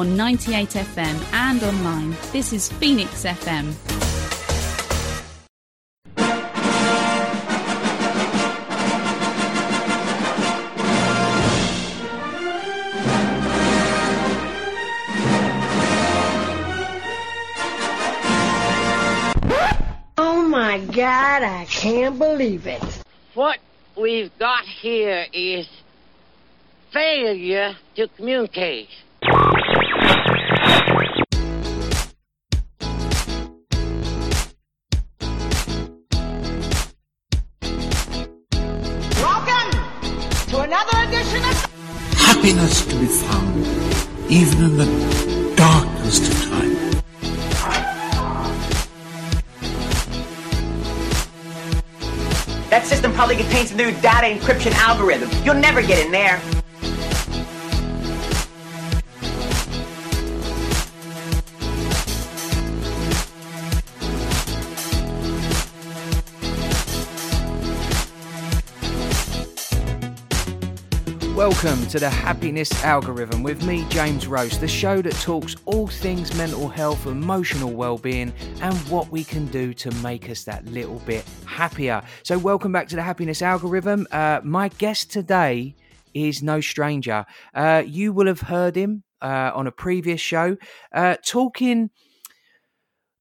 on 0.00 0.16
98FM 0.16 1.22
and 1.34 1.62
online. 1.62 2.16
This 2.32 2.54
is 2.54 2.72
Phoenix 2.72 3.24
FM. 3.24 3.74
Oh 20.16 20.48
my 20.48 20.78
God, 20.78 21.42
I 21.42 21.66
can't 21.68 22.18
believe 22.18 22.66
it. 22.66 22.82
What 23.34 23.58
we've 23.98 24.30
got 24.38 24.64
here 24.64 25.26
is 25.30 25.68
failure 26.90 27.76
to 27.96 28.08
communicate. 28.16 28.88
Happiness 42.40 42.86
to 42.86 42.98
be 42.98 43.04
found 43.04 43.66
even 44.30 44.64
in 44.64 44.78
the 44.78 45.54
darkest 45.56 46.22
of 46.22 46.42
time. 46.44 46.74
That 52.70 52.86
system 52.86 53.12
probably 53.12 53.36
contains 53.36 53.72
a 53.72 53.76
new 53.76 53.90
data 54.00 54.26
encryption 54.26 54.72
algorithm. 54.72 55.28
You'll 55.44 55.56
never 55.56 55.82
get 55.82 56.02
in 56.06 56.10
there. 56.12 56.40
Welcome 71.50 71.84
to 71.88 71.98
the 71.98 72.08
Happiness 72.08 72.84
Algorithm 72.84 73.42
with 73.42 73.64
me, 73.64 73.84
James 73.88 74.28
Rose, 74.28 74.56
the 74.56 74.68
show 74.68 75.02
that 75.02 75.14
talks 75.14 75.56
all 75.64 75.88
things 75.88 76.32
mental 76.36 76.68
health, 76.68 77.06
emotional 77.06 77.72
well-being, 77.72 78.32
and 78.62 78.74
what 78.88 79.10
we 79.10 79.24
can 79.24 79.46
do 79.46 79.74
to 79.74 79.90
make 79.96 80.30
us 80.30 80.44
that 80.44 80.64
little 80.66 81.00
bit 81.00 81.24
happier. 81.46 82.02
So, 82.22 82.38
welcome 82.38 82.70
back 82.70 82.86
to 82.88 82.96
the 82.96 83.02
Happiness 83.02 83.42
Algorithm. 83.42 84.06
Uh, 84.12 84.40
my 84.44 84.68
guest 84.68 85.10
today 85.10 85.74
is 86.14 86.40
no 86.40 86.60
stranger. 86.60 87.26
Uh, 87.52 87.82
you 87.84 88.12
will 88.12 88.28
have 88.28 88.42
heard 88.42 88.76
him 88.76 89.02
uh, 89.20 89.50
on 89.52 89.66
a 89.66 89.72
previous 89.72 90.20
show 90.20 90.56
uh, 90.94 91.16
talking, 91.26 91.90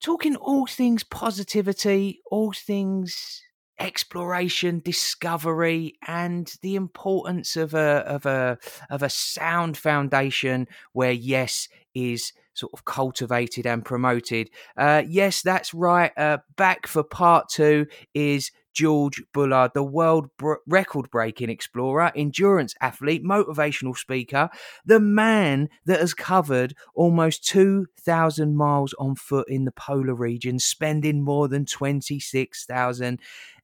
talking 0.04 0.36
all 0.36 0.68
things 0.68 1.04
positivity, 1.04 2.22
all 2.30 2.54
things 2.54 3.42
exploration, 3.80 4.82
discovery, 4.84 5.96
and 6.08 6.54
the 6.62 6.76
importance 6.76 7.56
of 7.56 7.74
a 7.74 8.04
of 8.06 8.26
a 8.26 8.58
of 8.90 9.04
a 9.04 9.10
sound 9.10 9.78
foundation 9.78 10.68
where 10.94 11.12
yes 11.12 11.68
is 11.94 12.34
sort 12.54 12.74
of 12.74 12.86
cultivated 12.86 13.66
and 13.66 13.86
promoted. 13.86 14.50
Uh, 14.76 15.04
yes, 15.08 15.42
that's 15.42 15.74
right. 15.74 16.12
Uh, 16.18 16.40
back 16.58 16.86
for 16.88 17.04
part 17.04 17.48
two 17.50 17.88
is 18.14 18.52
George 18.74 19.22
Bullard, 19.34 19.72
the 19.74 19.84
world 19.84 20.30
br- 20.38 20.56
record 20.68 21.10
breaking 21.10 21.50
explorer, 21.50 22.12
endurance 22.16 22.76
athlete, 22.82 23.24
motivational 23.24 23.98
speaker, 23.98 24.50
the 24.86 25.00
man 25.00 25.70
that 25.86 26.00
has 26.00 26.14
covered 26.14 26.76
almost 26.94 27.46
2,000 27.46 28.56
miles 28.56 28.94
on 29.00 29.16
foot 29.16 29.50
in 29.50 29.66
the 29.66 29.72
polar 29.72 30.14
region, 30.14 30.60
spending 30.60 31.22
more 31.22 31.48
than 31.48 31.66
26,000 31.66 33.20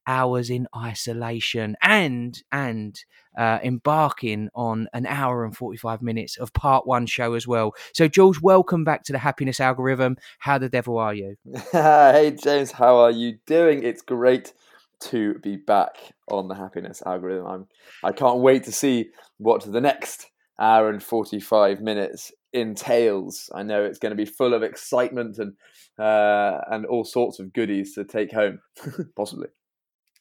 hours 0.07 0.49
in 0.49 0.67
isolation 0.75 1.75
and 1.81 2.43
and 2.51 3.03
uh, 3.37 3.59
embarking 3.63 4.49
on 4.55 4.87
an 4.93 5.05
hour 5.05 5.43
and 5.43 5.57
45 5.57 6.01
minutes 6.01 6.37
of 6.37 6.53
part 6.53 6.87
one 6.87 7.05
show 7.05 7.33
as 7.33 7.45
well 7.45 7.73
so 7.93 8.07
george 8.07 8.41
welcome 8.41 8.83
back 8.83 9.03
to 9.03 9.11
the 9.11 9.19
happiness 9.19 9.59
algorithm 9.59 10.15
how 10.39 10.57
the 10.57 10.69
devil 10.69 10.97
are 10.97 11.13
you 11.13 11.35
hey 11.71 12.35
James, 12.41 12.71
how 12.71 12.97
are 12.97 13.11
you 13.11 13.37
doing? 13.45 13.83
It's 13.83 14.01
great 14.01 14.53
to 15.01 15.35
be 15.39 15.57
back 15.57 15.97
on 16.29 16.47
the 16.47 16.55
happiness 16.55 17.01
algorithm. 17.05 17.47
I'm 17.47 17.67
I 18.03 18.11
can't 18.11 18.39
wait 18.39 18.63
to 18.65 18.71
see 18.71 19.09
what 19.37 19.63
the 19.63 19.81
next 19.81 20.27
hour 20.59 20.89
and 20.89 21.01
45 21.01 21.81
minutes 21.81 22.31
entails. 22.53 23.49
I 23.53 23.63
know 23.63 23.83
it's 23.83 23.99
going 23.99 24.11
to 24.11 24.15
be 24.15 24.25
full 24.25 24.53
of 24.53 24.63
excitement 24.63 25.37
and 25.37 25.53
uh, 25.97 26.61
and 26.69 26.85
all 26.85 27.03
sorts 27.03 27.39
of 27.39 27.53
goodies 27.53 27.95
to 27.95 28.03
take 28.03 28.31
home, 28.31 28.59
possibly, 29.15 29.47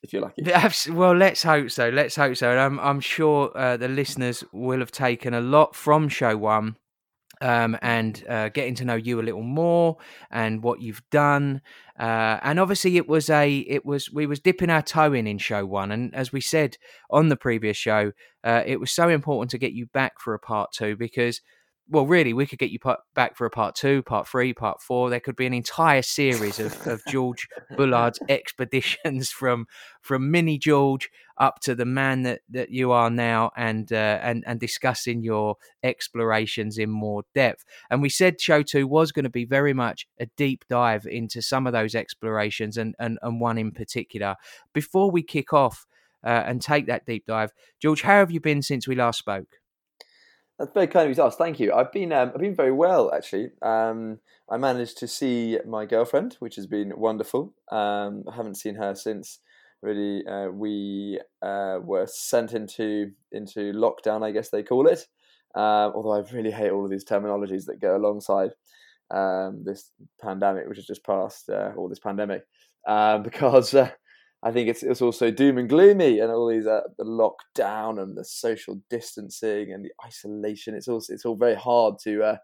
if 0.04 0.12
you're 0.12 0.22
lucky. 0.22 0.42
Well 0.88 1.16
let's 1.16 1.42
hope 1.42 1.70
so 1.70 1.88
let's 1.88 2.14
hope 2.14 2.36
so 2.36 2.50
and 2.50 2.60
i'm, 2.60 2.78
I'm 2.78 3.00
sure 3.00 3.50
uh, 3.56 3.76
the 3.76 3.88
listeners 3.88 4.44
will 4.52 4.78
have 4.78 4.92
taken 4.92 5.34
a 5.34 5.40
lot 5.40 5.74
from 5.74 6.08
show 6.08 6.36
one 6.36 6.76
um, 7.40 7.76
and 7.82 8.22
uh, 8.28 8.48
getting 8.50 8.74
to 8.76 8.84
know 8.84 8.94
you 8.94 9.20
a 9.20 9.22
little 9.22 9.42
more 9.42 9.96
and 10.30 10.62
what 10.62 10.80
you've 10.80 11.02
done 11.10 11.62
uh, 11.98 12.38
and 12.42 12.60
obviously 12.60 12.96
it 12.96 13.08
was 13.08 13.28
a 13.30 13.58
it 13.58 13.84
was 13.84 14.12
we 14.12 14.26
was 14.26 14.40
dipping 14.40 14.70
our 14.70 14.82
toe 14.82 15.12
in 15.12 15.26
in 15.26 15.38
show 15.38 15.64
one 15.64 15.90
and 15.90 16.14
as 16.14 16.32
we 16.32 16.40
said 16.40 16.76
on 17.10 17.28
the 17.28 17.36
previous 17.36 17.76
show 17.76 18.12
uh, 18.44 18.62
it 18.66 18.78
was 18.78 18.90
so 18.90 19.08
important 19.08 19.50
to 19.50 19.58
get 19.58 19.72
you 19.72 19.86
back 19.86 20.20
for 20.20 20.34
a 20.34 20.38
part 20.38 20.70
two 20.72 20.96
because 20.96 21.40
well 21.88 22.06
really 22.06 22.32
we 22.32 22.46
could 22.46 22.58
get 22.58 22.70
you 22.70 22.78
back 23.14 23.36
for 23.36 23.46
a 23.46 23.50
part 23.50 23.74
two 23.74 24.02
part 24.02 24.26
three 24.26 24.52
part 24.52 24.80
four. 24.80 25.10
There 25.10 25.20
could 25.20 25.36
be 25.36 25.46
an 25.46 25.54
entire 25.54 26.02
series 26.02 26.58
of, 26.58 26.86
of 26.86 27.02
george 27.08 27.48
bullard's 27.76 28.18
expeditions 28.28 29.30
from 29.30 29.66
from 30.00 30.30
mini 30.30 30.58
george 30.58 31.10
up 31.36 31.60
to 31.60 31.74
the 31.74 31.84
man 31.84 32.22
that, 32.22 32.40
that 32.48 32.70
you 32.70 32.92
are 32.92 33.10
now 33.10 33.50
and 33.56 33.92
uh, 33.92 34.18
and 34.22 34.44
and 34.46 34.60
discussing 34.60 35.22
your 35.22 35.56
explorations 35.82 36.78
in 36.78 36.90
more 36.90 37.24
depth. 37.34 37.64
And 37.90 38.00
we 38.00 38.08
said 38.08 38.40
show 38.40 38.62
two 38.62 38.86
was 38.86 39.12
going 39.12 39.24
to 39.24 39.30
be 39.30 39.44
very 39.44 39.74
much 39.74 40.06
a 40.18 40.26
deep 40.36 40.64
dive 40.68 41.06
into 41.06 41.42
some 41.42 41.66
of 41.66 41.72
those 41.72 41.94
explorations 41.94 42.76
and 42.76 42.94
and, 42.98 43.18
and 43.22 43.40
one 43.40 43.58
in 43.58 43.72
particular. 43.72 44.36
Before 44.72 45.10
we 45.10 45.22
kick 45.22 45.52
off 45.52 45.86
uh, 46.24 46.42
and 46.46 46.62
take 46.62 46.86
that 46.86 47.04
deep 47.04 47.26
dive 47.26 47.52
george 47.80 48.00
how 48.00 48.18
have 48.18 48.30
you 48.30 48.40
been 48.40 48.62
since 48.62 48.88
we 48.88 48.94
last 48.94 49.18
spoke 49.18 49.58
That's 50.58 50.72
very 50.72 50.86
kind 50.86 51.04
of 51.04 51.10
you 51.10 51.14
to 51.16 51.24
ask. 51.24 51.36
Thank 51.36 51.58
you. 51.58 51.72
I've 51.72 51.90
been 51.90 52.12
um, 52.12 52.30
I've 52.32 52.40
been 52.40 52.54
very 52.54 52.72
well 52.72 53.12
actually. 53.12 53.50
Um, 53.60 54.20
I 54.48 54.56
managed 54.56 54.98
to 54.98 55.08
see 55.08 55.58
my 55.66 55.84
girlfriend, 55.84 56.36
which 56.38 56.56
has 56.56 56.66
been 56.66 56.92
wonderful. 56.96 57.54
Um, 57.72 58.24
I 58.30 58.36
haven't 58.36 58.56
seen 58.56 58.76
her 58.76 58.94
since 58.94 59.40
really 59.82 60.24
uh, 60.26 60.48
we 60.48 61.20
uh, 61.42 61.78
were 61.82 62.06
sent 62.06 62.52
into 62.52 63.10
into 63.32 63.72
lockdown, 63.72 64.22
I 64.22 64.30
guess 64.30 64.50
they 64.50 64.62
call 64.62 64.86
it. 64.86 65.06
Um, 65.56 65.92
although 65.94 66.14
I 66.14 66.22
really 66.32 66.50
hate 66.50 66.70
all 66.70 66.84
of 66.84 66.90
these 66.90 67.04
terminologies 67.04 67.66
that 67.66 67.80
go 67.80 67.96
alongside 67.96 68.50
um, 69.10 69.62
this 69.64 69.90
pandemic, 70.20 70.68
which 70.68 70.78
has 70.78 70.86
just 70.86 71.04
passed, 71.04 71.48
uh, 71.48 71.72
or 71.76 71.88
this 71.88 72.00
pandemic, 72.00 72.42
um, 72.88 73.22
because 73.28 73.74
uh, 73.74 73.90
I 74.44 74.52
think 74.52 74.68
it's 74.68 74.82
it's 74.82 75.02
also 75.02 75.30
doom 75.30 75.56
and 75.58 75.68
gloomy, 75.68 76.20
and 76.20 76.30
all 76.30 76.48
these 76.48 76.66
uh, 76.66 76.82
the 76.98 77.04
lockdown 77.04 78.00
and 78.00 78.16
the 78.16 78.24
social 78.24 78.78
distancing 78.90 79.72
and 79.72 79.84
the 79.84 79.92
isolation. 80.04 80.74
It's 80.74 80.88
also 80.88 81.14
it's 81.14 81.24
all 81.24 81.36
very 81.36 81.54
hard 81.56 81.94
to. 82.04 82.22
Uh, 82.22 82.36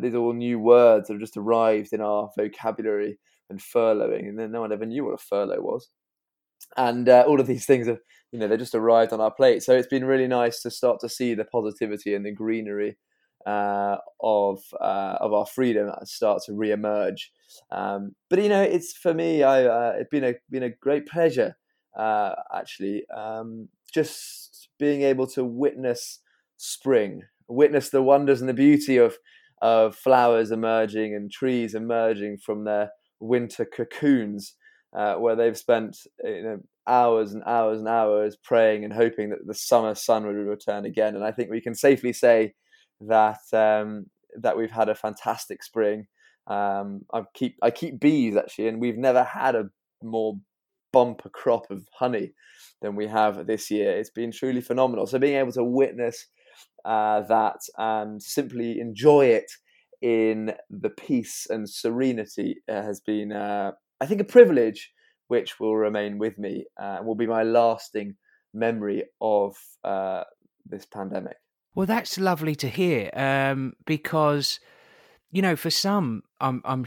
these 0.00 0.14
all 0.14 0.32
new 0.32 0.58
words 0.58 1.08
that 1.08 1.14
have 1.14 1.20
just 1.20 1.36
arrived 1.36 1.92
in 1.92 2.00
our 2.00 2.30
vocabulary 2.38 3.18
and 3.50 3.60
furloughing, 3.60 4.28
and 4.28 4.38
then 4.38 4.52
no 4.52 4.60
one 4.60 4.72
ever 4.72 4.86
knew 4.86 5.04
what 5.04 5.14
a 5.14 5.18
furlough 5.18 5.60
was. 5.60 5.88
And 6.76 7.08
uh, 7.08 7.24
all 7.26 7.40
of 7.40 7.46
these 7.46 7.66
things 7.66 7.88
are, 7.88 7.98
you 8.30 8.38
know, 8.38 8.48
they 8.48 8.56
just 8.56 8.74
arrived 8.74 9.12
on 9.12 9.20
our 9.20 9.32
plate. 9.32 9.62
So 9.62 9.74
it's 9.74 9.88
been 9.88 10.04
really 10.04 10.28
nice 10.28 10.62
to 10.62 10.70
start 10.70 11.00
to 11.00 11.08
see 11.08 11.34
the 11.34 11.44
positivity 11.44 12.14
and 12.14 12.24
the 12.24 12.32
greenery 12.32 12.96
uh, 13.46 13.96
of 14.22 14.60
uh, 14.80 15.16
of 15.20 15.32
our 15.32 15.46
freedom 15.46 15.90
start 16.04 16.42
to 16.46 16.54
re-emerge. 16.54 17.32
Um, 17.70 18.14
but 18.30 18.42
you 18.42 18.48
know, 18.48 18.62
it's 18.62 18.92
for 18.92 19.14
me, 19.14 19.42
I 19.42 19.64
uh, 19.64 19.92
it's 19.98 20.10
been 20.10 20.24
a 20.24 20.34
been 20.50 20.62
a 20.62 20.70
great 20.70 21.06
pleasure 21.06 21.56
uh, 21.96 22.34
actually, 22.54 23.04
um, 23.14 23.68
just 23.92 24.68
being 24.78 25.02
able 25.02 25.26
to 25.28 25.44
witness 25.44 26.20
spring, 26.56 27.22
witness 27.48 27.90
the 27.90 28.02
wonders 28.02 28.40
and 28.40 28.48
the 28.48 28.54
beauty 28.54 28.96
of 28.96 29.16
of 29.60 29.94
flowers 29.94 30.50
emerging 30.50 31.14
and 31.14 31.30
trees 31.30 31.74
emerging 31.74 32.36
from 32.38 32.64
their 32.64 32.90
winter 33.20 33.64
cocoons, 33.64 34.54
uh, 34.96 35.14
where 35.14 35.36
they've 35.36 35.58
spent 35.58 35.96
you 36.24 36.42
know 36.42 36.58
hours 36.86 37.32
and 37.32 37.42
hours 37.46 37.78
and 37.78 37.88
hours 37.88 38.36
praying 38.42 38.84
and 38.84 38.92
hoping 38.92 39.30
that 39.30 39.46
the 39.46 39.54
summer 39.54 39.94
sun 39.94 40.26
would 40.26 40.34
return 40.34 40.84
again. 40.84 41.14
And 41.14 41.24
I 41.24 41.30
think 41.32 41.50
we 41.50 41.60
can 41.60 41.74
safely 41.74 42.12
say 42.12 42.54
that 43.00 43.38
um, 43.52 44.06
that 44.40 44.56
we've 44.56 44.70
had 44.70 44.88
a 44.88 44.94
fantastic 44.94 45.62
spring. 45.62 46.06
Um, 46.46 47.02
I 47.12 47.22
keep 47.34 47.56
I 47.62 47.70
keep 47.70 48.00
bees 48.00 48.36
actually, 48.36 48.68
and 48.68 48.80
we've 48.80 48.98
never 48.98 49.24
had 49.24 49.54
a 49.54 49.70
more 50.02 50.34
bumper 50.92 51.28
crop 51.28 51.70
of 51.70 51.86
honey 51.98 52.32
than 52.82 52.96
we 52.96 53.06
have 53.06 53.46
this 53.46 53.70
year. 53.70 53.92
It's 53.92 54.10
been 54.10 54.32
truly 54.32 54.60
phenomenal. 54.60 55.06
So 55.06 55.18
being 55.18 55.36
able 55.36 55.52
to 55.52 55.64
witness 55.64 56.26
uh, 56.84 57.22
that 57.22 57.60
and 57.78 58.22
simply 58.22 58.80
enjoy 58.80 59.26
it 59.26 59.50
in 60.02 60.52
the 60.68 60.90
peace 60.90 61.46
and 61.48 61.68
serenity 61.68 62.56
uh, 62.68 62.82
has 62.82 63.00
been, 63.00 63.32
uh, 63.32 63.72
I 64.00 64.06
think, 64.06 64.20
a 64.20 64.24
privilege 64.24 64.90
which 65.28 65.60
will 65.60 65.76
remain 65.76 66.18
with 66.18 66.38
me 66.38 66.66
uh, 66.80 66.96
and 66.98 67.06
will 67.06 67.14
be 67.14 67.26
my 67.26 67.44
lasting 67.44 68.16
memory 68.52 69.04
of 69.20 69.56
uh, 69.84 70.24
this 70.66 70.84
pandemic. 70.84 71.36
Well, 71.74 71.86
that's 71.86 72.18
lovely 72.18 72.54
to 72.56 72.68
hear 72.68 73.10
um, 73.14 73.72
because, 73.86 74.60
you 75.32 75.42
know, 75.42 75.56
for 75.56 75.70
some, 75.70 76.22
I'm, 76.40 76.62
I'm, 76.64 76.86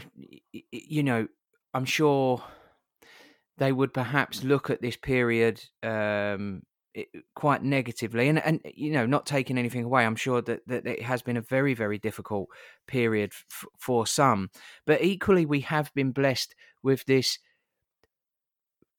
you 0.70 1.02
know, 1.02 1.26
I'm 1.74 1.84
sure 1.84 2.42
they 3.58 3.72
would 3.72 3.92
perhaps 3.92 4.44
look 4.44 4.70
at 4.70 4.80
this 4.80 4.96
period 4.96 5.62
um, 5.82 6.62
quite 7.34 7.62
negatively, 7.62 8.28
and 8.28 8.38
and 8.38 8.60
you 8.74 8.92
know, 8.92 9.04
not 9.04 9.26
taking 9.26 9.58
anything 9.58 9.84
away. 9.84 10.06
I'm 10.06 10.16
sure 10.16 10.40
that 10.42 10.66
that 10.68 10.86
it 10.86 11.02
has 11.02 11.22
been 11.22 11.36
a 11.36 11.42
very 11.42 11.74
very 11.74 11.98
difficult 11.98 12.48
period 12.86 13.32
f- 13.32 13.64
for 13.78 14.06
some, 14.06 14.50
but 14.86 15.02
equally 15.02 15.44
we 15.44 15.60
have 15.60 15.92
been 15.94 16.12
blessed 16.12 16.54
with 16.82 17.04
this 17.06 17.38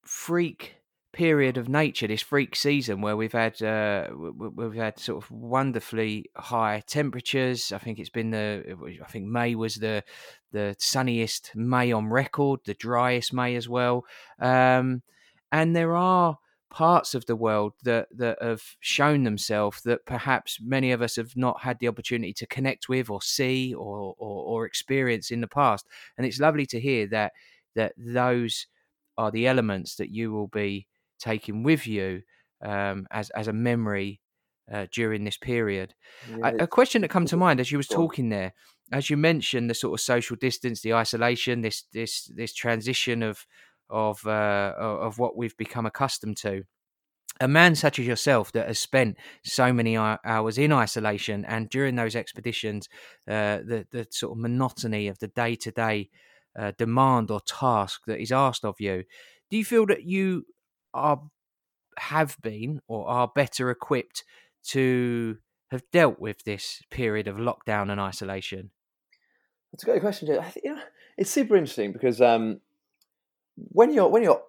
freak 0.04 0.77
period 1.18 1.58
of 1.58 1.68
nature, 1.68 2.06
this 2.06 2.22
freak 2.22 2.56
season 2.56 3.02
where 3.02 3.18
we've 3.18 3.32
had 3.34 3.60
uh, 3.64 4.08
we've 4.16 4.76
had 4.76 5.00
sort 5.00 5.24
of 5.24 5.32
wonderfully 5.32 6.30
high 6.36 6.84
temperatures. 6.86 7.72
I 7.72 7.80
think 7.80 7.98
it's 7.98 8.12
been 8.12 8.30
the 8.30 8.78
I 9.04 9.08
think 9.08 9.26
May 9.26 9.56
was 9.56 9.76
the 9.76 10.04
the 10.52 10.76
sunniest 10.78 11.54
May 11.56 11.92
on 11.92 12.10
record, 12.10 12.60
the 12.66 12.76
driest 12.76 13.34
May 13.34 13.56
as 13.56 13.68
well. 13.68 14.06
Um, 14.40 15.02
and 15.52 15.76
there 15.76 15.96
are 15.96 16.38
parts 16.70 17.16
of 17.16 17.26
the 17.26 17.36
world 17.36 17.74
that 17.82 18.10
that 18.16 18.38
have 18.40 18.62
shown 18.80 19.24
themselves 19.24 19.82
that 19.86 20.06
perhaps 20.06 20.60
many 20.62 20.92
of 20.92 21.02
us 21.02 21.16
have 21.16 21.36
not 21.36 21.64
had 21.64 21.80
the 21.80 21.88
opportunity 21.88 22.34
to 22.34 22.46
connect 22.46 22.88
with 22.88 23.10
or 23.10 23.24
see 23.24 23.74
or, 23.74 24.14
or, 24.20 24.44
or 24.44 24.66
experience 24.68 25.32
in 25.32 25.42
the 25.42 25.48
past. 25.48 25.88
And 26.16 26.28
it's 26.28 26.40
lovely 26.40 26.68
to 26.68 26.80
hear 26.80 27.08
that 27.08 27.32
that 27.76 27.94
those 27.98 28.68
are 29.18 29.32
the 29.32 29.48
elements 29.48 29.96
that 29.96 30.12
you 30.12 30.32
will 30.32 30.48
be 30.48 30.86
taking 31.20 31.64
with 31.64 31.88
you 31.88 32.22
um, 32.64 33.08
as 33.12 33.30
as 33.32 33.48
a 33.48 33.54
memory 33.54 34.22
uh, 34.72 34.88
during 34.92 35.24
this 35.24 35.38
period. 35.38 35.94
Yeah, 36.30 36.52
a, 36.60 36.64
a, 36.64 36.68
question 36.68 37.02
that 37.02 37.10
come 37.10 37.26
to 37.28 37.38
mind 37.38 37.60
as 37.60 37.72
you 37.72 37.78
was 37.78 37.88
talking 37.88 38.30
there, 38.30 38.54
as 38.92 39.10
you 39.10 39.18
mentioned, 39.18 39.70
the 39.70 39.74
sort 39.74 40.00
of 40.00 40.04
social 40.04 40.36
distance, 40.36 40.82
the 40.82 40.94
isolation, 40.94 41.62
this 41.62 41.84
this 41.94 42.30
this 42.36 42.54
transition 42.54 43.24
of 43.24 43.46
of 43.90 44.26
uh, 44.26 44.74
of 44.78 45.20
what 45.20 45.38
we've 45.38 45.58
become 45.58 45.86
accustomed 45.86 46.38
to. 46.38 46.64
A 47.40 47.48
man 47.48 47.76
such 47.76 48.00
as 48.00 48.08
yourself 48.08 48.52
that 48.54 48.68
has 48.68 48.80
spent 48.80 49.16
so 49.44 49.72
many 49.72 49.96
hours 49.96 50.58
in 50.58 50.74
isolation 50.74 51.46
and 51.46 51.70
during 51.70 51.96
those 51.96 52.16
expeditions, 52.16 52.90
uh, 53.28 53.58
the 53.58 53.86
the 53.92 54.08
sort 54.10 54.32
of 54.34 54.42
monotony 54.42 55.08
of 55.08 55.20
the 55.20 55.28
day 55.28 55.56
to 55.56 55.72
day 55.72 56.10
demand 56.78 57.30
or 57.30 57.40
task 57.42 58.02
that 58.08 58.20
is 58.20 58.32
asked 58.32 58.66
of 58.66 58.76
you. 58.80 59.04
Do 59.52 59.58
you 59.58 59.64
feel 59.64 59.86
that 59.86 60.04
you 60.04 60.46
are 60.98 61.22
have 61.98 62.38
been 62.42 62.82
or 62.88 63.08
are 63.08 63.32
better 63.34 63.70
equipped 63.70 64.24
to 64.64 65.38
have 65.72 65.84
dealt 65.92 66.20
with 66.20 66.44
this 66.44 66.82
period 66.92 67.28
of 67.28 67.38
lockdown 67.38 67.92
and 67.92 68.00
isolation? 68.00 68.72
That's 69.72 69.84
a 69.84 69.86
great 69.86 70.02
question, 70.02 70.28
Jay. 70.28 70.40
Think, 70.42 70.66
you 70.66 70.76
know, 70.76 70.82
it's 71.18 71.32
super 71.32 71.56
interesting 71.56 71.92
because 71.92 72.22
um, 72.22 72.62
when 73.56 73.94
you're 73.94 74.08
when 74.08 74.24
you're 74.24 74.42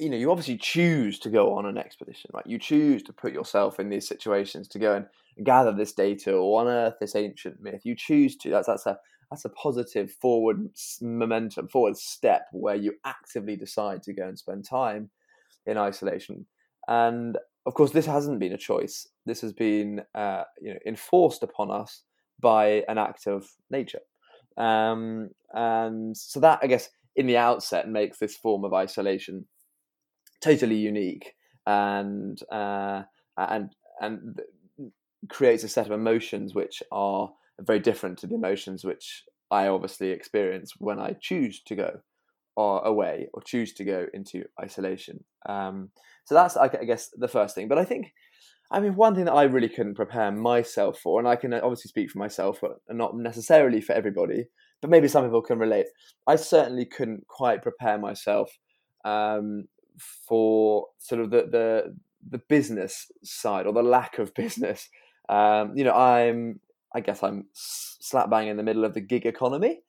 you 0.00 0.08
know 0.08 0.16
you 0.16 0.30
obviously 0.30 0.56
choose 0.56 1.18
to 1.20 1.30
go 1.30 1.54
on 1.54 1.66
an 1.66 1.78
expedition, 1.78 2.30
right? 2.32 2.46
You 2.46 2.58
choose 2.58 3.02
to 3.04 3.12
put 3.12 3.32
yourself 3.32 3.78
in 3.78 3.90
these 3.90 4.08
situations 4.08 4.68
to 4.68 4.78
go 4.78 4.94
and 4.94 5.06
gather 5.44 5.72
this 5.72 5.92
data 5.92 6.32
or 6.32 6.62
unearth 6.62 6.94
this 7.00 7.14
ancient 7.14 7.60
myth. 7.60 7.82
You 7.84 7.94
choose 7.96 8.36
to. 8.38 8.50
That's 8.50 8.66
that's 8.66 8.86
a 8.86 8.98
that's 9.30 9.44
a 9.44 9.50
positive 9.50 10.12
forward 10.12 10.68
momentum, 11.00 11.68
forward 11.68 11.96
step 11.96 12.46
where 12.52 12.76
you 12.76 12.94
actively 13.04 13.56
decide 13.56 14.02
to 14.04 14.12
go 14.12 14.26
and 14.26 14.38
spend 14.38 14.64
time 14.64 15.10
in 15.66 15.78
isolation. 15.78 16.46
And 16.88 17.38
of 17.66 17.74
course, 17.74 17.92
this 17.92 18.06
hasn't 18.06 18.40
been 18.40 18.52
a 18.52 18.58
choice. 18.58 19.06
This 19.26 19.40
has 19.42 19.52
been 19.52 20.02
uh, 20.14 20.44
you 20.60 20.74
know 20.74 20.80
enforced 20.86 21.42
upon 21.42 21.70
us 21.70 22.02
by 22.40 22.84
an 22.88 22.98
act 22.98 23.26
of 23.26 23.48
nature. 23.70 24.00
Um, 24.56 25.30
and 25.52 26.16
so 26.16 26.40
that, 26.40 26.58
I 26.62 26.66
guess, 26.66 26.90
in 27.16 27.26
the 27.26 27.36
outset, 27.36 27.88
makes 27.88 28.18
this 28.18 28.36
form 28.36 28.64
of 28.64 28.74
isolation 28.74 29.46
totally 30.40 30.76
unique 30.76 31.34
and 31.66 32.38
uh, 32.50 33.02
and 33.36 33.70
and 34.00 34.40
creates 35.28 35.62
a 35.62 35.68
set 35.68 35.86
of 35.86 35.92
emotions 35.92 36.54
which 36.54 36.82
are 36.90 37.30
very 37.60 37.78
different 37.78 38.18
to 38.18 38.26
the 38.26 38.34
emotions 38.34 38.84
which 38.84 39.22
I 39.50 39.68
obviously 39.68 40.10
experience 40.10 40.72
when 40.78 40.98
I 40.98 41.14
choose 41.20 41.62
to 41.66 41.76
go 41.76 42.00
or 42.56 42.84
away 42.84 43.28
or 43.32 43.42
choose 43.42 43.72
to 43.74 43.84
go 43.84 44.06
into 44.12 44.44
isolation. 44.62 45.24
Um, 45.48 45.90
so 46.24 46.34
that's, 46.34 46.56
I 46.56 46.68
guess, 46.68 47.10
the 47.16 47.28
first 47.28 47.54
thing. 47.54 47.68
But 47.68 47.78
I 47.78 47.84
think, 47.84 48.12
I 48.70 48.80
mean, 48.80 48.94
one 48.94 49.14
thing 49.14 49.24
that 49.24 49.32
I 49.32 49.44
really 49.44 49.68
couldn't 49.68 49.94
prepare 49.94 50.30
myself 50.30 50.98
for, 50.98 51.18
and 51.18 51.28
I 51.28 51.36
can 51.36 51.52
obviously 51.54 51.88
speak 51.88 52.10
for 52.10 52.18
myself, 52.18 52.58
but 52.60 52.78
not 52.90 53.16
necessarily 53.16 53.80
for 53.80 53.92
everybody, 53.92 54.46
but 54.80 54.90
maybe 54.90 55.08
some 55.08 55.24
people 55.24 55.42
can 55.42 55.58
relate. 55.58 55.86
I 56.26 56.36
certainly 56.36 56.84
couldn't 56.84 57.26
quite 57.26 57.62
prepare 57.62 57.98
myself 57.98 58.50
um, 59.04 59.64
for 60.28 60.86
sort 60.98 61.20
of 61.20 61.30
the, 61.30 61.48
the 61.50 61.96
the 62.30 62.38
business 62.48 63.10
side 63.24 63.66
or 63.66 63.72
the 63.72 63.82
lack 63.82 64.18
of 64.18 64.34
business. 64.36 64.88
Um, 65.28 65.72
you 65.76 65.84
know, 65.84 65.94
I'm, 65.94 66.60
I 66.94 67.00
guess, 67.00 67.22
I'm 67.22 67.46
slap 67.52 68.30
bang 68.30 68.48
in 68.48 68.56
the 68.56 68.62
middle 68.62 68.84
of 68.84 68.94
the 68.94 69.00
gig 69.00 69.26
economy. 69.26 69.80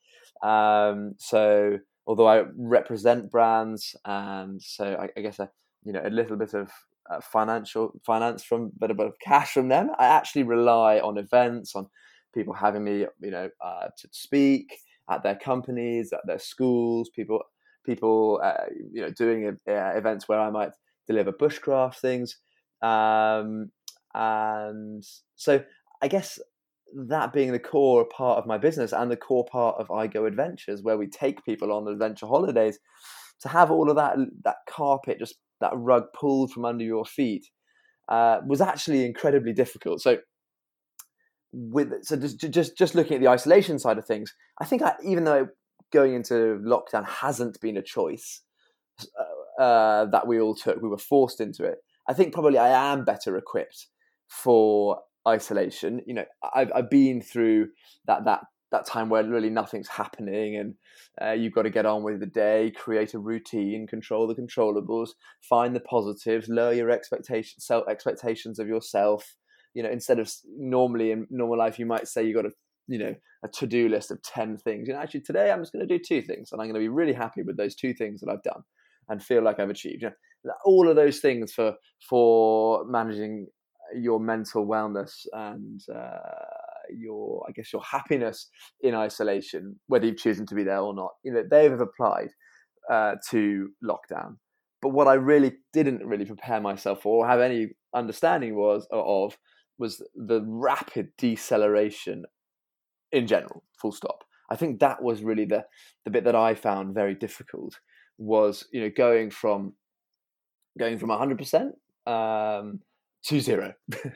Um, 0.41 1.15
so 1.17 1.79
although 2.05 2.27
I 2.27 2.43
represent 2.55 3.31
brands, 3.31 3.95
and 4.05 4.61
so 4.61 4.95
I, 4.99 5.09
I 5.17 5.21
guess 5.21 5.39
a 5.39 5.49
you 5.83 5.93
know 5.93 6.01
a 6.03 6.09
little 6.09 6.37
bit 6.37 6.53
of 6.53 6.71
uh, 7.09 7.19
financial 7.21 7.93
finance 8.05 8.43
from 8.43 8.71
but 8.77 8.91
a 8.91 8.93
bit 8.93 9.07
of 9.07 9.19
cash 9.19 9.53
from 9.53 9.69
them. 9.69 9.89
I 9.99 10.05
actually 10.05 10.43
rely 10.43 10.99
on 10.99 11.17
events, 11.17 11.75
on 11.75 11.87
people 12.33 12.53
having 12.53 12.83
me, 12.83 13.05
you 13.21 13.31
know, 13.31 13.49
uh, 13.61 13.87
to 13.97 14.07
speak 14.11 14.73
at 15.09 15.23
their 15.23 15.35
companies, 15.35 16.13
at 16.13 16.21
their 16.25 16.39
schools, 16.39 17.09
people 17.09 17.39
people 17.85 18.39
uh, 18.43 18.65
you 18.91 19.01
know 19.01 19.09
doing 19.11 19.57
uh, 19.67 19.71
events 19.95 20.27
where 20.27 20.39
I 20.39 20.49
might 20.49 20.71
deliver 21.07 21.31
bushcraft 21.31 21.97
things, 21.97 22.37
um, 22.81 23.71
and 24.13 25.03
so 25.35 25.63
I 26.01 26.07
guess 26.07 26.39
that 26.95 27.33
being 27.33 27.51
the 27.51 27.59
core 27.59 28.05
part 28.05 28.37
of 28.37 28.45
my 28.45 28.57
business 28.57 28.93
and 28.93 29.09
the 29.09 29.17
core 29.17 29.45
part 29.45 29.75
of 29.79 29.91
I 29.91 30.07
Go 30.07 30.25
Adventures, 30.25 30.81
where 30.81 30.97
we 30.97 31.07
take 31.07 31.45
people 31.45 31.71
on 31.71 31.87
adventure 31.87 32.27
holidays, 32.27 32.79
to 33.41 33.49
have 33.49 33.71
all 33.71 33.89
of 33.89 33.95
that 33.95 34.17
that 34.43 34.57
carpet, 34.69 35.19
just 35.19 35.35
that 35.59 35.71
rug 35.75 36.05
pulled 36.13 36.51
from 36.51 36.65
under 36.65 36.83
your 36.83 37.05
feet, 37.05 37.45
uh, 38.09 38.39
was 38.47 38.61
actually 38.61 39.05
incredibly 39.05 39.53
difficult. 39.53 40.01
So, 40.01 40.17
with 41.51 42.03
so 42.03 42.15
just, 42.15 42.39
just 42.51 42.77
just 42.77 42.95
looking 42.95 43.15
at 43.15 43.21
the 43.21 43.29
isolation 43.29 43.79
side 43.79 43.97
of 43.97 44.05
things, 44.05 44.33
I 44.61 44.65
think 44.65 44.81
I, 44.81 44.95
even 45.03 45.23
though 45.23 45.47
going 45.91 46.13
into 46.13 46.59
lockdown 46.65 47.05
hasn't 47.05 47.59
been 47.61 47.77
a 47.77 47.83
choice 47.83 48.41
uh, 49.19 49.61
uh, 49.61 50.05
that 50.05 50.27
we 50.27 50.39
all 50.39 50.55
took, 50.55 50.81
we 50.81 50.89
were 50.89 50.97
forced 50.97 51.39
into 51.39 51.63
it. 51.63 51.77
I 52.07 52.13
think 52.13 52.33
probably 52.33 52.57
I 52.57 52.91
am 52.91 53.05
better 53.05 53.37
equipped 53.37 53.87
for 54.27 54.99
isolation. 55.27 56.01
You 56.05 56.15
know, 56.15 56.25
I've 56.53 56.71
I've 56.73 56.89
been 56.89 57.21
through 57.21 57.69
that 58.07 58.25
that 58.25 58.41
that 58.73 58.85
time 58.87 59.07
where 59.07 59.23
really 59.23 59.51
nothing's 59.51 59.87
happening 59.87 60.57
and 60.57 60.73
uh, 61.21 61.31
you've 61.31 61.53
got 61.53 61.61
to 61.61 61.69
get 61.69 61.85
on 61.85 62.03
with 62.03 62.19
the 62.19 62.25
day, 62.25 62.71
create 62.75 63.13
a 63.13 63.19
routine, 63.19 63.85
control 63.85 64.27
the 64.27 64.33
controllables, 64.33 65.09
find 65.47 65.75
the 65.75 65.79
positives, 65.79 66.49
lower 66.49 66.73
your 66.73 66.89
expectations, 66.89 67.65
self 67.65 67.87
expectations 67.87 68.59
of 68.59 68.67
yourself. 68.67 69.35
You 69.75 69.83
know, 69.83 69.89
instead 69.89 70.19
of 70.19 70.31
normally 70.57 71.11
in 71.11 71.27
normal 71.29 71.57
life, 71.57 71.77
you 71.79 71.85
might 71.85 72.07
say 72.07 72.25
you 72.25 72.33
got 72.33 72.45
a 72.45 72.51
you 72.87 72.97
know 72.97 73.15
a 73.45 73.47
to 73.47 73.67
do 73.67 73.87
list 73.87 74.11
of 74.11 74.21
ten 74.23 74.57
things. 74.57 74.87
You 74.87 74.95
know, 74.95 75.01
actually 75.01 75.21
today 75.21 75.51
I'm 75.51 75.61
just 75.61 75.71
going 75.71 75.87
to 75.87 75.97
do 75.97 76.03
two 76.03 76.21
things, 76.21 76.51
and 76.51 76.59
I'm 76.59 76.67
going 76.67 76.75
to 76.75 76.79
be 76.79 76.89
really 76.89 77.13
happy 77.13 77.43
with 77.43 77.57
those 77.57 77.75
two 77.75 77.93
things 77.93 78.21
that 78.21 78.29
I've 78.29 78.43
done 78.43 78.63
and 79.09 79.23
feel 79.23 79.43
like 79.43 79.59
I've 79.59 79.69
achieved. 79.69 80.01
You 80.01 80.09
know, 80.43 80.53
all 80.65 80.89
of 80.89 80.95
those 80.95 81.19
things 81.19 81.53
for 81.53 81.73
for 82.09 82.85
managing 82.85 83.47
your 83.95 84.19
mental 84.19 84.65
wellness 84.65 85.25
and 85.33 85.81
uh, 85.93 86.17
your, 86.91 87.45
I 87.47 87.51
guess, 87.51 87.71
your 87.71 87.81
happiness 87.81 88.49
in 88.81 88.95
isolation, 88.95 89.79
whether 89.87 90.05
you've 90.05 90.17
chosen 90.17 90.45
to 90.47 90.55
be 90.55 90.63
there 90.63 90.79
or 90.79 90.93
not. 90.93 91.11
You 91.23 91.33
know, 91.33 91.43
they 91.49 91.69
have 91.69 91.81
applied 91.81 92.29
uh, 92.89 93.15
to 93.29 93.69
lockdown. 93.83 94.37
But 94.81 94.89
what 94.89 95.07
I 95.07 95.13
really 95.13 95.53
didn't 95.71 96.05
really 96.05 96.25
prepare 96.25 96.59
myself 96.59 97.01
for 97.01 97.23
or 97.23 97.27
have 97.29 97.39
any 97.39 97.69
understanding 97.95 98.55
was 98.55 98.85
of 98.91 99.37
was 99.77 100.03
the 100.13 100.43
rapid 100.45 101.09
deceleration 101.17 102.25
in 103.11 103.27
general. 103.27 103.63
Full 103.81 103.93
stop. 103.93 104.23
I 104.49 104.55
think 104.55 104.79
that 104.79 105.01
was 105.01 105.23
really 105.23 105.45
the 105.45 105.65
the 106.03 106.11
bit 106.11 106.25
that 106.25 106.35
I 106.35 106.53
found 106.53 106.93
very 106.93 107.15
difficult 107.15 107.79
was 108.17 108.67
you 108.71 108.81
know 108.81 108.91
going 108.95 109.31
from 109.31 109.73
going 110.77 110.97
from 110.97 111.09
100% 111.09 111.71
um, 112.07 112.79
to 113.25 113.39
zero 113.39 113.73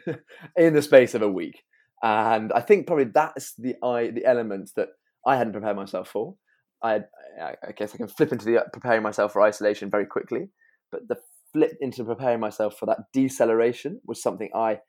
in 0.58 0.74
the 0.74 0.82
space 0.82 1.14
of 1.14 1.22
a 1.22 1.30
week. 1.30 1.64
And 2.04 2.52
I 2.54 2.62
think 2.62 2.88
probably 2.88 3.06
that's 3.06 3.54
the 3.56 3.76
I, 3.84 4.12
the 4.12 4.26
element 4.26 4.72
that 4.76 4.90
I 5.26 5.38
hadn't 5.38 5.54
prepared 5.54 5.76
myself 5.76 6.10
for. 6.10 6.36
I, 6.84 7.02
I 7.42 7.72
guess 7.76 7.94
I 7.94 7.98
can 7.98 8.08
flip 8.08 8.32
into 8.32 8.46
the 8.46 8.66
preparing 8.72 9.02
myself 9.02 9.34
for 9.34 9.42
isolation 9.42 9.90
very 9.90 10.06
quickly, 10.06 10.50
but 10.92 11.08
the 11.08 11.18
flip 11.54 11.74
into 11.82 12.04
preparing 12.04 12.40
myself 12.40 12.78
for 12.78 12.86
that 12.86 13.00
deceleration 13.14 14.00
was 14.06 14.22
something 14.22 14.50
I 14.54 14.80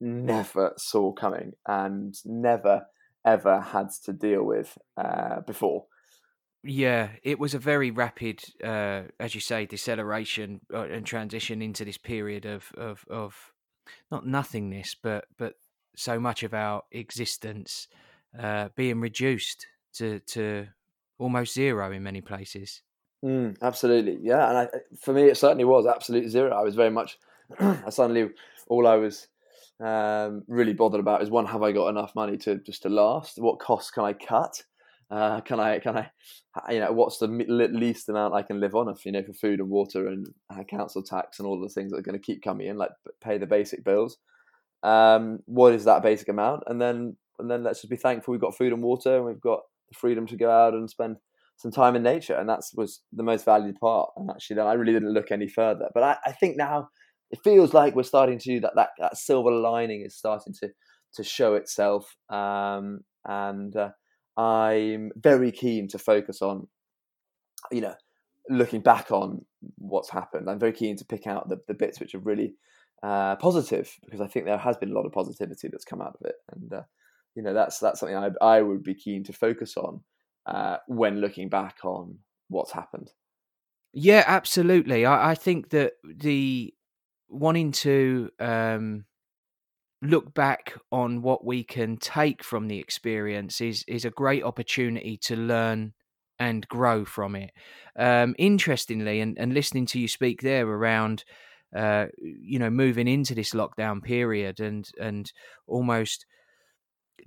never 0.00 0.74
saw 0.76 1.12
coming 1.12 1.52
and 1.66 2.14
never 2.24 2.86
ever 3.26 3.60
had 3.60 3.88
to 4.04 4.12
deal 4.12 4.44
with 4.44 4.76
uh, 4.96 5.40
before. 5.46 5.84
Yeah, 6.62 7.10
it 7.22 7.38
was 7.38 7.54
a 7.54 7.58
very 7.58 7.90
rapid, 7.90 8.42
uh, 8.62 9.02
as 9.18 9.34
you 9.34 9.40
say, 9.40 9.64
deceleration 9.64 10.60
uh, 10.72 10.82
and 10.82 11.06
transition 11.06 11.62
into 11.62 11.84
this 11.86 11.96
period 11.96 12.44
of, 12.44 12.70
of 12.76 13.04
of 13.08 13.52
not 14.10 14.26
nothingness, 14.26 14.96
but 15.00 15.26
but 15.38 15.54
so 15.96 16.18
much 16.18 16.42
of 16.42 16.54
our 16.54 16.82
existence 16.92 17.88
uh, 18.38 18.68
being 18.76 19.00
reduced 19.00 19.66
to 19.94 20.20
to 20.20 20.66
almost 21.18 21.54
zero 21.54 21.92
in 21.92 22.02
many 22.02 22.20
places. 22.20 22.82
Mm, 23.24 23.56
absolutely, 23.60 24.18
yeah. 24.22 24.48
And 24.48 24.58
I, 24.58 24.68
for 24.98 25.12
me, 25.12 25.24
it 25.24 25.36
certainly 25.36 25.64
was 25.64 25.86
absolute 25.86 26.28
zero. 26.30 26.54
I 26.54 26.62
was 26.62 26.74
very 26.74 26.90
much. 26.90 27.18
I 27.60 27.90
suddenly 27.90 28.30
all 28.68 28.86
I 28.86 28.96
was 28.96 29.28
um, 29.80 30.42
really 30.48 30.72
bothered 30.72 31.00
about 31.00 31.22
is 31.22 31.30
one: 31.30 31.46
have 31.46 31.62
I 31.62 31.72
got 31.72 31.88
enough 31.88 32.14
money 32.14 32.36
to 32.38 32.56
just 32.56 32.82
to 32.82 32.88
last? 32.88 33.38
What 33.38 33.58
costs 33.58 33.90
can 33.90 34.04
I 34.04 34.12
cut? 34.12 34.62
Uh, 35.10 35.40
can 35.40 35.58
I 35.58 35.80
can 35.80 35.96
I 35.96 36.72
you 36.72 36.78
know 36.78 36.92
what's 36.92 37.18
the 37.18 37.26
least 37.26 38.08
amount 38.08 38.34
I 38.34 38.42
can 38.42 38.60
live 38.60 38.76
on 38.76 38.88
if 38.88 39.04
you 39.04 39.10
know 39.10 39.24
for 39.24 39.32
food 39.32 39.58
and 39.58 39.68
water 39.68 40.06
and 40.06 40.26
uh, 40.50 40.62
council 40.64 41.02
tax 41.02 41.38
and 41.38 41.48
all 41.48 41.60
the 41.60 41.68
things 41.68 41.90
that 41.90 41.98
are 41.98 42.02
going 42.02 42.18
to 42.18 42.24
keep 42.24 42.42
coming 42.42 42.68
in 42.68 42.78
like 42.78 42.90
pay 43.20 43.36
the 43.36 43.46
basic 43.46 43.84
bills? 43.84 44.18
Um, 44.82 45.40
what 45.46 45.74
is 45.74 45.84
that 45.84 46.02
basic 46.02 46.28
amount? 46.28 46.62
And 46.68 46.80
then 46.80 47.16
and 47.40 47.50
then 47.50 47.64
let's 47.64 47.80
just 47.80 47.90
be 47.90 47.96
thankful 47.96 48.32
we've 48.32 48.40
got 48.40 48.56
food 48.56 48.72
and 48.72 48.82
water 48.82 49.16
and 49.16 49.26
we've 49.26 49.40
got 49.40 49.60
the 49.90 49.96
freedom 49.98 50.26
to 50.28 50.36
go 50.36 50.50
out 50.50 50.74
and 50.74 50.88
spend 50.88 51.16
some 51.56 51.72
time 51.72 51.96
in 51.96 52.02
nature 52.02 52.34
and 52.34 52.48
that 52.48 52.60
was 52.74 53.00
the 53.12 53.22
most 53.22 53.44
valued 53.44 53.80
part. 53.80 54.10
And 54.16 54.30
actually 54.30 54.56
then 54.56 54.66
I 54.66 54.74
really 54.74 54.92
didn't 54.92 55.12
look 55.12 55.32
any 55.32 55.48
further. 55.48 55.88
But 55.92 56.02
I, 56.04 56.16
I 56.26 56.32
think 56.32 56.56
now 56.56 56.88
it 57.32 57.40
feels 57.42 57.74
like 57.74 57.94
we're 57.94 58.02
starting 58.04 58.38
to 58.38 58.60
that 58.60 58.74
that, 58.76 58.90
that 58.98 59.16
silver 59.16 59.50
lining 59.50 60.02
is 60.02 60.16
starting 60.16 60.54
to 60.60 60.68
to 61.14 61.24
show 61.24 61.54
itself 61.54 62.14
um, 62.28 63.00
and 63.24 63.74
uh, 63.74 63.90
I'm 64.40 65.12
very 65.16 65.52
keen 65.52 65.88
to 65.88 65.98
focus 65.98 66.40
on, 66.40 66.66
you 67.70 67.80
know, 67.80 67.94
looking 68.48 68.80
back 68.80 69.10
on 69.10 69.44
what's 69.76 70.10
happened. 70.10 70.48
I'm 70.48 70.58
very 70.58 70.72
keen 70.72 70.96
to 70.96 71.04
pick 71.04 71.26
out 71.26 71.48
the, 71.48 71.58
the 71.68 71.74
bits 71.74 72.00
which 72.00 72.14
are 72.14 72.20
really 72.20 72.54
uh, 73.02 73.36
positive 73.36 73.94
because 74.04 74.20
I 74.20 74.26
think 74.26 74.46
there 74.46 74.58
has 74.58 74.76
been 74.76 74.90
a 74.90 74.94
lot 74.94 75.06
of 75.06 75.12
positivity 75.12 75.68
that's 75.68 75.84
come 75.84 76.00
out 76.00 76.16
of 76.20 76.26
it, 76.26 76.36
and 76.52 76.72
uh, 76.72 76.82
you 77.34 77.42
know 77.42 77.54
that's 77.54 77.78
that's 77.78 78.00
something 78.00 78.16
I 78.16 78.30
I 78.40 78.62
would 78.62 78.82
be 78.82 78.94
keen 78.94 79.24
to 79.24 79.32
focus 79.32 79.76
on 79.76 80.00
uh, 80.46 80.78
when 80.86 81.20
looking 81.20 81.48
back 81.48 81.78
on 81.84 82.18
what's 82.48 82.72
happened. 82.72 83.10
Yeah, 83.92 84.24
absolutely. 84.26 85.04
I, 85.04 85.32
I 85.32 85.34
think 85.34 85.70
that 85.70 85.94
the 86.04 86.72
wanting 87.28 87.72
to 87.72 88.30
um, 88.38 89.04
look 90.02 90.32
back 90.34 90.74
on 90.90 91.22
what 91.22 91.44
we 91.44 91.62
can 91.62 91.96
take 91.96 92.42
from 92.42 92.68
the 92.68 92.78
experience 92.78 93.60
is 93.60 93.84
is 93.86 94.04
a 94.04 94.10
great 94.10 94.42
opportunity 94.42 95.16
to 95.18 95.36
learn 95.36 95.92
and 96.38 96.66
grow 96.68 97.04
from 97.04 97.36
it. 97.36 97.50
Um, 97.96 98.34
interestingly, 98.38 99.20
and, 99.20 99.38
and 99.38 99.52
listening 99.52 99.84
to 99.86 100.00
you 100.00 100.08
speak 100.08 100.40
there 100.40 100.66
around, 100.66 101.24
uh, 101.76 102.06
you 102.18 102.58
know, 102.58 102.70
moving 102.70 103.06
into 103.06 103.34
this 103.34 103.52
lockdown 103.52 104.02
period 104.02 104.58
and 104.58 104.88
and 104.98 105.32
almost 105.66 106.24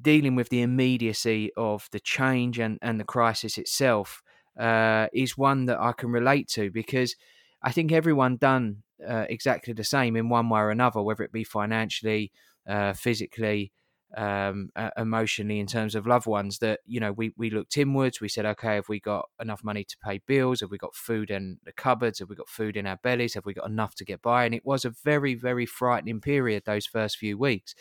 dealing 0.02 0.36
with 0.36 0.50
the 0.50 0.62
immediacy 0.62 1.52
of 1.56 1.88
the 1.92 2.00
change 2.00 2.60
and, 2.60 2.80
and 2.82 3.00
the 3.00 3.06
crisis 3.06 3.58
itself 3.58 4.24
uh, 4.60 5.08
is 5.14 5.38
one 5.38 5.66
that 5.66 5.80
I 5.80 5.92
can 5.92 6.10
relate 6.10 6.48
to 6.50 6.72
because 6.72 7.16
I 7.62 7.72
think 7.72 7.92
everyone 7.92 8.38
done 8.38 8.84
uh, 9.08 9.26
exactly 9.30 9.74
the 9.74 9.84
same 9.84 10.16
in 10.16 10.30
one 10.30 10.50
way 10.50 10.60
or 10.62 10.72
another, 10.72 11.02
whether 11.02 11.24
it 11.24 11.32
be 11.32 11.44
financially, 11.44 12.32
uh, 12.68 12.94
physically, 12.94 13.72
um, 14.16 14.70
uh, 14.76 14.92
emotionally 14.96 15.60
in 15.60 15.66
terms 15.66 15.96
of 15.96 16.06
loved 16.06 16.28
ones 16.28 16.60
that 16.60 16.82
you 16.86 17.00
know 17.00 17.12
we 17.12 17.34
we 17.36 17.50
looked 17.50 17.78
inwards. 17.78 18.22
We 18.22 18.30
said 18.30 18.46
okay 18.46 18.76
have 18.76 18.90
we 18.90 19.00
got 19.00 19.28
enough 19.42 19.64
money 19.64 19.84
to 19.84 19.98
pay 20.04 20.22
bills? 20.28 20.62
Have 20.62 20.70
we 20.70 20.78
got 20.78 20.96
food 20.96 21.32
in 21.32 21.58
the 21.64 21.72
cupboards? 21.72 22.20
Have 22.20 22.30
we 22.30 22.36
got 22.36 22.50
food 22.50 22.78
in 22.78 22.86
our 22.86 22.98
bellies? 22.98 23.34
Have 23.34 23.46
we 23.46 23.54
got 23.54 23.70
enough 23.70 23.96
to 23.96 24.06
get 24.06 24.22
by? 24.22 24.46
And 24.46 24.54
it 24.54 24.66
was 24.66 24.86
a 24.86 24.94
very 25.04 25.34
very 25.34 25.66
frightening 25.66 26.22
period 26.22 26.64
those 26.66 26.86
first 26.86 27.18
few 27.18 27.38
weeks. 27.38 27.74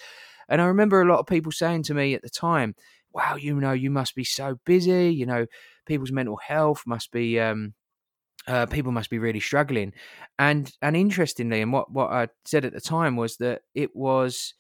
And 0.48 0.60
i 0.60 0.64
remember 0.64 1.00
a 1.00 1.06
lot 1.06 1.20
of 1.20 1.26
people 1.26 1.52
saying 1.52 1.84
to 1.84 1.94
me 1.94 2.14
at 2.14 2.22
the 2.22 2.28
time 2.28 2.74
wow 3.12 3.36
you 3.36 3.54
know 3.54 3.72
you 3.72 3.90
must 3.90 4.14
be 4.14 4.24
so 4.24 4.58
busy 4.66 5.08
you 5.08 5.24
know 5.24 5.46
people's 5.86 6.12
mental 6.12 6.36
health 6.36 6.82
must 6.86 7.10
be 7.12 7.38
um, 7.38 7.74
uh, 8.46 8.66
people 8.66 8.92
must 8.92 9.10
be 9.10 9.18
really 9.18 9.40
struggling. 9.40 9.92
And 10.38 10.72
and 10.82 10.96
interestingly 10.96 11.60
and 11.60 11.72
what 11.72 11.92
what 11.92 12.10
i 12.10 12.28
said 12.44 12.64
at 12.64 12.72
the 12.72 12.80
time 12.80 13.16
was 13.16 13.36
that 13.36 13.62
it 13.74 13.94
was 13.94 14.54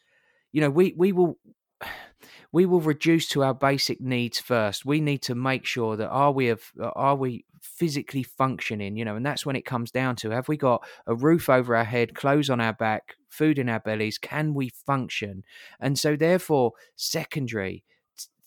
you 0.52 0.60
know, 0.60 0.70
we 0.70 0.94
we 0.96 1.12
will 1.12 1.38
we 2.52 2.66
will 2.66 2.80
reduce 2.80 3.28
to 3.28 3.42
our 3.42 3.54
basic 3.54 4.00
needs 4.00 4.38
first. 4.38 4.84
We 4.84 5.00
need 5.00 5.22
to 5.22 5.34
make 5.34 5.64
sure 5.64 5.96
that 5.96 6.08
are 6.08 6.32
we 6.32 6.46
have, 6.46 6.62
are 6.78 7.16
we 7.16 7.46
physically 7.62 8.22
functioning, 8.22 8.96
you 8.96 9.04
know, 9.04 9.16
and 9.16 9.24
that's 9.24 9.46
when 9.46 9.56
it 9.56 9.64
comes 9.64 9.90
down 9.90 10.16
to 10.16 10.30
have 10.30 10.48
we 10.48 10.56
got 10.56 10.84
a 11.06 11.14
roof 11.14 11.48
over 11.48 11.74
our 11.74 11.84
head, 11.84 12.14
clothes 12.14 12.50
on 12.50 12.60
our 12.60 12.74
back, 12.74 13.14
food 13.28 13.58
in 13.58 13.68
our 13.68 13.80
bellies, 13.80 14.18
can 14.18 14.52
we 14.52 14.68
function? 14.68 15.44
And 15.80 15.98
so 15.98 16.14
therefore 16.14 16.72
secondary 16.94 17.84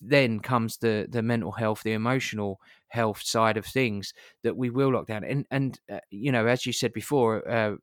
then 0.01 0.39
comes 0.39 0.77
the 0.77 1.07
the 1.09 1.23
mental 1.23 1.53
health, 1.53 1.81
the 1.83 1.93
emotional 1.93 2.59
health 2.89 3.23
side 3.23 3.57
of 3.57 3.65
things 3.65 4.13
that 4.43 4.55
we 4.55 4.69
will 4.69 4.93
lock 4.93 5.07
down. 5.07 5.23
And 5.23 5.45
and 5.49 5.79
uh, 5.91 5.99
you 6.11 6.31
know, 6.31 6.45
as 6.45 6.65
you 6.65 6.73
said 6.73 6.93
before, 6.93 7.49
uh, 7.49 7.75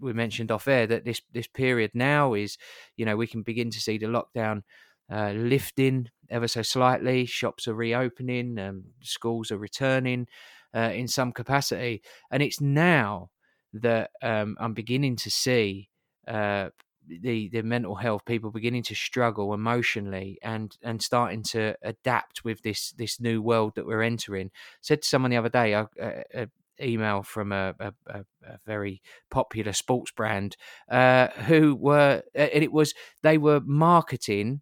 we 0.00 0.12
mentioned 0.12 0.50
off 0.50 0.68
air 0.68 0.86
that 0.86 1.04
this 1.04 1.22
this 1.32 1.46
period 1.46 1.92
now 1.94 2.34
is, 2.34 2.58
you 2.96 3.04
know, 3.04 3.16
we 3.16 3.26
can 3.26 3.42
begin 3.42 3.70
to 3.70 3.80
see 3.80 3.98
the 3.98 4.06
lockdown 4.06 4.62
uh, 5.10 5.32
lifting 5.32 6.08
ever 6.30 6.48
so 6.48 6.62
slightly. 6.62 7.26
Shops 7.26 7.68
are 7.68 7.74
reopening, 7.74 8.58
um, 8.58 8.84
schools 9.02 9.50
are 9.50 9.58
returning 9.58 10.26
uh, 10.74 10.90
in 10.94 11.08
some 11.08 11.32
capacity, 11.32 12.02
and 12.30 12.42
it's 12.42 12.60
now 12.60 13.30
that 13.72 14.10
um, 14.22 14.56
I'm 14.60 14.74
beginning 14.74 15.16
to 15.16 15.30
see 15.30 15.90
uh, 16.26 16.70
the 17.06 17.48
the 17.48 17.62
mental 17.62 17.94
health 17.94 18.24
people 18.24 18.50
beginning 18.50 18.82
to 18.84 18.94
struggle 18.94 19.52
emotionally 19.52 20.38
and 20.42 20.76
and 20.82 21.02
starting 21.02 21.42
to 21.42 21.76
adapt 21.82 22.44
with 22.44 22.62
this 22.62 22.92
this 22.92 23.20
new 23.20 23.42
world 23.42 23.74
that 23.74 23.86
we're 23.86 24.02
entering. 24.02 24.46
I 24.46 24.78
said 24.80 25.02
to 25.02 25.08
someone 25.08 25.30
the 25.30 25.36
other 25.36 25.48
day, 25.48 25.72
a, 25.74 25.88
a, 26.00 26.48
email 26.80 27.22
from 27.22 27.52
a, 27.52 27.74
a, 27.78 27.92
a, 28.08 28.24
very 28.66 29.00
popular 29.30 29.72
sports 29.72 30.10
brand 30.10 30.56
uh, 30.90 31.28
who 31.46 31.74
were, 31.74 32.22
and 32.34 32.62
it 32.62 32.72
was 32.72 32.94
they 33.22 33.38
were 33.38 33.60
marketing 33.64 34.60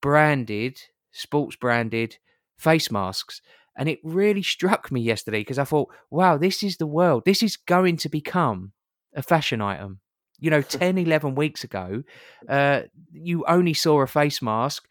branded, 0.00 0.78
sports 1.12 1.56
branded 1.56 2.16
face 2.58 2.90
masks. 2.90 3.40
And 3.76 3.88
it 3.88 3.98
really 4.02 4.42
struck 4.54 4.90
me 4.90 5.00
yesterday 5.00 5.40
because 5.40 5.58
I 5.58 5.64
thought, 5.64 5.88
wow, 6.10 6.36
this 6.36 6.62
is 6.62 6.76
the 6.76 6.86
world. 6.86 7.24
This 7.24 7.42
is 7.42 7.56
going 7.56 7.96
to 7.98 8.08
become 8.08 8.72
a 9.14 9.22
fashion 9.22 9.60
item. 9.60 10.00
You 10.38 10.50
know, 10.50 10.62
10, 10.62 10.98
11 10.98 11.34
weeks 11.34 11.64
ago, 11.64 12.02
uh, 12.48 12.82
you 13.12 13.44
only 13.46 13.74
saw 13.74 14.00
a 14.00 14.06
face 14.06 14.42
mask 14.42 14.86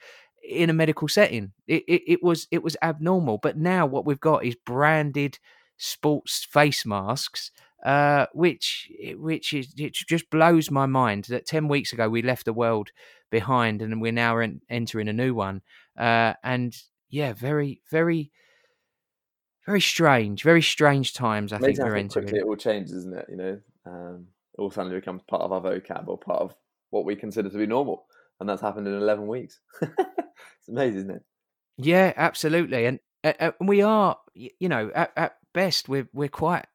in 0.47 0.69
a 0.69 0.73
medical 0.73 1.07
setting. 1.07 1.53
It, 1.67 1.83
it, 1.87 2.01
it 2.07 2.23
was 2.23 2.47
it 2.51 2.63
was 2.63 2.77
abnormal. 2.81 3.39
But 3.39 3.57
now 3.57 3.85
what 3.85 4.05
we've 4.05 4.19
got 4.19 4.45
is 4.45 4.55
branded 4.65 5.39
sports 5.77 6.45
face 6.49 6.85
masks, 6.85 7.51
uh, 7.85 8.25
which 8.33 8.91
which 9.17 9.53
is 9.53 9.73
it 9.77 9.93
just 9.93 10.29
blows 10.29 10.71
my 10.71 10.85
mind 10.85 11.25
that 11.25 11.45
ten 11.45 11.67
weeks 11.67 11.93
ago 11.93 12.09
we 12.09 12.21
left 12.21 12.45
the 12.45 12.53
world 12.53 12.89
behind 13.29 13.81
and 13.81 14.01
we're 14.01 14.11
now 14.11 14.37
en- 14.37 14.61
entering 14.69 15.07
a 15.07 15.13
new 15.13 15.33
one. 15.33 15.61
Uh, 15.97 16.33
and 16.43 16.75
yeah, 17.09 17.33
very 17.33 17.81
very 17.91 18.31
very 19.65 19.81
strange, 19.81 20.43
very 20.43 20.61
strange 20.61 21.13
times. 21.13 21.51
I 21.51 21.57
Amazing 21.57 21.75
think 21.75 21.87
we're 21.87 21.95
entering. 21.95 22.25
Quickly 22.27 22.39
it 22.39 22.45
all 22.45 22.55
changes, 22.55 22.93
isn't 22.93 23.15
it? 23.15 23.25
You 23.29 23.37
know, 23.37 23.59
um, 23.85 24.27
all 24.57 24.71
suddenly 24.71 24.97
becomes 24.99 25.21
part 25.23 25.41
of 25.41 25.51
our 25.51 25.61
vocab 25.61 26.07
or 26.07 26.17
part 26.17 26.41
of 26.41 26.55
what 26.91 27.05
we 27.05 27.15
consider 27.15 27.49
to 27.49 27.57
be 27.57 27.65
normal, 27.65 28.05
and 28.39 28.47
that's 28.47 28.61
happened 28.61 28.87
in 28.87 28.93
eleven 28.93 29.27
weeks. 29.27 29.59
it's 29.81 30.69
amazing, 30.69 30.97
isn't 31.01 31.11
it? 31.11 31.23
Yeah, 31.77 32.13
absolutely, 32.15 32.85
and 32.85 32.99
uh, 33.23 33.51
we 33.59 33.81
are, 33.81 34.17
you 34.33 34.69
know, 34.69 34.91
at, 34.93 35.11
at 35.17 35.35
best, 35.55 35.89
we're 35.89 36.07
we're 36.13 36.27
quite 36.29 36.67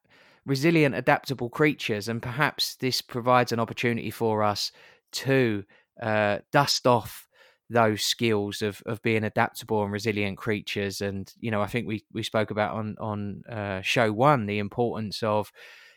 resilient, 0.46 0.96
adaptable 0.96 1.50
creatures, 1.50 2.08
and 2.08 2.20
perhaps 2.20 2.75
this 2.76 3.00
provides 3.00 3.52
an 3.52 3.60
opportunity 3.60 4.10
for 4.10 4.42
us 4.42 4.72
to 5.12 5.62
uh, 6.02 6.38
dust 6.50 6.87
off 6.87 7.28
those 7.68 8.02
skills 8.02 8.62
of 8.62 8.82
of 8.87 9.00
being 9.02 9.22
adaptable 9.22 9.84
and 9.84 9.92
resilient 9.92 10.38
creatures. 10.38 11.00
And 11.00 11.32
you 11.38 11.50
know, 11.52 11.62
I 11.62 11.68
think 11.68 11.87
we 11.87 12.04
we 12.12 12.25
spoke 12.25 12.50
about 12.50 12.75
on 12.75 12.96
on 12.99 13.42
uh, 13.49 13.82
show 13.82 14.12
one 14.12 14.46
the 14.46 14.58
importance 14.58 15.22
of 15.22 15.52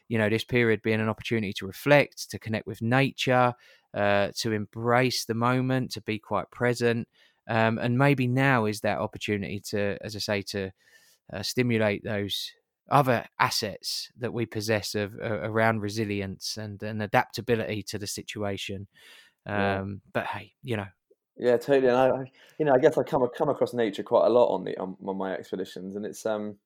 you 0.10 0.18
know 0.18 0.30
this 0.30 0.44
period 0.44 0.82
being 0.84 1.02
an 1.02 1.10
opportunity 1.10 1.54
to 1.54 1.66
reflect, 1.66 2.30
to 2.32 2.38
connect 2.38 2.68
with 2.68 2.82
nature, 2.82 3.54
uh, 3.94 4.28
to 4.38 4.52
embrace 4.52 5.25
the 5.25 5.34
moment, 5.34 5.92
to 5.92 6.02
be 6.02 6.20
quite 6.20 6.52
present. 6.52 7.08
Um, 7.50 7.78
and 7.78 7.98
maybe 7.98 8.28
now 8.28 8.66
is 8.66 8.82
that 8.82 9.00
opportunity 9.00 9.60
to, 9.72 9.98
as 10.02 10.16
I 10.16 10.20
say, 10.20 10.42
to 10.44 10.72
uh, 11.34 11.42
stimulate 11.42 12.04
those 12.04 12.52
other 12.90 13.25
assets 13.40 14.12
that 14.18 14.34
we 14.34 14.46
possess 14.46 14.96
of 14.96 15.13
uh, 15.22 15.40
around 15.42 15.82
resilience 15.82 16.58
and, 16.58 16.82
and 16.84 17.02
adaptability 17.02 17.84
to 17.84 17.98
the 17.98 18.08
situation. 18.08 18.88
Um, 19.46 19.56
yeah. 19.56 19.84
But 20.13 20.25
hey, 20.28 20.54
you 20.63 20.78
know. 20.78 20.88
Yeah, 21.38 21.58
totally. 21.58 21.88
And 21.88 21.98
I, 21.98 22.32
you 22.60 22.66
know, 22.66 22.74
I 22.74 22.80
guess 22.80 22.98
I 22.98 23.04
come 23.04 23.28
come 23.36 23.50
across 23.50 23.74
nature 23.74 24.04
quite 24.04 24.28
a 24.28 24.30
lot 24.30 24.54
on 24.54 24.63
the 24.63 24.78
on, 24.78 24.96
on 25.06 25.18
my 25.18 25.34
expeditions, 25.34 25.96
and 25.96 26.06
it's 26.06 26.25
um, 26.25 26.58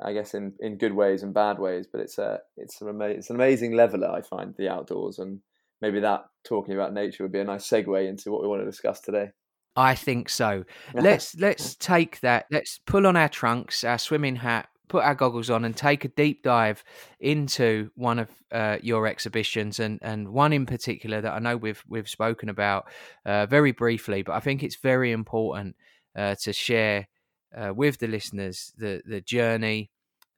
I 0.00 0.12
guess 0.12 0.34
in, 0.34 0.52
in 0.60 0.78
good 0.78 0.92
ways 0.92 1.22
and 1.22 1.34
bad 1.34 1.58
ways, 1.58 1.86
but 1.90 2.00
it's 2.00 2.18
a 2.18 2.40
it's 2.56 2.80
an 2.80 2.88
ama- 2.88 3.06
it's 3.06 3.30
an 3.30 3.36
amazing 3.36 3.72
leveler. 3.72 4.08
I 4.08 4.22
find 4.22 4.54
the 4.56 4.68
outdoors, 4.68 5.18
and 5.18 5.40
maybe 5.80 6.00
that 6.00 6.24
talking 6.44 6.74
about 6.74 6.94
nature 6.94 7.24
would 7.24 7.32
be 7.32 7.40
a 7.40 7.44
nice 7.44 7.68
segue 7.68 8.08
into 8.08 8.30
what 8.30 8.42
we 8.42 8.48
want 8.48 8.62
to 8.62 8.66
discuss 8.66 9.00
today. 9.00 9.30
I 9.74 9.94
think 9.94 10.28
so. 10.28 10.64
Let's 10.94 11.34
let's 11.36 11.76
take 11.76 12.20
that. 12.20 12.46
Let's 12.50 12.78
pull 12.86 13.06
on 13.06 13.16
our 13.16 13.28
trunks, 13.28 13.84
our 13.84 13.98
swimming 13.98 14.36
hat, 14.36 14.68
put 14.88 15.04
our 15.04 15.14
goggles 15.14 15.50
on, 15.50 15.64
and 15.64 15.76
take 15.76 16.04
a 16.04 16.08
deep 16.08 16.42
dive 16.42 16.84
into 17.20 17.90
one 17.94 18.18
of 18.18 18.28
uh, 18.50 18.78
your 18.82 19.06
exhibitions, 19.06 19.80
and 19.80 19.98
and 20.02 20.28
one 20.28 20.52
in 20.52 20.66
particular 20.66 21.20
that 21.20 21.32
I 21.32 21.38
know 21.38 21.56
we've 21.56 21.82
we've 21.88 22.08
spoken 22.08 22.48
about 22.48 22.88
uh, 23.24 23.46
very 23.46 23.72
briefly, 23.72 24.22
but 24.22 24.34
I 24.34 24.40
think 24.40 24.62
it's 24.62 24.76
very 24.76 25.12
important 25.12 25.76
uh, 26.16 26.34
to 26.42 26.52
share 26.52 27.08
uh, 27.56 27.72
with 27.74 27.98
the 27.98 28.08
listeners 28.08 28.72
the 28.76 29.02
the 29.06 29.20
journey. 29.20 29.90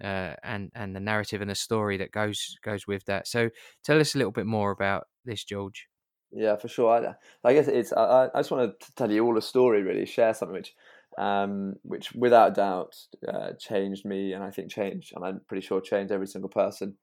Uh, 0.03 0.35
and 0.43 0.73
and 0.75 0.95
the 0.95 1.01
narrative 1.01 1.41
and 1.41 1.49
the 1.49 1.55
story 1.55 1.97
that 1.97 2.11
goes 2.11 2.57
goes 2.65 2.85
with 2.85 3.05
that. 3.05 3.29
So, 3.29 3.51
tell 3.85 4.01
us 4.01 4.17
a 4.17 4.19
little 4.19 4.33
bit 4.33 4.45
more 4.45 4.73
about 4.73 5.07
this, 5.25 5.45
George. 5.45 5.87
Yeah, 6.35 6.57
for 6.57 6.67
sure. 6.67 6.91
I, 6.91 7.49
I 7.49 7.55
guess 7.55 7.69
it's. 7.69 7.93
I, 7.93 8.29
I, 8.35 8.41
just 8.41 8.51
want 8.51 8.79
to 8.81 8.93
tell 8.97 9.11
you 9.11 9.25
all 9.25 9.39
a 9.39 9.43
story, 9.43 9.83
really, 9.83 10.05
share 10.05 10.35
something 10.35 10.57
which, 10.57 10.75
um, 11.19 11.75
which 11.83 12.13
without 12.13 12.55
doubt 12.55 12.95
uh, 13.27 13.51
changed 13.59 14.05
me, 14.05 14.33
and 14.33 14.43
I 14.43 14.51
think 14.51 14.71
changed, 14.71 15.13
and 15.15 15.25
I'm 15.25 15.41
pretty 15.49 15.67
sure 15.67 15.81
changed 15.81 16.13
every 16.13 16.27
single 16.27 16.51
person 16.51 16.97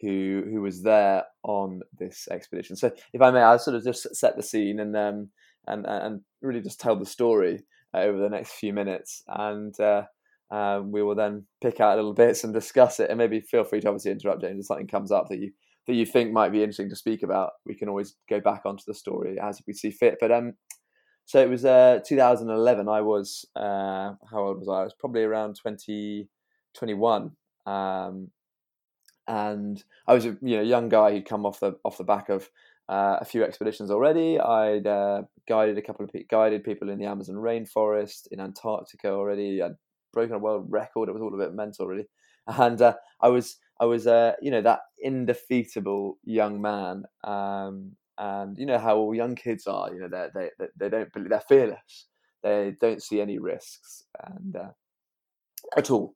who 0.00 0.42
who 0.50 0.60
was 0.60 0.82
there 0.82 1.24
on 1.44 1.80
this 1.98 2.28
expedition. 2.30 2.76
So, 2.76 2.90
if 3.12 3.22
I 3.22 3.30
may, 3.30 3.40
I'll 3.40 3.58
sort 3.58 3.76
of 3.76 3.84
just 3.84 4.14
set 4.14 4.36
the 4.36 4.42
scene 4.42 4.80
and 4.80 4.96
um, 4.96 5.28
and 5.66 5.86
and 5.86 6.20
really 6.40 6.60
just 6.60 6.80
tell 6.80 6.96
the 6.96 7.06
story 7.06 7.60
uh, 7.94 8.00
over 8.00 8.18
the 8.18 8.30
next 8.30 8.52
few 8.52 8.72
minutes, 8.72 9.22
and 9.28 9.78
uh, 9.80 10.02
uh, 10.50 10.80
we 10.84 11.02
will 11.02 11.14
then 11.14 11.46
pick 11.62 11.80
out 11.80 11.96
little 11.96 12.14
bits 12.14 12.44
and 12.44 12.52
discuss 12.52 13.00
it, 13.00 13.10
and 13.10 13.18
maybe 13.18 13.40
feel 13.40 13.64
free 13.64 13.80
to 13.80 13.88
obviously 13.88 14.10
interrupt 14.10 14.42
James 14.42 14.60
if 14.60 14.66
something 14.66 14.88
comes 14.88 15.12
up 15.12 15.28
that 15.28 15.38
you 15.38 15.52
that 15.86 15.94
you 15.94 16.06
think 16.06 16.32
might 16.32 16.52
be 16.52 16.62
interesting 16.62 16.88
to 16.90 16.96
speak 16.96 17.22
about, 17.22 17.52
we 17.66 17.74
can 17.74 17.88
always 17.88 18.14
go 18.28 18.40
back 18.40 18.62
onto 18.64 18.84
the 18.86 18.94
story 18.94 19.38
as 19.42 19.60
we 19.66 19.72
see 19.72 19.90
fit. 19.90 20.16
But 20.20 20.30
um, 20.30 20.54
so 21.32 21.40
it 21.40 21.48
was 21.48 21.64
uh 21.64 21.98
2011. 22.04 22.90
I 22.90 23.00
was 23.00 23.46
uh, 23.56 24.12
how 24.30 24.38
old 24.48 24.58
was 24.58 24.68
I? 24.68 24.80
I 24.80 24.84
was 24.84 24.92
probably 24.92 25.22
around 25.22 25.56
20, 25.56 26.28
21. 26.74 27.30
Um, 27.64 28.28
and 29.26 29.82
I 30.06 30.12
was 30.12 30.26
a 30.26 30.36
you 30.42 30.58
know 30.58 30.62
young 30.62 30.90
guy 30.90 31.12
who'd 31.12 31.24
come 31.24 31.46
off 31.46 31.60
the 31.60 31.78
off 31.86 31.96
the 31.96 32.04
back 32.04 32.28
of 32.28 32.50
uh, 32.90 33.16
a 33.18 33.24
few 33.24 33.44
expeditions 33.44 33.90
already. 33.90 34.38
I'd 34.38 34.86
uh, 34.86 35.22
guided 35.48 35.78
a 35.78 35.82
couple 35.82 36.04
of 36.04 36.12
pe- 36.12 36.24
guided 36.24 36.64
people 36.64 36.90
in 36.90 36.98
the 36.98 37.06
Amazon 37.06 37.36
rainforest, 37.36 38.26
in 38.30 38.38
Antarctica 38.38 39.08
already. 39.08 39.62
I'd 39.62 39.76
broken 40.12 40.34
a 40.34 40.38
world 40.38 40.66
record. 40.68 41.08
It 41.08 41.12
was 41.12 41.22
all 41.22 41.34
a 41.34 41.38
bit 41.38 41.54
mental, 41.54 41.86
really. 41.86 42.08
And 42.46 42.82
uh, 42.82 42.96
I 43.22 43.28
was 43.28 43.56
I 43.80 43.86
was, 43.86 44.06
uh, 44.06 44.32
you 44.42 44.50
know, 44.50 44.60
that 44.60 44.80
indefeatable 45.02 46.18
young 46.24 46.60
man. 46.60 47.04
Um, 47.24 47.96
and 48.18 48.58
you 48.58 48.66
know 48.66 48.78
how 48.78 48.96
all 48.96 49.14
young 49.14 49.34
kids 49.34 49.66
are. 49.66 49.92
You 49.92 50.00
know, 50.00 50.08
they 50.08 50.50
they 50.58 50.66
they 50.76 50.88
don't 50.88 51.12
believe 51.12 51.30
they're 51.30 51.40
fearless. 51.40 52.06
They 52.42 52.74
don't 52.80 53.02
see 53.02 53.20
any 53.20 53.38
risks 53.38 54.04
and 54.24 54.56
uh, 54.56 54.70
at 55.76 55.90
all. 55.90 56.14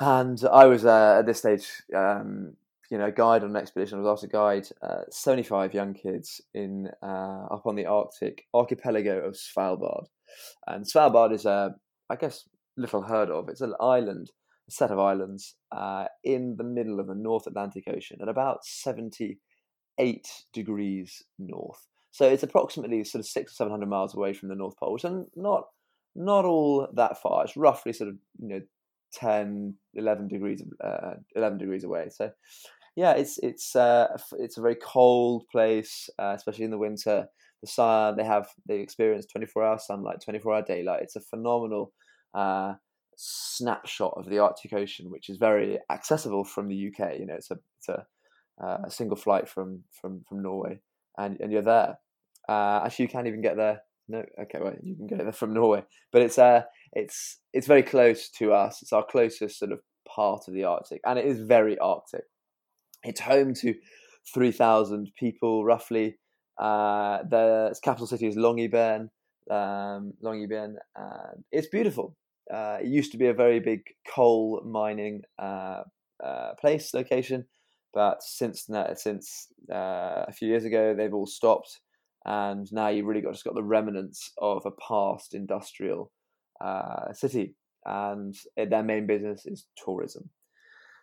And 0.00 0.42
I 0.50 0.66
was 0.66 0.84
uh, 0.84 1.18
at 1.20 1.26
this 1.26 1.38
stage, 1.38 1.68
um, 1.94 2.54
you 2.90 2.98
know, 2.98 3.12
guide 3.12 3.44
on 3.44 3.50
an 3.50 3.56
expedition. 3.56 3.98
I 3.98 4.02
was 4.02 4.12
asked 4.12 4.30
to 4.30 4.36
guide 4.36 4.68
uh, 4.82 5.02
75 5.10 5.72
young 5.72 5.94
kids 5.94 6.40
in 6.52 6.88
uh, 7.00 7.46
up 7.50 7.64
on 7.64 7.76
the 7.76 7.86
Arctic 7.86 8.46
archipelago 8.52 9.20
of 9.20 9.34
Svalbard. 9.34 10.06
And 10.66 10.84
Svalbard 10.84 11.32
is 11.32 11.44
a, 11.44 11.76
I 12.10 12.16
guess, 12.16 12.48
little 12.76 13.02
heard 13.02 13.30
of. 13.30 13.48
It's 13.48 13.60
an 13.60 13.74
island 13.78 14.30
a 14.68 14.70
set 14.70 14.90
of 14.90 14.98
islands 14.98 15.56
uh, 15.72 16.06
in 16.22 16.56
the 16.56 16.64
middle 16.64 17.00
of 17.00 17.06
the 17.06 17.14
North 17.14 17.46
Atlantic 17.46 17.84
Ocean 17.86 18.18
at 18.22 18.28
about 18.28 18.60
78 19.98 20.28
degrees 20.52 21.22
north. 21.38 21.86
So 22.10 22.28
it's 22.28 22.42
approximately 22.42 23.02
sort 23.04 23.20
of 23.20 23.26
six 23.26 23.52
or 23.52 23.54
seven 23.54 23.72
hundred 23.72 23.88
miles 23.88 24.14
away 24.14 24.34
from 24.34 24.48
the 24.48 24.54
North 24.54 24.76
Pole, 24.76 24.92
which 24.92 25.04
is 25.04 25.12
not 25.34 25.64
not 26.14 26.44
all 26.44 26.88
that 26.94 27.20
far. 27.20 27.44
It's 27.44 27.56
roughly 27.56 27.92
sort 27.92 28.10
of 28.10 28.16
you 28.38 28.48
know 28.48 28.60
10, 29.14 29.74
11 29.94 30.28
degrees, 30.28 30.62
uh, 30.82 31.14
11 31.36 31.58
degrees 31.58 31.84
away. 31.84 32.08
So 32.10 32.30
yeah, 32.96 33.12
it's 33.12 33.38
it's 33.38 33.74
uh, 33.74 34.16
it's 34.38 34.58
a 34.58 34.62
very 34.62 34.76
cold 34.76 35.44
place, 35.50 36.08
uh, 36.18 36.34
especially 36.36 36.64
in 36.64 36.70
the 36.70 36.78
winter. 36.78 37.26
The 37.62 37.66
sun 37.66 38.16
they 38.16 38.24
have 38.24 38.48
they 38.68 38.78
experience 38.78 39.26
twenty 39.26 39.46
four 39.46 39.64
hour 39.64 39.78
sunlight, 39.78 40.20
twenty 40.22 40.38
four 40.38 40.54
hour 40.54 40.62
daylight. 40.62 41.02
It's 41.02 41.16
a 41.16 41.20
phenomenal 41.20 41.92
uh, 42.34 42.74
snapshot 43.16 44.14
of 44.16 44.28
the 44.28 44.38
Arctic 44.38 44.72
Ocean, 44.72 45.10
which 45.10 45.28
is 45.28 45.38
very 45.38 45.78
accessible 45.90 46.44
from 46.44 46.68
the 46.68 46.88
UK. 46.88 47.18
You 47.18 47.26
know, 47.26 47.34
it's 47.34 47.50
a 47.50 47.58
it's 47.78 47.88
a, 47.88 48.06
uh, 48.62 48.78
a 48.84 48.90
single 48.90 49.16
flight 49.16 49.48
from 49.48 49.84
from 50.00 50.24
from 50.28 50.42
Norway, 50.42 50.80
and 51.18 51.38
and 51.40 51.52
you're 51.52 51.62
there. 51.62 51.98
Uh, 52.48 52.82
actually, 52.84 53.04
you 53.04 53.08
can't 53.08 53.26
even 53.26 53.42
get 53.42 53.56
there. 53.56 53.82
No, 54.08 54.22
okay, 54.42 54.58
well, 54.60 54.74
you 54.82 54.96
can 54.96 55.06
get 55.06 55.18
there 55.18 55.32
from 55.32 55.54
Norway, 55.54 55.84
but 56.12 56.22
it's 56.22 56.38
uh 56.38 56.62
it's 56.92 57.38
it's 57.52 57.66
very 57.66 57.82
close 57.82 58.28
to 58.38 58.52
us. 58.52 58.82
It's 58.82 58.92
our 58.92 59.04
closest 59.04 59.58
sort 59.58 59.72
of 59.72 59.80
part 60.06 60.44
of 60.48 60.54
the 60.54 60.64
Arctic, 60.64 61.00
and 61.04 61.18
it 61.18 61.24
is 61.24 61.40
very 61.40 61.78
Arctic. 61.78 62.24
It's 63.02 63.20
home 63.20 63.54
to 63.54 63.74
three 64.32 64.52
thousand 64.52 65.10
people 65.18 65.64
roughly. 65.64 66.18
Uh, 66.60 67.18
the 67.28 67.74
capital 67.82 68.06
city 68.06 68.26
is 68.26 68.36
Longyearbyen. 68.36 69.08
Um, 69.50 70.14
Longyearbyen, 70.22 70.76
and 70.96 71.44
it's 71.52 71.68
beautiful 71.68 72.16
uh, 72.52 72.78
it 72.82 72.88
used 72.88 73.12
to 73.12 73.18
be 73.18 73.26
a 73.26 73.34
very 73.34 73.60
big 73.60 73.80
coal 74.06 74.62
mining 74.64 75.22
uh, 75.38 75.82
uh, 76.22 76.52
place 76.60 76.92
location, 76.94 77.46
but 77.94 78.22
since 78.22 78.68
since 78.96 79.48
uh, 79.72 80.24
a 80.28 80.32
few 80.32 80.48
years 80.48 80.64
ago 80.64 80.94
they've 80.94 81.14
all 81.14 81.26
stopped, 81.26 81.80
and 82.24 82.70
now 82.72 82.88
you've 82.88 83.06
really 83.06 83.20
got 83.20 83.32
just 83.32 83.44
got 83.44 83.54
the 83.54 83.62
remnants 83.62 84.32
of 84.38 84.66
a 84.66 84.72
past 84.72 85.34
industrial 85.34 86.10
uh, 86.60 87.12
city, 87.12 87.54
and 87.86 88.34
their 88.56 88.82
main 88.82 89.06
business 89.06 89.46
is 89.46 89.66
tourism. 89.82 90.30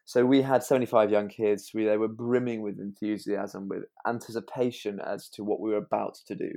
So 0.03 0.25
we 0.25 0.41
had 0.41 0.63
75 0.63 1.11
young 1.11 1.29
kids. 1.29 1.71
We, 1.73 1.85
they 1.85 1.95
were 1.95 2.07
brimming 2.07 2.63
with 2.63 2.79
enthusiasm, 2.79 3.69
with 3.69 3.83
anticipation 4.05 4.99
as 4.99 5.29
to 5.29 5.43
what 5.43 5.61
we 5.61 5.69
were 5.69 5.77
about 5.77 6.17
to 6.27 6.35
do. 6.35 6.51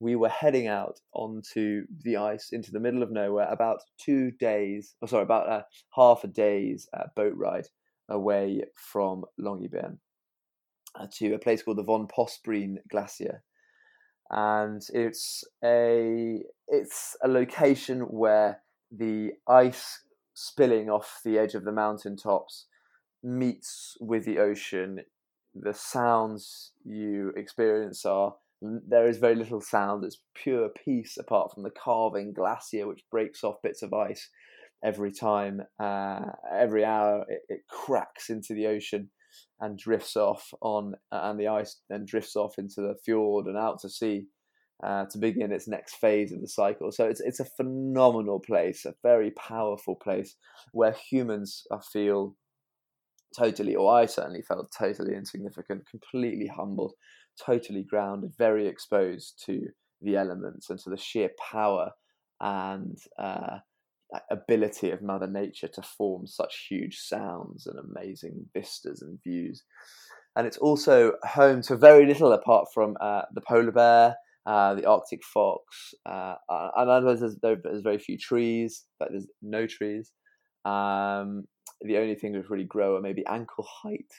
We 0.00 0.16
were 0.16 0.28
heading 0.28 0.68
out 0.68 1.00
onto 1.12 1.82
the 2.02 2.16
ice 2.16 2.50
into 2.52 2.70
the 2.70 2.80
middle 2.80 3.02
of 3.02 3.10
nowhere, 3.10 3.48
about 3.50 3.80
two 3.98 4.30
days, 4.30 4.94
or 5.02 5.08
sorry, 5.08 5.24
about 5.24 5.48
a, 5.48 5.66
half 5.94 6.24
a 6.24 6.28
day's 6.28 6.88
uh, 6.96 7.08
boat 7.16 7.34
ride 7.36 7.66
away 8.08 8.62
from 8.76 9.24
Longyearbyen 9.40 9.98
uh, 10.98 11.06
to 11.14 11.34
a 11.34 11.38
place 11.38 11.62
called 11.62 11.78
the 11.78 11.82
von 11.82 12.06
Postbreen 12.06 12.76
Glacier. 12.90 13.42
And 14.30 14.82
it's 14.92 15.44
a 15.62 16.42
it's 16.66 17.16
a 17.22 17.28
location 17.28 18.00
where 18.00 18.62
the 18.90 19.32
ice 19.48 20.00
spilling 20.34 20.88
off 20.88 21.20
the 21.24 21.38
edge 21.38 21.54
of 21.54 21.64
the 21.64 21.72
mountain 21.72 22.16
tops 22.16 22.66
meets 23.22 23.96
with 24.00 24.24
the 24.24 24.38
ocean, 24.38 25.00
the 25.54 25.74
sounds 25.74 26.72
you 26.84 27.32
experience 27.36 28.04
are 28.04 28.34
there 28.60 29.06
is 29.06 29.18
very 29.18 29.34
little 29.34 29.60
sound. 29.60 30.04
It's 30.04 30.20
pure 30.34 30.68
peace 30.68 31.16
apart 31.18 31.52
from 31.52 31.62
the 31.62 31.70
carving 31.70 32.32
glacier, 32.32 32.86
which 32.86 33.04
breaks 33.10 33.44
off 33.44 33.62
bits 33.62 33.82
of 33.82 33.92
ice 33.92 34.30
every 34.84 35.12
time. 35.12 35.62
Uh, 35.80 36.20
every 36.52 36.84
hour, 36.84 37.24
it, 37.28 37.40
it, 37.48 37.60
cracks 37.68 38.30
into 38.30 38.54
the 38.54 38.66
ocean 38.66 39.10
and 39.60 39.78
drifts 39.78 40.16
off 40.16 40.52
on, 40.60 40.94
and 41.10 41.40
the 41.40 41.48
ice 41.48 41.80
then 41.88 42.04
drifts 42.06 42.36
off 42.36 42.58
into 42.58 42.80
the 42.80 42.94
fjord 43.04 43.46
and 43.46 43.56
out 43.56 43.80
to 43.80 43.88
sea. 43.88 44.26
Uh, 44.82 45.06
to 45.06 45.18
begin 45.18 45.52
its 45.52 45.68
next 45.68 45.94
phase 45.94 46.32
of 46.32 46.40
the 46.40 46.48
cycle. 46.48 46.90
So 46.90 47.06
it's 47.06 47.20
it's 47.20 47.38
a 47.38 47.44
phenomenal 47.44 48.40
place, 48.40 48.84
a 48.84 48.92
very 49.04 49.30
powerful 49.30 49.94
place 49.94 50.34
where 50.72 50.94
humans 51.10 51.62
feel 51.92 52.36
totally, 53.38 53.74
or 53.74 53.94
I 53.94 54.06
certainly 54.06 54.42
felt 54.42 54.72
totally 54.76 55.14
insignificant, 55.14 55.88
completely 55.88 56.48
humbled, 56.48 56.92
totally 57.40 57.82
grounded, 57.82 58.32
very 58.36 58.66
exposed 58.66 59.42
to 59.46 59.68
the 60.00 60.16
elements 60.16 60.70
and 60.70 60.78
to 60.80 60.90
the 60.90 60.96
sheer 60.96 61.30
power 61.50 61.92
and 62.40 62.98
uh, 63.18 63.58
ability 64.30 64.90
of 64.90 65.02
Mother 65.02 65.26
Nature 65.26 65.68
to 65.68 65.82
form 65.82 66.26
such 66.26 66.66
huge 66.68 66.98
sounds 66.98 67.66
and 67.66 67.78
amazing 67.78 68.46
vistas 68.54 69.02
and 69.02 69.18
views. 69.22 69.62
And 70.36 70.46
it's 70.46 70.58
also 70.58 71.12
home 71.22 71.62
to 71.62 71.76
very 71.76 72.06
little 72.06 72.32
apart 72.32 72.68
from 72.74 72.96
uh, 73.00 73.22
the 73.32 73.40
polar 73.40 73.72
bear 73.72 74.16
uh, 74.46 74.74
the 74.74 74.86
Arctic 74.86 75.24
fox, 75.24 75.94
uh, 76.06 76.34
and 76.48 77.06
there's, 77.06 77.36
there's 77.40 77.82
very 77.82 77.98
few 77.98 78.18
trees, 78.18 78.84
but 78.98 79.08
there's 79.10 79.26
no 79.40 79.66
trees. 79.66 80.12
Um, 80.64 81.44
the 81.80 81.96
only 81.96 82.14
things 82.14 82.36
that 82.36 82.50
really 82.50 82.64
grow 82.64 82.96
are 82.96 83.00
maybe 83.00 83.24
ankle 83.26 83.66
height, 83.82 84.12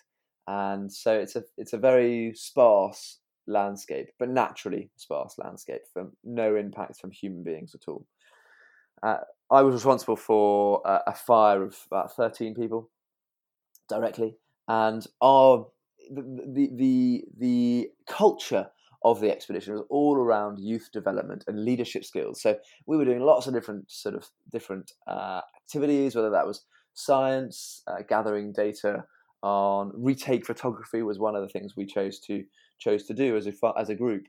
and 0.48 0.92
so 0.92 1.14
it's 1.14 1.36
a 1.36 1.44
it's 1.58 1.74
a 1.74 1.78
very 1.78 2.34
sparse 2.36 3.20
landscape, 3.48 4.08
but 4.18 4.30
naturally 4.30 4.90
sparse 4.96 5.36
landscape 5.38 5.82
from 5.94 6.14
no 6.24 6.56
impact 6.56 7.00
from 7.00 7.12
human 7.12 7.44
beings 7.44 7.76
at 7.76 7.88
all. 7.88 8.06
Uh, 9.04 9.18
I 9.52 9.62
was 9.62 9.74
responsible 9.74 10.16
for 10.16 10.86
uh, 10.88 11.00
a 11.08 11.14
fire 11.14 11.64
of 11.64 11.78
about 11.88 12.16
thirteen 12.16 12.56
people 12.56 12.90
directly, 13.88 14.38
and 14.68 15.06
our 15.22 15.68
the 16.10 16.22
the 16.54 16.70
the, 16.76 17.24
the 17.38 17.90
culture 18.08 18.68
of 19.04 19.20
the 19.20 19.32
expedition 19.32 19.74
was 19.74 19.84
all 19.90 20.18
around 20.18 20.58
youth 20.60 20.90
development 20.92 21.44
and 21.48 21.64
leadership 21.64 22.04
skills. 22.04 22.42
So 22.42 22.58
we 22.88 22.98
were 22.98 23.06
doing 23.06 23.20
lots 23.20 23.46
of 23.46 23.54
different 23.54 23.92
sort 23.92 24.16
of 24.16 24.28
different 24.52 24.94
uh, 25.08 25.42
activities, 25.62 26.16
whether 26.16 26.32
that 26.32 26.48
was 26.48 26.66
science, 26.96 27.84
uh, 27.88 28.02
gathering 28.10 28.52
data 28.52 29.04
on 29.44 29.92
retake 29.96 30.44
photography 30.44 31.04
was 31.04 31.20
one 31.20 31.36
of 31.36 31.44
the 31.44 31.50
things 31.50 31.76
we 31.76 31.86
chose 31.86 32.20
to 32.20 32.44
chose 32.80 33.04
to 33.04 33.14
do 33.14 33.38
as 33.38 33.46
a 33.46 33.54
as 33.78 33.90
a 33.90 33.96
group. 33.96 34.24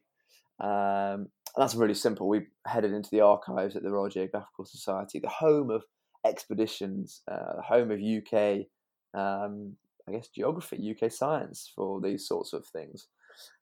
Um, 0.60 1.28
and 1.56 1.62
that's 1.62 1.74
really 1.74 1.94
simple. 1.94 2.28
We 2.28 2.46
headed 2.66 2.92
into 2.92 3.10
the 3.10 3.22
archives 3.22 3.76
at 3.76 3.82
the 3.82 3.90
Royal 3.90 4.10
Geographical 4.10 4.66
Society, 4.66 5.18
the 5.18 5.28
home 5.28 5.70
of 5.70 5.84
expeditions, 6.26 7.22
uh, 7.30 7.62
home 7.62 7.90
of 7.90 8.00
UK, 8.00 8.66
um, 9.14 9.76
I 10.08 10.12
guess, 10.12 10.28
geography, 10.28 10.94
UK 10.94 11.10
science 11.10 11.72
for 11.74 12.00
these 12.00 12.26
sorts 12.26 12.52
of 12.52 12.66
things 12.66 13.08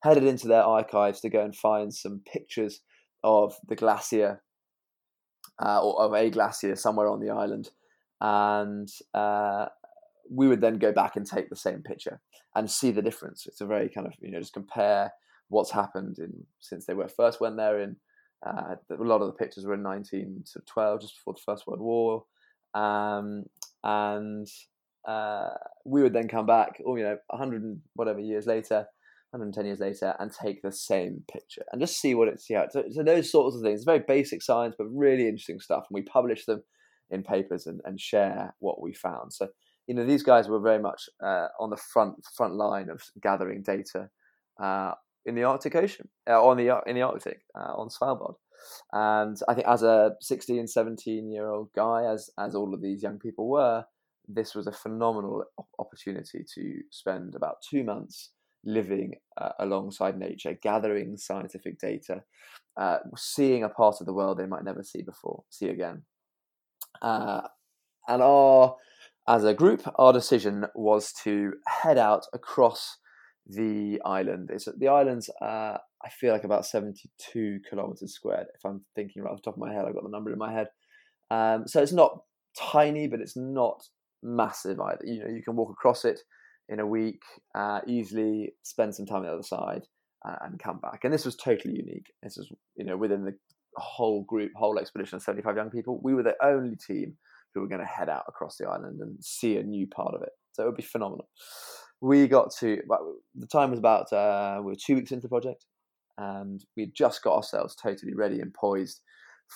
headed 0.02 0.24
into 0.24 0.48
their 0.48 0.62
archives 0.62 1.20
to 1.20 1.30
go 1.30 1.42
and 1.42 1.54
find 1.54 1.92
some 1.92 2.20
pictures 2.30 2.80
of 3.22 3.56
the 3.68 3.76
glacier 3.76 4.42
uh, 5.64 5.80
or 5.82 6.02
of 6.02 6.12
a 6.14 6.30
glacier 6.30 6.76
somewhere 6.76 7.08
on 7.08 7.20
the 7.20 7.30
island. 7.30 7.70
And 8.20 8.88
uh, 9.12 9.66
we 10.30 10.48
would 10.48 10.60
then 10.60 10.78
go 10.78 10.92
back 10.92 11.16
and 11.16 11.26
take 11.26 11.50
the 11.50 11.56
same 11.56 11.82
picture 11.82 12.20
and 12.54 12.70
see 12.70 12.90
the 12.90 13.02
difference. 13.02 13.46
It's 13.46 13.60
a 13.60 13.66
very 13.66 13.88
kind 13.88 14.06
of, 14.06 14.14
you 14.20 14.30
know, 14.30 14.40
just 14.40 14.52
compare 14.52 15.12
what's 15.48 15.70
happened 15.70 16.18
in 16.18 16.46
since 16.60 16.86
they 16.86 16.94
were 16.94 17.08
first 17.08 17.40
went 17.40 17.56
there 17.56 17.80
in. 17.80 17.96
Uh, 18.46 18.74
a 18.90 19.02
lot 19.02 19.22
of 19.22 19.26
the 19.26 19.32
pictures 19.32 19.64
were 19.64 19.74
in 19.74 19.82
1912, 19.82 21.00
just 21.00 21.14
before 21.16 21.32
the 21.32 21.40
First 21.46 21.66
World 21.66 21.80
War. 21.80 22.24
Um, 22.74 23.44
and 23.82 24.46
uh, 25.08 25.50
we 25.86 26.02
would 26.02 26.12
then 26.12 26.28
come 26.28 26.44
back, 26.44 26.80
or 26.84 26.98
you 26.98 27.04
know, 27.04 27.16
100 27.28 27.62
and 27.62 27.80
whatever 27.94 28.20
years 28.20 28.46
later, 28.46 28.86
110 29.34 29.66
years 29.66 29.80
later 29.80 30.14
and 30.20 30.30
take 30.30 30.62
the 30.62 30.70
same 30.70 31.24
picture 31.30 31.64
and 31.72 31.80
just 31.80 32.00
see 32.00 32.14
what 32.14 32.28
it's 32.28 32.48
yeah 32.48 32.66
so, 32.70 32.84
so 32.92 33.02
those 33.02 33.32
sorts 33.32 33.56
of 33.56 33.62
things 33.62 33.82
very 33.82 33.98
basic 34.06 34.40
science 34.40 34.76
but 34.78 34.86
really 34.86 35.26
interesting 35.26 35.58
stuff 35.58 35.86
and 35.90 35.94
we 35.94 36.02
publish 36.02 36.44
them 36.44 36.62
in 37.10 37.24
papers 37.24 37.66
and, 37.66 37.80
and 37.84 38.00
share 38.00 38.54
what 38.60 38.80
we 38.80 38.94
found 38.94 39.32
so 39.32 39.48
you 39.88 39.94
know 39.94 40.06
these 40.06 40.22
guys 40.22 40.48
were 40.48 40.60
very 40.60 40.78
much 40.78 41.08
uh, 41.20 41.48
on 41.58 41.70
the 41.70 41.76
front 41.76 42.14
front 42.36 42.54
line 42.54 42.88
of 42.88 43.02
gathering 43.20 43.60
data 43.60 44.08
uh, 44.62 44.92
in 45.26 45.34
the 45.34 45.44
Arctic 45.44 45.74
Ocean 45.74 46.08
uh, 46.28 46.42
on 46.42 46.56
the 46.56 46.80
in 46.86 46.96
the 46.96 47.02
Arctic 47.02 47.40
uh, 47.58 47.72
on 47.74 47.88
Svalbard 47.88 48.34
and 48.92 49.36
I 49.48 49.54
think 49.54 49.66
as 49.66 49.82
a 49.82 50.12
16 50.20 50.66
17 50.66 51.30
year 51.30 51.48
old 51.48 51.68
guy 51.74 52.04
as 52.04 52.30
as 52.38 52.54
all 52.54 52.74
of 52.74 52.82
these 52.82 53.02
young 53.02 53.18
people 53.18 53.48
were 53.48 53.84
this 54.28 54.54
was 54.54 54.66
a 54.66 54.72
phenomenal 54.72 55.44
opportunity 55.78 56.44
to 56.54 56.80
spend 56.90 57.34
about 57.34 57.62
two 57.68 57.84
months 57.84 58.30
living 58.64 59.14
uh, 59.40 59.50
alongside 59.58 60.18
nature, 60.18 60.58
gathering 60.62 61.16
scientific 61.16 61.78
data, 61.78 62.22
uh, 62.76 62.98
seeing 63.16 63.62
a 63.62 63.68
part 63.68 63.96
of 64.00 64.06
the 64.06 64.12
world 64.12 64.38
they 64.38 64.46
might 64.46 64.64
never 64.64 64.82
see 64.82 65.02
before, 65.02 65.44
see 65.50 65.68
again. 65.68 66.02
Uh, 67.02 67.42
and 68.08 68.22
our, 68.22 68.76
as 69.28 69.44
a 69.44 69.54
group, 69.54 69.82
our 69.96 70.12
decision 70.12 70.64
was 70.74 71.12
to 71.12 71.52
head 71.66 71.98
out 71.98 72.26
across 72.32 72.98
the 73.46 74.00
island. 74.04 74.50
It's 74.52 74.68
the 74.76 74.88
island's, 74.88 75.28
uh, 75.40 75.78
I 76.04 76.08
feel 76.10 76.32
like 76.32 76.44
about 76.44 76.66
seventy-two 76.66 77.60
kilometers 77.68 78.14
squared. 78.14 78.46
If 78.54 78.64
I'm 78.64 78.84
thinking 78.94 79.22
right 79.22 79.30
off 79.30 79.42
the 79.42 79.50
top 79.50 79.54
of 79.54 79.60
my 79.60 79.72
head, 79.72 79.84
I've 79.86 79.94
got 79.94 80.04
the 80.04 80.10
number 80.10 80.32
in 80.32 80.38
my 80.38 80.52
head. 80.52 80.68
Um, 81.30 81.66
so 81.66 81.82
it's 81.82 81.92
not 81.92 82.20
tiny, 82.58 83.06
but 83.08 83.20
it's 83.20 83.36
not 83.36 83.82
massive 84.22 84.80
either. 84.80 85.04
You 85.04 85.24
know, 85.24 85.30
you 85.30 85.42
can 85.42 85.56
walk 85.56 85.70
across 85.70 86.04
it 86.04 86.20
in 86.68 86.80
a 86.80 86.86
week, 86.86 87.22
uh, 87.54 87.80
easily 87.86 88.54
spend 88.62 88.94
some 88.94 89.06
time 89.06 89.18
on 89.18 89.24
the 89.24 89.32
other 89.32 89.42
side 89.42 89.82
uh, 90.26 90.36
and 90.42 90.58
come 90.58 90.78
back. 90.78 91.00
And 91.04 91.12
this 91.12 91.24
was 91.24 91.36
totally 91.36 91.74
unique. 91.74 92.06
This 92.22 92.36
was, 92.36 92.50
you 92.76 92.84
know, 92.84 92.96
within 92.96 93.24
the 93.24 93.34
whole 93.76 94.24
group, 94.24 94.52
whole 94.56 94.78
expedition 94.78 95.16
of 95.16 95.22
75 95.22 95.56
young 95.56 95.70
people, 95.70 96.00
we 96.02 96.14
were 96.14 96.22
the 96.22 96.36
only 96.42 96.76
team 96.76 97.16
who 97.54 97.60
were 97.60 97.68
going 97.68 97.80
to 97.80 97.86
head 97.86 98.08
out 98.08 98.24
across 98.28 98.56
the 98.56 98.66
island 98.66 99.00
and 99.00 99.22
see 99.22 99.56
a 99.56 99.62
new 99.62 99.86
part 99.86 100.14
of 100.14 100.22
it. 100.22 100.30
So 100.52 100.62
it 100.62 100.66
would 100.66 100.76
be 100.76 100.82
phenomenal. 100.82 101.28
We 102.00 102.28
got 102.28 102.52
to, 102.60 102.78
the 103.34 103.46
time 103.46 103.70
was 103.70 103.78
about, 103.78 104.12
uh, 104.12 104.58
we 104.58 104.72
were 104.72 104.76
two 104.76 104.96
weeks 104.96 105.12
into 105.12 105.22
the 105.22 105.28
project 105.28 105.64
and 106.18 106.64
we 106.76 106.92
just 106.94 107.22
got 107.22 107.36
ourselves 107.36 107.74
totally 107.74 108.14
ready 108.14 108.40
and 108.40 108.52
poised 108.52 109.00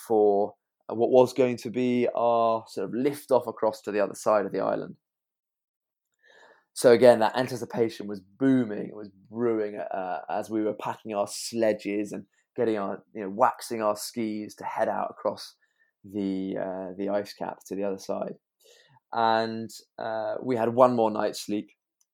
for 0.06 0.54
what 0.88 1.10
was 1.10 1.32
going 1.32 1.56
to 1.58 1.70
be 1.70 2.08
our 2.14 2.64
sort 2.68 2.86
of 2.86 2.94
lift 2.94 3.30
off 3.30 3.46
across 3.46 3.82
to 3.82 3.92
the 3.92 4.00
other 4.00 4.14
side 4.14 4.46
of 4.46 4.52
the 4.52 4.60
island. 4.60 4.96
So 6.72 6.92
again, 6.92 7.18
that 7.18 7.36
anticipation 7.36 8.06
was 8.06 8.20
booming, 8.20 8.88
it 8.88 8.94
was 8.94 9.10
brewing 9.30 9.78
uh, 9.78 10.20
as 10.30 10.48
we 10.48 10.62
were 10.62 10.74
packing 10.74 11.12
our 11.12 11.26
sledges 11.28 12.12
and 12.12 12.24
getting 12.56 12.78
our, 12.78 13.02
you 13.14 13.22
know, 13.22 13.30
waxing 13.30 13.82
our 13.82 13.96
skis 13.96 14.54
to 14.56 14.64
head 14.64 14.88
out 14.88 15.08
across 15.10 15.56
the 16.04 16.56
uh, 16.56 16.94
the 16.96 17.08
ice 17.08 17.32
cap 17.32 17.58
to 17.66 17.74
the 17.74 17.84
other 17.84 17.98
side. 17.98 18.34
And 19.12 19.70
uh, 19.98 20.36
we 20.42 20.56
had 20.56 20.72
one 20.72 20.94
more 20.94 21.10
night's 21.10 21.44
sleep, 21.44 21.68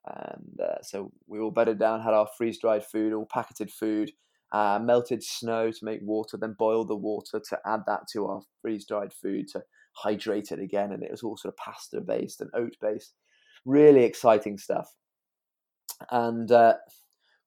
and 0.06 0.60
uh, 0.60 0.82
so 0.82 1.12
we 1.26 1.38
all 1.38 1.50
bedded 1.50 1.78
down, 1.78 2.02
had 2.02 2.14
our 2.14 2.28
freeze 2.36 2.58
dried 2.58 2.84
food, 2.84 3.12
all 3.12 3.26
packeted 3.26 3.70
food, 3.70 4.10
uh, 4.52 4.78
melted 4.82 5.22
snow 5.22 5.70
to 5.70 5.84
make 5.84 6.00
water, 6.02 6.36
then 6.36 6.54
boiled 6.58 6.88
the 6.88 6.96
water 6.96 7.40
to 7.48 7.58
add 7.66 7.80
that 7.86 8.02
to 8.12 8.26
our 8.26 8.42
freeze 8.60 8.86
dried 8.86 9.12
food 9.12 9.48
to 9.48 9.62
hydrate 9.92 10.52
it 10.52 10.60
again, 10.60 10.92
and 10.92 11.02
it 11.02 11.10
was 11.10 11.22
all 11.22 11.36
sort 11.36 11.54
of 11.54 11.56
pasta 11.56 12.00
based 12.00 12.40
and 12.40 12.50
oat 12.54 12.76
based 12.80 13.14
really 13.64 14.04
exciting 14.04 14.58
stuff. 14.58 14.92
And 16.10 16.50
uh, 16.50 16.74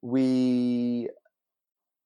we, 0.02 1.10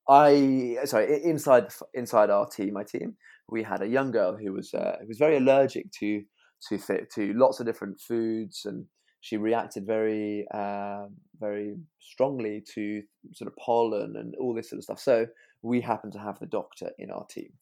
I 0.10 0.78
sorry, 0.86 1.24
inside 1.24 1.68
inside 1.94 2.30
our 2.30 2.48
team, 2.48 2.74
my 2.74 2.84
team, 2.84 3.16
we 3.50 3.64
had 3.64 3.82
a 3.82 3.88
young 3.88 4.12
girl 4.12 4.36
who 4.36 4.54
was 4.54 4.74
uh, 4.74 4.98
who 5.02 5.08
was 5.08 5.18
very 5.18 5.38
allergic 5.38 5.92
to 6.00 6.24
to 6.70 7.06
to 7.16 7.34
lots 7.34 7.60
of 7.60 7.66
different 7.66 8.00
foods, 8.00 8.66
and 8.66 8.86
she 9.22 9.38
reacted 9.38 9.86
very 9.86 10.46
uh, 10.54 11.06
very 11.40 11.76
strongly 12.00 12.64
to 12.74 13.04
sort 13.34 13.48
of 13.48 13.56
pollen 13.56 14.16
and 14.18 14.36
all 14.40 14.54
this 14.54 14.70
sort 14.70 14.80
of 14.80 14.84
stuff. 14.84 15.00
So 15.00 15.28
we 15.62 15.80
happened 15.80 16.14
to 16.14 16.20
have 16.20 16.40
the 16.40 16.48
doctor 16.48 16.90
in 16.98 17.12
our 17.12 17.26
team, 17.26 17.54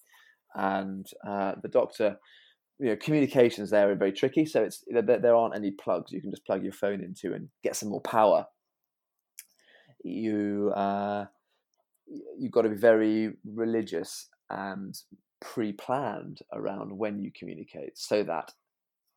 and 0.55 1.05
uh, 1.27 1.53
the 1.61 1.67
doctor 1.67 2.17
you 2.79 2.87
know 2.87 2.95
communications 2.95 3.69
there 3.69 3.91
are 3.91 3.95
very 3.95 4.13
tricky. 4.13 4.45
So 4.45 4.63
it's 4.63 4.83
there 4.89 5.35
aren't 5.35 5.55
any 5.55 5.71
plugs 5.71 6.13
you 6.13 6.21
can 6.21 6.31
just 6.31 6.45
plug 6.45 6.63
your 6.63 6.73
phone 6.73 7.03
into 7.03 7.35
and 7.35 7.49
get 7.61 7.75
some 7.75 7.89
more 7.89 8.01
power. 8.01 8.45
You 10.01 10.71
uh, 10.73 11.25
you've 12.37 12.53
got 12.53 12.61
to 12.61 12.69
be 12.69 12.77
very 12.77 13.33
religious 13.45 14.29
and 14.49 14.97
pre-planned 15.41 16.39
around 16.53 16.97
when 16.97 17.19
you 17.19 17.31
communicate 17.37 17.97
so 17.97 18.23
that 18.23 18.51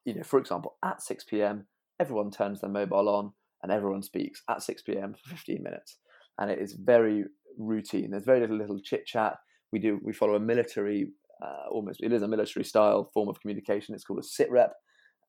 you 0.05 0.15
know 0.15 0.23
for 0.23 0.39
example 0.39 0.77
at 0.85 1.03
6 1.03 1.25
p.m 1.25 1.67
everyone 2.03 2.31
turns 2.31 2.61
their 2.61 2.71
mobile 2.71 3.09
on 3.09 3.33
and 3.63 3.73
everyone 3.73 4.03
speaks 4.03 4.43
at 4.51 4.63
6 4.63 4.83
p.m 4.83 5.15
for 5.15 5.31
15 5.31 5.63
minutes 5.63 5.99
and 6.39 6.51
it 6.51 6.59
is 6.59 6.73
very 6.75 7.25
routine 7.59 8.11
there's 8.11 8.25
very 8.25 8.41
little 8.41 8.59
little 8.59 8.81
chit 8.81 9.07
chat 9.07 9.37
we 9.73 9.79
do 9.79 9.99
we 10.03 10.13
follow 10.13 10.35
a 10.35 10.41
military 10.41 11.09
uh, 11.43 11.69
almost 11.71 12.01
it 12.03 12.13
is 12.13 12.23
a 12.23 12.29
military 12.29 12.65
style 12.65 13.11
form 13.13 13.29
of 13.29 13.41
communication. 13.41 13.95
It's 13.95 14.05
called 14.05 14.21
a 14.21 14.23
sit 14.23 14.51
rep. 14.51 14.75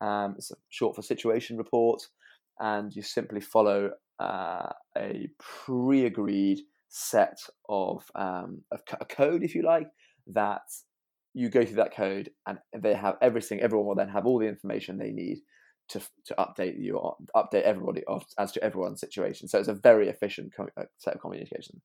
Um, 0.01 0.35
it's 0.37 0.51
short 0.69 0.95
for 0.95 1.01
situation 1.01 1.57
report, 1.57 2.01
and 2.59 2.93
you 2.95 3.01
simply 3.01 3.41
follow 3.41 3.91
uh, 4.19 4.69
a 4.97 5.29
pre-agreed 5.39 6.59
set 6.89 7.39
of, 7.69 8.03
um, 8.15 8.61
of 8.71 8.81
a 8.99 9.05
code, 9.05 9.43
if 9.43 9.55
you 9.55 9.63
like, 9.63 9.87
that 10.27 10.61
you 11.33 11.49
go 11.49 11.65
through 11.65 11.77
that 11.77 11.95
code, 11.95 12.29
and 12.45 12.59
they 12.77 12.93
have 12.93 13.15
everything. 13.21 13.61
Everyone 13.61 13.87
will 13.87 13.95
then 13.95 14.09
have 14.09 14.25
all 14.25 14.39
the 14.39 14.47
information 14.47 14.97
they 14.97 15.11
need 15.11 15.39
to 15.89 15.99
to 16.25 16.35
update 16.35 16.79
you 16.79 16.97
or 16.97 17.15
update 17.35 17.63
everybody 17.63 18.03
as 18.37 18.51
to 18.53 18.63
everyone's 18.63 18.99
situation. 18.99 19.47
So 19.47 19.59
it's 19.59 19.67
a 19.67 19.73
very 19.73 20.09
efficient 20.09 20.53
uh, 20.59 20.83
set 20.97 21.15
of 21.15 21.21
communication, 21.21 21.81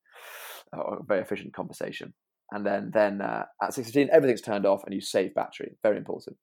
or 0.72 0.98
a 0.98 1.04
very 1.04 1.20
efficient 1.20 1.54
conversation. 1.54 2.14
And 2.50 2.64
then 2.64 2.90
then 2.92 3.20
uh, 3.20 3.44
at 3.62 3.70
6.15 3.70 4.08
everything's 4.08 4.40
turned 4.40 4.66
off 4.66 4.84
and 4.84 4.94
you 4.94 5.00
save 5.00 5.34
battery. 5.34 5.76
Very 5.82 5.98
important. 5.98 6.36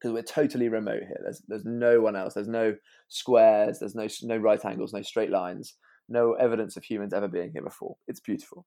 Because 0.00 0.12
we're 0.12 0.22
totally 0.22 0.68
remote 0.68 1.02
here. 1.02 1.20
There's 1.22 1.42
there's 1.46 1.64
no 1.64 2.00
one 2.00 2.16
else. 2.16 2.34
There's 2.34 2.48
no 2.48 2.74
squares. 3.08 3.78
There's 3.78 3.94
no 3.94 4.08
no 4.22 4.36
right 4.36 4.64
angles 4.64 4.92
no 4.92 5.02
straight 5.02 5.30
lines. 5.30 5.74
No 6.08 6.34
evidence 6.34 6.76
of 6.76 6.84
humans 6.84 7.14
ever 7.14 7.28
being 7.28 7.52
here 7.52 7.62
before. 7.62 7.96
It's 8.08 8.20
beautiful. 8.20 8.66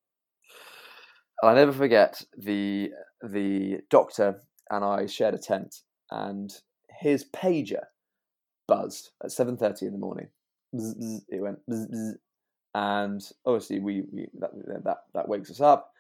I'll 1.44 1.56
never 1.56 1.74
forget 1.74 2.22
the 2.36 2.90
the 3.22 3.80
doctor 3.90 4.42
and 4.70 4.84
I 4.84 5.06
shared 5.06 5.34
a 5.34 5.38
tent, 5.38 5.76
and 6.12 6.52
his 7.00 7.26
pager 7.26 7.84
buzzed 8.68 9.12
at 9.24 9.32
seven 9.32 9.58
thirty 9.58 9.86
in 9.86 9.94
the 9.94 10.00
morning. 10.00 10.28
Bzz, 10.76 10.98
bzz, 10.98 11.22
it 11.30 11.42
went, 11.42 11.60
bzz, 11.70 12.14
and 12.76 13.32
obviously 13.46 13.80
we, 13.80 14.04
we 14.12 14.28
that, 14.40 14.52
that 14.84 14.98
that 15.14 15.28
wakes 15.28 15.50
us 15.50 15.62
up, 15.62 15.92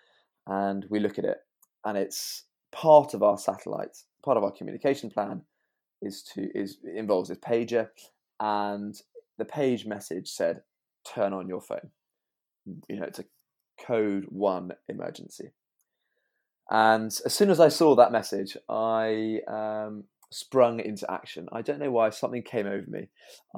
and 0.45 0.85
we 0.89 0.99
look 0.99 1.17
at 1.17 1.25
it, 1.25 1.37
and 1.85 1.97
it's 1.97 2.43
part 2.71 3.13
of 3.13 3.23
our 3.23 3.37
satellite, 3.37 3.97
part 4.23 4.37
of 4.37 4.43
our 4.43 4.51
communication 4.51 5.09
plan, 5.09 5.41
is 6.01 6.21
to 6.21 6.49
is 6.53 6.77
involves 6.95 7.29
this 7.29 7.37
pager, 7.37 7.89
and 8.39 9.01
the 9.37 9.45
page 9.45 9.85
message 9.85 10.29
said, 10.29 10.63
"Turn 11.05 11.33
on 11.33 11.47
your 11.47 11.61
phone." 11.61 11.91
You 12.89 12.99
know, 12.99 13.05
it's 13.05 13.19
a 13.19 13.25
code 13.79 14.25
one 14.29 14.71
emergency. 14.89 15.51
And 16.69 17.05
as 17.25 17.33
soon 17.33 17.49
as 17.49 17.61
I 17.61 17.69
saw 17.69 17.95
that 17.95 18.11
message, 18.11 18.57
I 18.67 19.39
um, 19.47 20.03
sprung 20.31 20.79
into 20.79 21.09
action. 21.11 21.47
I 21.51 21.61
don't 21.61 21.79
know 21.79 21.91
why, 21.91 22.09
something 22.09 22.43
came 22.43 22.67
over 22.67 22.85
me. 22.87 23.09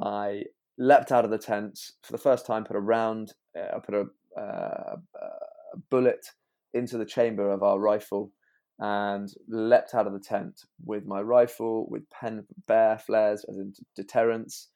I 0.01 0.43
leapt 0.77 1.11
out 1.11 1.25
of 1.25 1.31
the 1.31 1.37
tent 1.37 1.79
for 2.03 2.11
the 2.11 2.17
first 2.17 2.45
time, 2.45 2.63
put 2.63 2.75
a 2.75 2.79
round, 2.79 3.33
uh, 3.57 3.75
I 3.75 3.79
put 3.79 3.95
a, 3.95 4.39
uh, 4.39 4.95
a 5.15 5.77
bullet 5.89 6.25
into 6.73 6.97
the 6.97 7.05
chamber 7.05 7.51
of 7.51 7.63
our 7.63 7.79
rifle, 7.79 8.31
and 8.79 9.27
leapt 9.49 9.93
out 9.93 10.07
of 10.07 10.13
the 10.13 10.19
tent 10.19 10.61
with 10.85 11.05
my 11.05 11.21
rifle, 11.21 11.87
with 11.89 12.09
pen 12.09 12.45
bear 12.67 12.97
flares 12.97 13.45
as 13.49 13.57
in 13.57 13.73
deterrence. 13.95 14.69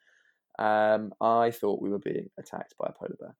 Um, 0.59 1.13
I 1.21 1.51
thought 1.51 1.81
we 1.81 1.89
were 1.89 1.99
being 1.99 2.29
attacked 2.37 2.75
by 2.77 2.87
a 2.89 2.93
polar 2.97 3.15
bear 3.19 3.35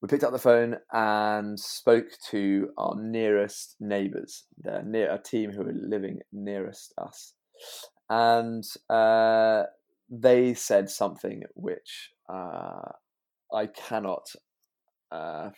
we 0.00 0.08
picked 0.08 0.24
up 0.24 0.32
the 0.32 0.38
phone 0.38 0.76
and 0.92 1.58
spoke 1.58 2.08
to 2.30 2.70
our 2.78 2.94
nearest 2.96 3.76
neighbours, 3.80 4.44
the 4.58 4.82
near 4.84 5.12
a 5.12 5.22
team 5.22 5.52
who 5.52 5.62
were 5.62 5.74
living 5.74 6.20
nearest 6.32 6.94
us, 6.98 7.34
and 8.08 8.64
uh, 8.88 9.64
they 10.08 10.54
said 10.54 10.88
something 10.88 11.42
which 11.54 12.12
uh, 12.32 12.92
I 13.52 13.66
cannot. 13.66 14.26
Uh, 15.12 15.50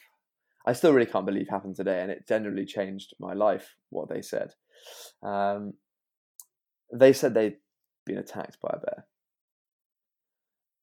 I 0.66 0.72
still 0.72 0.92
really 0.92 1.11
can't 1.11 1.26
believe 1.26 1.48
happened 1.48 1.76
today, 1.76 2.00
and 2.00 2.11
it 2.11 2.26
generally 2.28 2.64
changed 2.64 3.14
my 3.20 3.35
life. 3.35 3.76
What 3.90 4.09
they 4.09 4.22
said, 4.22 4.55
um, 5.22 5.74
they 6.92 7.12
said 7.12 7.35
they'd 7.35 7.59
been 8.05 8.18
attacked 8.18 8.59
by 8.61 8.74
a 8.74 8.81
bear 8.81 9.07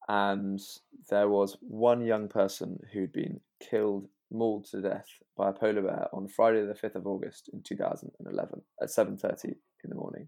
and 0.09 0.59
there 1.09 1.29
was 1.29 1.55
one 1.61 2.03
young 2.03 2.27
person 2.27 2.79
who'd 2.91 3.13
been 3.13 3.39
killed, 3.61 4.07
mauled 4.31 4.65
to 4.65 4.81
death 4.81 5.07
by 5.37 5.49
a 5.49 5.53
polar 5.53 5.83
bear 5.83 6.07
on 6.11 6.27
Friday, 6.27 6.65
the 6.65 6.73
fifth 6.73 6.95
of 6.95 7.05
August 7.05 7.49
in 7.53 7.61
two 7.61 7.75
thousand 7.75 8.11
and 8.19 8.27
eleven 8.27 8.61
at 8.81 8.89
seven 8.89 9.17
thirty 9.17 9.49
in 9.83 9.89
the 9.89 9.95
morning. 9.95 10.27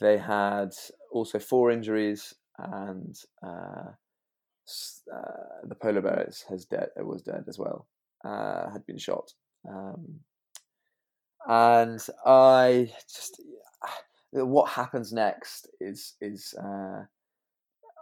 They 0.00 0.16
had 0.16 0.70
also 1.10 1.40
four 1.40 1.72
injuries, 1.72 2.34
and 2.56 3.16
uh, 3.44 3.90
uh, 5.12 5.64
the 5.64 5.74
polar 5.74 6.00
bear 6.00 6.30
has 6.48 6.64
dead. 6.66 6.90
Was 6.98 7.22
dead 7.22 7.44
as 7.48 7.58
well. 7.58 7.88
Uh, 8.24 8.70
had 8.70 8.86
been 8.86 8.98
shot, 8.98 9.32
um, 9.68 10.20
and 11.48 12.00
I 12.24 12.92
just 13.12 13.42
what 14.30 14.70
happens 14.70 15.12
next 15.12 15.68
is 15.80 16.14
is 16.20 16.54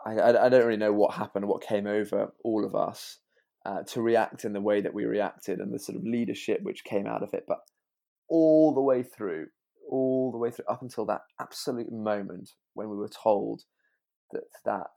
I, 0.05 0.47
I, 0.47 0.49
don't 0.49 0.67
really 0.67 0.77
know 0.77 0.93
what 0.93 1.15
happened, 1.15 1.49
what 1.49 1.63
came 1.63 1.87
over 1.87 2.33
all 2.45 2.65
of 2.65 2.75
us 2.75 3.19
uh, 3.65 3.83
to 3.85 4.03
react 4.03 4.45
in 4.45 4.53
the 4.53 4.61
way 4.61 4.81
that 4.81 4.95
we 4.95 5.05
reacted, 5.05 5.61
and 5.61 5.73
the 5.73 5.79
sort 5.79 5.97
of 5.97 6.05
leadership 6.05 6.61
which 6.63 6.85
came 6.85 7.07
out 7.07 7.23
of 7.23 7.33
it. 7.33 7.45
But 7.49 7.61
all 8.29 8.75
the 8.75 8.83
way 8.83 9.03
through, 9.03 9.47
all 9.89 10.31
the 10.31 10.39
way 10.39 10.51
through, 10.51 10.67
up 10.69 10.83
until 10.83 11.07
that 11.07 11.23
absolute 11.41 11.91
moment 11.91 12.51
when 12.75 12.91
we 12.91 12.97
were 12.97 13.09
told 13.09 13.63
that 14.33 14.45
that, 14.65 14.91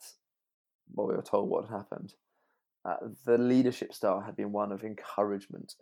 well, 0.94 1.08
we 1.08 1.16
were 1.16 1.22
told 1.22 1.50
what 1.50 1.68
had 1.68 1.78
happened. 1.78 2.14
Uh, 2.86 2.96
the 3.26 3.38
leadership 3.38 3.94
style 3.94 4.22
had 4.22 4.36
been 4.36 4.52
one 4.52 4.72
of 4.72 4.84
encouragement 4.84 5.74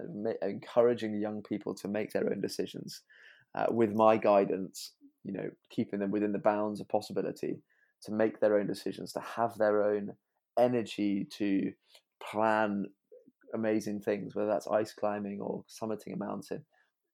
encouraging 0.41 1.19
young 1.19 1.43
people 1.43 1.75
to 1.75 1.87
make 1.87 2.11
their 2.11 2.29
own 2.31 2.41
decisions. 2.41 3.01
Uh, 3.53 3.67
with 3.69 3.93
my 3.93 4.17
guidance, 4.17 4.91
you 5.23 5.31
know, 5.31 5.49
keeping 5.69 5.99
them 5.99 6.11
within 6.11 6.33
the 6.33 6.39
bounds 6.39 6.81
of 6.81 6.89
possibility, 6.89 7.61
to 8.05 8.11
make 8.11 8.39
their 8.39 8.57
own 8.57 8.67
decisions, 8.67 9.13
to 9.13 9.19
have 9.19 9.57
their 9.57 9.83
own 9.83 10.13
energy 10.57 11.27
to 11.37 11.71
plan 12.23 12.85
amazing 13.53 13.99
things, 13.99 14.35
whether 14.35 14.49
that's 14.49 14.67
ice 14.67 14.93
climbing 14.93 15.41
or 15.41 15.63
summiting 15.69 16.13
a 16.13 16.17
mountain. 16.17 16.65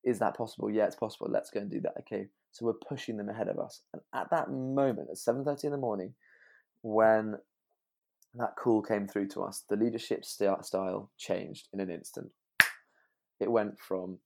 Is 0.04 0.20
that 0.20 0.38
possible? 0.38 0.70
Yeah, 0.70 0.86
it's 0.86 0.96
possible. 0.96 1.28
Let's 1.30 1.50
go 1.50 1.60
and 1.60 1.70
do 1.70 1.82
that. 1.82 1.94
Okay, 2.00 2.28
so 2.52 2.66
we're 2.66 2.74
pushing 2.74 3.18
them 3.18 3.30
ahead 3.30 3.48
of 3.48 3.60
us. 3.60 3.82
And 3.94 4.02
at 4.14 4.30
that 4.32 4.50
moment, 4.50 5.10
at 5.12 5.18
seven 5.18 5.44
thirty 5.46 5.68
in 5.68 5.72
the 5.72 5.78
morning, 5.78 6.14
when 6.82 7.36
that 8.36 8.56
call 8.56 8.82
came 8.82 9.08
through 9.08 9.28
to 9.30 9.42
us, 9.42 9.64
the 9.70 9.76
leadership 9.76 10.26
style 10.26 11.12
changed 11.18 11.68
in 11.74 11.80
an 11.80 11.92
instant. 11.92 12.32
It 13.40 13.52
went 13.52 13.80
from 13.80 14.20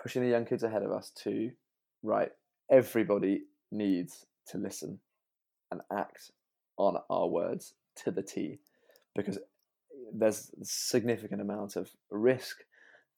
pushing 0.00 0.22
the 0.22 0.28
young 0.28 0.44
kids 0.44 0.62
ahead 0.62 0.82
of 0.82 0.90
us 0.90 1.12
to 1.24 1.50
right. 2.02 2.30
Everybody 2.70 3.42
needs 3.70 4.26
to 4.48 4.58
listen 4.58 4.98
and 5.72 5.80
act 5.92 6.30
on 6.76 6.96
our 7.10 7.26
words 7.26 7.74
to 8.04 8.10
the 8.10 8.22
T 8.22 8.58
because 9.16 9.38
there's 10.14 10.50
a 10.60 10.64
significant 10.64 11.40
amount 11.40 11.76
of 11.76 11.90
risk 12.10 12.58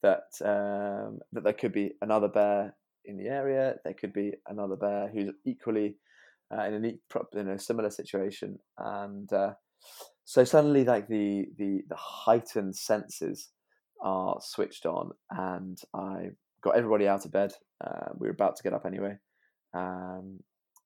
that 0.03 0.29
um, 0.45 1.19
that 1.33 1.45
there 1.45 1.53
could 1.53 1.73
be 1.73 1.93
another 2.01 2.29
bear 2.29 2.77
in 3.05 3.17
the 3.17 3.29
area. 3.29 3.77
There 3.85 3.95
could 3.95 4.13
be 4.13 4.33
another 4.47 4.77
bear 4.77 5.11
who's 5.13 5.31
equally 5.45 5.97
uh, 6.57 6.65
in, 6.65 6.75
an, 6.75 6.99
in 7.33 7.49
a 7.49 7.59
similar 7.59 7.91
situation, 7.91 8.59
and 8.79 9.33
uh, 9.33 9.55
so 10.25 10.45
suddenly, 10.45 10.85
like 10.85 11.09
the, 11.09 11.47
the 11.59 11.83
the 11.89 11.97
heightened 11.97 12.77
senses 12.77 13.51
are 14.03 14.39
switched 14.41 14.87
on, 14.87 15.11
and 15.31 15.79
I 15.95 16.31
got 16.63 16.77
everybody 16.77 17.09
out 17.09 17.25
of 17.25 17.33
bed. 17.33 17.53
Uh, 17.85 18.11
we 18.19 18.29
were 18.29 18.35
about 18.35 18.57
to 18.57 18.63
get 18.63 18.75
up 18.75 18.87
anyway, 18.87 19.17
um, 19.75 20.41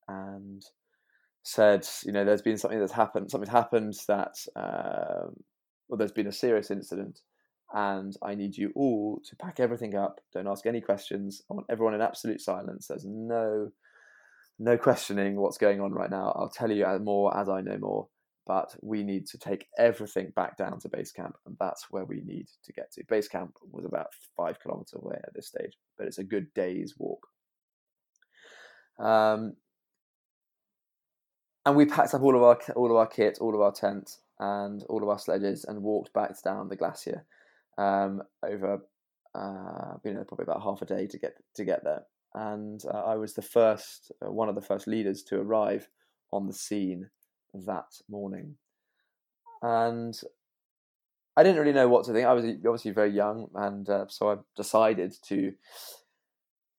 and 0.08 0.62
said, 1.48 1.88
you 2.04 2.12
know, 2.12 2.26
there's 2.26 2.42
been 2.42 2.58
something 2.58 2.78
that's 2.78 2.92
happened, 2.92 3.30
something's 3.30 3.50
happened 3.50 3.94
that, 4.06 4.36
um, 4.54 5.34
well, 5.88 5.96
there's 5.96 6.12
been 6.12 6.26
a 6.26 6.32
serious 6.32 6.70
incident, 6.70 7.20
and 7.72 8.14
I 8.22 8.34
need 8.34 8.58
you 8.58 8.70
all 8.76 9.22
to 9.26 9.36
pack 9.36 9.58
everything 9.58 9.94
up. 9.94 10.20
Don't 10.34 10.46
ask 10.46 10.66
any 10.66 10.82
questions. 10.82 11.40
I 11.50 11.54
want 11.54 11.66
everyone 11.70 11.94
in 11.94 12.02
absolute 12.02 12.42
silence. 12.42 12.86
There's 12.86 13.06
no, 13.06 13.70
no 14.58 14.76
questioning 14.76 15.36
what's 15.36 15.56
going 15.56 15.80
on 15.80 15.92
right 15.92 16.10
now. 16.10 16.34
I'll 16.36 16.50
tell 16.50 16.70
you 16.70 16.86
more 17.02 17.34
as 17.34 17.48
I 17.48 17.62
know 17.62 17.78
more. 17.78 18.08
But 18.46 18.74
we 18.82 19.02
need 19.02 19.26
to 19.28 19.38
take 19.38 19.68
everything 19.78 20.32
back 20.36 20.58
down 20.58 20.80
to 20.80 20.88
base 20.90 21.12
camp, 21.12 21.36
and 21.46 21.56
that's 21.58 21.86
where 21.90 22.04
we 22.04 22.20
need 22.20 22.48
to 22.64 22.72
get 22.74 22.92
to. 22.92 23.04
Base 23.08 23.28
camp 23.28 23.56
was 23.72 23.86
about 23.86 24.08
five 24.36 24.60
kilometers 24.60 24.94
away 24.94 25.16
at 25.24 25.32
this 25.34 25.48
stage, 25.48 25.72
but 25.96 26.06
it's 26.06 26.18
a 26.18 26.24
good 26.24 26.52
day's 26.54 26.94
walk. 26.98 27.26
Um, 28.98 29.54
and 31.68 31.76
we 31.76 31.84
packed 31.84 32.14
up 32.14 32.22
all 32.22 32.34
of 32.34 32.42
our 32.42 32.58
all 32.76 32.90
of 32.90 32.96
our 32.96 33.06
kit, 33.06 33.38
all 33.42 33.54
of 33.54 33.60
our 33.60 33.72
tent, 33.72 34.16
and 34.40 34.82
all 34.88 35.02
of 35.02 35.08
our 35.10 35.18
sledges, 35.18 35.66
and 35.66 35.82
walked 35.82 36.14
back 36.14 36.42
down 36.42 36.70
the 36.70 36.76
glacier 36.76 37.26
um, 37.76 38.22
over 38.42 38.80
uh, 39.34 39.94
you 40.02 40.14
know 40.14 40.24
probably 40.24 40.44
about 40.44 40.62
half 40.62 40.80
a 40.80 40.86
day 40.86 41.06
to 41.06 41.18
get 41.18 41.34
to 41.56 41.64
get 41.64 41.84
there. 41.84 42.04
And 42.34 42.82
uh, 42.86 43.02
I 43.04 43.16
was 43.16 43.34
the 43.34 43.42
first, 43.42 44.12
uh, 44.24 44.30
one 44.30 44.48
of 44.48 44.54
the 44.54 44.62
first 44.62 44.86
leaders 44.86 45.22
to 45.24 45.40
arrive 45.40 45.88
on 46.32 46.46
the 46.46 46.54
scene 46.54 47.10
that 47.52 48.00
morning, 48.08 48.56
and 49.60 50.18
I 51.36 51.42
didn't 51.42 51.58
really 51.58 51.74
know 51.74 51.88
what 51.88 52.06
to 52.06 52.14
think. 52.14 52.26
I 52.26 52.32
was 52.32 52.46
obviously 52.46 52.92
very 52.92 53.10
young, 53.10 53.48
and 53.54 53.86
uh, 53.90 54.06
so 54.08 54.30
I 54.30 54.36
decided 54.56 55.14
to 55.26 55.52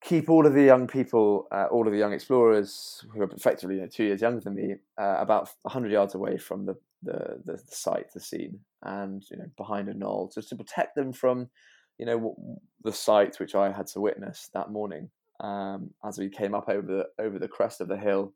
keep 0.01 0.29
all 0.29 0.45
of 0.45 0.53
the 0.53 0.63
young 0.63 0.87
people, 0.87 1.47
uh, 1.51 1.65
all 1.71 1.85
of 1.85 1.91
the 1.91 1.99
young 1.99 2.13
explorers 2.13 3.03
who 3.13 3.21
are 3.21 3.31
effectively 3.31 3.75
you 3.75 3.81
know, 3.81 3.87
two 3.87 4.05
years 4.05 4.21
younger 4.21 4.41
than 4.41 4.55
me, 4.55 4.75
uh, 4.97 5.17
about 5.19 5.49
100 5.63 5.91
yards 5.91 6.15
away 6.15 6.37
from 6.37 6.65
the, 6.65 6.75
the, 7.03 7.41
the, 7.45 7.57
site, 7.69 8.11
the 8.13 8.19
scene, 8.19 8.59
and 8.83 9.23
you 9.29 9.37
know 9.37 9.45
behind 9.57 9.89
a 9.89 9.93
knoll, 9.93 10.31
just 10.33 10.49
to 10.49 10.55
protect 10.55 10.95
them 10.95 11.11
from, 11.11 11.49
you 11.97 12.05
know, 12.05 12.35
the 12.83 12.93
sight 12.93 13.39
which 13.39 13.55
I 13.55 13.71
had 13.71 13.87
to 13.87 14.01
witness 14.01 14.49
that 14.53 14.71
morning 14.71 15.09
um, 15.41 15.91
as 16.05 16.17
we 16.17 16.29
came 16.29 16.53
up 16.53 16.69
over 16.69 16.87
the 16.87 17.23
over 17.23 17.39
the 17.39 17.47
crest 17.47 17.81
of 17.81 17.87
the 17.87 17.97
hill 17.97 18.33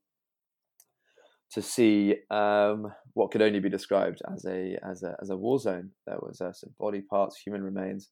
to 1.51 1.61
see 1.61 2.15
um, 2.31 2.91
what 3.13 3.31
could 3.31 3.41
only 3.41 3.59
be 3.59 3.69
described 3.69 4.21
as 4.33 4.45
a 4.45 4.77
as 4.83 5.03
a 5.03 5.15
as 5.21 5.29
a 5.29 5.37
war 5.37 5.59
zone. 5.59 5.91
There 6.07 6.17
was 6.21 6.41
uh, 6.41 6.53
some 6.53 6.71
body 6.79 7.01
parts, 7.01 7.37
human 7.37 7.63
remains, 7.63 8.09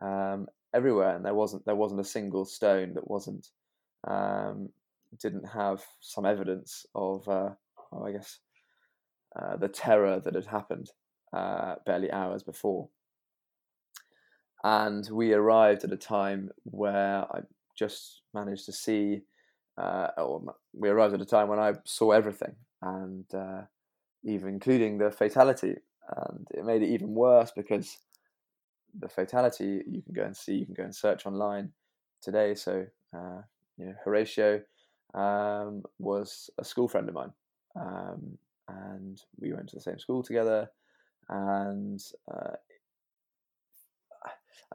um, 0.00 0.46
everywhere, 0.74 1.16
and 1.16 1.24
there 1.24 1.34
wasn't 1.34 1.64
there 1.66 1.76
wasn't 1.76 2.00
a 2.00 2.04
single 2.04 2.44
stone 2.44 2.94
that 2.94 3.08
wasn't 3.10 3.48
um, 4.06 4.70
didn't 5.18 5.44
have 5.46 5.82
some 6.00 6.26
evidence 6.26 6.86
of, 6.94 7.28
uh, 7.28 7.50
well, 7.90 8.06
I 8.06 8.12
guess, 8.12 8.38
uh, 9.36 9.56
the 9.56 9.68
terror 9.68 10.20
that 10.20 10.34
had 10.34 10.46
happened 10.46 10.90
uh, 11.32 11.76
barely 11.86 12.10
hours 12.12 12.42
before. 12.42 12.88
and 14.64 15.08
we 15.12 15.32
arrived 15.32 15.84
at 15.84 15.92
a 15.92 15.96
time 15.96 16.50
where 16.64 17.24
I 17.32 17.40
just 17.76 18.22
managed 18.34 18.66
to 18.66 18.72
see. 18.72 19.22
Uh, 19.76 20.08
or 20.16 20.42
we 20.72 20.88
arrived 20.88 21.14
at 21.14 21.20
a 21.20 21.24
time 21.24 21.48
when 21.48 21.60
I 21.60 21.74
saw 21.84 22.10
everything, 22.10 22.56
and 22.82 23.24
uh, 23.32 23.62
even 24.24 24.48
including 24.48 24.98
the 24.98 25.10
fatality, 25.10 25.76
and 26.16 26.48
it 26.52 26.64
made 26.64 26.82
it 26.82 26.88
even 26.88 27.14
worse 27.14 27.52
because 27.54 27.96
the 29.00 29.08
fatality 29.08 29.82
you 29.86 30.02
can 30.02 30.14
go 30.14 30.24
and 30.24 30.36
see, 30.36 30.54
you 30.54 30.66
can 30.66 30.74
go 30.74 30.84
and 30.84 30.94
search 30.94 31.26
online 31.26 31.70
today. 32.22 32.54
So 32.54 32.86
uh, 33.16 33.42
you 33.76 33.86
know, 33.86 33.94
Horatio 34.04 34.60
um, 35.14 35.82
was 35.98 36.50
a 36.58 36.64
school 36.64 36.88
friend 36.88 37.08
of 37.08 37.14
mine, 37.14 37.32
um, 37.76 38.38
and 38.68 39.20
we 39.40 39.52
went 39.52 39.68
to 39.68 39.76
the 39.76 39.82
same 39.82 39.98
school 39.98 40.22
together. 40.22 40.68
And 41.28 42.00
uh, 42.32 42.56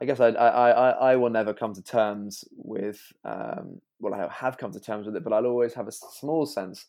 I 0.00 0.04
guess 0.04 0.20
I, 0.20 0.28
I, 0.28 0.70
I, 0.70 0.90
I 1.12 1.16
will 1.16 1.30
never 1.30 1.54
come 1.54 1.72
to 1.74 1.82
terms 1.82 2.44
with, 2.56 3.00
um, 3.24 3.80
well, 4.00 4.14
I 4.14 4.28
have 4.32 4.58
come 4.58 4.72
to 4.72 4.80
terms 4.80 5.06
with 5.06 5.16
it, 5.16 5.24
but 5.24 5.32
I'll 5.32 5.46
always 5.46 5.74
have 5.74 5.88
a 5.88 5.92
small 5.92 6.46
sense 6.46 6.86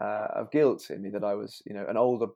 uh, 0.00 0.28
of 0.36 0.50
guilt 0.50 0.90
in 0.90 1.02
me 1.02 1.10
that 1.10 1.24
I 1.24 1.34
was, 1.34 1.62
you 1.66 1.74
know, 1.74 1.84
an 1.88 1.96
older 1.96 2.26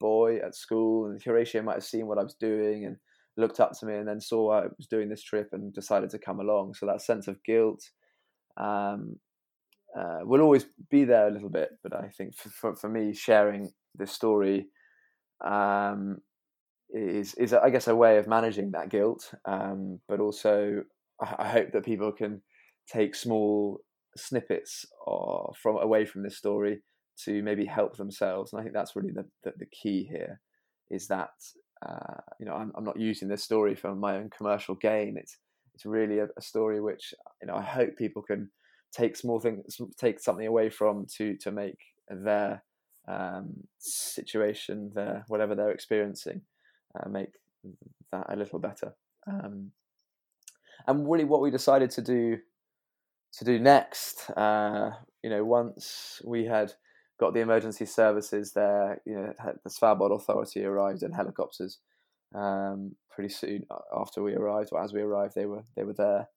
boy 0.00 0.38
at 0.38 0.54
school, 0.54 1.06
and 1.06 1.22
Horatio 1.22 1.62
might 1.62 1.74
have 1.74 1.84
seen 1.84 2.06
what 2.06 2.18
I 2.18 2.22
was 2.22 2.34
doing 2.34 2.86
and 2.86 2.96
looked 3.36 3.60
up 3.60 3.72
to 3.78 3.86
me, 3.86 3.94
and 3.94 4.06
then 4.06 4.20
saw 4.20 4.52
I 4.52 4.66
was 4.76 4.86
doing 4.88 5.08
this 5.08 5.22
trip 5.22 5.48
and 5.52 5.72
decided 5.72 6.10
to 6.10 6.18
come 6.18 6.40
along. 6.40 6.74
So 6.74 6.86
that 6.86 7.02
sense 7.02 7.28
of 7.28 7.42
guilt 7.44 7.82
um, 8.56 9.16
uh, 9.98 10.20
will 10.22 10.40
always 10.40 10.66
be 10.90 11.04
there 11.04 11.28
a 11.28 11.30
little 11.30 11.50
bit. 11.50 11.70
But 11.82 11.94
I 11.94 12.08
think 12.08 12.34
for, 12.34 12.48
for, 12.50 12.76
for 12.76 12.88
me, 12.88 13.14
sharing 13.14 13.70
this 13.94 14.12
story 14.12 14.66
um, 15.44 16.18
is 16.90 17.34
is 17.34 17.52
I 17.52 17.70
guess 17.70 17.88
a 17.88 17.96
way 17.96 18.18
of 18.18 18.26
managing 18.28 18.72
that 18.72 18.90
guilt. 18.90 19.32
Um, 19.44 20.00
but 20.08 20.20
also, 20.20 20.84
I, 21.20 21.48
hope 21.48 21.72
that 21.72 21.84
people 21.84 22.12
can 22.12 22.42
take 22.90 23.14
small 23.14 23.80
snippets 24.16 24.84
or, 25.06 25.52
from 25.62 25.76
away 25.78 26.04
from 26.04 26.22
this 26.22 26.36
story 26.36 26.82
to 27.24 27.42
maybe 27.42 27.64
help 27.64 27.96
themselves. 27.96 28.52
And 28.52 28.60
I 28.60 28.62
think 28.62 28.74
that's 28.74 28.96
really 28.96 29.12
the 29.12 29.26
the, 29.44 29.52
the 29.58 29.66
key 29.66 30.08
here 30.10 30.40
is 30.90 31.08
that 31.08 31.30
uh, 31.86 32.20
you 32.38 32.46
know 32.46 32.54
I'm, 32.54 32.72
I'm 32.76 32.84
not 32.84 32.98
using 32.98 33.28
this 33.28 33.44
story 33.44 33.74
for 33.74 33.94
my 33.94 34.16
own 34.16 34.30
commercial 34.36 34.74
gain. 34.74 35.16
It's 35.16 35.38
it's 35.74 35.86
really 35.86 36.18
a, 36.18 36.28
a 36.36 36.42
story 36.42 36.80
which 36.80 37.14
you 37.40 37.48
know 37.48 37.54
I 37.54 37.62
hope 37.62 37.96
people 37.96 38.22
can 38.22 38.50
take 38.92 39.16
small 39.16 39.40
things, 39.40 39.80
take 39.98 40.20
something 40.20 40.46
away 40.46 40.70
from 40.70 41.06
to 41.16 41.36
to 41.38 41.50
make 41.50 41.78
their 42.08 42.62
um, 43.08 43.54
situation, 43.78 44.92
their 44.94 45.24
whatever 45.28 45.54
they're 45.54 45.70
experiencing, 45.70 46.42
uh, 46.98 47.08
make 47.08 47.30
that 48.12 48.26
a 48.28 48.36
little 48.36 48.58
better. 48.58 48.94
Um, 49.26 49.72
and 50.86 51.10
really, 51.10 51.24
what 51.24 51.40
we 51.40 51.50
decided 51.50 51.90
to 51.92 52.02
do 52.02 52.38
to 53.38 53.44
do 53.44 53.58
next, 53.58 54.30
uh, 54.30 54.90
you 55.22 55.30
know, 55.30 55.44
once 55.44 56.20
we 56.24 56.44
had 56.44 56.72
got 57.18 57.34
the 57.34 57.40
emergency 57.40 57.86
services 57.86 58.52
there, 58.52 59.00
you 59.06 59.14
know, 59.14 59.32
the 59.64 59.70
Svalbard 59.70 60.14
Authority 60.14 60.64
arrived 60.64 61.02
in 61.02 61.12
helicopters 61.12 61.78
um, 62.34 62.96
pretty 63.10 63.28
soon 63.28 63.64
after 63.94 64.22
we 64.22 64.34
arrived, 64.34 64.70
or 64.72 64.82
as 64.82 64.92
we 64.92 65.00
arrived, 65.00 65.34
they 65.34 65.46
were 65.46 65.64
they 65.76 65.84
were 65.84 65.94
there 65.94 66.28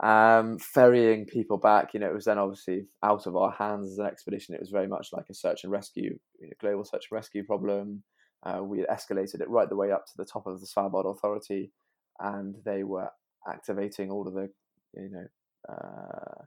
um, 0.00 0.58
ferrying 0.58 1.26
people 1.26 1.58
back. 1.58 1.94
You 1.94 2.00
know, 2.00 2.08
it 2.08 2.14
was 2.14 2.24
then 2.24 2.38
obviously 2.38 2.86
out 3.02 3.26
of 3.26 3.36
our 3.36 3.52
hands 3.52 3.92
as 3.92 3.98
an 3.98 4.06
expedition. 4.06 4.54
It 4.54 4.60
was 4.60 4.70
very 4.70 4.88
much 4.88 5.08
like 5.12 5.26
a 5.30 5.34
search 5.34 5.64
and 5.64 5.72
rescue, 5.72 6.18
you 6.40 6.48
know, 6.48 6.52
global 6.60 6.84
search 6.84 7.06
and 7.10 7.16
rescue 7.16 7.44
problem. 7.44 8.02
Uh, 8.42 8.62
we 8.62 8.84
escalated 8.84 9.40
it 9.40 9.48
right 9.48 9.68
the 9.68 9.76
way 9.76 9.90
up 9.90 10.06
to 10.06 10.12
the 10.16 10.24
top 10.24 10.46
of 10.46 10.60
the 10.60 10.66
Svalbard 10.66 11.10
Authority, 11.10 11.72
and 12.20 12.56
they 12.64 12.82
were 12.84 13.10
activating 13.48 14.10
all 14.10 14.26
of 14.26 14.34
the, 14.34 14.50
you 14.94 15.10
know, 15.10 15.26
uh, 15.68 16.44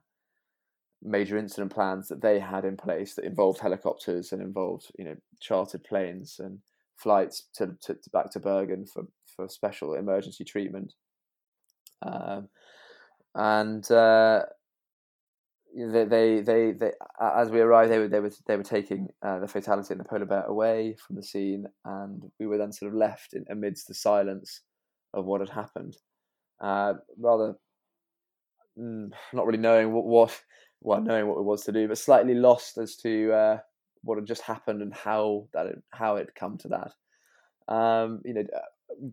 major 1.01 1.37
incident 1.37 1.73
plans 1.73 2.07
that 2.07 2.21
they 2.21 2.39
had 2.39 2.65
in 2.65 2.77
place 2.77 3.15
that 3.15 3.25
involved 3.25 3.59
helicopters 3.59 4.31
and 4.31 4.41
involved, 4.41 4.87
you 4.97 5.05
know, 5.05 5.15
chartered 5.39 5.83
planes 5.83 6.39
and 6.39 6.59
flights 6.97 7.43
to, 7.55 7.77
to, 7.81 7.93
to 7.93 8.09
back 8.11 8.29
to 8.31 8.39
Bergen 8.39 8.85
for 8.85 9.05
for 9.39 9.47
special 9.47 9.93
emergency 9.93 10.43
treatment. 10.43 10.93
Um, 12.01 12.49
and 13.35 13.89
uh, 13.89 14.41
they, 15.75 16.03
they, 16.05 16.41
they, 16.41 16.71
they, 16.71 16.91
as 17.21 17.49
we 17.49 17.61
arrived, 17.61 17.91
they 17.91 17.99
were, 17.99 18.07
they 18.07 18.19
were, 18.19 18.31
they 18.47 18.57
were 18.57 18.63
taking 18.63 19.07
uh, 19.21 19.39
the 19.39 19.47
fatality 19.47 19.93
and 19.93 19.99
the 19.99 20.03
polar 20.03 20.25
bear 20.25 20.43
away 20.43 20.97
from 21.05 21.15
the 21.15 21.23
scene, 21.23 21.65
and 21.85 22.29
we 22.39 22.47
were 22.47 22.57
then 22.57 22.73
sort 22.73 22.91
of 22.91 22.97
left 22.97 23.33
in, 23.33 23.45
amidst 23.49 23.87
the 23.87 23.93
silence 23.93 24.61
of 25.13 25.25
what 25.25 25.41
had 25.41 25.49
happened. 25.49 25.95
Uh, 26.59 26.95
rather, 27.17 27.55
mm, 28.77 29.09
not 29.31 29.45
really 29.45 29.59
knowing 29.59 29.93
what, 29.93 30.05
what, 30.05 30.41
well, 30.81 31.01
knowing 31.01 31.27
what 31.27 31.39
it 31.39 31.43
was 31.43 31.63
to 31.63 31.71
do, 31.71 31.87
but 31.87 31.97
slightly 31.97 32.33
lost 32.33 32.77
as 32.77 32.95
to 32.97 33.33
uh, 33.33 33.57
what 34.03 34.17
had 34.17 34.25
just 34.25 34.41
happened 34.41 34.81
and 34.81 34.93
how 34.93 35.47
that, 35.53 35.65
it, 35.65 35.83
how 35.91 36.15
it 36.15 36.35
come 36.35 36.57
to 36.59 36.67
that. 36.69 37.73
Um, 37.73 38.21
you 38.25 38.33
know, 38.33 38.43
uh, 38.55 39.07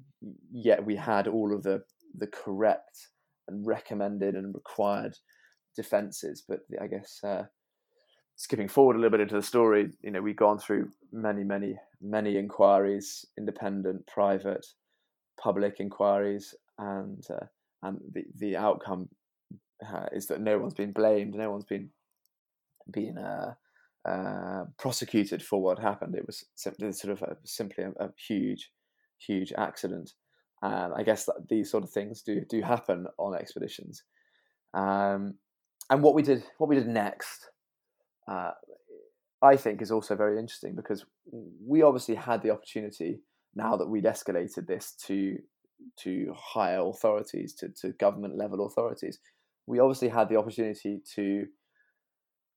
yet 0.50 0.84
we 0.84 0.96
had 0.96 1.28
all 1.28 1.54
of 1.54 1.62
the 1.62 1.82
the 2.18 2.26
correct 2.28 3.08
and 3.48 3.66
recommended 3.66 4.34
and 4.34 4.54
required 4.54 5.16
defenses. 5.74 6.42
But 6.46 6.60
I 6.80 6.86
guess 6.86 7.20
uh, 7.22 7.44
skipping 8.36 8.68
forward 8.68 8.96
a 8.96 8.98
little 8.98 9.10
bit 9.10 9.20
into 9.20 9.36
the 9.36 9.42
story, 9.42 9.90
you 10.02 10.10
know, 10.10 10.22
we've 10.22 10.36
gone 10.36 10.58
through 10.58 10.90
many, 11.12 11.44
many, 11.44 11.76
many 12.00 12.36
inquiries, 12.36 13.24
independent, 13.38 14.06
private, 14.06 14.66
public 15.38 15.76
inquiries, 15.80 16.54
and 16.78 17.24
uh, 17.30 17.46
and 17.82 18.00
the 18.12 18.24
the 18.38 18.56
outcome 18.56 19.08
uh, 19.84 20.06
is 20.12 20.26
that 20.26 20.40
no 20.40 20.58
one's 20.58 20.74
been 20.74 20.92
blamed, 20.92 21.34
no 21.34 21.50
one's 21.50 21.64
been 21.64 21.90
been 22.90 23.18
uh, 23.18 23.54
uh, 24.08 24.64
prosecuted 24.78 25.42
for 25.42 25.60
what 25.60 25.78
happened. 25.78 26.14
It 26.14 26.26
was 26.26 26.44
simply 26.54 26.92
sort 26.92 27.12
of 27.12 27.22
a, 27.22 27.36
simply 27.44 27.84
a, 27.84 27.90
a 28.04 28.10
huge, 28.16 28.70
huge 29.18 29.52
accident 29.58 30.12
and 30.62 30.94
I 30.94 31.02
guess 31.02 31.24
that 31.26 31.48
these 31.48 31.70
sort 31.70 31.84
of 31.84 31.90
things 31.90 32.22
do 32.22 32.40
do 32.48 32.62
happen 32.62 33.06
on 33.18 33.34
expeditions. 33.34 34.02
Um, 34.74 35.34
and 35.90 36.02
what 36.02 36.14
we 36.14 36.22
did, 36.22 36.44
what 36.58 36.68
we 36.68 36.76
did 36.76 36.88
next, 36.88 37.50
uh, 38.28 38.52
I 39.42 39.56
think, 39.56 39.82
is 39.82 39.90
also 39.90 40.16
very 40.16 40.38
interesting 40.38 40.74
because 40.74 41.04
we 41.64 41.82
obviously 41.82 42.14
had 42.14 42.42
the 42.42 42.50
opportunity 42.50 43.20
now 43.54 43.76
that 43.76 43.88
we'd 43.88 44.04
escalated 44.04 44.66
this 44.66 44.92
to 45.06 45.38
to 45.98 46.34
higher 46.34 46.80
authorities, 46.80 47.52
to, 47.54 47.68
to 47.68 47.90
government 47.92 48.36
level 48.36 48.66
authorities. 48.66 49.18
We 49.66 49.80
obviously 49.80 50.08
had 50.08 50.28
the 50.28 50.36
opportunity 50.36 51.00
to 51.14 51.46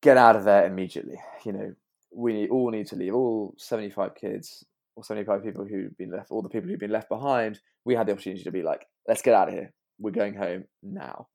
get 0.02 0.18
out 0.18 0.36
of 0.36 0.44
there 0.44 0.66
immediately. 0.66 1.20
You 1.46 1.54
know, 1.54 1.74
we 2.16 2.48
all 2.50 2.72
need 2.72 2.88
to 2.88 2.96
leave. 2.96 3.14
All 3.14 3.56
seventy 3.58 3.90
five 3.90 4.16
kids 4.16 4.66
or 5.00 5.04
75 5.04 5.44
people 5.44 5.66
who've 5.66 5.98
been 5.98 6.12
left, 6.12 6.30
all 6.30 6.42
the 6.42 6.50
people 6.50 6.70
who've 6.70 6.78
been 6.78 6.92
left 6.92 7.08
behind, 7.08 7.62
we 7.86 7.96
had 7.96 8.06
the 8.06 8.12
opportunity 8.12 8.44
to 8.44 8.52
be 8.52 8.62
like, 8.62 8.86
let's 9.08 9.22
get 9.22 9.34
out 9.34 9.48
of 9.48 9.54
here. 9.54 9.74
We're 9.98 10.12
going 10.12 10.34
home 10.34 10.66
now. 10.84 11.30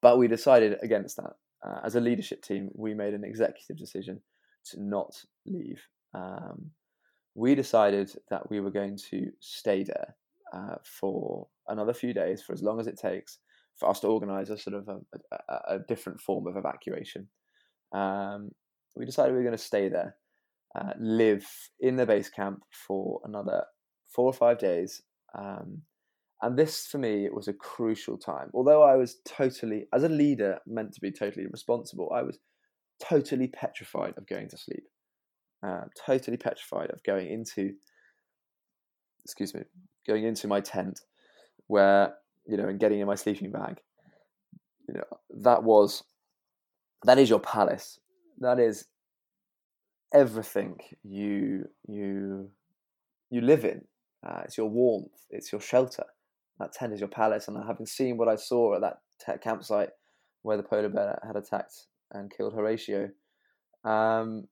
But 0.00 0.16
we 0.16 0.26
decided 0.26 0.78
against 0.82 1.16
that. 1.18 1.34
Uh, 1.62 1.80
as 1.84 1.94
a 1.94 2.00
leadership 2.00 2.42
team, 2.42 2.70
we 2.74 2.94
made 2.94 3.12
an 3.12 3.22
executive 3.22 3.76
decision 3.76 4.22
to 4.70 4.82
not 4.82 5.14
leave. 5.44 5.82
Um, 6.14 6.70
we 7.34 7.54
decided 7.54 8.10
that 8.30 8.48
we 8.48 8.60
were 8.60 8.70
going 8.70 8.96
to 9.10 9.30
stay 9.40 9.84
there 9.84 10.16
uh, 10.54 10.76
for 10.84 11.48
another 11.68 11.92
few 11.92 12.14
days, 12.14 12.40
for 12.40 12.54
as 12.54 12.62
long 12.62 12.80
as 12.80 12.86
it 12.86 12.98
takes, 12.98 13.40
for 13.76 13.88
us 13.88 14.00
to 14.00 14.06
organise 14.06 14.50
a 14.50 14.58
sort 14.58 14.76
of 14.76 14.88
a, 14.88 14.98
a, 15.48 15.76
a, 15.76 15.78
different 15.86 16.20
form 16.20 16.46
of 16.46 16.56
evacuation. 16.56 17.28
Um, 17.92 18.50
we 18.96 19.04
decided 19.04 19.32
we 19.32 19.38
were 19.38 19.44
going 19.44 19.56
to 19.56 19.62
stay 19.62 19.88
there 19.88 20.16
uh, 20.78 20.92
live 20.98 21.46
in 21.80 21.96
the 21.96 22.06
base 22.06 22.28
camp 22.28 22.62
for 22.70 23.20
another 23.24 23.64
four 24.08 24.26
or 24.26 24.32
five 24.32 24.58
days. 24.58 25.02
Um, 25.36 25.82
and 26.42 26.58
this, 26.58 26.86
for 26.86 26.98
me, 26.98 27.28
was 27.32 27.48
a 27.48 27.52
crucial 27.52 28.18
time. 28.18 28.50
Although 28.52 28.82
I 28.82 28.96
was 28.96 29.16
totally, 29.24 29.86
as 29.94 30.02
a 30.02 30.08
leader, 30.08 30.58
meant 30.66 30.92
to 30.94 31.00
be 31.00 31.10
totally 31.10 31.46
responsible, 31.46 32.12
I 32.14 32.22
was 32.22 32.38
totally 33.02 33.48
petrified 33.48 34.14
of 34.16 34.26
going 34.26 34.48
to 34.50 34.58
sleep. 34.58 34.84
Uh, 35.66 35.84
totally 36.06 36.36
petrified 36.36 36.90
of 36.90 37.02
going 37.04 37.28
into, 37.28 37.72
excuse 39.24 39.54
me, 39.54 39.62
going 40.06 40.24
into 40.24 40.46
my 40.46 40.60
tent 40.60 41.00
where, 41.68 42.14
you 42.46 42.56
know, 42.56 42.68
and 42.68 42.80
getting 42.80 43.00
in 43.00 43.06
my 43.06 43.14
sleeping 43.14 43.50
bag. 43.50 43.80
You 44.88 44.94
know, 44.94 45.18
that 45.42 45.62
was, 45.62 46.04
that 47.04 47.18
is 47.18 47.28
your 47.28 47.40
palace. 47.40 47.98
That 48.38 48.60
is 48.60 48.86
everything 50.12 50.78
you 51.02 51.68
you 51.88 52.50
you 53.30 53.40
live 53.40 53.64
in. 53.64 53.82
Uh, 54.26 54.42
it's 54.44 54.56
your 54.56 54.68
warmth. 54.68 55.26
It's 55.30 55.50
your 55.52 55.60
shelter. 55.60 56.04
That 56.58 56.72
tent 56.72 56.92
is 56.92 57.00
your 57.00 57.08
palace. 57.08 57.48
And 57.48 57.56
having 57.64 57.86
seen 57.86 58.16
what 58.16 58.28
I 58.28 58.36
saw 58.36 58.74
at 58.74 58.80
that 58.80 58.98
te- 59.24 59.38
campsite 59.38 59.90
where 60.42 60.56
the 60.56 60.62
polar 60.62 60.88
bear 60.88 61.18
had 61.26 61.36
attacked 61.36 61.86
and 62.12 62.32
killed 62.34 62.54
Horatio, 62.54 63.10
um, 63.84 64.48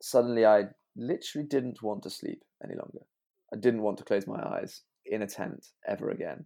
suddenly 0.00 0.46
I 0.46 0.64
literally 0.96 1.46
didn't 1.46 1.82
want 1.82 2.02
to 2.04 2.10
sleep 2.10 2.42
any 2.62 2.74
longer. 2.74 3.04
I 3.52 3.56
didn't 3.56 3.82
want 3.82 3.98
to 3.98 4.04
close 4.04 4.26
my 4.26 4.42
eyes. 4.42 4.82
in 5.06 5.22
a 5.22 5.26
tent 5.26 5.68
ever 5.86 6.10
again 6.10 6.44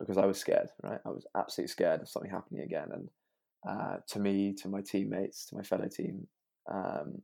because 0.00 0.18
I 0.18 0.26
was 0.26 0.38
scared. 0.38 0.68
Right, 0.82 1.00
I 1.04 1.10
was 1.10 1.26
absolutely 1.36 1.68
scared 1.68 2.00
of 2.00 2.08
something 2.08 2.30
happening 2.30 2.62
again, 2.62 2.88
and 2.92 3.08
uh, 3.68 3.96
to 4.08 4.18
me, 4.18 4.54
to 4.54 4.68
my 4.68 4.80
teammates, 4.80 5.46
to 5.46 5.56
my 5.56 5.62
fellow 5.62 5.88
team. 5.88 6.26
Um, 6.70 7.22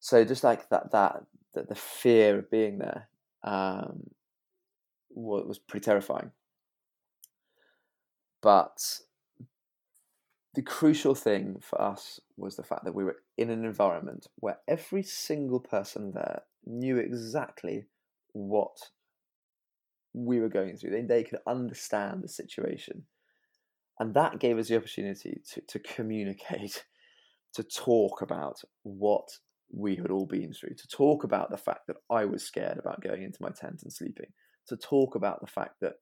so 0.00 0.24
just 0.24 0.44
like 0.44 0.68
that, 0.68 0.92
that, 0.92 1.24
that 1.54 1.68
the 1.68 1.74
fear 1.74 2.38
of 2.38 2.50
being 2.50 2.78
there 2.78 3.08
um, 3.42 4.10
was, 5.10 5.46
was 5.46 5.58
pretty 5.58 5.84
terrifying. 5.84 6.30
But 8.42 9.00
the 10.54 10.62
crucial 10.62 11.14
thing 11.14 11.60
for 11.60 11.80
us 11.80 12.20
was 12.36 12.56
the 12.56 12.62
fact 12.62 12.84
that 12.84 12.94
we 12.94 13.04
were 13.04 13.16
in 13.36 13.50
an 13.50 13.64
environment 13.64 14.26
where 14.36 14.58
every 14.68 15.02
single 15.02 15.60
person 15.60 16.12
there 16.12 16.42
knew 16.64 16.98
exactly 16.98 17.86
what 18.32 18.90
we 20.16 20.40
were 20.40 20.48
going 20.48 20.76
through. 20.76 20.90
They, 20.90 21.02
they 21.02 21.22
could 21.22 21.40
understand 21.46 22.22
the 22.22 22.28
situation. 22.28 23.04
And 24.00 24.14
that 24.14 24.40
gave 24.40 24.58
us 24.58 24.68
the 24.68 24.76
opportunity 24.76 25.40
to, 25.52 25.60
to 25.68 25.78
communicate, 25.78 26.84
to 27.54 27.62
talk 27.62 28.22
about 28.22 28.60
what 28.82 29.28
we 29.70 29.96
had 29.96 30.10
all 30.10 30.26
been 30.26 30.52
through, 30.52 30.74
to 30.74 30.88
talk 30.88 31.24
about 31.24 31.50
the 31.50 31.56
fact 31.58 31.86
that 31.88 31.96
I 32.10 32.24
was 32.24 32.42
scared 32.42 32.78
about 32.78 33.02
going 33.02 33.22
into 33.22 33.42
my 33.42 33.50
tent 33.50 33.82
and 33.82 33.92
sleeping, 33.92 34.32
to 34.68 34.76
talk 34.76 35.14
about 35.14 35.40
the 35.40 35.46
fact 35.46 35.80
that 35.80 35.94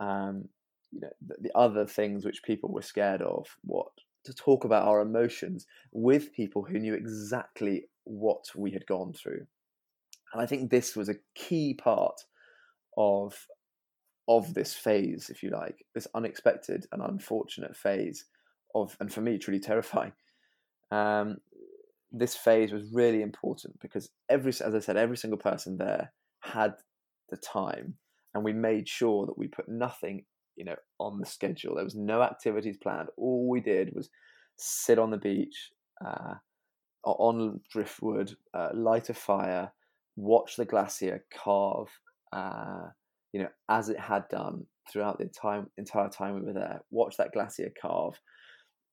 um, 0.00 0.48
you 0.92 1.00
know 1.00 1.10
the, 1.26 1.34
the 1.40 1.56
other 1.56 1.84
things 1.84 2.24
which 2.24 2.44
people 2.44 2.72
were 2.72 2.82
scared 2.82 3.22
of, 3.22 3.46
what 3.62 3.88
to 4.24 4.34
talk 4.34 4.64
about 4.64 4.86
our 4.86 5.00
emotions 5.00 5.66
with 5.92 6.32
people 6.32 6.62
who 6.62 6.78
knew 6.78 6.94
exactly 6.94 7.84
what 8.04 8.44
we 8.54 8.70
had 8.70 8.86
gone 8.86 9.12
through. 9.12 9.46
And 10.32 10.42
I 10.42 10.46
think 10.46 10.70
this 10.70 10.94
was 10.94 11.08
a 11.08 11.16
key 11.34 11.74
part 11.74 12.20
of 12.98 13.34
of 14.28 14.52
this 14.52 14.74
phase, 14.74 15.30
if 15.30 15.42
you 15.42 15.48
like, 15.48 15.86
this 15.94 16.06
unexpected 16.14 16.84
and 16.92 17.00
unfortunate 17.00 17.74
phase 17.74 18.26
of, 18.74 18.94
and 19.00 19.10
for 19.10 19.22
me, 19.22 19.38
truly 19.38 19.58
terrifying. 19.58 20.12
Um, 20.90 21.38
this 22.12 22.36
phase 22.36 22.70
was 22.70 22.92
really 22.92 23.22
important 23.22 23.80
because 23.80 24.10
every, 24.28 24.50
as 24.50 24.74
I 24.74 24.80
said, 24.80 24.98
every 24.98 25.16
single 25.16 25.38
person 25.38 25.78
there 25.78 26.12
had 26.40 26.74
the 27.30 27.38
time, 27.38 27.94
and 28.34 28.44
we 28.44 28.52
made 28.52 28.86
sure 28.86 29.24
that 29.24 29.38
we 29.38 29.48
put 29.48 29.66
nothing, 29.66 30.26
you 30.56 30.64
know, 30.66 30.76
on 30.98 31.18
the 31.18 31.26
schedule. 31.26 31.76
There 31.76 31.84
was 31.84 31.96
no 31.96 32.20
activities 32.22 32.76
planned. 32.76 33.08
All 33.16 33.48
we 33.48 33.60
did 33.60 33.94
was 33.94 34.10
sit 34.58 34.98
on 34.98 35.10
the 35.10 35.16
beach, 35.16 35.70
uh, 36.04 36.34
on 37.02 37.60
driftwood, 37.72 38.36
uh, 38.52 38.70
light 38.74 39.08
a 39.08 39.14
fire, 39.14 39.72
watch 40.16 40.56
the 40.56 40.66
glacier 40.66 41.24
carve. 41.32 41.88
Uh, 42.32 42.88
you 43.32 43.40
know, 43.40 43.48
as 43.68 43.88
it 43.88 43.98
had 43.98 44.28
done 44.28 44.66
throughout 44.90 45.18
the 45.18 45.26
time, 45.26 45.68
entire 45.76 46.08
time 46.08 46.34
we 46.34 46.40
were 46.40 46.52
there. 46.52 46.80
Watch 46.90 47.16
that 47.18 47.32
glacier 47.32 47.70
carve, 47.80 48.18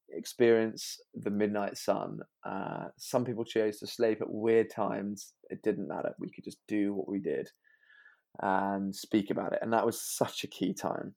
experience 0.10 1.00
the 1.14 1.30
midnight 1.30 1.78
sun. 1.78 2.20
Uh, 2.46 2.86
some 2.98 3.26
people 3.26 3.46
chose 3.46 3.80
to 3.80 3.88
sleep 3.88 4.22
at 4.22 4.30
weird 4.30 4.70
times. 4.70 5.34
It 5.50 5.62
didn't 5.64 5.88
matter. 5.88 6.14
We 6.20 6.30
could 6.30 6.44
just 6.44 6.60
do 6.68 6.94
what 6.94 7.08
we 7.08 7.20
did 7.20 7.50
and 8.42 8.94
speak 8.94 9.30
about 9.30 9.54
it, 9.54 9.60
and 9.62 9.72
that 9.72 9.86
was 9.86 10.02
such 10.02 10.44
a 10.44 10.48
key 10.48 10.74
time. 10.74 11.16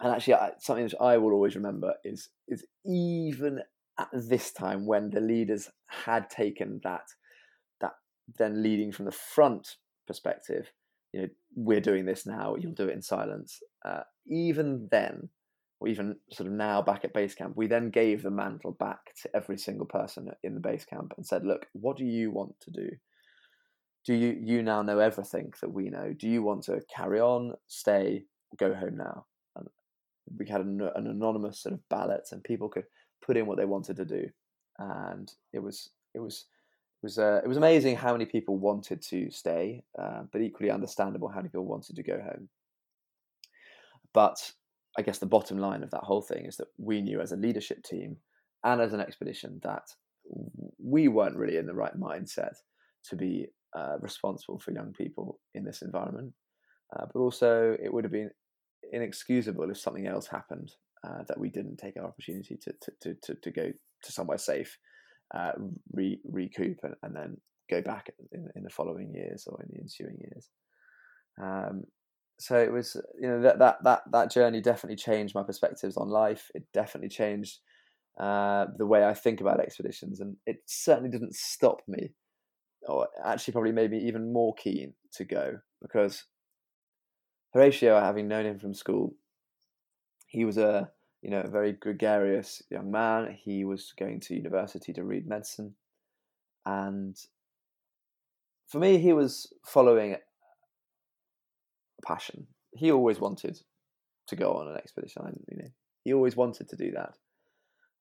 And 0.00 0.12
actually, 0.12 0.36
something 0.58 0.86
that 0.88 1.00
I 1.00 1.18
will 1.18 1.32
always 1.32 1.54
remember 1.54 1.94
is 2.04 2.30
is 2.48 2.64
even 2.84 3.60
at 3.98 4.08
this 4.12 4.52
time 4.52 4.86
when 4.86 5.10
the 5.10 5.20
leaders 5.20 5.68
had 5.86 6.30
taken 6.30 6.80
that 6.82 7.04
that 7.80 7.92
then 8.38 8.62
leading 8.62 8.90
from 8.90 9.04
the 9.04 9.12
front 9.12 9.76
perspective 10.06 10.72
you 11.12 11.22
know, 11.22 11.28
we're 11.54 11.80
doing 11.80 12.06
this 12.06 12.26
now, 12.26 12.56
you'll 12.58 12.72
do 12.72 12.88
it 12.88 12.94
in 12.94 13.02
silence. 13.02 13.60
Uh, 13.84 14.00
even 14.26 14.88
then, 14.90 15.28
or 15.80 15.88
even 15.88 16.16
sort 16.30 16.46
of 16.46 16.52
now 16.52 16.80
back 16.80 17.04
at 17.04 17.12
base 17.12 17.34
camp, 17.34 17.54
we 17.56 17.66
then 17.66 17.90
gave 17.90 18.22
the 18.22 18.30
mantle 18.30 18.72
back 18.72 19.00
to 19.22 19.30
every 19.34 19.58
single 19.58 19.86
person 19.86 20.30
in 20.42 20.54
the 20.54 20.60
base 20.60 20.84
camp 20.84 21.12
and 21.16 21.26
said, 21.26 21.44
look, 21.44 21.66
what 21.72 21.96
do 21.96 22.04
you 22.04 22.30
want 22.30 22.54
to 22.60 22.70
do? 22.70 22.88
Do 24.06 24.14
you, 24.14 24.38
you 24.42 24.62
now 24.62 24.82
know 24.82 24.98
everything 24.98 25.52
that 25.60 25.72
we 25.72 25.90
know? 25.90 26.12
Do 26.18 26.28
you 26.28 26.42
want 26.42 26.64
to 26.64 26.80
carry 26.94 27.20
on, 27.20 27.52
stay, 27.66 28.24
go 28.58 28.74
home 28.74 28.96
now? 28.96 29.26
And 29.56 29.66
we 30.38 30.48
had 30.48 30.60
an, 30.60 30.80
an 30.94 31.06
anonymous 31.06 31.62
sort 31.62 31.74
of 31.74 31.88
ballot 31.88 32.28
and 32.32 32.42
people 32.42 32.68
could 32.68 32.84
put 33.24 33.36
in 33.36 33.46
what 33.46 33.58
they 33.58 33.64
wanted 33.64 33.96
to 33.96 34.04
do. 34.04 34.26
And 34.78 35.30
it 35.52 35.60
was, 35.60 35.90
it 36.14 36.20
was, 36.20 36.46
was 37.02 37.18
uh, 37.18 37.40
it 37.42 37.48
was 37.48 37.56
amazing 37.56 37.96
how 37.96 38.12
many 38.12 38.26
people 38.26 38.58
wanted 38.58 39.02
to 39.02 39.30
stay, 39.30 39.82
uh, 40.00 40.22
but 40.32 40.40
equally 40.40 40.70
understandable 40.70 41.28
how 41.28 41.36
many 41.36 41.48
people 41.48 41.66
wanted 41.66 41.96
to 41.96 42.02
go 42.02 42.20
home. 42.20 42.48
But 44.14 44.52
I 44.98 45.02
guess 45.02 45.18
the 45.18 45.26
bottom 45.26 45.58
line 45.58 45.82
of 45.82 45.90
that 45.90 46.04
whole 46.04 46.22
thing 46.22 46.44
is 46.46 46.56
that 46.58 46.68
we 46.78 47.00
knew 47.00 47.20
as 47.20 47.32
a 47.32 47.36
leadership 47.36 47.82
team 47.82 48.16
and 48.64 48.80
as 48.80 48.92
an 48.92 49.00
expedition 49.00 49.60
that 49.62 49.88
we 50.78 51.08
weren't 51.08 51.36
really 51.36 51.56
in 51.56 51.66
the 51.66 51.74
right 51.74 51.98
mindset 51.98 52.54
to 53.04 53.16
be 53.16 53.46
uh, 53.76 53.96
responsible 54.00 54.58
for 54.58 54.72
young 54.72 54.92
people 54.92 55.40
in 55.54 55.64
this 55.64 55.82
environment. 55.82 56.32
Uh, 56.94 57.06
but 57.12 57.20
also, 57.20 57.76
it 57.82 57.92
would 57.92 58.04
have 58.04 58.12
been 58.12 58.30
inexcusable 58.92 59.70
if 59.70 59.78
something 59.78 60.06
else 60.06 60.26
happened 60.26 60.70
uh, 61.04 61.22
that 61.26 61.38
we 61.38 61.48
didn't 61.48 61.78
take 61.78 61.96
our 61.96 62.04
opportunity 62.04 62.56
to, 62.56 62.72
to, 63.00 63.14
to, 63.22 63.34
to 63.34 63.50
go 63.50 63.72
to 64.02 64.12
somewhere 64.12 64.38
safe 64.38 64.76
uh, 65.34 65.52
re- 65.92 66.20
recoup 66.24 66.78
and, 66.82 66.94
and, 67.02 67.16
then 67.16 67.36
go 67.70 67.80
back 67.80 68.10
in, 68.32 68.48
in, 68.54 68.62
the 68.62 68.70
following 68.70 69.12
years 69.14 69.46
or 69.46 69.60
in 69.62 69.68
the 69.72 69.80
ensuing 69.80 70.18
years. 70.20 70.48
Um, 71.40 71.84
so 72.38 72.58
it 72.58 72.72
was, 72.72 72.96
you 73.20 73.28
know, 73.28 73.40
that, 73.42 73.58
that 73.60 73.76
that 73.84 74.02
that 74.10 74.30
journey 74.30 74.60
definitely 74.60 74.96
changed 74.96 75.34
my 75.34 75.42
perspectives 75.42 75.96
on 75.96 76.08
life. 76.08 76.50
It 76.54 76.64
definitely 76.74 77.08
changed 77.08 77.58
uh, 78.18 78.66
the 78.76 78.86
way 78.86 79.04
I 79.04 79.14
think 79.14 79.40
about 79.40 79.60
expeditions, 79.60 80.20
and 80.20 80.36
it 80.46 80.56
certainly 80.66 81.10
didn't 81.10 81.34
stop 81.34 81.82
me, 81.86 82.10
or 82.88 83.08
actually 83.24 83.52
probably 83.52 83.72
made 83.72 83.90
me 83.90 83.98
even 83.98 84.32
more 84.32 84.54
keen 84.54 84.94
to 85.14 85.24
go 85.24 85.58
because 85.80 86.24
Horatio, 87.52 88.00
having 88.00 88.28
known 88.28 88.46
him 88.46 88.58
from 88.58 88.74
school, 88.74 89.14
he 90.26 90.44
was 90.44 90.56
a 90.56 90.90
you 91.22 91.30
know, 91.30 91.40
a 91.40 91.48
very 91.48 91.72
gregarious 91.72 92.62
young 92.70 92.90
man. 92.90 93.38
He 93.42 93.64
was 93.64 93.92
going 93.98 94.20
to 94.20 94.34
university 94.34 94.92
to 94.92 95.04
read 95.04 95.26
medicine. 95.26 95.74
And 96.66 97.16
for 98.68 98.78
me, 98.78 98.98
he 98.98 99.12
was 99.12 99.52
following 99.64 100.14
a 100.14 100.18
passion. 102.06 102.46
He 102.74 102.90
always 102.90 103.20
wanted 103.20 103.60
to 104.28 104.36
go 104.36 104.54
on 104.54 104.68
an 104.68 104.76
expedition. 104.76 105.22
You 105.50 105.58
know, 105.58 105.70
he 106.04 106.12
always 106.12 106.36
wanted 106.36 106.68
to 106.70 106.76
do 106.76 106.90
that, 106.92 107.14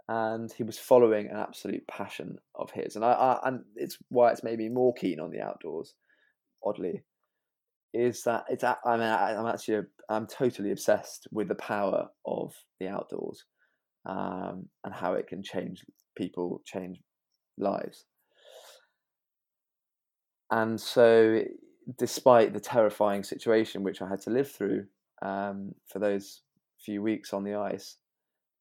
and 0.07 0.51
he 0.51 0.63
was 0.63 0.79
following 0.79 1.27
an 1.27 1.37
absolute 1.37 1.85
passion 1.87 2.37
of 2.55 2.71
his. 2.71 2.95
And 2.95 3.03
I, 3.03 3.11
I 3.11 3.47
and 3.47 3.63
it's 3.75 3.97
why 4.09 4.31
it's 4.31 4.43
made 4.43 4.59
me 4.59 4.69
more 4.69 4.93
keen 4.93 5.19
on 5.19 5.31
the 5.31 5.41
outdoors. 5.41 5.93
Oddly, 6.63 7.03
is 7.93 8.23
that 8.23 8.45
it's 8.49 8.63
I 8.63 8.75
mean 8.85 9.01
I'm 9.01 9.47
actually 9.47 9.81
I'm 10.09 10.27
totally 10.27 10.71
obsessed 10.71 11.27
with 11.31 11.47
the 11.47 11.55
power 11.55 12.09
of 12.43 12.53
the 12.79 12.87
outdoors 12.87 13.45
um, 14.05 14.67
and 14.83 14.93
how 14.93 15.13
it 15.13 15.27
can 15.27 15.43
change 15.43 15.83
people, 16.17 16.61
change 16.65 16.99
lives. 17.57 18.05
And 20.51 20.79
so, 20.79 21.43
despite 21.97 22.53
the 22.53 22.59
terrifying 22.59 23.23
situation 23.23 23.83
which 23.83 24.01
I 24.01 24.09
had 24.09 24.21
to 24.21 24.29
live 24.29 24.51
through 24.51 24.85
um, 25.21 25.71
for 25.87 25.99
those 25.99 26.41
few 26.83 27.01
weeks 27.01 27.33
on 27.33 27.43
the 27.43 27.55
ice, 27.55 27.97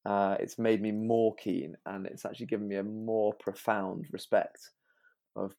uh, 0.06 0.36
it's 0.38 0.58
made 0.58 0.80
me 0.80 0.92
more 0.92 1.34
keen, 1.34 1.74
and 1.86 2.06
it's 2.06 2.24
actually 2.24 2.46
given 2.46 2.68
me 2.68 2.76
a 2.76 2.82
more 2.82 3.34
profound 3.34 4.06
respect 4.12 4.70
of, 5.36 5.52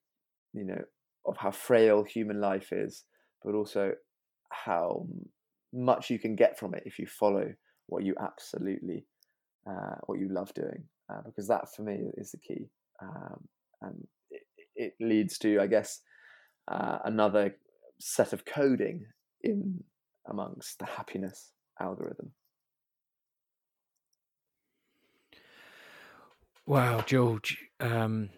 you 0.53 0.65
know, 0.65 0.82
of 1.26 1.38
how 1.38 1.51
frail 1.51 2.03
human 2.03 2.39
life 2.39 2.72
is, 2.72 3.03
but 3.43 3.53
also 3.53 3.91
how 4.51 5.05
much 5.74 6.09
you 6.09 6.19
can 6.19 6.36
get 6.36 6.57
from 6.57 6.74
it 6.74 6.84
if 6.86 6.97
you 6.97 7.07
follow 7.07 7.53
what 7.92 8.04
you 8.04 8.16
absolutely 8.20 9.06
uh, 9.70 9.96
what 10.06 10.20
you 10.20 10.30
love 10.30 10.54
doing 10.54 10.84
uh, 11.10 11.22
because 11.26 11.48
that 11.48 11.74
for 11.74 11.84
me 11.84 12.10
is 12.16 12.32
the 12.32 12.38
key 12.38 12.70
um, 13.02 13.48
and 13.82 14.08
it, 14.30 14.42
it, 14.76 14.94
leads 15.00 15.38
to 15.38 15.60
i 15.60 15.68
guess 15.68 16.02
uh, 16.68 17.00
another 17.06 17.56
set 18.00 18.34
of 18.34 18.46
coding 18.46 19.06
in 19.42 19.84
amongst 20.28 20.80
the 20.80 20.86
happiness 20.86 21.52
algorithm 21.80 22.32
wow 26.66 27.02
george 27.06 27.58
um, 27.80 28.30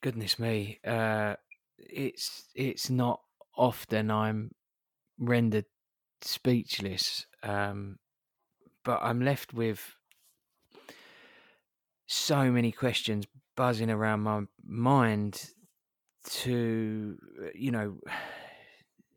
goodness 0.00 0.38
me 0.38 0.78
uh, 0.86 1.34
it's 1.78 2.44
it's 2.54 2.88
not 2.90 3.20
often 3.56 4.10
i'm 4.10 4.50
rendered 5.18 5.66
speechless. 6.24 7.26
Um, 7.42 7.98
but 8.84 9.00
I'm 9.02 9.20
left 9.20 9.54
with 9.54 9.96
so 12.06 12.50
many 12.50 12.70
questions 12.70 13.26
buzzing 13.56 13.90
around 13.90 14.20
my 14.20 14.42
mind 14.62 15.50
to, 16.24 17.18
you 17.54 17.70
know, 17.70 17.98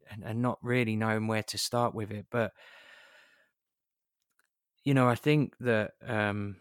and, 0.09 0.23
and 0.23 0.41
not 0.41 0.59
really 0.61 0.95
knowing 0.95 1.27
where 1.27 1.43
to 1.43 1.57
start 1.57 1.93
with 1.93 2.11
it. 2.11 2.27
But 2.29 2.53
you 4.83 4.93
know, 4.93 5.07
I 5.07 5.15
think 5.15 5.57
that 5.59 5.91
um, 6.05 6.57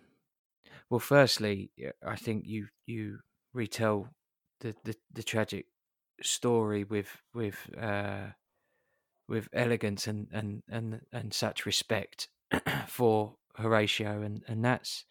well, 0.91 1.01
firstly, 1.01 1.71
I 2.05 2.17
think 2.17 2.45
you 2.47 2.69
you 2.87 3.21
retell 3.53 4.09
the 4.61 4.75
the, 4.85 4.97
the 5.13 5.23
tragic 5.23 5.67
story 6.23 6.85
with 6.85 7.23
with 7.35 7.71
uh, 7.77 8.29
with 9.29 9.49
elegance 9.53 10.07
and 10.07 10.29
and 10.33 10.63
and 10.69 11.03
and 11.13 11.33
such 11.33 11.67
respect 11.67 12.29
for 12.89 13.37
Horatio, 13.57 14.23
and 14.23 14.43
and 14.49 14.65
that's 14.65 15.05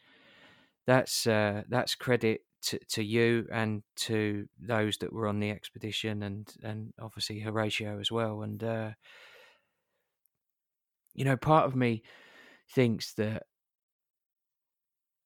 that's 0.85 1.27
uh, 1.27 1.63
that's 1.67 1.95
credit 1.95 2.41
to, 2.63 2.79
to 2.89 3.03
you 3.03 3.47
and 3.51 3.83
to 3.95 4.47
those 4.59 4.97
that 4.97 5.13
were 5.13 5.27
on 5.27 5.39
the 5.39 5.51
expedition, 5.51 6.23
and 6.23 6.53
and 6.63 6.93
obviously 6.99 7.39
Horatio 7.39 7.99
as 7.99 8.11
well. 8.11 8.41
And 8.41 8.63
uh, 8.63 8.91
you 11.13 11.25
know, 11.25 11.37
part 11.37 11.65
of 11.65 11.75
me 11.75 12.03
thinks 12.69 13.13
that 13.13 13.43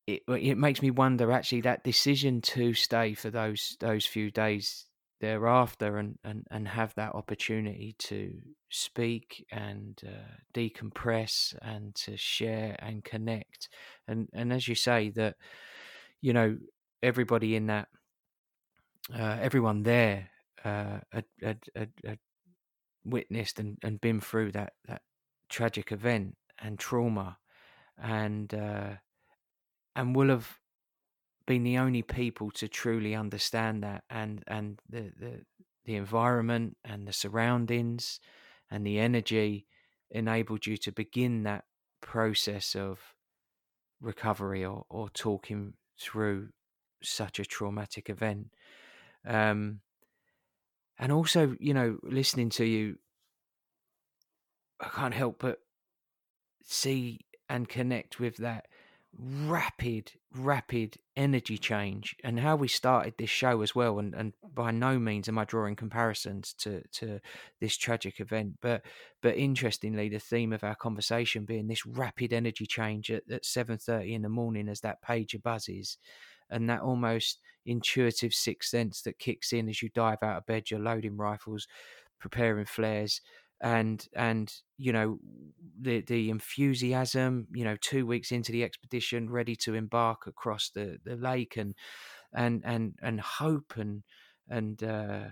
it 0.07 0.23
it 0.27 0.57
makes 0.57 0.81
me 0.81 0.91
wonder 0.91 1.31
actually 1.31 1.61
that 1.61 1.83
decision 1.83 2.41
to 2.41 2.73
stay 2.73 3.13
for 3.13 3.29
those 3.29 3.77
those 3.79 4.05
few 4.05 4.31
days 4.31 4.85
thereafter 5.19 5.97
and, 5.97 6.17
and, 6.23 6.45
and 6.49 6.67
have 6.67 6.93
that 6.95 7.15
opportunity 7.15 7.95
to 7.99 8.33
speak 8.69 9.45
and 9.51 10.01
uh, 10.05 10.35
decompress 10.53 11.55
and 11.61 11.93
to 11.95 12.17
share 12.17 12.75
and 12.79 13.03
connect. 13.03 13.69
And 14.07 14.29
and 14.33 14.53
as 14.53 14.67
you 14.67 14.75
say 14.75 15.09
that 15.11 15.35
you 16.21 16.33
know 16.33 16.57
everybody 17.01 17.55
in 17.55 17.67
that 17.67 17.87
uh, 19.13 19.37
everyone 19.41 19.83
there 19.83 20.29
uh, 20.63 20.99
had, 21.11 21.25
had, 21.41 21.59
had, 21.75 22.19
witnessed 23.05 23.59
and, 23.59 23.77
and 23.81 23.99
been 24.01 24.19
through 24.19 24.51
that 24.51 24.73
that 24.85 25.01
tragic 25.47 25.91
event 25.91 26.35
and 26.59 26.77
trauma 26.77 27.37
and 27.97 28.53
uh, 28.53 28.91
and 29.95 30.15
will 30.15 30.29
have 30.29 30.58
been 31.49 31.63
the 31.63 31.79
only 31.79 32.03
people 32.03 32.51
to 32.51 32.67
truly 32.67 33.15
understand 33.15 33.81
that 33.83 34.03
and 34.07 34.43
and 34.45 34.79
the 34.87 35.11
the, 35.19 35.41
the 35.83 35.95
environment 35.95 36.77
and 36.85 37.07
the 37.07 37.11
surroundings 37.11 38.19
and 38.69 38.85
the 38.85 38.99
energy 38.99 39.65
enabled 40.11 40.67
you 40.67 40.77
to 40.77 40.91
begin 40.91 41.41
that 41.41 41.65
process 42.01 42.75
of 42.75 42.99
recovery 43.99 44.63
or, 44.63 44.85
or 44.91 45.09
talking 45.09 45.73
through 45.99 46.49
such 47.01 47.39
a 47.39 47.45
traumatic 47.45 48.11
event. 48.11 48.53
Um, 49.25 49.81
and 50.99 51.11
also 51.11 51.55
you 51.59 51.73
know 51.73 51.97
listening 52.03 52.49
to 52.49 52.65
you 52.65 52.97
i 54.79 54.87
can't 54.87 55.15
help 55.15 55.39
but 55.39 55.59
see 56.63 57.21
and 57.49 57.67
connect 57.67 58.19
with 58.19 58.37
that 58.37 58.67
rapid, 59.17 60.11
rapid 60.33 60.97
energy 61.17 61.57
change 61.57 62.15
and 62.23 62.39
how 62.39 62.55
we 62.55 62.67
started 62.67 63.13
this 63.17 63.29
show 63.29 63.61
as 63.61 63.73
well. 63.75 63.99
And, 63.99 64.13
and 64.13 64.33
mm-hmm. 64.33 64.53
by 64.53 64.71
no 64.71 64.99
means 64.99 65.27
am 65.27 65.37
I 65.37 65.45
drawing 65.45 65.75
comparisons 65.75 66.53
to, 66.59 66.83
to 66.93 67.19
this 67.59 67.75
tragic 67.75 68.19
event, 68.19 68.57
but 68.61 68.83
but 69.21 69.35
interestingly, 69.35 70.07
the 70.07 70.19
theme 70.19 70.53
of 70.53 70.63
our 70.63 70.75
conversation 70.75 71.43
being 71.43 71.67
this 71.67 71.85
rapid 71.85 72.31
energy 72.31 72.65
change 72.65 73.11
at, 73.11 73.23
at 73.29 73.45
seven 73.45 73.77
thirty 73.77 74.13
in 74.13 74.21
the 74.21 74.29
morning 74.29 74.69
as 74.69 74.79
that 74.81 75.03
pager 75.03 75.41
buzzes, 75.43 75.97
and 76.49 76.69
that 76.69 76.81
almost 76.81 77.39
intuitive 77.65 78.33
sixth 78.33 78.69
sense 78.69 79.01
that 79.01 79.19
kicks 79.19 79.51
in 79.51 79.67
as 79.67 79.81
you 79.81 79.89
dive 79.93 80.23
out 80.23 80.37
of 80.37 80.45
bed, 80.45 80.71
you're 80.71 80.79
loading 80.79 81.17
rifles, 81.17 81.67
preparing 82.19 82.65
flares, 82.65 83.19
and 83.61 84.07
and 84.15 84.53
you 84.77 84.93
know 84.93 85.19
the 85.81 86.01
the 86.01 86.29
enthusiasm 86.29 87.47
you 87.51 87.63
know 87.63 87.75
two 87.81 88.05
weeks 88.05 88.31
into 88.31 88.51
the 88.51 88.63
expedition 88.63 89.29
ready 89.29 89.55
to 89.55 89.75
embark 89.75 90.27
across 90.27 90.69
the 90.69 90.97
the 91.03 91.15
lake 91.15 91.57
and 91.57 91.75
and 92.33 92.61
and 92.65 92.95
and 93.01 93.19
hope 93.19 93.73
and 93.75 94.03
and 94.49 94.83
uh, 94.83 95.25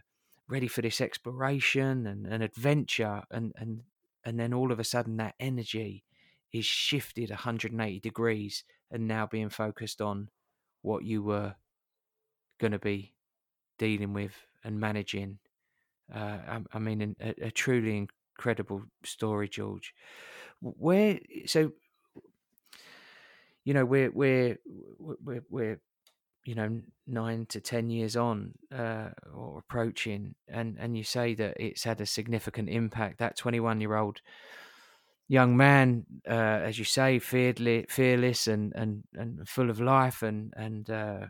ready 0.48 0.68
for 0.68 0.82
this 0.82 1.02
exploration 1.02 2.06
and, 2.06 2.26
and 2.28 2.44
adventure 2.44 3.24
and 3.32 3.54
and 3.58 3.82
and 4.26 4.40
then 4.40 4.54
all 4.54 4.72
of 4.72 4.80
a 4.80 4.84
sudden 4.84 5.18
that 5.18 5.36
energy 5.40 6.04
is 6.52 6.66
shifted 6.66 7.30
180 7.30 8.00
degrees 8.00 8.64
and 8.92 9.08
now 9.08 9.26
being 9.26 9.50
focused 9.50 10.02
on 10.02 10.30
what 10.82 11.04
you 11.04 11.22
were 11.22 11.56
going 12.60 12.72
to 12.72 12.80
be 12.80 13.14
dealing 13.78 14.14
with 14.14 14.34
and 14.64 14.80
managing. 14.80 15.40
Uh, 16.14 16.38
I, 16.48 16.60
I, 16.74 16.80
mean, 16.80 17.16
a, 17.22 17.48
a, 17.48 17.52
truly 17.52 18.08
incredible 18.38 18.84
story, 19.04 19.50
George. 19.50 19.94
Where 20.62 21.20
so 21.46 21.72
you 23.66 23.74
know 23.74 23.86
we're 23.86 24.12
we're 24.12 24.58
we're 25.00 25.44
we're 25.50 25.80
you 26.46 26.56
know 26.56 26.82
nine 27.06 27.46
to 27.48 27.60
ten 27.60 27.90
years 27.90 28.16
on 28.16 28.54
uh, 28.74 29.10
or 29.34 29.60
approaching, 29.60 30.36
and 30.48 30.78
and 30.80 30.98
you 30.98 31.04
say 31.04 31.34
that 31.36 31.56
it's 31.60 31.84
had 31.84 32.00
a 32.02 32.06
significant 32.06 32.70
impact. 32.70 33.20
That 33.20 33.38
twenty 33.38 33.60
one 33.60 33.82
year 33.82 33.96
old 33.96 34.22
young 35.28 35.58
man, 35.58 36.06
uh, 36.28 36.62
as 36.64 36.80
you 36.80 36.86
say, 36.86 37.20
fearless, 37.20 37.86
fearless 37.90 38.48
and 38.48 38.74
and 38.76 39.04
and 39.16 39.48
full 39.48 39.70
of 39.70 39.82
life, 39.82 40.22
and 40.24 40.54
and 40.56 40.90
uh, 40.90 41.26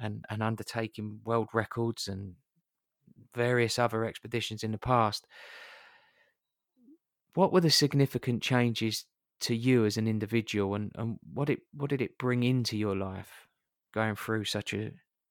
and 0.00 0.24
and 0.28 0.42
undertaking 0.42 1.20
world 1.24 1.48
records 1.52 2.08
and 2.08 2.34
various 3.34 3.78
other 3.78 4.04
expeditions 4.04 4.62
in 4.62 4.72
the 4.72 4.78
past 4.78 5.26
what 7.34 7.52
were 7.52 7.60
the 7.60 7.70
significant 7.70 8.42
changes 8.42 9.04
to 9.40 9.54
you 9.56 9.84
as 9.84 9.96
an 9.96 10.06
individual 10.06 10.74
and, 10.74 10.92
and 10.94 11.18
what 11.32 11.50
it 11.50 11.60
what 11.74 11.90
did 11.90 12.00
it 12.00 12.18
bring 12.18 12.42
into 12.42 12.76
your 12.76 12.96
life 12.96 13.48
going 13.92 14.14
through 14.14 14.44
such 14.44 14.72
a 14.72 14.90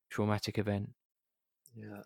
traumatic 0.10 0.58
event 0.58 0.90
yeah 1.76 2.02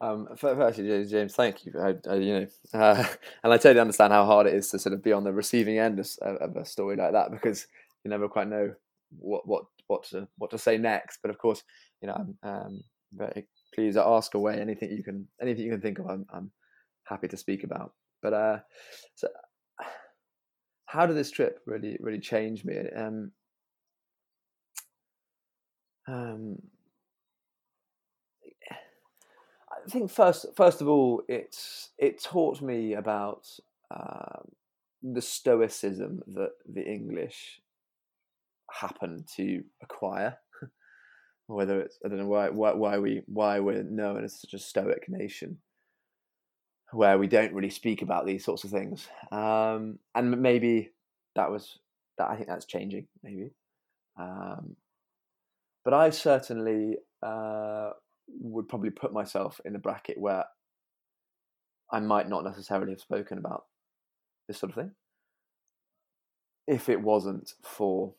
um, 0.00 0.28
firstly, 0.36 1.06
James, 1.06 1.34
thank 1.34 1.64
you. 1.64 1.72
I, 1.80 1.94
I, 2.10 2.16
you 2.16 2.40
know, 2.40 2.46
uh, 2.74 3.06
and 3.44 3.52
I 3.52 3.56
totally 3.56 3.80
understand 3.80 4.12
how 4.12 4.26
hard 4.26 4.46
it 4.46 4.54
is 4.54 4.68
to 4.70 4.78
sort 4.78 4.92
of 4.92 5.02
be 5.02 5.12
on 5.12 5.24
the 5.24 5.32
receiving 5.32 5.78
end 5.78 5.98
of, 5.98 6.08
of, 6.20 6.56
a 6.56 6.64
story 6.64 6.96
like 6.96 7.12
that 7.12 7.30
because 7.30 7.66
you 8.04 8.10
never 8.10 8.28
quite 8.28 8.48
know 8.48 8.74
what 9.18 9.46
what 9.46 9.64
what 9.86 10.04
to 10.04 10.28
what 10.36 10.50
to 10.50 10.58
say 10.58 10.76
next. 10.76 11.20
But 11.22 11.30
of 11.30 11.38
course, 11.38 11.62
you 12.02 12.08
know, 12.08 12.14
I'm 12.14 12.50
um, 12.50 12.84
very 13.14 13.46
please 13.74 13.96
ask 13.96 14.34
away 14.34 14.60
anything 14.60 14.90
you 14.90 15.02
can 15.02 15.28
anything 15.40 15.64
you 15.64 15.70
can 15.70 15.80
think 15.80 15.98
of. 16.00 16.06
I'm, 16.06 16.26
I'm 16.32 16.50
happy 17.04 17.28
to 17.28 17.36
speak 17.36 17.64
about. 17.64 17.92
But 18.24 18.32
uh, 18.32 18.58
so 19.14 19.28
how 20.86 21.04
did 21.04 21.14
this 21.14 21.30
trip 21.30 21.60
really 21.66 21.98
really 22.00 22.20
change 22.20 22.64
me? 22.64 22.74
Um, 22.96 23.32
um, 26.08 26.56
I 29.70 29.90
think 29.90 30.10
first 30.10 30.46
first 30.56 30.80
of 30.80 30.88
all, 30.88 31.22
it's 31.28 31.90
it 31.98 32.22
taught 32.22 32.62
me 32.62 32.94
about 32.94 33.46
uh, 33.94 34.40
the 35.02 35.20
stoicism 35.20 36.22
that 36.28 36.52
the 36.66 36.82
English 36.82 37.60
happen 38.70 39.26
to 39.36 39.62
acquire. 39.82 40.38
Whether 41.46 41.82
it's 41.82 41.98
I 42.02 42.08
don't 42.08 42.20
know 42.20 42.26
why 42.26 42.48
why 42.48 42.72
why 42.72 42.98
we 42.98 43.20
why 43.26 43.60
we're 43.60 43.82
known 43.82 44.24
as 44.24 44.40
such 44.40 44.54
a 44.54 44.58
stoic 44.58 45.10
nation 45.10 45.58
where 46.94 47.18
we 47.18 47.26
don't 47.26 47.52
really 47.52 47.70
speak 47.70 48.02
about 48.02 48.26
these 48.26 48.44
sorts 48.44 48.64
of 48.64 48.70
things. 48.70 49.08
Um, 49.30 49.98
and 50.14 50.40
maybe 50.40 50.90
that 51.36 51.50
was 51.50 51.78
that. 52.18 52.30
I 52.30 52.36
think 52.36 52.48
that's 52.48 52.66
changing. 52.66 53.06
Maybe, 53.22 53.50
um, 54.18 54.76
but 55.84 55.94
I 55.94 56.10
certainly 56.10 56.96
uh, 57.22 57.90
would 58.40 58.68
probably 58.68 58.90
put 58.90 59.12
myself 59.12 59.60
in 59.64 59.74
a 59.76 59.80
bracket 59.80 60.18
where 60.18 60.44
I 61.90 62.00
might 62.00 62.28
not 62.28 62.44
necessarily 62.44 62.92
have 62.92 63.00
spoken 63.00 63.38
about 63.38 63.64
this 64.48 64.58
sort 64.58 64.70
of 64.70 64.76
thing 64.76 64.92
if 66.66 66.88
it 66.88 67.00
wasn't 67.00 67.54
for 67.62 68.14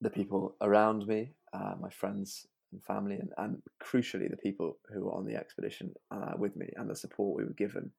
the 0.00 0.10
people 0.10 0.54
around 0.60 1.06
me, 1.06 1.32
uh, 1.52 1.74
my 1.80 1.88
friends 1.90 2.46
and 2.72 2.82
family, 2.84 3.16
and, 3.16 3.30
and 3.38 3.62
crucially 3.82 4.30
the 4.30 4.36
people 4.36 4.78
who 4.92 5.04
were 5.04 5.14
on 5.14 5.26
the 5.26 5.36
expedition 5.36 5.92
uh, 6.10 6.32
with 6.36 6.56
me 6.56 6.68
and 6.76 6.88
the 6.88 6.96
support 6.96 7.36
we 7.36 7.44
were 7.44 7.52
given 7.52 7.90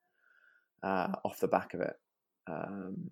uh, 0.83 1.11
off 1.23 1.39
the 1.39 1.47
back 1.47 1.73
of 1.73 1.81
it. 1.81 1.93
Um, 2.49 3.09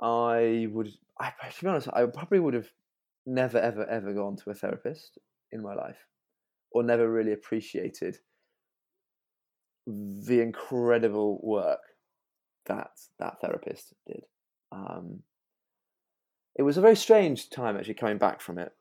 I 0.00 0.68
would, 0.70 0.90
I, 1.20 1.30
to 1.30 1.64
be 1.64 1.68
honest, 1.68 1.88
I 1.92 2.04
probably 2.06 2.40
would 2.40 2.54
have 2.54 2.68
never, 3.26 3.58
ever, 3.58 3.88
ever 3.88 4.12
gone 4.12 4.36
to 4.36 4.50
a 4.50 4.54
therapist 4.54 5.18
in 5.52 5.62
my 5.62 5.74
life, 5.74 6.06
or 6.72 6.82
never 6.82 7.10
really 7.10 7.32
appreciated 7.32 8.18
the 9.86 10.40
incredible 10.40 11.40
work 11.42 11.80
that 12.66 12.90
that 13.18 13.40
therapist 13.40 13.92
did. 14.06 14.24
Um, 14.72 15.20
it 16.56 16.62
was 16.62 16.76
a 16.76 16.80
very 16.80 16.96
strange 16.96 17.50
time 17.50 17.76
actually 17.76 17.94
coming 17.94 18.18
back 18.18 18.40
from 18.40 18.58
it 18.58 18.72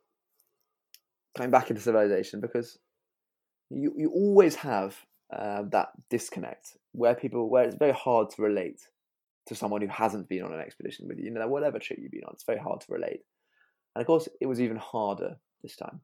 coming 1.36 1.52
back 1.52 1.70
into 1.70 1.82
civilization 1.82 2.40
because 2.40 2.78
you 3.70 3.94
you 3.98 4.10
always 4.10 4.56
have 4.56 4.96
uh, 5.36 5.64
that 5.72 5.90
disconnect 6.10 6.78
where 6.92 7.16
people 7.16 7.50
where 7.50 7.64
it's 7.64 7.76
very 7.76 7.94
hard 7.94 8.30
to 8.32 8.42
relate 8.42 8.82
to 9.48 9.56
someone 9.56 9.82
who 9.82 9.88
hasn't 9.88 10.30
been 10.30 10.44
on 10.44 10.54
an 10.54 10.60
expedition 10.60 11.08
with 11.08 11.18
you. 11.18 11.26
You 11.26 11.32
know, 11.32 11.48
whatever 11.48 11.80
trip 11.80 12.00
you've 12.02 12.12
been 12.12 12.24
on, 12.26 12.34
it's 12.34 12.46
very 12.46 12.60
hard 12.60 12.82
to 12.82 12.92
relate. 12.92 13.22
And 13.96 14.02
of 14.02 14.08
course, 14.08 14.30
it 14.40 14.46
was 14.46 14.62
even 14.62 14.78
harder 14.78 15.36
this 15.62 15.76
time. 15.76 16.02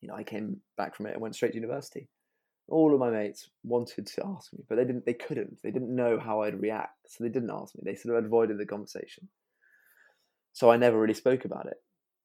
You 0.00 0.08
know, 0.08 0.14
I 0.14 0.22
came 0.22 0.58
back 0.76 0.94
from 0.94 1.06
it 1.06 1.12
and 1.12 1.22
went 1.22 1.34
straight 1.34 1.52
to 1.52 1.58
university. 1.58 2.08
All 2.68 2.94
of 2.94 3.00
my 3.00 3.10
mates 3.10 3.50
wanted 3.62 4.06
to 4.06 4.26
ask 4.26 4.52
me, 4.52 4.64
but 4.68 4.76
they 4.76 4.84
didn't. 4.84 5.04
They 5.04 5.14
couldn't. 5.14 5.58
They 5.62 5.70
didn't 5.70 5.94
know 5.94 6.18
how 6.18 6.42
I'd 6.42 6.60
react, 6.60 6.96
so 7.08 7.22
they 7.22 7.30
didn't 7.30 7.50
ask 7.50 7.74
me. 7.74 7.82
They 7.84 7.94
sort 7.94 8.16
of 8.16 8.24
avoided 8.24 8.58
the 8.58 8.66
conversation. 8.66 9.28
So 10.54 10.70
I 10.70 10.76
never 10.76 10.98
really 10.98 11.14
spoke 11.14 11.44
about 11.44 11.66
it, 11.66 11.76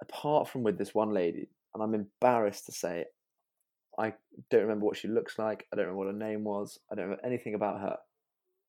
apart 0.02 0.48
from 0.48 0.64
with 0.64 0.78
this 0.78 0.96
one 0.96 1.14
lady. 1.14 1.50
And 1.74 1.84
I'm 1.84 1.94
embarrassed 1.94 2.66
to 2.66 2.72
say, 2.72 3.02
it. 3.02 3.08
I 3.98 4.14
don't 4.50 4.62
remember 4.62 4.86
what 4.86 4.98
she 4.98 5.08
looks 5.08 5.38
like. 5.38 5.68
I 5.72 5.76
don't 5.76 5.86
remember 5.86 6.06
what 6.06 6.14
her 6.14 6.30
name 6.32 6.44
was. 6.44 6.80
I 6.92 6.96
don't 6.96 7.06
remember 7.06 7.26
anything 7.26 7.54
about 7.54 7.82
her. 7.82 7.98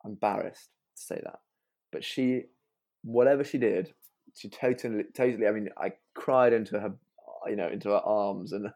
I'm 0.04 0.12
embarrassed 0.12 0.70
to 0.96 1.02
say 1.02 1.20
that. 1.22 1.38
But 1.92 2.04
she, 2.04 2.44
whatever 3.02 3.44
she 3.44 3.58
did, 3.58 3.94
she 4.34 4.48
totally, 4.48 5.04
totally. 5.14 5.46
I 5.46 5.52
mean, 5.52 5.68
I 5.78 5.92
cried 6.14 6.52
into 6.52 6.80
her, 6.80 6.94
you 7.46 7.56
know, 7.56 7.68
into 7.68 7.90
her 7.90 8.00
arms, 8.04 8.52
and 8.52 8.70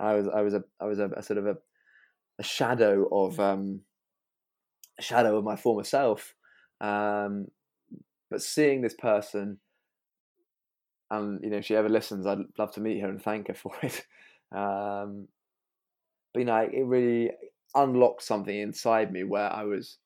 I 0.00 0.14
was, 0.14 0.26
I 0.28 0.40
was 0.40 0.54
a, 0.54 0.64
I 0.80 0.84
was 0.86 0.98
a, 0.98 1.10
a 1.16 1.22
sort 1.22 1.38
of 1.38 1.46
a, 1.46 1.56
a 2.38 2.42
shadow 2.42 3.08
of, 3.12 3.38
um, 3.38 3.80
a 4.98 5.02
shadow 5.02 5.36
of 5.36 5.44
my 5.44 5.56
former 5.56 5.84
self. 5.84 6.34
Um, 6.80 7.46
but 8.30 8.42
seeing 8.42 8.82
this 8.82 8.94
person, 8.94 9.58
and 11.10 11.40
you 11.42 11.50
know, 11.50 11.58
if 11.58 11.66
she 11.66 11.76
ever 11.76 11.88
listens, 11.88 12.26
I'd 12.26 12.38
love 12.58 12.72
to 12.72 12.80
meet 12.80 13.00
her 13.00 13.08
and 13.08 13.22
thank 13.22 13.48
her 13.48 13.54
for 13.54 13.72
it. 13.82 14.04
Um, 14.54 15.28
but 16.32 16.40
you 16.40 16.46
know, 16.46 16.56
it 16.56 16.84
really 16.84 17.30
unlocked 17.74 18.22
something 18.22 18.56
inside 18.56 19.12
me 19.12 19.24
where 19.24 19.52
I 19.52 19.64
was 19.64 19.98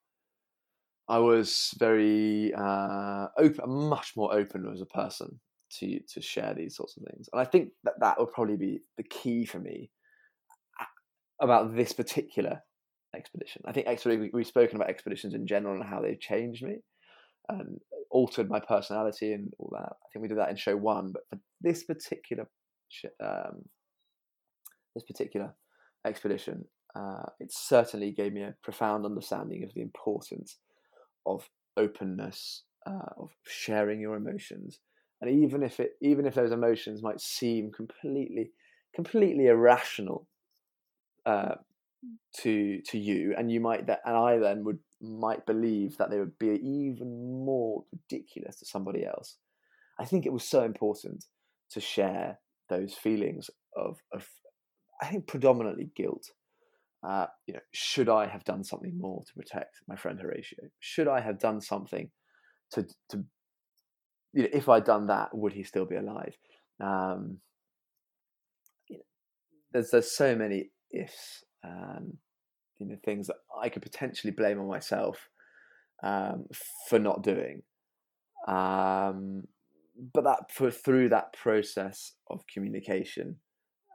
I 1.08 1.18
was 1.18 1.74
very 1.78 2.52
uh, 2.54 3.28
open, 3.38 3.70
much 3.88 4.12
more 4.16 4.34
open 4.34 4.70
as 4.72 4.80
a 4.80 4.86
person 4.86 5.40
to 5.78 6.00
to 6.14 6.20
share 6.20 6.54
these 6.54 6.76
sorts 6.76 6.96
of 6.96 7.04
things, 7.04 7.28
and 7.32 7.40
I 7.40 7.44
think 7.44 7.70
that 7.84 8.00
that 8.00 8.18
would 8.18 8.32
probably 8.32 8.56
be 8.56 8.80
the 8.96 9.04
key 9.04 9.44
for 9.44 9.58
me 9.58 9.90
about 11.40 11.74
this 11.76 11.92
particular 11.92 12.62
expedition. 13.14 13.62
I 13.64 13.72
think 13.72 13.86
expedition, 13.86 14.30
we've 14.32 14.46
spoken 14.46 14.76
about 14.76 14.90
expeditions 14.90 15.34
in 15.34 15.46
general 15.46 15.80
and 15.80 15.88
how 15.88 16.00
they've 16.00 16.20
changed 16.20 16.62
me 16.62 16.78
and 17.48 17.80
altered 18.10 18.48
my 18.48 18.60
personality 18.60 19.32
and 19.32 19.52
all 19.58 19.70
that. 19.72 19.92
I 19.92 20.06
think 20.12 20.22
we 20.22 20.28
did 20.28 20.38
that 20.38 20.50
in 20.50 20.56
show 20.56 20.76
one, 20.76 21.12
but 21.12 21.22
for 21.28 21.38
this 21.60 21.84
particular 21.84 22.48
um, 23.22 23.62
this 24.94 25.04
particular 25.04 25.54
expedition, 26.06 26.64
uh, 26.96 27.26
it 27.38 27.52
certainly 27.52 28.12
gave 28.12 28.32
me 28.32 28.42
a 28.42 28.54
profound 28.62 29.04
understanding 29.04 29.62
of 29.62 29.72
the 29.74 29.82
importance 29.82 30.56
of 31.26 31.48
openness, 31.76 32.64
uh, 32.86 33.12
of 33.18 33.30
sharing 33.46 34.00
your 34.00 34.16
emotions, 34.16 34.80
and 35.20 35.30
even 35.42 35.62
if 35.62 35.80
it, 35.80 35.92
even 36.00 36.26
if 36.26 36.34
those 36.34 36.52
emotions 36.52 37.02
might 37.02 37.20
seem 37.20 37.70
completely, 37.70 38.52
completely 38.94 39.46
irrational 39.46 40.26
uh, 41.26 41.56
to 42.38 42.80
to 42.86 42.98
you, 42.98 43.34
and 43.36 43.52
you 43.52 43.60
might 43.60 43.86
that, 43.86 44.00
and 44.04 44.16
I 44.16 44.38
then 44.38 44.64
would 44.64 44.78
might 45.00 45.46
believe 45.46 45.96
that 45.98 46.10
they 46.10 46.18
would 46.18 46.38
be 46.38 46.48
even 46.48 47.44
more 47.44 47.84
ridiculous 47.92 48.58
to 48.58 48.66
somebody 48.66 49.04
else. 49.04 49.36
I 50.00 50.04
think 50.04 50.26
it 50.26 50.32
was 50.32 50.44
so 50.44 50.62
important 50.62 51.24
to 51.70 51.80
share 51.80 52.38
those 52.68 52.94
feelings 52.94 53.50
of, 53.76 53.98
of 54.12 54.26
I 55.00 55.06
think 55.06 55.26
predominantly 55.26 55.90
guilt 55.94 56.30
uh, 57.06 57.26
you 57.46 57.54
know, 57.54 57.60
should 57.72 58.08
I 58.08 58.26
have 58.26 58.44
done 58.44 58.64
something 58.64 58.98
more 58.98 59.22
to 59.24 59.32
protect 59.34 59.76
my 59.86 59.96
friend 59.96 60.20
Horatio? 60.20 60.64
Should 60.80 61.06
I 61.06 61.20
have 61.20 61.38
done 61.38 61.60
something 61.60 62.10
to 62.72 62.82
to 63.10 63.24
you 64.32 64.42
know, 64.42 64.48
if 64.52 64.68
I'd 64.68 64.84
done 64.84 65.06
that, 65.06 65.36
would 65.36 65.52
he 65.52 65.62
still 65.62 65.86
be 65.86 65.96
alive? 65.96 66.36
Um, 66.80 67.38
you 68.88 68.96
know, 68.96 69.04
there's 69.72 69.90
there's 69.90 70.10
so 70.10 70.34
many 70.34 70.70
ifs, 70.90 71.44
um, 71.64 72.18
you 72.78 72.86
know, 72.86 72.96
things 73.04 73.26
that 73.26 73.36
I 73.60 73.68
could 73.68 73.82
potentially 73.82 74.32
blame 74.32 74.60
on 74.60 74.68
myself 74.68 75.28
um, 76.02 76.46
for 76.88 76.98
not 76.98 77.22
doing. 77.22 77.62
Um, 78.46 79.44
but 80.14 80.24
that 80.24 80.52
for, 80.52 80.70
through 80.70 81.08
that 81.08 81.32
process 81.32 82.12
of 82.30 82.46
communication 82.46 83.36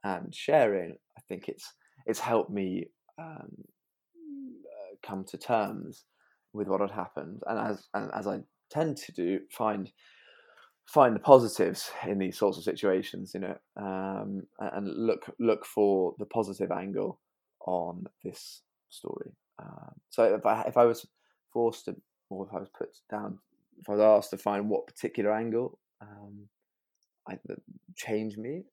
and 0.04 0.34
sharing, 0.36 0.98
I 1.18 1.22
think 1.28 1.48
it's 1.48 1.74
it's 2.06 2.20
helped 2.20 2.52
me 2.52 2.88
um, 3.18 3.50
come 5.02 5.24
to 5.26 5.38
terms 5.38 6.04
with 6.52 6.68
what 6.68 6.82
had 6.82 6.92
happened, 6.92 7.42
and 7.48 7.58
as 7.58 7.88
and 7.94 8.12
as 8.14 8.28
I 8.28 8.40
tend 8.70 8.98
to 8.98 9.12
do, 9.14 9.40
find 9.50 9.92
find 10.86 11.16
the 11.16 11.20
positives 11.20 11.92
in 12.06 12.20
these 12.20 12.38
sorts 12.38 12.58
of 12.58 12.64
situations, 12.64 13.32
you 13.34 13.40
know, 13.40 13.58
um, 13.78 14.44
and 14.60 14.88
look 14.88 15.34
look 15.40 15.66
for 15.66 16.16
the 16.20 16.26
positive 16.26 16.72
angle 16.72 17.20
on 17.66 18.06
this 18.24 18.62
story. 18.94 19.32
Um, 19.60 19.94
so 20.10 20.24
if 20.36 20.46
I 20.46 20.64
if 20.64 20.78
I 20.78 20.86
was 20.86 21.06
forced 21.52 21.86
to, 21.86 21.96
or 22.30 22.46
if 22.48 22.54
I 22.54 22.60
was 22.60 22.70
put 22.70 22.90
down, 23.10 23.40
if 23.80 23.90
I 23.90 23.94
was 23.94 24.02
asked 24.02 24.30
to 24.32 24.38
find 24.38 24.70
what 24.70 24.88
particular 24.88 25.34
angle 25.34 25.80
um, 26.02 26.48
I, 27.28 27.38
changed 27.96 28.38
me, 28.38 28.64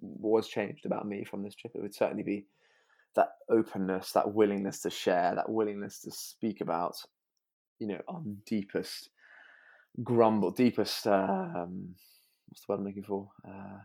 was 0.00 0.48
changed 0.48 0.86
about 0.86 1.06
me 1.06 1.24
from 1.24 1.42
this 1.42 1.54
trip, 1.54 1.72
it 1.74 1.82
would 1.82 1.94
certainly 1.94 2.22
be 2.22 2.46
that 3.16 3.32
openness, 3.48 4.12
that 4.12 4.32
willingness 4.32 4.80
to 4.82 4.90
share, 4.90 5.34
that 5.34 5.50
willingness 5.50 6.00
to 6.02 6.10
speak 6.10 6.60
about, 6.60 6.96
you 7.78 7.88
know, 7.88 8.00
our 8.08 8.22
deepest 8.46 9.10
grumble, 10.04 10.50
deepest 10.50 11.06
um, 11.06 11.94
what's 12.48 12.64
the 12.66 12.72
word 12.72 12.78
I'm 12.80 12.86
looking 12.86 13.02
for? 13.02 13.28
Uh, 13.46 13.80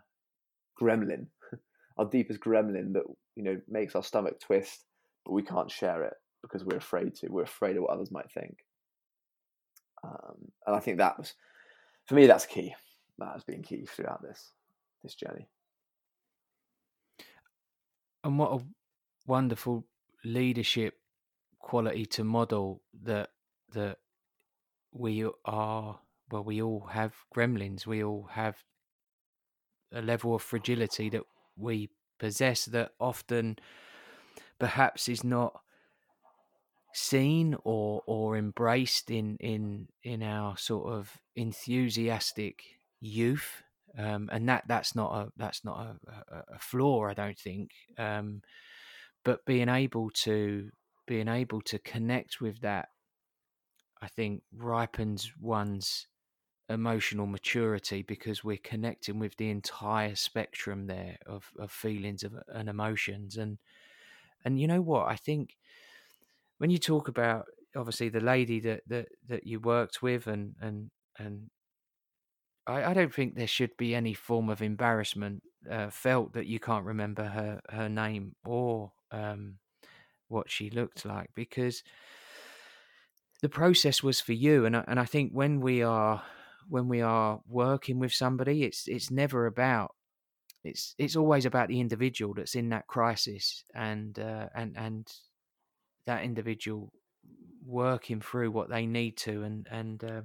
gremlin, 0.80 1.28
our 1.98 2.06
deepest 2.06 2.40
gremlin 2.40 2.94
that 2.94 3.04
you 3.36 3.44
know 3.44 3.60
makes 3.68 3.96
our 3.96 4.04
stomach 4.04 4.40
twist, 4.40 4.86
but 5.26 5.34
we 5.34 5.42
can't 5.42 5.72
share 5.72 6.04
it 6.04 6.14
because 6.42 6.64
we're 6.64 6.78
afraid 6.78 7.16
to. 7.16 7.30
We're 7.30 7.44
afraid 7.44 7.76
of 7.76 7.84
what 7.84 7.92
others 7.92 8.12
might 8.12 8.32
think. 8.32 8.58
Um, 10.04 10.52
and 10.68 10.76
I 10.76 10.80
think 10.80 10.98
that 10.98 11.18
was, 11.18 11.34
for 12.06 12.14
me, 12.16 12.28
that's 12.28 12.46
key. 12.46 12.76
That 13.18 13.34
has 13.34 13.44
been 13.44 13.64
key 13.64 13.86
throughout 13.86 14.22
this 14.22 14.52
this 15.04 15.16
journey. 15.16 15.48
And 18.24 18.38
what 18.38 18.62
a 18.62 18.66
wonderful 19.28 19.86
leadership 20.24 20.96
quality 21.60 22.06
to 22.06 22.24
model 22.24 22.82
that 23.04 23.30
that 23.74 23.98
we 24.92 25.26
are 25.46 26.00
well 26.32 26.44
we 26.44 26.62
all 26.62 26.88
have 26.92 27.14
gremlins 27.36 27.86
we 27.86 28.04
all 28.04 28.28
have 28.32 28.64
a 29.92 30.02
level 30.02 30.36
of 30.36 30.42
fragility 30.42 31.10
that 31.10 31.24
we 31.56 31.90
possess 32.20 32.66
that 32.66 32.92
often 33.00 33.58
perhaps 34.60 35.10
is 35.10 35.24
not 35.24 35.62
seen 36.94 37.56
or 37.64 38.02
or 38.06 38.38
embraced 38.38 39.12
in 39.12 39.36
in 39.38 39.88
in 40.04 40.24
our 40.24 40.58
sort 40.58 40.94
of 40.94 41.18
enthusiastic 41.36 42.64
youth 43.02 43.64
um, 43.98 44.30
and 44.32 44.48
that 44.50 44.64
that's 44.68 44.96
not 44.96 45.14
a 45.14 45.32
that's 45.38 45.64
not 45.64 45.80
a, 45.80 46.12
a, 46.36 46.44
a 46.56 46.60
flaw, 46.60 47.08
I 47.08 47.14
don't 47.14 47.38
think. 47.38 47.72
Um, 47.98 48.42
but 49.24 49.46
being 49.46 49.70
able 49.70 50.10
to 50.12 50.70
being 51.08 51.28
able 51.28 51.62
to 51.62 51.80
connect 51.80 52.42
with 52.42 52.60
that, 52.62 52.90
I 54.02 54.08
think 54.08 54.44
ripens 54.56 55.32
one's 55.40 56.08
emotional 56.68 57.28
maturity 57.28 58.02
because 58.02 58.44
we're 58.44 58.58
connecting 58.64 59.20
with 59.20 59.38
the 59.38 59.50
entire 59.50 60.16
spectrum 60.16 60.88
there 60.88 61.18
of, 61.28 61.52
of 61.60 61.72
feelings 61.72 62.24
of, 62.24 62.34
and 62.48 62.68
emotions 62.68 63.38
and 63.38 63.60
and 64.46 64.60
you 64.60 64.68
know 64.68 64.82
what? 64.82 65.08
I 65.08 65.16
think 65.16 65.58
when 66.60 66.70
you 66.70 66.78
talk 66.78 67.08
about 67.08 67.46
obviously 67.76 68.10
the 68.10 68.22
lady 68.22 68.60
that 68.62 68.82
that, 68.88 69.08
that 69.28 69.46
you 69.46 69.60
worked 69.60 70.02
with 70.02 70.28
and 70.28 70.56
and 70.62 70.92
and 71.18 71.50
I, 72.68 72.86
I 72.86 72.94
don't 72.94 73.14
think 73.14 73.36
there 73.36 73.48
should 73.48 73.76
be 73.78 73.94
any 73.94 74.14
form 74.14 74.50
of 74.50 74.62
embarrassment 74.62 75.44
uh, 75.70 75.90
felt 75.90 76.34
that 76.34 76.46
you 76.46 76.60
can't 76.60 76.86
remember 76.86 77.26
her 77.26 77.60
her 77.70 77.90
name 77.90 78.36
or 78.46 78.94
um, 79.12 79.56
what 80.28 80.50
she 80.50 80.70
looked 80.70 81.06
like 81.06 81.30
because 81.36 81.84
the 83.42 83.50
process 83.50 84.02
was 84.02 84.22
for 84.22 84.34
you. 84.34 84.66
And 84.66 84.78
I, 84.78 84.84
and 84.88 85.00
I 85.00 85.06
think 85.06 85.32
when 85.32 85.60
we 85.60 85.82
are 85.82 86.24
when 86.68 86.88
we 86.88 87.02
are 87.02 87.42
working 87.48 88.00
with 88.00 88.12
somebody 88.14 88.64
it's 88.64 88.88
it's 88.88 89.12
never 89.12 89.46
about 89.46 89.94
it's 90.66 90.96
it's 90.98 91.16
always 91.16 91.46
about 91.46 91.70
the 91.70 91.80
individual 91.80 92.34
that's 92.34 92.56
in 92.56 92.70
that 92.70 92.88
crisis 92.88 93.64
and 93.74 94.20
uh, 94.20 94.48
and 94.56 94.76
and 94.78 95.08
that 96.06 96.24
individual 96.24 96.92
working 97.66 98.22
through 98.22 98.52
what 98.52 98.70
they 98.70 98.86
need 98.86 99.18
to 99.18 99.44
and 99.44 99.68
and 99.72 100.04
um, 100.04 100.24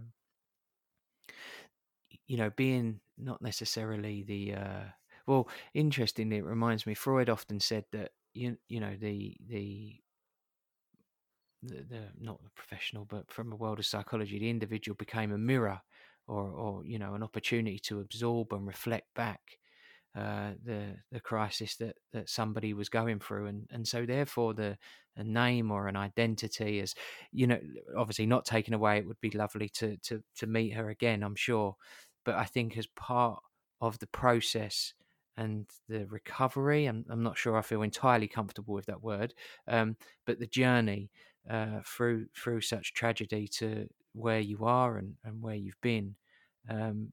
you 2.30 2.36
know, 2.36 2.50
being 2.50 3.00
not 3.18 3.42
necessarily 3.42 4.22
the 4.22 4.54
uh, 4.54 4.84
well, 5.26 5.48
interestingly, 5.74 6.36
it 6.36 6.44
reminds 6.44 6.86
me. 6.86 6.94
Freud 6.94 7.28
often 7.28 7.58
said 7.58 7.84
that 7.92 8.12
you 8.34 8.56
you 8.68 8.78
know 8.78 8.94
the 9.00 9.36
the 9.48 9.96
the, 11.62 11.84
the 11.90 12.02
not 12.20 12.42
the 12.42 12.50
professional, 12.50 13.04
but 13.04 13.30
from 13.32 13.52
a 13.52 13.56
world 13.56 13.80
of 13.80 13.86
psychology, 13.86 14.38
the 14.38 14.48
individual 14.48 14.94
became 14.96 15.32
a 15.32 15.38
mirror 15.38 15.80
or 16.28 16.50
or 16.50 16.84
you 16.84 16.98
know 17.00 17.14
an 17.14 17.22
opportunity 17.24 17.80
to 17.80 18.00
absorb 18.00 18.52
and 18.52 18.66
reflect 18.66 19.08
back 19.14 19.40
uh, 20.16 20.52
the 20.64 20.96
the 21.12 21.20
crisis 21.20 21.76
that 21.76 21.96
that 22.12 22.28
somebody 22.28 22.74
was 22.74 22.88
going 22.88 23.20
through, 23.20 23.46
and 23.46 23.66
and 23.70 23.86
so 23.86 24.04
therefore 24.04 24.54
the 24.54 24.76
a 25.16 25.24
name 25.24 25.70
or 25.70 25.88
an 25.88 25.96
identity 25.96 26.78
is, 26.78 26.94
you 27.32 27.46
know 27.46 27.58
obviously 27.96 28.26
not 28.26 28.44
taken 28.44 28.74
away. 28.74 28.98
It 28.98 29.06
would 29.06 29.20
be 29.20 29.30
lovely 29.30 29.68
to 29.70 29.96
to 29.98 30.22
to 30.36 30.46
meet 30.46 30.70
her 30.74 30.90
again, 30.90 31.22
I'm 31.22 31.36
sure, 31.36 31.76
but 32.24 32.34
I 32.34 32.44
think 32.44 32.76
as 32.76 32.86
part 32.86 33.40
of 33.80 33.98
the 33.98 34.06
process 34.08 34.94
and 35.36 35.66
the 35.88 36.06
recovery, 36.06 36.86
I'm 36.86 37.04
I'm 37.08 37.22
not 37.22 37.38
sure 37.38 37.56
I 37.56 37.62
feel 37.62 37.82
entirely 37.82 38.28
comfortable 38.28 38.74
with 38.74 38.86
that 38.86 39.02
word, 39.02 39.34
um, 39.68 39.96
but 40.26 40.38
the 40.38 40.46
journey 40.46 41.10
uh, 41.48 41.80
through 41.86 42.26
through 42.36 42.60
such 42.62 42.94
tragedy 42.94 43.48
to 43.48 43.88
where 44.12 44.40
you 44.40 44.64
are 44.64 44.98
and, 44.98 45.14
and 45.24 45.40
where 45.42 45.54
you've 45.54 45.80
been. 45.80 46.16
Um, 46.68 47.12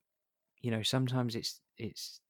you 0.62 0.72
know, 0.72 0.84
sometimes 0.84 1.36
it's 1.36 1.62
it's 1.78 2.22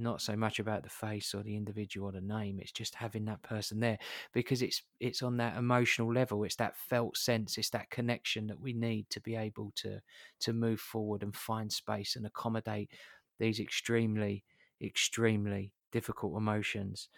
not 0.00 0.20
so 0.20 0.36
much 0.36 0.58
about 0.58 0.82
the 0.82 0.88
face 0.88 1.34
or 1.34 1.42
the 1.42 1.56
individual 1.56 2.08
or 2.08 2.12
the 2.12 2.20
name 2.20 2.58
it's 2.60 2.72
just 2.72 2.94
having 2.96 3.24
that 3.26 3.42
person 3.42 3.80
there 3.80 3.98
because 4.32 4.62
it's 4.62 4.82
it's 4.98 5.22
on 5.22 5.36
that 5.36 5.56
emotional 5.56 6.12
level 6.12 6.44
it's 6.44 6.56
that 6.56 6.76
felt 6.76 7.16
sense 7.16 7.58
it's 7.58 7.70
that 7.70 7.90
connection 7.90 8.46
that 8.46 8.60
we 8.60 8.72
need 8.72 9.08
to 9.10 9.20
be 9.20 9.36
able 9.36 9.72
to 9.76 10.00
to 10.40 10.52
move 10.52 10.80
forward 10.80 11.22
and 11.22 11.36
find 11.36 11.72
space 11.72 12.16
and 12.16 12.26
accommodate 12.26 12.90
these 13.38 13.60
extremely 13.60 14.44
extremely 14.82 15.72
difficult 15.92 16.36
emotions. 16.36 17.08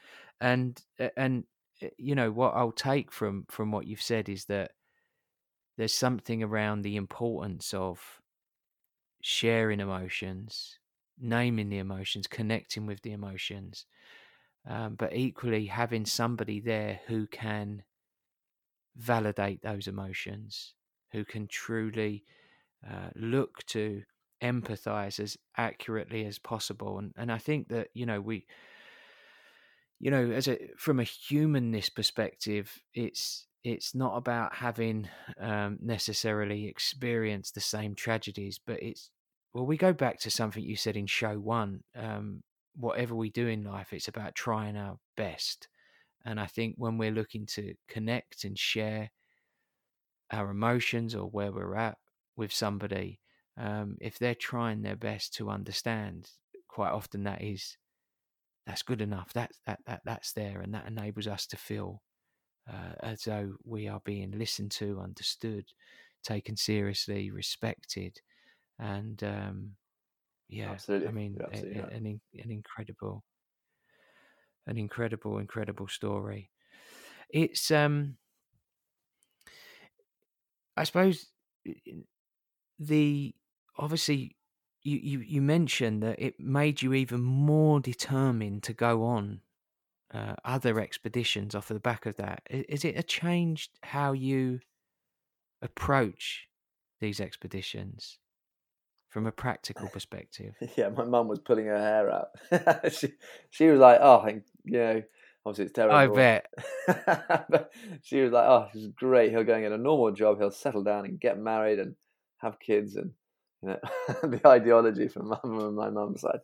And 0.40 0.82
and 1.16 1.44
eh, 1.80 1.90
you 1.98 2.14
know 2.14 2.30
what 2.32 2.54
I'll 2.54 2.72
take 2.72 3.12
from 3.12 3.46
from 3.50 3.70
what 3.72 3.86
you've 3.86 4.02
said 4.02 4.28
is 4.28 4.46
that 4.46 4.72
there's 5.76 5.92
something 5.92 6.42
around 6.42 6.80
the 6.82 6.96
importance 6.96 7.74
of 7.74 8.20
sharing 9.22 9.80
emotions, 9.80 10.78
naming 11.22 11.68
the 11.68 11.78
emotions, 11.78 12.26
connecting 12.26 12.86
with 12.86 13.02
the 13.02 13.12
emotions, 13.12 13.86
um, 14.68 14.94
but 14.94 15.14
equally 15.14 15.66
having 15.66 16.04
somebody 16.04 16.60
there 16.60 17.00
who 17.06 17.26
can 17.26 17.82
validate 18.96 19.62
those 19.62 19.86
emotions, 19.86 20.74
who 21.12 21.24
can 21.24 21.46
truly 21.46 22.24
uh, 22.88 23.10
look 23.14 23.64
to 23.66 24.02
empathize 24.42 25.20
as 25.20 25.36
accurately 25.56 26.26
as 26.26 26.38
possible. 26.38 26.98
And 26.98 27.12
and 27.16 27.30
I 27.30 27.38
think 27.38 27.68
that 27.68 27.88
you 27.94 28.06
know 28.06 28.20
we 28.20 28.46
you 30.02 30.10
know, 30.10 30.32
as 30.32 30.48
a 30.48 30.58
from 30.76 30.98
a 30.98 31.04
humanness 31.04 31.88
perspective, 31.88 32.82
it's 32.92 33.46
it's 33.62 33.94
not 33.94 34.16
about 34.16 34.56
having 34.56 35.08
um, 35.40 35.78
necessarily 35.80 36.66
experienced 36.66 37.54
the 37.54 37.60
same 37.60 37.94
tragedies, 37.94 38.58
but 38.58 38.82
it's 38.82 39.10
well, 39.52 39.66
we 39.66 39.76
go 39.76 39.92
back 39.92 40.18
to 40.20 40.30
something 40.30 40.62
you 40.62 40.76
said 40.76 40.96
in 40.96 41.06
show 41.06 41.38
one. 41.38 41.82
Um, 41.94 42.42
whatever 42.74 43.14
we 43.14 43.30
do 43.30 43.48
in 43.48 43.64
life, 43.64 43.92
it's 43.92 44.08
about 44.08 44.34
trying 44.34 44.76
our 44.76 44.98
best. 45.16 45.68
And 46.24 46.40
I 46.40 46.46
think 46.46 46.76
when 46.78 46.98
we're 46.98 47.10
looking 47.10 47.46
to 47.46 47.74
connect 47.88 48.44
and 48.44 48.58
share 48.58 49.10
our 50.30 50.50
emotions 50.50 51.14
or 51.14 51.26
where 51.26 51.52
we're 51.52 51.76
at 51.76 51.98
with 52.36 52.52
somebody, 52.52 53.20
um, 53.58 53.96
if 54.00 54.18
they're 54.18 54.34
trying 54.34 54.82
their 54.82 54.96
best 54.96 55.34
to 55.34 55.50
understand, 55.50 56.30
quite 56.68 56.92
often 56.92 57.24
that 57.24 57.42
is 57.42 57.76
that's 58.66 58.82
good 58.82 59.02
enough. 59.02 59.32
That 59.34 59.50
that 59.66 59.80
that 59.86 60.02
that's 60.04 60.32
there, 60.32 60.60
and 60.60 60.72
that 60.74 60.86
enables 60.86 61.26
us 61.26 61.46
to 61.48 61.56
feel 61.56 62.00
uh, 62.70 62.94
as 63.02 63.24
though 63.24 63.54
we 63.64 63.88
are 63.88 64.00
being 64.04 64.30
listened 64.30 64.70
to, 64.72 65.00
understood, 65.00 65.64
taken 66.22 66.56
seriously, 66.56 67.30
respected, 67.30 68.20
and 68.82 69.22
um, 69.24 69.76
yeah, 70.48 70.72
Absolutely. 70.72 71.08
I 71.08 71.12
mean, 71.12 71.40
absolutely 71.40 71.80
a- 71.80 71.94
an 71.94 72.20
an 72.34 72.50
incredible, 72.52 73.24
an 74.66 74.76
incredible, 74.78 75.38
incredible 75.38 75.88
story. 75.88 76.50
It's 77.30 77.70
um, 77.70 78.18
I 80.76 80.84
suppose 80.84 81.32
the 82.78 83.34
obviously 83.76 84.36
you, 84.82 84.98
you 84.98 85.18
you 85.20 85.42
mentioned 85.42 86.02
that 86.02 86.20
it 86.20 86.40
made 86.40 86.82
you 86.82 86.92
even 86.94 87.20
more 87.20 87.80
determined 87.80 88.62
to 88.64 88.72
go 88.72 89.04
on 89.04 89.42
uh, 90.12 90.36
other 90.44 90.80
expeditions 90.80 91.54
off 91.54 91.70
of 91.70 91.76
the 91.76 91.80
back 91.80 92.06
of 92.06 92.16
that. 92.16 92.42
Is, 92.50 92.64
Is 92.68 92.86
it 92.86 92.98
a 92.98 93.04
changed 93.04 93.78
how 93.84 94.12
you 94.12 94.60
approach 95.62 96.48
these 97.00 97.20
expeditions 97.20 98.18
from 99.12 99.26
a 99.26 99.32
practical 99.32 99.88
perspective? 99.92 100.54
Yeah, 100.76 100.88
my 100.88 101.04
mum 101.04 101.28
was 101.28 101.38
pulling 101.38 101.66
her 101.66 101.78
hair 101.78 102.10
out. 102.10 102.92
she 102.92 103.12
she 103.50 103.66
was 103.68 103.78
like, 103.78 103.98
"Oh, 104.00 104.22
thank- 104.24 104.44
you 104.64 104.78
know, 104.78 105.02
obviously 105.44 105.66
it's 105.66 105.74
terrible." 105.74 105.96
I 105.96 106.06
bet. 106.08 106.46
she 108.02 108.22
was 108.22 108.32
like, 108.32 108.46
"Oh, 108.46 108.68
this 108.72 108.82
is 108.82 108.88
great. 108.88 109.30
He'll 109.30 109.44
go 109.44 109.54
and 109.54 109.62
get 109.62 109.72
a 109.72 109.78
normal 109.78 110.10
job. 110.12 110.38
He'll 110.38 110.50
settle 110.50 110.82
down 110.82 111.04
and 111.04 111.20
get 111.20 111.38
married 111.38 111.78
and 111.78 111.94
have 112.38 112.58
kids." 112.58 112.96
And 112.96 113.12
you 113.62 113.68
know, 113.68 113.78
the 114.28 114.40
ideology 114.46 115.08
from 115.08 115.28
mum 115.28 115.38
and 115.44 115.76
my 115.76 115.90
mum's 115.90 116.22
side. 116.22 116.40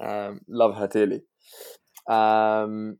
um, 0.00 0.40
love 0.48 0.76
her 0.76 0.88
dearly. 0.88 1.22
Um, 2.08 2.98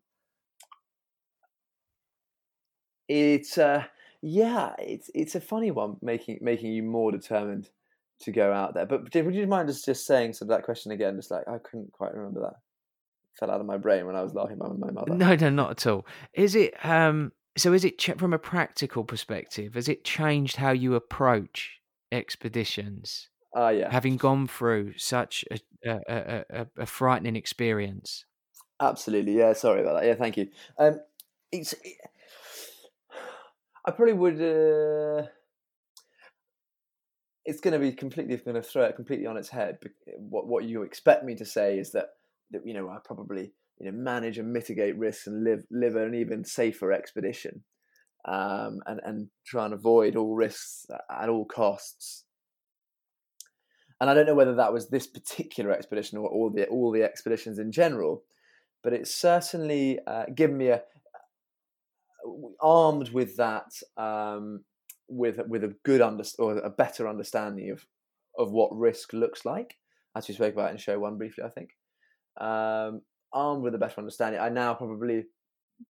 it's 3.08 3.58
uh, 3.58 3.84
yeah, 4.22 4.74
it's 4.78 5.10
it's 5.14 5.34
a 5.34 5.40
funny 5.40 5.72
one, 5.72 5.96
making 6.00 6.38
making 6.40 6.72
you 6.72 6.84
more 6.84 7.10
determined 7.10 7.68
to 8.22 8.32
go 8.32 8.52
out 8.52 8.74
there. 8.74 8.86
But 8.86 9.14
would 9.14 9.34
you 9.34 9.46
mind 9.46 9.68
just 9.68 9.84
just 9.84 10.06
saying 10.06 10.34
sort 10.34 10.50
of 10.50 10.56
that 10.56 10.64
question 10.64 10.92
again? 10.92 11.16
Just 11.16 11.30
like 11.30 11.46
I 11.48 11.58
couldn't 11.58 11.92
quite 11.92 12.14
remember 12.14 12.40
that. 12.40 12.54
Fell 13.38 13.50
out 13.50 13.60
of 13.60 13.66
my 13.66 13.78
brain 13.78 14.06
when 14.06 14.16
I 14.16 14.22
was 14.22 14.34
laughing 14.34 14.56
about 14.60 14.78
my 14.78 14.90
mother. 14.90 15.14
No, 15.14 15.34
no, 15.34 15.50
not 15.50 15.70
at 15.70 15.86
all. 15.86 16.06
Is 16.34 16.54
it 16.54 16.74
um? 16.84 17.32
So, 17.56 17.72
is 17.72 17.84
it 17.84 18.02
from 18.18 18.32
a 18.32 18.38
practical 18.38 19.04
perspective? 19.04 19.74
Has 19.74 19.88
it 19.88 20.04
changed 20.04 20.56
how 20.56 20.70
you 20.70 20.94
approach 20.94 21.80
expeditions, 22.10 23.28
Ah, 23.54 23.68
yeah, 23.70 23.90
having 23.90 24.16
gone 24.16 24.46
through 24.46 24.94
such 24.96 25.44
a 25.50 25.60
a, 25.84 26.00
a, 26.08 26.44
a, 26.50 26.66
a 26.78 26.86
frightening 26.86 27.36
experience? 27.36 28.24
absolutely. 28.80 29.36
Yeah, 29.38 29.52
sorry 29.52 29.80
about 29.82 30.00
that. 30.00 30.06
Yeah, 30.06 30.14
thank 30.14 30.36
you. 30.36 30.48
Um, 30.78 31.00
it's. 31.50 31.72
It, 31.72 31.96
I 33.84 33.90
probably 33.90 34.14
would. 34.14 34.40
Uh, 34.40 35.26
it's 37.44 37.60
going 37.60 37.72
to 37.72 37.78
be 37.78 37.92
completely 37.92 38.36
going 38.36 38.54
to 38.54 38.62
throw 38.62 38.84
it 38.84 38.96
completely 38.96 39.26
on 39.26 39.36
its 39.36 39.48
head. 39.48 39.78
What 40.18 40.46
what 40.46 40.64
you 40.64 40.82
expect 40.82 41.24
me 41.24 41.34
to 41.36 41.44
say 41.44 41.78
is 41.78 41.92
that 41.92 42.10
that 42.50 42.62
you 42.64 42.74
know 42.74 42.88
I 42.88 42.98
probably 43.04 43.52
you 43.78 43.86
know 43.86 43.92
manage 43.92 44.38
and 44.38 44.52
mitigate 44.52 44.96
risks 44.96 45.26
and 45.26 45.44
live 45.44 45.64
live 45.70 45.96
an 45.96 46.14
even 46.14 46.44
safer 46.44 46.92
expedition, 46.92 47.64
um, 48.26 48.80
and 48.86 49.00
and 49.04 49.28
try 49.46 49.64
and 49.64 49.74
avoid 49.74 50.16
all 50.16 50.34
risks 50.34 50.86
at 51.10 51.28
all 51.28 51.44
costs. 51.44 52.24
And 54.00 54.10
I 54.10 54.14
don't 54.14 54.26
know 54.26 54.34
whether 54.34 54.56
that 54.56 54.72
was 54.72 54.88
this 54.88 55.06
particular 55.06 55.72
expedition 55.72 56.18
or 56.18 56.28
all 56.28 56.50
the 56.50 56.66
all 56.66 56.92
the 56.92 57.04
expeditions 57.04 57.58
in 57.58 57.72
general, 57.72 58.22
but 58.82 58.92
it's 58.92 59.14
certainly 59.14 59.98
uh, 60.06 60.24
given 60.34 60.56
me 60.56 60.68
a 60.68 60.82
armed 62.60 63.10
with 63.10 63.36
that 63.36 63.72
um, 63.96 64.64
with 65.12 65.40
with 65.46 65.64
a 65.64 65.74
good 65.84 66.00
under 66.00 66.24
or 66.38 66.58
a 66.58 66.70
better 66.70 67.08
understanding 67.08 67.70
of 67.70 67.86
of 68.38 68.50
what 68.50 68.74
risk 68.74 69.12
looks 69.12 69.44
like, 69.44 69.76
as 70.16 70.26
we 70.26 70.34
spoke 70.34 70.54
about 70.54 70.70
in 70.70 70.78
show 70.78 70.98
one 70.98 71.18
briefly, 71.18 71.44
I 71.44 71.50
think. 71.50 71.70
Um, 72.40 73.02
armed 73.32 73.62
with 73.62 73.74
a 73.74 73.78
better 73.78 73.98
understanding, 73.98 74.40
I 74.40 74.48
now 74.48 74.74
probably 74.74 75.24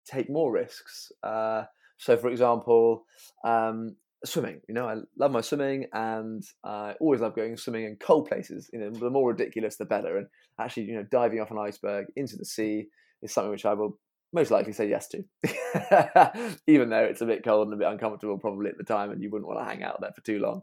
take 0.06 0.30
more 0.30 0.52
risks. 0.52 1.12
Uh, 1.24 1.64
so, 1.98 2.16
for 2.16 2.30
example, 2.30 3.06
um, 3.44 3.96
swimming. 4.24 4.62
You 4.68 4.76
know, 4.76 4.88
I 4.88 4.96
love 5.18 5.32
my 5.32 5.42
swimming, 5.42 5.86
and 5.94 6.44
I 6.64 6.94
always 7.00 7.22
love 7.22 7.36
going 7.36 7.58
swimming 7.58 7.86
in 7.86 7.98
cold 8.00 8.28
places. 8.28 8.70
You 8.72 8.80
know, 8.80 8.90
the 8.92 9.10
more 9.10 9.30
ridiculous, 9.30 9.78
the 9.78 9.86
better. 9.86 10.18
And 10.18 10.28
actually, 10.60 10.84
you 10.84 10.96
know, 10.96 11.06
diving 11.12 11.40
off 11.40 11.52
an 11.52 11.58
iceberg 11.58 12.06
into 12.16 12.38
the 12.38 12.46
sea 12.46 12.88
is 13.22 13.34
something 13.34 13.52
which 13.52 13.66
I 13.66 13.74
will 13.74 14.00
most 14.34 14.52
likely 14.52 14.74
say 14.74 14.90
yes 14.90 15.08
to, 15.10 15.24
even 16.68 16.90
though 16.90 17.04
it's 17.04 17.22
a 17.22 17.26
bit 17.26 17.44
cold 17.44 17.68
and 17.68 17.74
a 17.74 17.78
bit 17.78 17.92
uncomfortable 17.92 18.38
probably 18.38 18.70
at 18.70 18.78
the 18.78 18.84
time, 18.84 19.12
and 19.12 19.22
you 19.22 19.30
wouldn't 19.30 19.48
want 19.48 19.60
to 19.60 19.66
hang 19.66 19.84
out 19.84 20.00
there 20.02 20.12
for 20.14 20.22
too 20.22 20.40
long. 20.40 20.62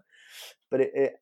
But 0.71 0.81
it, 0.83 0.93
it 0.95 1.13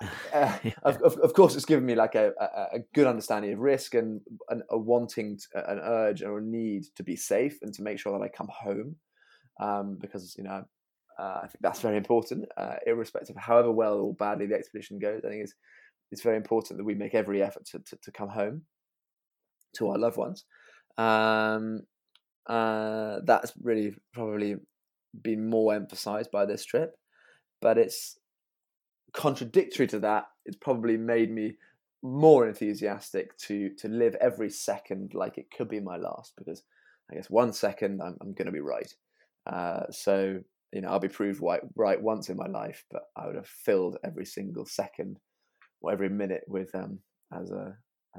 uh, 0.34 0.58
of, 0.82 0.96
of, 1.02 1.18
of 1.18 1.34
course, 1.34 1.54
it's 1.54 1.64
given 1.64 1.86
me 1.86 1.94
like 1.94 2.14
a, 2.14 2.32
a, 2.40 2.76
a 2.76 2.78
good 2.94 3.06
understanding 3.06 3.52
of 3.52 3.58
risk 3.58 3.94
and 3.94 4.20
an, 4.48 4.62
a 4.70 4.78
wanting, 4.78 5.38
to, 5.38 5.70
an 5.70 5.78
urge 5.78 6.22
or 6.22 6.38
a 6.38 6.42
need 6.42 6.84
to 6.96 7.02
be 7.02 7.16
safe 7.16 7.58
and 7.62 7.72
to 7.74 7.82
make 7.82 7.98
sure 7.98 8.18
that 8.18 8.24
I 8.24 8.28
come 8.28 8.48
home, 8.50 8.96
um, 9.60 9.98
because 10.00 10.34
you 10.36 10.44
know 10.44 10.64
uh, 11.18 11.40
I 11.42 11.46
think 11.46 11.58
that's 11.60 11.80
very 11.80 11.96
important, 11.96 12.46
uh, 12.56 12.76
irrespective 12.86 13.36
of 13.36 13.42
however 13.42 13.70
well 13.70 13.98
or 13.98 14.14
badly 14.14 14.46
the 14.46 14.54
expedition 14.56 14.98
goes. 14.98 15.22
I 15.24 15.28
think 15.28 15.44
it's 15.44 15.54
it's 16.10 16.22
very 16.22 16.36
important 16.36 16.78
that 16.78 16.84
we 16.84 16.94
make 16.94 17.14
every 17.14 17.42
effort 17.42 17.64
to 17.66 17.78
to, 17.78 17.96
to 18.02 18.12
come 18.12 18.28
home 18.28 18.62
to 19.76 19.88
our 19.88 19.98
loved 19.98 20.16
ones. 20.16 20.44
Um, 20.98 21.86
Uh, 22.46 23.20
that's 23.24 23.52
really 23.62 23.94
probably 24.12 24.56
been 25.22 25.48
more 25.48 25.74
emphasized 25.74 26.30
by 26.32 26.44
this 26.44 26.64
trip, 26.64 26.96
but 27.60 27.78
it's 27.78 28.18
contradictory 29.12 29.86
to 29.86 30.00
that. 30.00 30.24
It's 30.44 30.56
probably 30.56 30.96
made 30.96 31.30
me 31.30 31.56
more 32.02 32.48
enthusiastic 32.48 33.36
to 33.38 33.70
to 33.78 33.88
live 33.88 34.16
every 34.20 34.50
second 34.50 35.14
like 35.14 35.38
it 35.38 35.50
could 35.56 35.68
be 35.68 35.80
my 35.80 35.96
last 35.96 36.34
because 36.36 36.64
I 37.10 37.14
guess 37.14 37.30
one 37.30 37.52
second 37.52 38.02
I'm, 38.02 38.16
I'm 38.20 38.34
going 38.34 38.46
to 38.46 38.52
be 38.52 38.60
right. 38.60 38.92
Uh, 39.46 39.84
so 39.90 40.40
you 40.72 40.80
know 40.80 40.88
I'll 40.88 40.98
be 40.98 41.08
proved 41.08 41.40
right 41.40 41.62
right 41.76 42.02
once 42.02 42.28
in 42.28 42.36
my 42.36 42.48
life, 42.48 42.84
but 42.90 43.02
I 43.16 43.26
would 43.26 43.36
have 43.36 43.46
filled 43.46 43.98
every 44.04 44.26
single 44.26 44.66
second 44.66 45.20
or 45.80 45.92
every 45.92 46.08
minute 46.08 46.44
with 46.48 46.74
um 46.74 46.98
as 47.32 47.50
a 47.52 47.76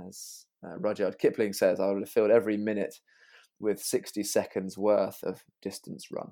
as 0.08 0.46
uh, 0.66 0.78
Rudyard 0.78 1.18
Kipling 1.18 1.54
says, 1.54 1.80
I 1.80 1.88
would 1.88 2.02
have 2.02 2.10
filled 2.10 2.32
every 2.32 2.58
minute 2.58 3.00
with 3.60 3.82
60 3.82 4.24
seconds 4.24 4.78
worth 4.78 5.24
of 5.24 5.44
distance 5.62 6.12
run. 6.12 6.32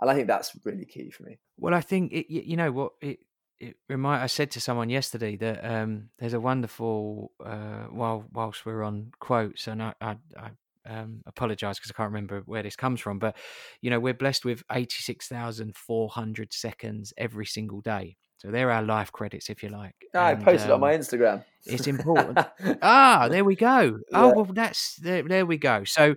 And 0.00 0.10
I 0.10 0.14
think 0.14 0.28
that's 0.28 0.52
really 0.64 0.86
key 0.86 1.10
for 1.10 1.24
me. 1.24 1.38
Well, 1.58 1.74
I 1.74 1.80
think 1.80 2.12
it, 2.12 2.32
you 2.32 2.56
know 2.56 2.72
what 2.72 2.92
it 3.00 3.20
it 3.58 3.76
remind. 3.88 4.22
I 4.22 4.26
said 4.26 4.50
to 4.52 4.60
someone 4.60 4.88
yesterday 4.88 5.36
that 5.36 5.62
um, 5.62 6.08
there's 6.18 6.32
a 6.32 6.40
wonderful 6.40 7.32
uh, 7.44 7.84
while 7.90 8.24
whilst 8.32 8.64
we're 8.64 8.82
on 8.82 9.12
quotes, 9.20 9.66
and 9.66 9.82
I 9.82 9.94
I, 10.00 10.16
I 10.38 10.50
um, 10.86 11.22
apologize 11.26 11.78
because 11.78 11.90
I 11.90 11.94
can't 11.94 12.12
remember 12.12 12.42
where 12.46 12.62
this 12.62 12.76
comes 12.76 13.00
from, 13.00 13.18
but 13.18 13.36
you 13.82 13.90
know 13.90 14.00
we're 14.00 14.14
blessed 14.14 14.46
with 14.46 14.62
eighty 14.72 15.02
six 15.02 15.28
thousand 15.28 15.76
four 15.76 16.08
hundred 16.08 16.54
seconds 16.54 17.12
every 17.18 17.46
single 17.46 17.82
day. 17.82 18.16
So 18.40 18.50
they're 18.50 18.70
our 18.70 18.82
life 18.82 19.12
credits, 19.12 19.50
if 19.50 19.62
you 19.62 19.68
like. 19.68 19.94
Ah, 20.14 20.26
I 20.26 20.34
And, 20.34 20.44
posted 20.44 20.70
it 20.70 20.72
on 20.72 20.80
my 20.80 20.92
um, 20.92 20.98
Instagram. 20.98 21.44
It's 21.66 21.86
important. 21.86 22.38
ah, 22.82 23.28
there 23.30 23.44
we 23.44 23.54
go. 23.56 24.00
Oh 24.14 24.28
Yeah. 24.28 24.34
well, 24.34 24.46
that's 24.46 24.96
there. 24.96 25.22
There 25.22 25.46
we 25.46 25.58
go. 25.58 25.84
So, 25.84 26.16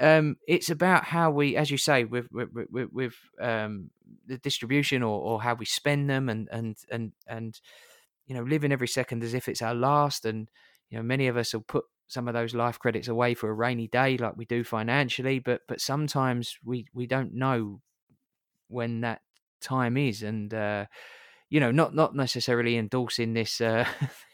um, 0.00 0.36
it's 0.46 0.70
about 0.70 1.04
how 1.04 1.30
we, 1.30 1.56
as 1.56 1.70
you 1.70 1.78
say, 1.78 2.04
with 2.04 2.30
with 2.30 2.50
with, 2.70 2.88
with 2.92 3.14
um, 3.40 3.90
the 4.26 4.38
distribution 4.38 5.02
or, 5.02 5.18
or 5.20 5.42
how 5.42 5.54
we 5.54 5.64
spend 5.64 6.10
them, 6.10 6.28
and 6.28 6.48
and 6.52 6.76
and 6.90 7.12
and 7.26 7.60
you 8.26 8.34
know, 8.34 8.42
living 8.42 8.72
every 8.72 8.88
second 8.88 9.22
as 9.24 9.34
if 9.34 9.48
it's 9.48 9.62
our 9.62 9.74
last. 9.74 10.24
And 10.24 10.50
you 10.90 10.98
know, 10.98 11.02
many 11.02 11.26
of 11.28 11.36
us 11.36 11.54
will 11.54 11.62
put 11.62 11.84
some 12.08 12.28
of 12.28 12.34
those 12.34 12.54
life 12.54 12.78
credits 12.78 13.08
away 13.08 13.34
for 13.34 13.48
a 13.48 13.54
rainy 13.54 13.88
day, 13.88 14.16
like 14.18 14.36
we 14.36 14.44
do 14.44 14.62
financially. 14.64 15.38
But 15.38 15.62
but 15.68 15.80
sometimes 15.80 16.58
we 16.64 16.86
we 16.92 17.06
don't 17.06 17.34
know 17.34 17.80
when 18.68 19.00
that 19.02 19.22
time 19.60 19.96
is, 19.96 20.22
and 20.22 20.52
uh, 20.52 20.86
you 21.52 21.60
know, 21.60 21.70
not 21.70 21.94
not 21.94 22.16
necessarily 22.16 22.78
endorsing 22.78 23.34
this 23.34 23.60
uh, 23.60 23.86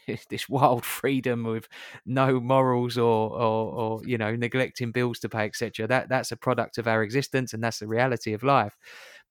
this 0.29 0.47
wild 0.47 0.85
freedom 0.85 1.43
with 1.43 1.67
no 2.05 2.39
morals 2.39 2.97
or, 2.97 3.29
or 3.31 3.73
or 3.73 4.01
you 4.05 4.17
know 4.17 4.37
neglecting 4.37 4.93
bills 4.93 5.19
to 5.19 5.27
pay, 5.27 5.43
etc. 5.43 5.85
That 5.85 6.07
that's 6.07 6.31
a 6.31 6.37
product 6.37 6.77
of 6.77 6.87
our 6.87 7.03
existence, 7.03 7.53
and 7.53 7.61
that's 7.61 7.79
the 7.79 7.87
reality 7.87 8.31
of 8.31 8.41
life. 8.41 8.77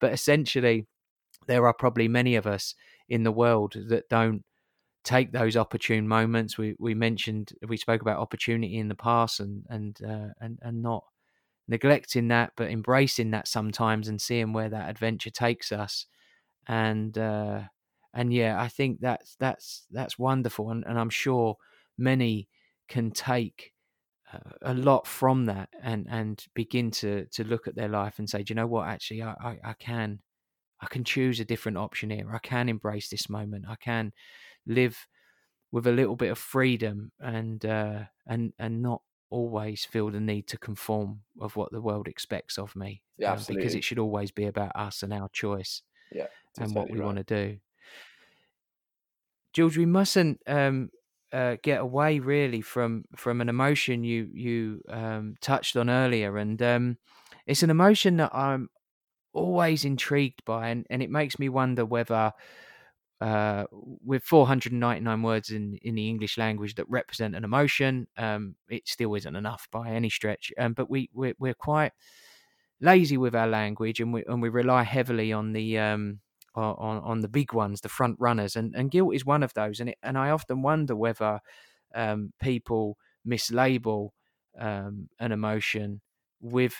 But 0.02 0.12
essentially, 0.12 0.86
there 1.46 1.66
are 1.66 1.72
probably 1.72 2.08
many 2.08 2.36
of 2.36 2.46
us 2.46 2.74
in 3.08 3.22
the 3.22 3.32
world 3.32 3.74
that 3.88 4.10
don't 4.10 4.44
take 5.02 5.32
those 5.32 5.56
opportune 5.56 6.06
moments. 6.06 6.58
We 6.58 6.76
we 6.78 6.92
mentioned 6.94 7.52
we 7.66 7.78
spoke 7.78 8.02
about 8.02 8.18
opportunity 8.18 8.76
in 8.76 8.88
the 8.88 8.96
past, 8.96 9.40
and 9.40 9.64
and 9.70 9.98
uh, 10.06 10.34
and 10.42 10.58
and 10.60 10.82
not 10.82 11.04
neglecting 11.68 12.28
that, 12.28 12.52
but 12.54 12.70
embracing 12.70 13.30
that 13.30 13.48
sometimes 13.48 14.08
and 14.08 14.20
seeing 14.20 14.52
where 14.52 14.68
that 14.68 14.90
adventure 14.90 15.30
takes 15.30 15.72
us. 15.72 16.04
And 16.66 17.16
uh, 17.16 17.62
and 18.14 18.32
yeah, 18.32 18.60
I 18.60 18.68
think 18.68 19.00
that's 19.00 19.36
that's 19.36 19.86
that's 19.90 20.18
wonderful, 20.18 20.70
and, 20.70 20.84
and 20.86 20.98
I'm 20.98 21.10
sure 21.10 21.56
many 21.96 22.48
can 22.88 23.10
take 23.10 23.74
uh, 24.32 24.52
a 24.62 24.74
lot 24.74 25.06
from 25.06 25.46
that 25.46 25.70
and 25.82 26.06
and 26.10 26.44
begin 26.54 26.90
to 26.92 27.26
to 27.32 27.44
look 27.44 27.68
at 27.68 27.76
their 27.76 27.88
life 27.88 28.18
and 28.18 28.28
say, 28.28 28.42
do 28.42 28.52
you 28.52 28.56
know 28.56 28.66
what? 28.66 28.88
Actually, 28.88 29.22
I, 29.22 29.32
I, 29.32 29.58
I 29.64 29.72
can 29.74 30.20
I 30.80 30.86
can 30.86 31.04
choose 31.04 31.40
a 31.40 31.44
different 31.44 31.78
option 31.78 32.10
here. 32.10 32.34
I 32.34 32.38
can 32.38 32.68
embrace 32.68 33.08
this 33.08 33.28
moment. 33.28 33.66
I 33.68 33.76
can 33.76 34.12
live 34.66 35.08
with 35.70 35.86
a 35.86 35.92
little 35.92 36.16
bit 36.16 36.30
of 36.30 36.38
freedom 36.38 37.12
and 37.20 37.64
uh, 37.64 38.04
and 38.26 38.52
and 38.58 38.82
not 38.82 39.02
always 39.30 39.84
feel 39.84 40.10
the 40.10 40.20
need 40.20 40.46
to 40.48 40.58
conform 40.58 41.20
of 41.40 41.56
what 41.56 41.70
the 41.72 41.82
world 41.82 42.08
expects 42.08 42.58
of 42.58 42.74
me. 42.76 43.02
Yeah, 43.18 43.34
um, 43.34 43.44
because 43.48 43.74
it 43.74 43.84
should 43.84 43.98
always 43.98 44.30
be 44.30 44.46
about 44.46 44.72
us 44.74 45.02
and 45.02 45.12
our 45.12 45.28
choice 45.30 45.82
Yeah, 46.10 46.28
and 46.58 46.74
what 46.74 46.90
we 46.90 46.98
right. 46.98 47.06
want 47.06 47.18
to 47.18 47.24
do. 47.24 47.58
George, 49.58 49.76
we 49.76 49.86
mustn't 49.86 50.40
um, 50.46 50.88
uh, 51.32 51.56
get 51.64 51.80
away 51.80 52.20
really 52.20 52.60
from 52.60 53.02
from 53.16 53.40
an 53.40 53.48
emotion 53.48 54.04
you 54.04 54.30
you 54.32 54.82
um, 54.88 55.34
touched 55.40 55.76
on 55.76 55.90
earlier, 55.90 56.36
and 56.38 56.62
um, 56.62 56.96
it's 57.44 57.64
an 57.64 57.70
emotion 57.70 58.18
that 58.18 58.32
I'm 58.32 58.68
always 59.32 59.84
intrigued 59.84 60.44
by, 60.44 60.68
and, 60.68 60.86
and 60.90 61.02
it 61.02 61.10
makes 61.10 61.40
me 61.40 61.48
wonder 61.48 61.84
whether. 61.84 62.32
Uh, 63.20 63.64
with 63.72 64.22
499 64.22 65.22
words 65.22 65.50
in, 65.50 65.76
in 65.82 65.96
the 65.96 66.08
English 66.08 66.38
language 66.38 66.76
that 66.76 66.88
represent 66.88 67.34
an 67.34 67.42
emotion, 67.42 68.06
um, 68.16 68.54
it 68.70 68.86
still 68.86 69.12
isn't 69.16 69.34
enough 69.34 69.66
by 69.72 69.90
any 69.90 70.08
stretch. 70.08 70.52
Um, 70.56 70.72
but 70.72 70.88
we 70.88 71.10
we're, 71.12 71.34
we're 71.40 71.54
quite 71.54 71.90
lazy 72.80 73.16
with 73.16 73.34
our 73.34 73.48
language, 73.48 73.98
and 73.98 74.12
we 74.12 74.22
and 74.28 74.40
we 74.40 74.50
rely 74.50 74.84
heavily 74.84 75.32
on 75.32 75.52
the 75.52 75.80
um, 75.80 76.20
on 76.54 76.98
on 76.98 77.20
the 77.20 77.28
big 77.28 77.52
ones, 77.52 77.80
the 77.80 77.88
front 77.88 78.16
runners, 78.18 78.56
and 78.56 78.74
and 78.74 78.90
guilt 78.90 79.14
is 79.14 79.24
one 79.24 79.42
of 79.42 79.54
those. 79.54 79.80
And 79.80 79.90
it, 79.90 79.98
and 80.02 80.18
I 80.18 80.30
often 80.30 80.62
wonder 80.62 80.96
whether 80.96 81.40
um, 81.94 82.32
people 82.40 82.96
mislabel 83.26 84.10
um, 84.58 85.08
an 85.18 85.32
emotion 85.32 86.00
with 86.40 86.74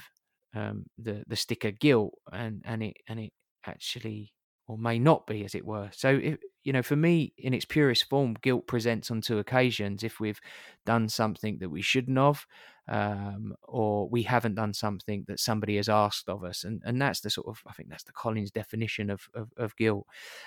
um, 0.55 0.87
the 0.99 1.25
the 1.27 1.37
sticker 1.37 1.71
guilt, 1.71 2.14
and 2.33 2.62
and 2.64 2.83
it 2.83 2.97
and 3.07 3.21
it 3.21 3.33
actually 3.66 4.33
or 4.69 4.77
may 4.77 4.99
not 4.99 5.27
be, 5.27 5.45
as 5.45 5.55
it 5.55 5.64
were. 5.64 5.89
So, 5.93 6.21
if, 6.23 6.37
you 6.62 6.75
know, 6.75 6.83
for 6.83 6.95
me, 6.95 7.33
in 7.39 7.55
its 7.55 7.64
purest 7.64 8.09
form, 8.11 8.37
guilt 8.43 8.66
presents 8.66 9.11
on 9.11 9.23
two 9.23 9.39
occasions 9.39 10.05
if 10.05 10.21
we've 10.21 10.41
done 10.85 11.09
something 11.09 11.59
that 11.61 11.71
we 11.71 11.81
shouldn't 11.81 12.19
have, 12.19 12.47
um, 12.89 13.55
or 13.64 14.09
we 14.09 14.22
haven't 14.22 14.55
done 14.55 14.74
something 14.74 15.24
that 15.28 15.41
somebody 15.41 15.76
has 15.76 15.89
asked 15.89 16.28
of 16.28 16.45
us, 16.45 16.64
and 16.64 16.82
and 16.84 17.01
that's 17.01 17.20
the 17.20 17.30
sort 17.30 17.49
of 17.49 17.62
I 17.66 17.72
think 17.72 17.91
that's 17.91 18.05
the 18.05 18.12
Collins 18.12 18.51
definition 18.51 19.11
of 19.11 19.28
of, 19.34 19.51
of 19.57 19.76
guilt. 19.76 20.07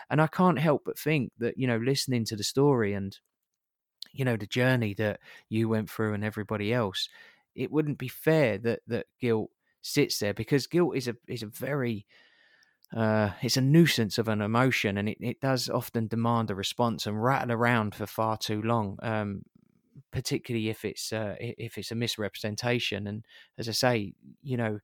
And 0.09 0.21
I 0.21 0.27
can't 0.27 0.59
help 0.59 0.83
but 0.85 0.99
think 0.99 1.31
that 1.39 1.57
you 1.57 1.67
know, 1.67 1.77
listening 1.77 2.25
to 2.25 2.35
the 2.35 2.43
story 2.43 2.93
and 2.93 3.17
you 4.13 4.25
know 4.25 4.37
the 4.37 4.47
journey 4.47 4.93
that 4.95 5.19
you 5.49 5.69
went 5.69 5.89
through 5.89 6.13
and 6.13 6.23
everybody 6.23 6.73
else, 6.73 7.09
it 7.55 7.71
wouldn't 7.71 7.97
be 7.97 8.07
fair 8.07 8.57
that 8.59 8.81
that 8.87 9.07
guilt 9.19 9.49
sits 9.81 10.19
there 10.19 10.33
because 10.33 10.67
guilt 10.67 10.95
is 10.95 11.07
a 11.07 11.15
is 11.27 11.43
a 11.43 11.47
very 11.47 12.05
uh, 12.95 13.31
it's 13.41 13.55
a 13.57 13.61
nuisance 13.61 14.17
of 14.17 14.27
an 14.27 14.41
emotion 14.41 14.97
and 14.97 15.07
it, 15.07 15.17
it 15.21 15.39
does 15.39 15.69
often 15.69 16.07
demand 16.07 16.51
a 16.51 16.55
response 16.55 17.07
and 17.07 17.23
rattle 17.23 17.51
around 17.53 17.95
for 17.95 18.05
far 18.05 18.37
too 18.37 18.61
long 18.61 18.97
um, 19.01 19.43
particularly 20.11 20.69
if 20.69 20.85
it's 20.85 21.13
uh, 21.13 21.35
if 21.39 21.77
it's 21.77 21.91
a 21.91 21.95
misrepresentation 21.95 23.07
and 23.07 23.25
as 23.57 23.69
i 23.69 23.71
say 23.71 24.13
you 24.41 24.57
know 24.57 24.79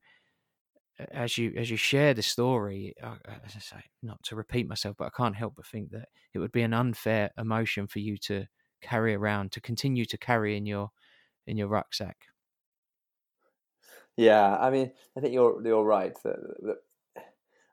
as 1.12 1.38
you 1.38 1.52
as 1.56 1.70
you 1.70 1.76
share 1.76 2.12
the 2.12 2.22
story 2.22 2.94
as 3.00 3.54
i 3.54 3.60
say 3.60 3.84
not 4.02 4.22
to 4.22 4.34
repeat 4.34 4.68
myself 4.68 4.96
but 4.96 5.06
i 5.06 5.10
can't 5.16 5.36
help 5.36 5.54
but 5.54 5.66
think 5.66 5.90
that 5.90 6.08
it 6.34 6.38
would 6.38 6.52
be 6.52 6.62
an 6.62 6.74
unfair 6.74 7.30
emotion 7.38 7.86
for 7.86 8.00
you 8.00 8.16
to 8.18 8.46
carry 8.80 9.14
around 9.14 9.52
to 9.52 9.60
continue 9.60 10.04
to 10.04 10.18
carry 10.18 10.56
in 10.56 10.66
your 10.66 10.90
in 11.46 11.56
your 11.56 11.68
rucksack 11.68 12.26
Yeah, 14.16 14.56
I 14.56 14.70
mean, 14.70 14.92
I 15.16 15.20
think 15.20 15.32
you're 15.32 15.64
you're 15.64 15.84
right. 15.84 16.16
That, 16.24 16.38
that 16.62 16.78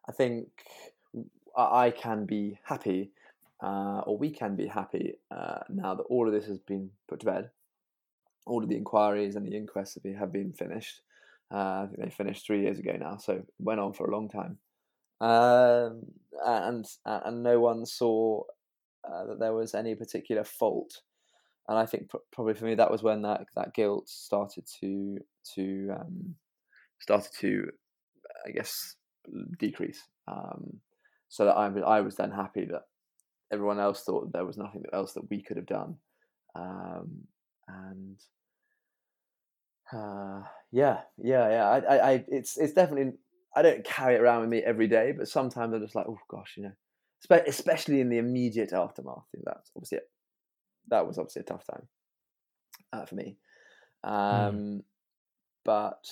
I 0.07 0.11
think 0.11 0.63
I 1.57 1.91
can 1.91 2.25
be 2.25 2.59
happy, 2.63 3.11
uh, 3.61 4.01
or 4.05 4.17
we 4.17 4.29
can 4.29 4.55
be 4.55 4.67
happy 4.67 5.13
uh, 5.31 5.59
now 5.69 5.95
that 5.95 6.03
all 6.03 6.27
of 6.27 6.33
this 6.33 6.45
has 6.45 6.59
been 6.59 6.89
put 7.07 7.21
to 7.21 7.25
bed. 7.25 7.49
All 8.45 8.61
of 8.61 8.69
the 8.69 8.75
inquiries 8.75 9.35
and 9.35 9.45
the 9.45 9.55
inquests 9.55 9.95
have 9.95 10.03
been, 10.03 10.15
have 10.15 10.31
been 10.31 10.53
finished. 10.53 11.01
Uh, 11.51 11.83
I 11.83 11.87
think 11.87 12.03
they 12.03 12.09
finished 12.09 12.45
three 12.45 12.61
years 12.61 12.79
ago 12.79 12.95
now, 12.99 13.17
so 13.17 13.43
went 13.59 13.79
on 13.79 13.93
for 13.93 14.07
a 14.07 14.11
long 14.11 14.29
time. 14.29 14.57
Um, 15.21 16.01
and 16.45 16.85
and 17.05 17.43
no 17.43 17.59
one 17.59 17.85
saw 17.85 18.43
uh, 19.07 19.25
that 19.25 19.39
there 19.39 19.53
was 19.53 19.73
any 19.73 19.95
particular 19.95 20.43
fault. 20.43 21.01
And 21.67 21.77
I 21.77 21.85
think 21.85 22.09
pr- 22.09 22.17
probably 22.31 22.55
for 22.55 22.65
me 22.65 22.75
that 22.75 22.91
was 22.91 23.03
when 23.03 23.21
that, 23.23 23.45
that 23.55 23.73
guilt 23.73 24.09
started 24.09 24.65
to 24.81 25.17
to 25.55 25.89
um, 25.99 26.35
started 26.99 27.31
to 27.39 27.69
I 28.45 28.51
guess 28.51 28.95
decrease. 29.57 30.03
Um, 30.27 30.79
so 31.29 31.45
that 31.45 31.55
I 31.55 31.67
I 31.67 32.01
was 32.01 32.15
then 32.15 32.31
happy 32.31 32.65
that 32.65 32.83
everyone 33.51 33.79
else 33.79 34.03
thought 34.03 34.31
there 34.31 34.45
was 34.45 34.57
nothing 34.57 34.83
else 34.93 35.13
that 35.13 35.29
we 35.29 35.41
could 35.41 35.57
have 35.57 35.65
done, 35.65 35.95
um, 36.55 37.27
and 37.67 38.19
uh, 39.93 40.41
yeah, 40.71 41.01
yeah, 41.17 41.49
yeah. 41.49 41.69
I, 41.69 41.77
I, 41.79 42.11
I, 42.11 42.25
it's 42.27 42.57
it's 42.57 42.73
definitely. 42.73 43.13
I 43.55 43.61
don't 43.61 43.85
carry 43.85 44.15
it 44.15 44.21
around 44.21 44.41
with 44.41 44.49
me 44.49 44.59
every 44.59 44.87
day, 44.87 45.13
but 45.17 45.29
sometimes 45.29 45.73
I'm 45.73 45.81
just 45.81 45.95
like, 45.95 46.07
oh 46.09 46.19
gosh, 46.29 46.55
you 46.57 46.63
know, 46.63 46.73
Espe- 47.23 47.47
especially 47.47 48.01
in 48.01 48.09
the 48.09 48.17
immediate 48.17 48.73
aftermath. 48.73 49.23
That's 49.43 49.71
obviously 49.75 49.99
that 50.89 51.07
was 51.07 51.17
obviously 51.17 51.41
a 51.41 51.45
tough 51.45 51.65
time 51.65 51.87
uh, 52.91 53.05
for 53.05 53.15
me. 53.15 53.37
Um, 54.03 54.83
But 55.63 56.05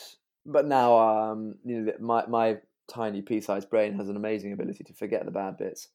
but 0.46 0.66
now, 0.66 0.98
um, 0.98 1.56
you 1.64 1.82
know, 1.82 1.94
my 2.00 2.26
my 2.28 2.58
tiny 2.88 3.22
pea-sized 3.22 3.70
brain 3.70 3.94
has 3.98 4.10
an 4.10 4.18
amazing 4.18 4.52
ability 4.52 4.84
to 4.86 4.94
forget 4.94 5.26
the 5.26 5.32
bad 5.32 5.58
bits, 5.58 5.90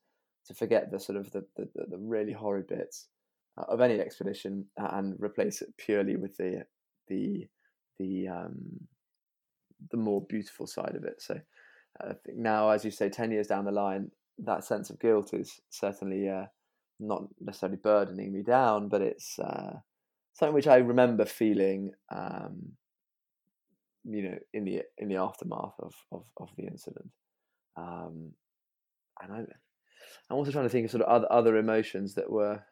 to 0.47 0.55
forget 0.55 0.91
the 0.91 1.01
sort 1.01 1.19
of 1.19 1.31
the 1.33 1.45
the, 1.57 1.69
the 1.89 1.99
really 1.99 2.33
horrid 2.33 2.67
bits 2.67 3.09
uh, 3.59 3.65
of 3.69 3.81
any 3.81 4.01
expedition, 4.01 4.67
and 4.77 5.17
replace 5.19 5.63
it 5.63 5.77
purely 5.77 6.17
with 6.17 6.37
the 6.37 6.65
the 7.09 7.49
the 7.99 8.29
um, 8.29 8.87
the 9.91 9.97
more 9.97 10.25
beautiful 10.29 10.67
side 10.67 10.95
of 10.97 11.05
it. 11.05 11.21
So 11.21 11.41
I 12.01 12.15
think 12.25 12.39
now, 12.39 12.71
as 12.71 12.85
you 12.85 12.91
say, 12.91 13.09
ten 13.09 13.31
years 13.31 13.49
down 13.49 13.65
the 13.65 13.73
line, 13.73 14.11
that 14.39 14.65
sense 14.65 14.91
of 14.91 15.01
guilt 15.01 15.35
is 15.35 15.61
certainly 15.71 16.29
uh, 16.29 16.47
not 17.01 17.25
necessarily 17.41 17.79
burdening 17.83 18.33
me 18.33 18.43
down, 18.43 18.89
but 18.89 19.03
it's 19.03 19.39
uh, 19.39 19.79
something 20.33 20.55
which 20.55 20.67
I 20.67 20.77
remember 20.77 21.25
feeling, 21.25 21.93
um, 22.11 22.73
you 24.05 24.23
know, 24.23 24.39
in 24.53 24.65
the 24.65 24.83
in 24.97 25.09
the 25.09 25.17
aftermath 25.17 25.75
of 25.81 25.95
of, 26.13 26.25
of 26.37 26.49
the 26.57 26.65
incident. 26.65 27.11
Um, 27.77 28.33
and 29.23 29.33
I, 29.33 29.45
I'm 30.31 30.37
also 30.37 30.53
trying 30.53 30.65
to 30.65 30.71
think 30.71 30.87
of 30.87 30.91
sort 30.91 31.03
of 31.03 31.09
other 31.09 31.33
other 31.33 31.57
emotions 31.57 32.15
that 32.15 32.31
were 32.31 32.63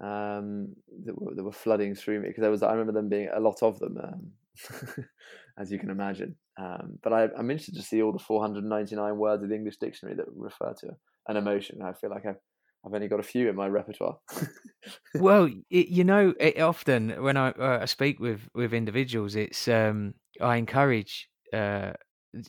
um, 0.00 0.74
that 1.04 1.20
were 1.20 1.34
that 1.34 1.44
were 1.44 1.52
flooding 1.52 1.94
through 1.94 2.20
me 2.20 2.28
because 2.28 2.42
there 2.42 2.50
was 2.50 2.62
I 2.62 2.72
remember 2.72 2.92
them 2.92 3.08
being 3.08 3.28
a 3.34 3.40
lot 3.40 3.62
of 3.62 3.78
them, 3.78 3.98
um, 4.02 5.04
as 5.58 5.70
you 5.70 5.78
can 5.78 5.90
imagine. 5.90 6.36
Um, 6.58 6.98
but 7.02 7.12
I, 7.12 7.28
am 7.38 7.50
interested 7.50 7.76
to 7.76 7.82
see 7.82 8.02
all 8.02 8.12
the 8.12 8.18
499 8.18 9.16
words 9.16 9.42
of 9.42 9.48
the 9.48 9.54
English 9.54 9.78
dictionary 9.78 10.16
that 10.16 10.26
refer 10.34 10.74
to 10.80 10.96
an 11.28 11.36
emotion. 11.36 11.82
I 11.82 11.92
feel 11.92 12.10
like 12.10 12.26
I've 12.26 12.40
I've 12.84 12.94
only 12.94 13.08
got 13.08 13.20
a 13.20 13.24
few 13.24 13.48
in 13.48 13.56
my 13.56 13.66
repertoire. 13.66 14.18
well, 15.14 15.48
it, 15.70 15.88
you 15.88 16.04
know, 16.04 16.34
it, 16.40 16.58
often 16.60 17.22
when 17.22 17.36
I, 17.36 17.50
uh, 17.50 17.86
speak 17.86 18.20
with 18.20 18.48
with 18.54 18.72
individuals, 18.72 19.36
it's 19.36 19.68
um, 19.68 20.14
I 20.40 20.56
encourage 20.56 21.28
uh, 21.52 21.92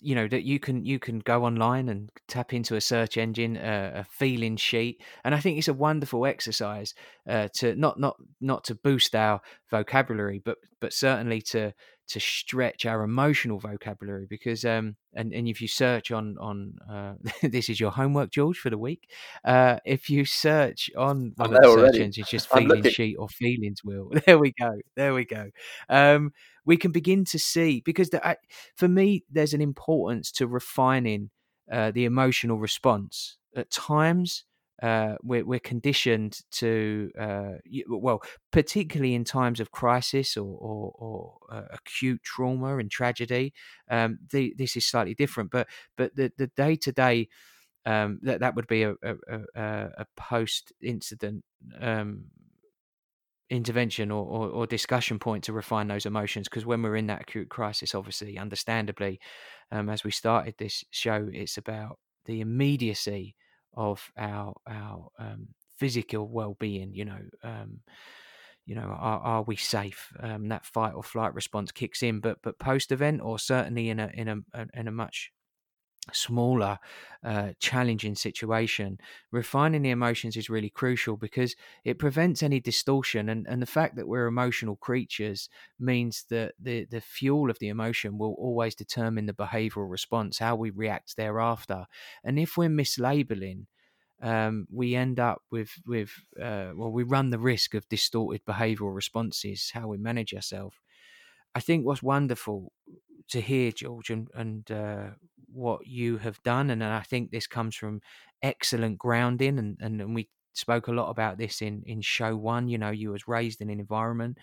you 0.02 0.14
know 0.14 0.28
that 0.28 0.44
you 0.44 0.60
can 0.60 0.86
you 0.86 1.00
can 1.00 1.20
go 1.20 1.44
online 1.44 1.90
and 1.90 2.12
tap 2.28 2.54
into 2.54 2.76
a 2.76 2.82
search 2.82 3.18
engine 3.18 3.58
uh, 3.58 3.92
a 3.96 4.04
feeling 4.04 4.56
sheet 4.56 5.02
and 5.24 5.34
i 5.34 5.40
think 5.40 5.58
it's 5.58 5.68
a 5.68 5.74
wonderful 5.74 6.26
exercise 6.26 6.94
uh, 7.28 7.48
to 7.54 7.76
not 7.76 8.00
not 8.00 8.16
not 8.40 8.64
to 8.64 8.76
boost 8.76 9.16
our 9.16 9.42
vocabulary 9.70 10.40
but 10.44 10.58
but 10.80 10.94
certainly 10.94 11.42
to 11.42 11.74
to 12.12 12.20
stretch 12.20 12.86
our 12.86 13.04
emotional 13.04 13.60
vocabulary 13.60 14.26
because 14.30 14.66
um 14.66 14.96
and, 15.14 15.34
and 15.34 15.48
if 15.48 15.62
you 15.62 15.68
search 15.68 16.12
on 16.12 16.38
on 16.40 16.74
uh, 16.90 17.14
this 17.50 17.70
is 17.70 17.80
your 17.80 17.92
homework 17.92 18.32
george 18.32 18.58
for 18.58 18.70
the 18.70 18.78
week 18.78 19.10
uh 19.46 19.78
if 19.86 20.10
you 20.10 20.26
search 20.26 20.90
on 20.98 21.34
one 21.36 21.54
of 21.54 21.62
the 21.62 21.76
search 21.76 21.96
engines 21.96 22.18
it's 22.18 22.30
just 22.30 22.50
feeling 22.50 22.84
sheet 22.84 23.16
or 23.18 23.30
feelings 23.30 23.84
wheel 23.84 24.12
there 24.26 24.38
we 24.38 24.54
go. 24.60 24.74
There 24.96 25.14
we 25.14 25.26
go. 25.26 25.50
Um 25.90 26.32
we 26.66 26.78
can 26.78 26.92
begin 26.92 27.26
to 27.26 27.40
see 27.40 27.82
because 27.84 28.10
the, 28.10 28.38
for 28.76 28.88
me 28.88 29.24
there's 29.32 29.54
an 29.54 29.62
importance 29.62 30.32
to 30.34 30.48
refining 30.48 31.32
uh, 31.72 31.92
the 31.92 32.06
emotional 32.06 32.60
response. 32.60 33.38
At 33.56 33.72
times 33.72 34.46
uh, 34.82 35.16
we're, 35.22 35.46
we're, 35.46 35.60
conditioned 35.60 36.40
to, 36.52 37.12
uh, 37.20 37.54
well, 37.88 38.22
particularly 38.52 39.14
in 39.14 39.24
times 39.24 39.60
of 39.60 39.72
crisis 39.72 40.36
or, 40.36 40.58
or, 40.60 40.94
or 40.98 41.38
uh, 41.52 41.68
acute 41.72 42.22
trauma 42.24 42.78
and 42.78 42.90
tragedy. 42.90 43.54
Um, 43.90 44.20
the, 44.32 44.54
this 44.58 44.76
is 44.76 44.88
slightly 44.88 45.14
different, 45.14 45.52
but 45.52 45.68
but 45.98 46.16
the 46.16 46.52
day 46.56 46.76
to 46.78 46.92
day. 46.92 47.30
that 47.86 48.40
that 48.40 48.56
would 48.56 48.68
be 48.68 48.84
a 48.84 48.94
a, 49.04 49.16
a, 49.56 49.90
a 50.00 50.06
post 50.18 50.74
incident 50.82 51.44
um, 51.80 52.26
intervention 53.52 54.12
or, 54.12 54.26
or, 54.26 54.48
or, 54.48 54.66
discussion 54.66 55.20
point 55.20 55.44
to 55.44 55.52
refine 55.52 55.88
those 55.90 56.06
emotions 56.06 56.48
because 56.48 56.66
when 56.66 56.82
we're 56.82 56.96
in 56.96 57.08
that 57.08 57.22
acute 57.22 57.50
crisis 57.50 57.94
obviously 57.94 58.38
understandably 58.38 59.20
um, 59.74 59.90
as 59.90 60.06
we 60.06 60.10
started 60.10 60.56
this 60.58 60.86
show 60.92 61.28
it's 61.34 61.58
about 61.58 62.00
the 62.26 62.40
immediacy 62.40 63.36
of 63.74 64.12
our 64.18 64.54
our 64.68 65.10
um, 65.20 65.48
physical 65.78 66.28
well-being 66.28 66.94
you 66.94 67.06
know 67.06 67.20
um, 67.44 67.80
you 68.66 68.76
know 68.76 68.96
are, 68.98 69.20
are 69.20 69.44
we 69.44 69.56
safe? 69.56 70.14
Um, 70.20 70.48
that 70.50 70.66
fight 70.66 70.94
or 70.94 71.04
flight 71.04 71.34
response 71.34 71.72
kicks 71.72 72.04
in 72.04 72.20
but 72.20 72.38
but 72.44 72.60
post 72.60 72.92
event 72.92 73.22
or 73.22 73.40
certainly 73.40 73.90
in 73.90 74.00
a 74.00 74.12
in 74.14 74.28
a 74.28 74.68
in 74.74 74.88
a 74.88 74.92
much 74.92 75.32
smaller 76.14 76.80
uh, 77.24 77.50
challenging 77.60 78.16
situation 78.16 79.00
refining 79.32 79.84
the 79.84 79.92
emotions 79.92 80.36
is 80.36 80.50
really 80.50 80.70
crucial 80.70 81.16
because 81.16 81.56
it 81.86 82.00
prevents 82.00 82.42
any 82.42 82.60
distortion 82.60 83.30
and, 83.30 83.46
and 83.48 83.62
the 83.62 83.68
fact 83.68 83.96
that 83.96 84.08
we're 84.08 84.26
emotional 84.26 84.76
creatures 84.76 85.48
means 85.80 86.26
that 86.30 86.54
the, 86.60 86.86
the 86.86 87.02
fuel 87.02 87.52
of 87.52 87.60
the 87.60 87.68
emotion 87.68 88.18
will 88.18 88.34
always 88.40 88.74
determine 88.74 89.28
the 89.28 89.34
behavioral 89.34 89.90
response 89.90 90.40
how 90.40 90.56
we 90.56 90.72
react 90.72 91.16
thereafter. 91.16 91.86
And 92.24 92.40
if 92.40 92.58
we're 92.58 92.70
mislabeling 92.70 93.68
um, 94.22 94.68
we 94.72 94.96
end 94.96 95.20
up 95.20 95.42
with 95.50 95.72
with 95.86 96.12
uh, 96.40 96.72
well 96.76 96.92
we 96.92 97.04
run 97.04 97.32
the 97.32 97.40
risk 97.40 97.74
of 97.74 97.90
distorted 97.90 98.46
behavioral 98.46 98.94
responses 98.94 99.72
how 99.74 99.88
we 99.88 99.98
manage 99.98 100.34
ourselves. 100.34 100.78
I 101.56 101.60
think 101.60 101.86
what's 101.86 102.04
wonderful 102.04 102.72
to 103.30 103.42
hear 103.42 103.72
george 103.72 104.10
and, 104.10 104.28
and 104.36 104.70
uh, 104.72 105.08
what 105.54 105.88
you 105.88 106.18
have 106.18 106.42
done, 106.44 106.70
and 106.70 106.84
I 106.84 107.02
think 107.02 107.32
this 107.32 107.48
comes 107.48 107.76
from 107.76 108.02
excellent 108.42 108.98
grounding, 108.98 109.60
and, 109.60 109.78
and, 109.82 110.02
and 110.02 110.16
we 110.16 110.30
spoke 110.54 110.88
a 110.88 110.92
lot 110.92 111.10
about 111.10 111.38
this 111.38 111.62
in 111.62 111.84
in 111.86 112.02
show 112.02 112.36
one. 112.36 112.68
You 112.70 112.78
know, 112.78 112.92
you 112.92 113.12
was 113.12 113.28
raised 113.28 113.62
in 113.62 113.70
an 113.70 113.80
environment 113.80 114.38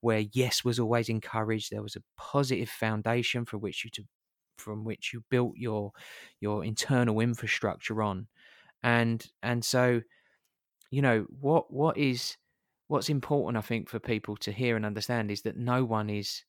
where 0.00 0.24
yes 0.32 0.64
was 0.64 0.78
always 0.78 1.08
encouraged. 1.08 1.70
There 1.70 1.82
was 1.82 1.96
a 1.96 2.02
positive 2.16 2.68
foundation 2.68 3.44
for 3.44 3.58
which 3.58 3.84
you 3.84 3.90
to 3.92 4.04
from 4.58 4.84
which 4.84 5.12
you 5.12 5.24
built 5.30 5.54
your 5.56 5.92
your 6.40 6.64
internal 6.64 7.20
infrastructure 7.20 8.02
on, 8.02 8.28
and 8.82 9.26
and 9.42 9.64
so 9.64 10.02
you 10.90 11.02
know 11.02 11.26
what 11.28 11.72
what 11.72 11.96
is 11.96 12.36
what's 12.88 13.08
important 13.08 13.56
i 13.56 13.60
think 13.60 13.88
for 13.88 13.98
people 13.98 14.36
to 14.36 14.52
hear 14.52 14.76
and 14.76 14.84
understand 14.84 15.30
is 15.30 15.42
that 15.42 15.56
no 15.56 15.84
one 15.84 16.10
is 16.10 16.44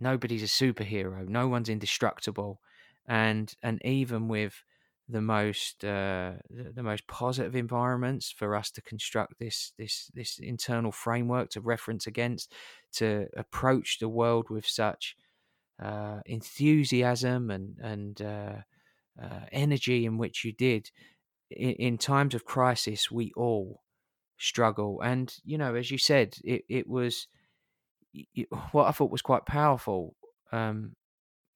nobody's 0.00 0.42
a 0.42 0.46
superhero 0.46 1.26
no 1.26 1.48
one's 1.48 1.68
indestructible 1.68 2.60
and 3.08 3.54
and 3.62 3.80
even 3.84 4.28
with 4.28 4.62
the 5.08 5.22
most 5.22 5.84
uh, 5.84 6.34
the 6.50 6.82
most 6.82 7.06
positive 7.06 7.56
environments 7.56 8.30
for 8.30 8.54
us 8.54 8.70
to 8.70 8.82
construct 8.82 9.38
this 9.38 9.72
this 9.78 10.10
this 10.14 10.38
internal 10.38 10.92
framework 10.92 11.48
to 11.50 11.60
reference 11.62 12.06
against 12.06 12.52
to 12.92 13.26
approach 13.36 13.98
the 13.98 14.08
world 14.08 14.50
with 14.50 14.66
such 14.66 15.16
uh, 15.82 16.18
enthusiasm 16.26 17.50
and 17.50 17.76
and 17.80 18.20
uh, 18.20 18.56
uh 19.20 19.40
energy 19.50 20.04
in 20.04 20.18
which 20.18 20.44
you 20.44 20.52
did. 20.52 20.90
In, 21.50 21.70
in, 21.70 21.96
times 21.96 22.34
of 22.34 22.44
crisis 22.44 23.10
we 23.10 23.32
all 23.34 23.80
struggle. 24.36 25.00
And 25.02 25.34
you 25.44 25.56
know 25.56 25.74
as 25.74 25.90
you 25.90 25.96
said 25.96 26.36
it 26.44 26.64
it 26.68 26.86
was 26.86 27.26
what 28.72 28.86
I 28.86 28.92
thought 28.92 29.10
was 29.10 29.22
quite 29.22 29.46
powerful 29.46 30.14
um, 30.52 30.94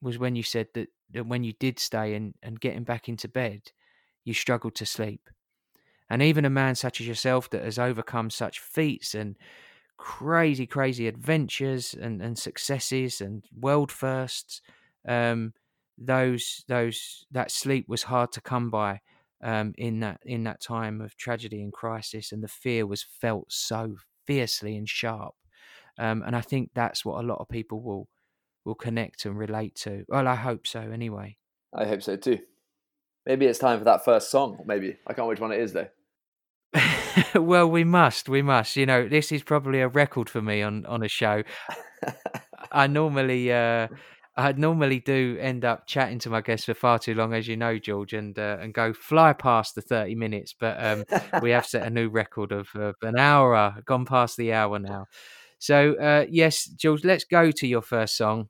was 0.02 0.18
when 0.18 0.36
you 0.36 0.42
said 0.42 0.66
that, 0.74 0.88
that 1.12 1.26
when 1.26 1.44
you 1.44 1.54
did 1.58 1.78
stay 1.78 2.14
and, 2.14 2.34
and 2.42 2.60
getting 2.60 2.84
back 2.84 3.08
into 3.08 3.28
bed, 3.28 3.62
you 4.24 4.34
struggled 4.34 4.74
to 4.74 4.86
sleep. 4.86 5.30
And 6.10 6.22
even 6.22 6.44
a 6.44 6.50
man 6.50 6.74
such 6.74 7.00
as 7.00 7.06
yourself 7.06 7.48
that 7.50 7.64
has 7.64 7.78
overcome 7.78 8.28
such 8.28 8.60
feats 8.60 9.14
and 9.14 9.36
crazy, 9.96 10.66
crazy 10.66 11.06
adventures 11.06 11.94
and, 11.94 12.20
and 12.20 12.38
successes 12.38 13.20
and 13.20 13.44
world 13.58 13.90
firsts, 13.90 14.60
um, 15.08 15.54
those 15.96 16.64
those 16.68 17.24
that 17.30 17.50
sleep 17.50 17.88
was 17.88 18.02
hard 18.04 18.32
to 18.32 18.40
come 18.40 18.70
by 18.70 19.00
um, 19.42 19.72
in 19.78 20.00
that 20.00 20.20
in 20.24 20.44
that 20.44 20.60
time 20.60 21.00
of 21.00 21.16
tragedy 21.16 21.62
and 21.62 21.72
crisis, 21.72 22.32
and 22.32 22.42
the 22.42 22.48
fear 22.48 22.86
was 22.86 23.02
felt 23.02 23.52
so 23.52 23.96
fiercely 24.26 24.76
and 24.76 24.88
sharp. 24.88 25.34
Um, 25.98 26.22
and 26.26 26.34
I 26.34 26.40
think 26.40 26.70
that's 26.74 27.04
what 27.04 27.22
a 27.22 27.26
lot 27.26 27.38
of 27.40 27.48
people 27.48 27.80
will 27.80 28.08
will 28.64 28.74
connect 28.74 29.24
and 29.24 29.36
relate 29.36 29.74
to. 29.76 30.04
Well, 30.08 30.28
I 30.28 30.34
hope 30.34 30.66
so. 30.66 30.80
Anyway, 30.80 31.36
I 31.74 31.86
hope 31.86 32.02
so 32.02 32.16
too. 32.16 32.38
Maybe 33.26 33.46
it's 33.46 33.58
time 33.58 33.78
for 33.78 33.84
that 33.84 34.04
first 34.04 34.30
song. 34.30 34.58
Maybe 34.66 34.96
I 35.06 35.12
can't 35.12 35.28
which 35.28 35.40
one 35.40 35.52
it 35.52 35.60
is 35.60 35.72
though. 35.72 35.88
well, 37.34 37.68
we 37.68 37.84
must, 37.84 38.28
we 38.28 38.42
must. 38.42 38.76
You 38.76 38.86
know, 38.86 39.08
this 39.08 39.32
is 39.32 39.42
probably 39.42 39.80
a 39.80 39.88
record 39.88 40.28
for 40.28 40.42
me 40.42 40.62
on 40.62 40.86
on 40.86 41.02
a 41.02 41.08
show. 41.08 41.42
I 42.72 42.86
normally, 42.86 43.52
uh, 43.52 43.88
I 44.36 44.52
normally 44.52 45.00
do 45.00 45.36
end 45.38 45.64
up 45.64 45.86
chatting 45.86 46.18
to 46.20 46.30
my 46.30 46.40
guests 46.40 46.66
for 46.66 46.74
far 46.74 46.98
too 46.98 47.14
long, 47.14 47.34
as 47.34 47.46
you 47.46 47.56
know, 47.56 47.78
George, 47.78 48.14
and 48.14 48.38
uh, 48.38 48.58
and 48.60 48.72
go 48.72 48.92
fly 48.92 49.32
past 49.32 49.74
the 49.74 49.82
thirty 49.82 50.14
minutes. 50.14 50.54
But 50.58 50.82
um, 50.82 51.04
we 51.42 51.50
have 51.50 51.66
set 51.66 51.86
a 51.86 51.90
new 51.90 52.08
record 52.08 52.52
of, 52.52 52.68
of 52.74 52.96
an 53.02 53.18
hour, 53.18 53.74
gone 53.84 54.06
past 54.06 54.36
the 54.36 54.52
hour 54.52 54.78
now. 54.78 55.06
So, 55.62 55.94
uh, 55.94 56.26
yes, 56.28 56.64
Jules, 56.64 57.04
let's 57.04 57.22
go 57.22 57.52
to 57.52 57.68
your 57.68 57.82
first 57.82 58.16
song. 58.16 58.48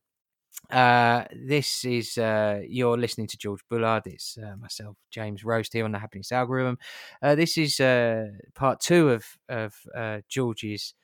Uh, 0.70 1.24
this 1.46 1.84
is 1.84 2.16
uh, 2.16 2.60
you're 2.66 2.96
listening 2.96 3.26
to 3.26 3.36
George 3.36 3.60
Bullard. 3.68 4.04
It's 4.06 4.38
uh, 4.38 4.56
myself, 4.56 4.96
James 5.10 5.44
Roast 5.44 5.74
here 5.74 5.84
on 5.84 5.92
the 5.92 5.98
Happiness 5.98 6.32
Algorithm. 6.32 6.78
Uh, 7.20 7.34
this 7.34 7.58
is 7.58 7.80
uh, 7.80 8.28
part 8.54 8.80
two 8.80 9.10
of 9.10 9.26
of 9.50 9.74
uh, 9.94 10.20
George's 10.26 10.94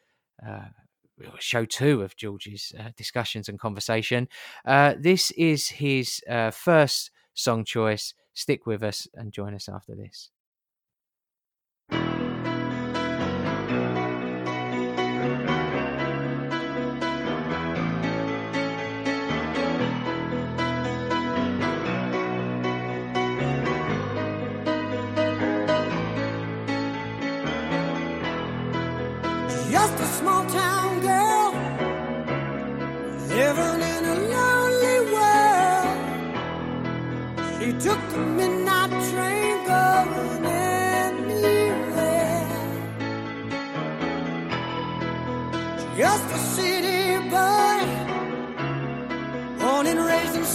show 1.40 1.66
two 1.66 2.00
of 2.00 2.16
George's 2.16 2.72
discussions 2.96 3.50
and 3.50 3.58
conversation. 3.58 4.28
this 4.64 5.30
is 5.32 5.68
his 5.68 6.22
first 6.52 7.10
song 7.34 7.66
choice. 7.66 8.14
Stick 8.32 8.64
with 8.64 8.82
us 8.82 9.06
and 9.12 9.30
join 9.30 9.54
us 9.54 9.68
after 9.68 9.94
this. 9.94 10.30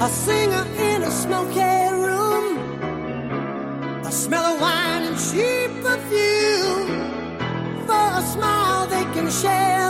A 0.00 0.08
singer 0.08 0.66
in 0.78 1.02
a 1.02 1.10
smoky 1.10 1.73
and 9.24 9.32
share. 9.32 9.83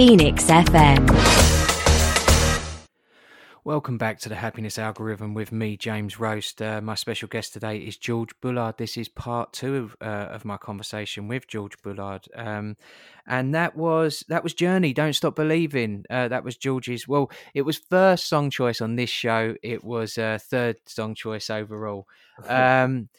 Phoenix 0.00 0.44
FM. 0.44 1.06
Welcome 3.64 3.98
back 3.98 4.18
to 4.20 4.30
the 4.30 4.34
Happiness 4.34 4.78
Algorithm 4.78 5.34
with 5.34 5.52
me, 5.52 5.76
James 5.76 6.18
Roast. 6.18 6.62
Uh, 6.62 6.80
my 6.80 6.94
special 6.94 7.28
guest 7.28 7.52
today 7.52 7.76
is 7.76 7.98
George 7.98 8.30
Bullard. 8.40 8.78
This 8.78 8.96
is 8.96 9.10
part 9.10 9.52
two 9.52 9.76
of, 9.76 9.96
uh, 10.00 10.30
of 10.30 10.46
my 10.46 10.56
conversation 10.56 11.28
with 11.28 11.46
George 11.48 11.74
Bullard, 11.82 12.24
um, 12.34 12.78
and 13.26 13.54
that 13.54 13.76
was 13.76 14.24
that 14.28 14.42
was 14.42 14.54
Journey. 14.54 14.94
Don't 14.94 15.12
stop 15.12 15.36
believing. 15.36 16.06
Uh, 16.08 16.28
that 16.28 16.44
was 16.44 16.56
George's. 16.56 17.06
Well, 17.06 17.30
it 17.52 17.60
was 17.60 17.76
first 17.76 18.26
song 18.26 18.48
choice 18.48 18.80
on 18.80 18.96
this 18.96 19.10
show. 19.10 19.54
It 19.62 19.84
was 19.84 20.16
uh, 20.16 20.38
third 20.40 20.76
song 20.86 21.14
choice 21.14 21.50
overall. 21.50 22.08
Um, 22.48 23.10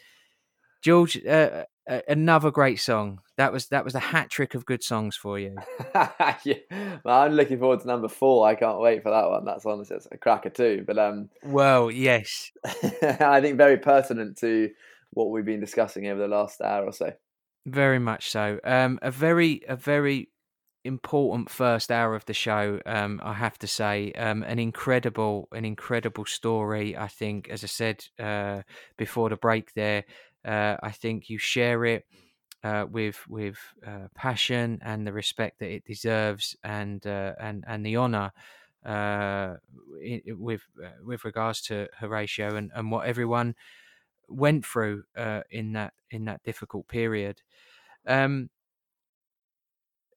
George, 0.81 1.23
uh, 1.27 1.65
uh, 1.87 1.99
another 2.07 2.49
great 2.49 2.79
song 2.79 3.19
that 3.41 3.51
was 3.51 3.67
that 3.69 3.83
was 3.83 3.95
a 3.95 3.99
hat 3.99 4.29
trick 4.29 4.53
of 4.53 4.67
good 4.67 4.83
songs 4.83 5.15
for 5.15 5.39
you. 5.39 5.55
yeah. 5.95 6.59
Well, 7.03 7.21
I'm 7.21 7.33
looking 7.33 7.57
forward 7.57 7.79
to 7.79 7.87
number 7.87 8.07
four. 8.07 8.47
I 8.47 8.53
can't 8.53 8.79
wait 8.79 9.01
for 9.01 9.09
that 9.09 9.29
one. 9.29 9.45
That's 9.45 9.65
honestly 9.65 9.97
a 10.11 10.17
cracker 10.17 10.51
too. 10.51 10.83
But 10.85 10.99
um, 10.99 11.29
well, 11.43 11.89
yes, 11.89 12.51
I 12.65 13.41
think 13.41 13.57
very 13.57 13.77
pertinent 13.77 14.37
to 14.37 14.69
what 15.09 15.31
we've 15.31 15.45
been 15.45 15.59
discussing 15.59 16.07
over 16.07 16.21
the 16.21 16.27
last 16.27 16.61
hour 16.61 16.85
or 16.85 16.93
so. 16.93 17.13
Very 17.65 17.97
much 17.97 18.29
so. 18.29 18.59
Um, 18.63 18.99
a 19.01 19.09
very 19.09 19.61
a 19.67 19.75
very 19.75 20.29
important 20.83 21.49
first 21.49 21.91
hour 21.91 22.13
of 22.13 22.25
the 22.25 22.33
show. 22.35 22.79
Um, 22.85 23.21
I 23.23 23.33
have 23.33 23.57
to 23.59 23.67
say, 23.67 24.11
um, 24.13 24.43
an 24.43 24.59
incredible 24.59 25.47
an 25.51 25.65
incredible 25.65 26.25
story. 26.25 26.95
I 26.95 27.07
think, 27.07 27.49
as 27.49 27.63
I 27.63 27.67
said 27.67 28.05
uh, 28.19 28.61
before 28.97 29.29
the 29.29 29.35
break, 29.35 29.73
there, 29.73 30.03
uh, 30.45 30.77
I 30.83 30.91
think 30.91 31.27
you 31.27 31.39
share 31.39 31.85
it 31.85 32.05
uh, 32.63 32.85
with 32.89 33.27
with 33.27 33.57
uh, 33.85 34.07
passion 34.15 34.79
and 34.81 35.05
the 35.05 35.13
respect 35.13 35.59
that 35.59 35.69
it 35.69 35.85
deserves, 35.85 36.55
and 36.63 37.05
uh, 37.07 37.33
and 37.39 37.63
and 37.67 37.85
the 37.85 37.97
honour 37.97 38.31
uh, 38.85 39.55
with 40.27 40.61
with 41.03 41.25
regards 41.25 41.61
to 41.63 41.89
Horatio 41.97 42.55
and, 42.55 42.71
and 42.75 42.91
what 42.91 43.07
everyone 43.07 43.55
went 44.27 44.65
through 44.65 45.03
in 45.49 45.73
that 45.73 45.93
in 46.09 46.25
that 46.25 46.43
difficult 46.43 46.87
period. 46.87 47.41
Um, 48.07 48.49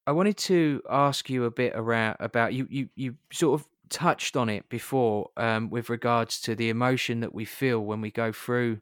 I 0.07 0.11
wanted 0.11 0.37
to 0.37 0.81
ask 0.89 1.29
you 1.29 1.45
a 1.45 1.51
bit 1.51 1.73
around 1.75 2.17
about 2.19 2.53
you. 2.53 2.67
You 2.69 2.89
you 2.95 3.17
sort 3.31 3.59
of 3.59 3.67
touched 3.89 4.35
on 4.35 4.49
it 4.49 4.67
before 4.69 5.29
um, 5.37 5.69
with 5.69 5.89
regards 5.89 6.41
to 6.41 6.55
the 6.55 6.69
emotion 6.69 7.19
that 7.21 7.33
we 7.33 7.45
feel 7.45 7.79
when 7.79 8.01
we 8.01 8.11
go 8.11 8.31
through 8.31 8.81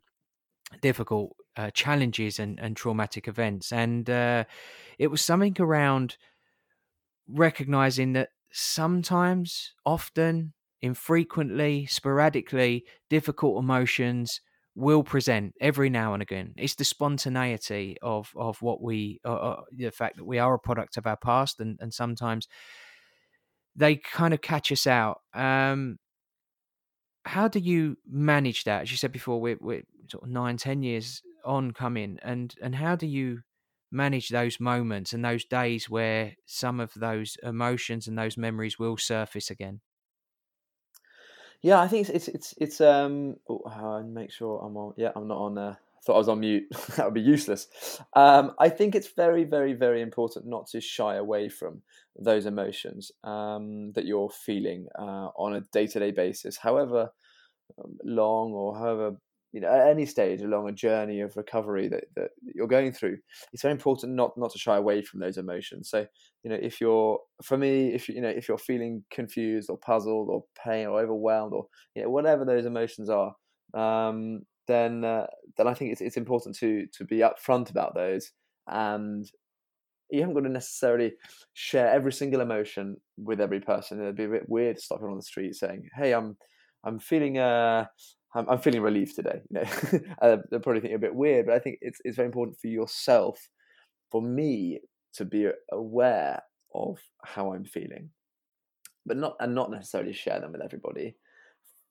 difficult 0.82 1.36
uh, 1.56 1.70
challenges 1.72 2.40
and, 2.40 2.60
and 2.60 2.76
traumatic 2.76 3.28
events, 3.28 3.72
and 3.72 4.10
uh, 4.10 4.44
it 4.98 5.08
was 5.08 5.22
something 5.22 5.56
around 5.60 6.18
recognizing 7.28 8.14
that 8.14 8.30
sometimes, 8.52 9.74
often, 9.86 10.54
infrequently, 10.82 11.86
sporadically, 11.86 12.86
difficult 13.10 13.58
emotions 13.58 14.42
will 14.76 15.04
present 15.04 15.54
every 15.62 15.90
now 15.90 16.14
and 16.14 16.24
again. 16.24 16.54
It's 16.58 16.76
the 16.76 16.84
spontaneity 16.84 17.98
of 18.02 18.32
of 18.36 18.62
what 18.62 18.82
we, 18.82 19.20
uh, 19.24 19.34
uh, 19.34 19.62
the 19.72 19.92
fact 19.92 20.18
that 20.18 20.26
we 20.26 20.40
are 20.40 20.56
a 20.56 20.60
product 20.60 20.98
of 20.98 21.06
our 21.08 21.18
past, 21.18 21.60
and 21.60 21.78
and 21.80 21.94
sometimes 21.94 22.48
they 23.76 23.96
kind 23.96 24.34
of 24.34 24.42
catch 24.42 24.72
us 24.72 24.88
out. 24.88 25.22
Um, 25.34 25.98
how 27.26 27.48
do 27.48 27.60
you 27.60 27.98
manage 28.08 28.66
that? 28.66 28.84
As 28.84 28.92
you 28.92 28.98
said 28.98 29.12
before, 29.12 29.40
we're, 29.40 29.58
we're 29.62 29.84
sort 30.10 30.24
of 30.24 30.30
nine, 30.30 30.58
ten 30.58 30.84
years 30.84 31.22
on 31.44 31.72
coming, 31.72 32.20
and 32.22 32.56
and 32.62 32.76
how 32.76 32.96
do 32.96 33.08
you 33.08 33.42
manage 33.92 34.30
those 34.30 34.60
moments 34.60 35.14
and 35.14 35.24
those 35.24 35.46
days 35.46 35.90
where 35.90 36.36
some 36.46 36.80
of 36.80 36.94
those 36.96 37.38
emotions 37.44 38.08
and 38.08 38.18
those 38.18 38.38
memories 38.38 38.80
will 38.80 38.98
surface 38.98 39.52
again? 39.52 39.82
Yeah, 41.62 41.80
I 41.82 41.88
think 41.88 42.10
it's 42.10 42.28
it's 42.28 42.28
it's, 42.28 42.54
it's 42.58 42.82
um. 42.82 43.38
Oh, 43.50 43.62
I 43.66 44.02
make 44.04 44.32
sure 44.32 44.60
I'm 44.64 44.76
on. 44.78 44.94
Yeah, 44.98 45.12
I'm 45.16 45.28
not 45.28 45.38
on. 45.38 45.58
Uh, 45.58 45.76
thought 46.04 46.16
I 46.16 46.18
was 46.18 46.28
on 46.28 46.42
mute. 46.42 46.68
that 46.98 47.06
would 47.06 47.14
be 47.14 47.22
useless. 47.22 48.02
Um, 48.14 48.54
I 48.60 48.68
think 48.70 48.94
it's 48.96 49.08
very, 49.14 49.46
very, 49.46 49.74
very 49.74 50.02
important 50.02 50.46
not 50.46 50.68
to 50.68 50.82
shy 50.82 51.16
away 51.16 51.48
from 51.48 51.82
those 52.20 52.46
emotions 52.46 53.12
um, 53.24 53.94
that 53.94 54.06
you're 54.06 54.30
feeling 54.30 54.88
uh, 55.00 55.30
on 55.38 55.56
a 55.56 55.62
day-to-day 55.62 56.12
basis, 56.12 56.58
however 56.58 57.12
um, 57.78 57.98
long 58.04 58.54
or 58.54 58.78
however 58.78 59.18
you 59.54 59.62
know 59.62 59.72
at 59.72 59.88
any 59.88 60.06
stage 60.06 60.42
along 60.42 60.68
a 60.68 60.74
journey 60.74 61.22
of 61.22 61.38
recovery 61.38 61.88
that, 61.88 62.06
that 62.16 62.32
you're 62.56 62.68
going 62.68 62.92
through 62.92 63.18
it's 63.54 63.62
very 63.62 63.72
important 63.72 64.14
not 64.14 64.38
not 64.38 64.52
to 64.52 64.60
shy 64.60 64.76
away 64.76 65.02
from 65.02 65.20
those 65.20 65.38
emotions 65.38 65.90
so 65.90 66.06
you 66.44 66.50
know 66.50 66.58
if 66.62 66.82
you're 66.82 67.20
for 67.44 67.58
me 67.58 67.94
if 67.94 68.10
you 68.10 68.20
know 68.20 68.30
if 68.30 68.48
you're 68.50 68.58
feeling 68.58 69.04
confused 69.12 69.70
or 69.70 69.78
puzzled 69.78 70.28
or 70.30 70.44
pain 70.62 70.88
or 70.88 71.00
overwhelmed 71.00 71.54
or 71.54 71.66
you 71.96 72.02
know 72.02 72.10
whatever 72.10 72.44
those 72.44 72.66
emotions 72.66 73.10
are 73.10 73.36
um, 73.74 74.42
then 74.68 75.04
uh, 75.04 75.28
then 75.58 75.68
I 75.68 75.74
think 75.74 75.92
it's 75.92 76.02
it's 76.02 76.18
important 76.18 76.56
to 76.58 76.88
to 76.94 77.06
be 77.06 77.18
upfront 77.18 77.70
about 77.70 77.96
those 77.96 78.32
and 78.68 79.30
you 80.10 80.20
haven't 80.20 80.36
got 80.36 80.42
to 80.42 80.50
necessarily 80.50 81.14
share 81.54 81.90
every 81.90 82.14
single 82.14 82.42
emotion 82.42 82.98
with 83.18 83.42
every 83.42 83.60
person. 83.60 84.00
It'd 84.00 84.16
be 84.16 84.26
a 84.26 84.30
bit 84.30 84.48
weird 84.48 84.80
stopping 84.80 85.08
on 85.08 85.16
the 85.16 85.24
street 85.24 85.56
saying, 85.56 85.90
"Hey, 85.96 86.14
I'm 86.14 86.38
I'm 86.84 87.00
feeling 87.00 87.40
uh 87.40 87.86
I'm, 88.36 88.50
I'm 88.50 88.60
feeling 88.60 88.82
relieved 88.82 89.16
today. 89.16 89.42
You 89.50 89.62
know, 89.62 90.00
uh, 90.22 90.38
they're 90.50 90.60
probably 90.60 90.82
think 90.82 90.96
a 90.96 91.00
bit 91.00 91.16
weird, 91.16 91.48
but 91.48 91.56
I 91.56 91.60
think 91.60 91.80
it's 91.82 92.00
it's 92.04 92.16
very 92.16 92.26
important 92.26 92.60
for 92.60 92.68
yourself, 92.68 93.50
for 94.12 94.22
me 94.22 94.80
to 95.14 95.26
be 95.26 95.48
aware 95.72 96.42
of 96.74 97.00
how 97.24 97.54
I'm 97.54 97.66
feeling, 97.66 98.10
but 99.06 99.18
not 99.18 99.36
and 99.40 99.54
not 99.54 99.72
necessarily 99.72 100.14
share 100.14 100.40
them 100.40 100.52
with 100.52 100.62
everybody. 100.62 101.16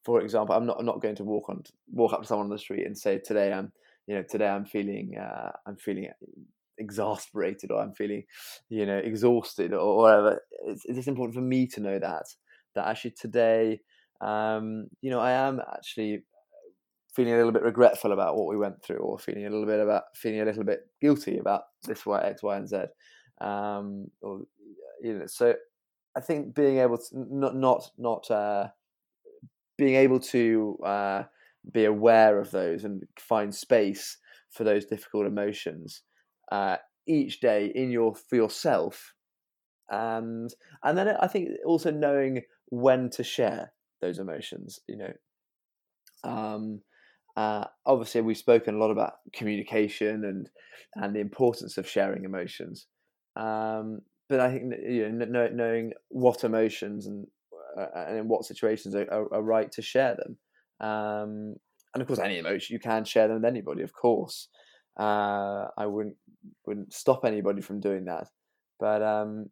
For 0.05 0.20
example, 0.20 0.56
I'm 0.56 0.66
not 0.66 0.78
I'm 0.78 0.86
not 0.86 1.01
going 1.01 1.16
to 1.16 1.24
walk 1.24 1.48
on 1.48 1.62
walk 1.93 2.12
up 2.12 2.23
to 2.23 2.27
someone 2.27 2.47
on 2.47 2.51
the 2.51 2.59
street 2.59 2.86
and 2.86 2.97
say 2.97 3.19
today 3.19 3.52
I'm 3.52 3.73
you 4.06 4.16
know 4.16 4.23
today 4.23 4.48
I'm 4.48 4.64
feeling 4.64 5.16
uh, 5.16 5.52
I'm 5.66 5.77
feeling 5.77 6.09
exasperated 6.78 7.70
or 7.70 7.81
I'm 7.81 7.93
feeling 7.93 8.24
you 8.69 8.86
know 8.86 8.98
exhausted 8.98 9.73
or 9.73 9.97
whatever. 9.98 10.43
It's, 10.66 10.85
it's 10.86 11.06
important 11.06 11.36
for 11.36 11.43
me 11.43 11.66
to 11.69 11.81
know 11.81 11.98
that 11.98 12.24
that 12.74 12.89
actually 12.89 13.12
today 13.12 13.81
um, 14.20 14.89
you 15.01 15.10
know 15.10 15.20
I 15.20 15.32
am 15.32 15.60
actually 15.60 16.24
feeling 17.12 17.34
a 17.34 17.36
little 17.36 17.52
bit 17.52 17.62
regretful 17.62 18.12
about 18.12 18.36
what 18.36 18.48
we 18.48 18.56
went 18.56 18.82
through, 18.82 18.98
or 18.98 19.18
feeling 19.18 19.47
a 19.47 19.51
little 19.51 19.66
bit 19.66 19.80
about 19.80 20.05
feeling 20.14 20.40
a 20.40 20.44
little 20.44 20.64
bit 20.64 20.80
guilty 21.01 21.39
about 21.39 21.62
this 21.84 22.05
Y, 22.06 22.20
X, 22.22 22.43
Y, 22.43 22.56
and 22.56 22.68
Z. 22.68 22.76
Um, 23.40 24.06
or 24.20 24.43
you 25.02 25.18
know, 25.18 25.26
so 25.26 25.55
I 26.16 26.20
think 26.20 26.55
being 26.55 26.78
able 26.78 26.98
to 26.98 27.05
not 27.12 27.56
not 27.56 27.90
not 27.98 28.30
uh, 28.30 28.68
being 29.76 29.97
able 29.97 30.20
to 30.20 30.78
uh, 30.84 31.22
be 31.70 31.84
aware 31.84 32.39
of 32.39 32.51
those 32.51 32.84
and 32.84 33.02
find 33.18 33.55
space 33.55 34.18
for 34.51 34.64
those 34.64 34.84
difficult 34.84 35.26
emotions 35.26 36.02
uh, 36.51 36.76
each 37.06 37.40
day 37.40 37.72
in 37.74 37.90
your 37.90 38.14
for 38.14 38.36
yourself, 38.36 39.14
and 39.90 40.51
and 40.82 40.97
then 40.97 41.09
I 41.20 41.26
think 41.26 41.51
also 41.66 41.90
knowing 41.90 42.43
when 42.68 43.10
to 43.10 43.24
share 43.24 43.72
those 44.01 44.18
emotions. 44.18 44.78
You 44.89 44.97
know, 44.97 45.12
um, 46.24 46.80
uh, 47.36 47.64
obviously, 47.86 48.20
we've 48.20 48.36
spoken 48.36 48.74
a 48.74 48.78
lot 48.78 48.90
about 48.90 49.14
communication 49.32 50.24
and 50.24 50.48
and 50.94 51.14
the 51.14 51.20
importance 51.20 51.78
of 51.78 51.88
sharing 51.88 52.24
emotions. 52.24 52.86
Um, 53.36 54.00
but 54.28 54.40
I 54.40 54.50
think 54.50 54.74
you 54.86 55.09
know, 55.10 55.48
knowing 55.52 55.92
what 56.09 56.44
emotions 56.44 57.06
and 57.06 57.26
uh, 57.78 57.86
and 57.94 58.18
in 58.18 58.28
what 58.28 58.44
situations 58.44 58.94
are, 58.94 59.10
are, 59.10 59.34
are, 59.34 59.42
right 59.42 59.72
to 59.72 59.80
share 59.80 60.14
them. 60.16 60.86
Um, 60.86 61.54
and 61.94 62.02
of 62.02 62.06
course, 62.06 62.18
any 62.18 62.38
emotion 62.38 62.74
you 62.74 62.80
can 62.80 63.04
share 63.04 63.28
them 63.28 63.36
with 63.36 63.46
anybody. 63.46 63.82
Of 63.82 63.94
course, 63.94 64.48
uh, 65.00 65.68
I 65.76 65.86
wouldn't 65.86 66.16
wouldn't 66.66 66.92
stop 66.92 67.24
anybody 67.24 67.62
from 67.62 67.80
doing 67.80 68.04
that, 68.06 68.28
but 68.78 69.02
um, 69.02 69.46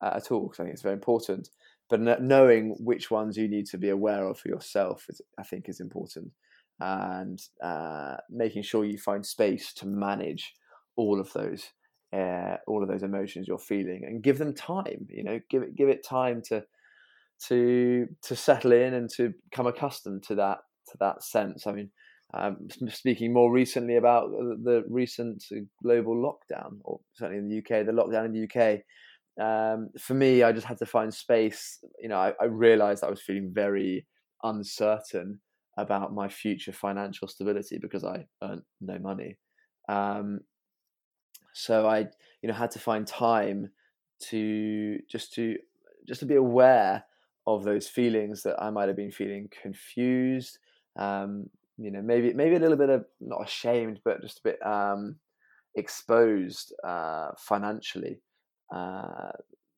at 0.00 0.30
all 0.30 0.42
because 0.42 0.60
I 0.60 0.64
think 0.64 0.74
it's 0.74 0.82
very 0.82 0.94
important. 0.94 1.48
But 1.88 2.00
knowing 2.20 2.76
which 2.80 3.12
ones 3.12 3.36
you 3.36 3.46
need 3.46 3.66
to 3.66 3.78
be 3.78 3.90
aware 3.90 4.26
of 4.26 4.40
for 4.40 4.48
yourself, 4.48 5.06
is, 5.08 5.20
I 5.38 5.44
think, 5.44 5.68
is 5.68 5.78
important 5.78 6.32
and 6.80 7.40
uh, 7.62 8.16
making 8.30 8.62
sure 8.62 8.84
you 8.84 8.98
find 8.98 9.24
space 9.24 9.72
to 9.72 9.86
manage 9.86 10.52
all 10.96 11.20
of 11.20 11.32
those 11.32 11.70
uh, 12.12 12.56
all 12.66 12.82
of 12.82 12.88
those 12.88 13.02
emotions 13.02 13.48
you're 13.48 13.58
feeling 13.58 14.02
and 14.04 14.22
give 14.22 14.38
them 14.38 14.54
time 14.54 15.06
you 15.08 15.24
know 15.24 15.40
give 15.50 15.62
it 15.62 15.74
give 15.74 15.88
it 15.88 16.04
time 16.04 16.40
to 16.42 16.62
to 17.48 18.06
to 18.22 18.36
settle 18.36 18.72
in 18.72 18.94
and 18.94 19.10
to 19.10 19.32
become 19.50 19.66
accustomed 19.66 20.22
to 20.22 20.34
that 20.34 20.58
to 20.90 20.96
that 21.00 21.22
sense. 21.22 21.66
I 21.66 21.72
mean 21.72 21.90
um, 22.34 22.68
speaking 22.88 23.32
more 23.32 23.52
recently 23.52 23.96
about 23.96 24.30
the 24.30 24.84
recent 24.88 25.44
global 25.82 26.14
lockdown 26.16 26.78
or 26.84 27.00
certainly 27.14 27.38
in 27.38 27.48
the 27.48 27.58
uk 27.58 27.86
the 27.86 27.92
lockdown 27.92 28.26
in 28.26 28.32
the 28.32 28.44
uk 28.44 28.80
um, 29.38 29.90
for 29.98 30.14
me 30.14 30.42
i 30.42 30.50
just 30.50 30.66
had 30.66 30.78
to 30.78 30.86
find 30.86 31.12
space. 31.12 31.78
You 32.00 32.08
know 32.08 32.18
i, 32.18 32.32
I 32.40 32.46
realized 32.46 33.04
i 33.04 33.10
was 33.10 33.22
feeling 33.22 33.52
very 33.54 34.06
uncertain 34.42 35.40
about 35.76 36.14
my 36.14 36.28
future 36.28 36.72
financial 36.72 37.28
stability 37.28 37.78
because 37.78 38.04
I 38.04 38.26
earned 38.42 38.62
no 38.80 38.98
money. 38.98 39.36
Um, 39.88 40.40
so 41.52 41.86
I, 41.86 42.08
you 42.42 42.48
know, 42.48 42.54
had 42.54 42.70
to 42.72 42.78
find 42.78 43.06
time 43.06 43.70
to 44.28 44.98
just 45.10 45.34
to 45.34 45.56
just 46.06 46.20
to 46.20 46.26
be 46.26 46.36
aware 46.36 47.04
of 47.46 47.64
those 47.64 47.86
feelings 47.88 48.42
that 48.42 48.60
I 48.60 48.70
might 48.70 48.88
have 48.88 48.96
been 48.96 49.12
feeling 49.12 49.48
confused. 49.62 50.58
Um, 50.98 51.50
you 51.78 51.90
know, 51.90 52.02
maybe 52.02 52.32
maybe 52.32 52.56
a 52.56 52.58
little 52.58 52.76
bit 52.76 52.90
of 52.90 53.04
not 53.20 53.46
ashamed, 53.46 54.00
but 54.04 54.22
just 54.22 54.38
a 54.38 54.42
bit 54.42 54.66
um, 54.66 55.16
exposed 55.74 56.72
uh, 56.84 57.28
financially. 57.38 58.20
Uh, 58.74 59.30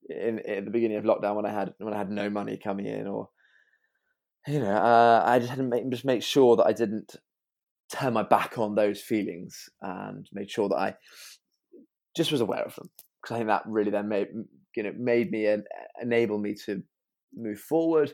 in, 0.09 0.39
in 0.39 0.65
the 0.65 0.71
beginning 0.71 0.97
of 0.97 1.05
lockdown, 1.05 1.37
when 1.37 1.45
I 1.45 1.53
had 1.53 1.75
when 1.79 1.93
I 1.93 1.99
had 1.99 2.11
no 2.11 2.31
money 2.31 2.57
coming 2.57 2.87
in, 2.87 3.07
or 3.07 3.29
you 4.49 4.61
know, 4.61 4.75
uh, 4.75 5.23
I 5.25 5.39
just 5.39 5.51
had 5.51 5.59
to 5.59 5.63
make, 5.63 5.89
just 5.91 6.05
make 6.05 6.23
sure 6.23 6.57
that 6.57 6.67
I 6.67 6.73
didn't 6.73 7.17
turn 7.93 8.15
my 8.15 8.23
back 8.23 8.59
on 8.59 8.75
those 8.75 9.01
feelings 9.01 9.69
and 9.81 10.27
made 10.33 10.51
sure 10.51 10.69
that 10.69 10.77
I 10.77 10.95
just 12.17 12.33
was 12.33 12.41
aware 12.41 12.63
of 12.63 12.75
them 12.75 12.91
because 13.23 13.35
I 13.35 13.39
think 13.39 13.49
that 13.49 13.63
really 13.67 13.91
then 13.91 14.09
made 14.09 14.29
you 14.77 14.83
know 14.83 14.93
made 14.99 15.31
me 15.31 15.47
and 15.47 15.65
enable 16.01 16.39
me 16.39 16.55
to 16.67 16.83
move 17.35 17.59
forward 17.59 18.13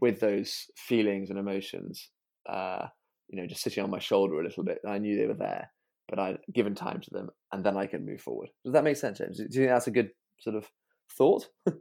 with 0.00 0.20
those 0.20 0.66
feelings 0.76 1.30
and 1.30 1.38
emotions. 1.38 2.10
Uh, 2.48 2.86
you 3.28 3.40
know, 3.40 3.46
just 3.46 3.62
sitting 3.62 3.82
on 3.82 3.90
my 3.90 3.98
shoulder 3.98 4.40
a 4.40 4.44
little 4.44 4.64
bit. 4.64 4.78
I 4.86 4.98
knew 4.98 5.16
they 5.16 5.26
were 5.26 5.34
there, 5.34 5.70
but 6.08 6.18
I'd 6.18 6.38
given 6.52 6.74
time 6.74 7.00
to 7.00 7.10
them, 7.10 7.30
and 7.52 7.64
then 7.64 7.76
I 7.76 7.86
can 7.86 8.06
move 8.06 8.20
forward. 8.20 8.50
Does 8.64 8.74
that 8.74 8.84
make 8.84 8.96
sense, 8.96 9.18
James? 9.18 9.38
Do 9.38 9.44
you 9.44 9.50
think 9.50 9.68
that's 9.68 9.86
a 9.86 9.92
good 9.92 10.10
sort 10.38 10.56
of 10.56 10.68
thought? 11.16 11.48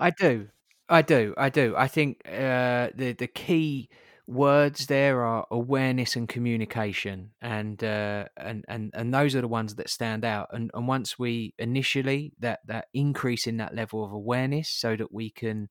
I 0.00 0.10
do. 0.10 0.48
I 0.88 1.02
do. 1.02 1.34
I 1.36 1.50
do. 1.50 1.74
I 1.76 1.88
think 1.88 2.22
uh, 2.26 2.88
the 2.94 3.14
the 3.18 3.26
key 3.26 3.90
words 4.26 4.86
there 4.86 5.22
are 5.24 5.46
awareness 5.50 6.16
and 6.16 6.28
communication, 6.28 7.30
and 7.42 7.82
uh, 7.84 8.24
and 8.36 8.64
and 8.68 8.90
and 8.94 9.12
those 9.12 9.34
are 9.34 9.40
the 9.42 9.48
ones 9.48 9.74
that 9.74 9.90
stand 9.90 10.24
out. 10.24 10.48
And 10.52 10.70
and 10.72 10.88
once 10.88 11.18
we 11.18 11.54
initially 11.58 12.32
that 12.40 12.60
that 12.66 12.86
increase 12.94 13.46
in 13.46 13.58
that 13.58 13.74
level 13.74 14.04
of 14.04 14.12
awareness, 14.12 14.70
so 14.70 14.96
that 14.96 15.12
we 15.12 15.30
can 15.30 15.68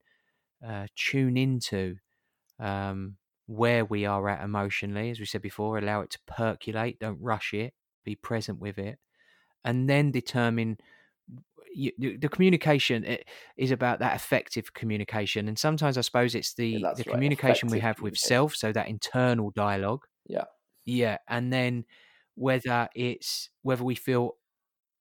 uh, 0.66 0.86
tune 0.94 1.36
into 1.36 1.96
um, 2.60 3.16
where 3.46 3.84
we 3.84 4.06
are 4.06 4.28
at 4.28 4.44
emotionally, 4.44 5.10
as 5.10 5.18
we 5.18 5.26
said 5.26 5.42
before, 5.42 5.78
allow 5.78 6.00
it 6.02 6.10
to 6.10 6.18
percolate, 6.28 7.00
don't 7.00 7.20
rush 7.20 7.54
it, 7.54 7.74
be 8.04 8.14
present 8.14 8.60
with 8.60 8.78
it, 8.78 8.98
and 9.64 9.90
then 9.90 10.12
determine 10.12 10.78
you, 11.74 12.18
the 12.18 12.28
communication 12.28 13.18
is 13.56 13.70
about 13.70 13.98
that 14.00 14.16
effective 14.16 14.74
communication, 14.74 15.48
and 15.48 15.58
sometimes 15.58 15.98
I 15.98 16.02
suppose 16.02 16.34
it's 16.34 16.54
the 16.54 16.74
Yeah, 16.82 16.94
the 16.96 17.04
right. 17.04 17.04
communication 17.04 17.70
we 17.70 17.80
have 17.80 18.00
with 18.02 18.16
self, 18.16 18.54
so 18.56 18.72
that 18.72 18.88
internal 18.88 19.50
dialogue, 19.50 20.06
Yeah. 20.26 20.44
yeah, 20.86 21.18
and 21.28 21.52
then 21.52 21.84
whether 22.34 22.88
it's 22.94 23.50
whether 23.62 23.84
we 23.84 23.94
feel 23.94 24.36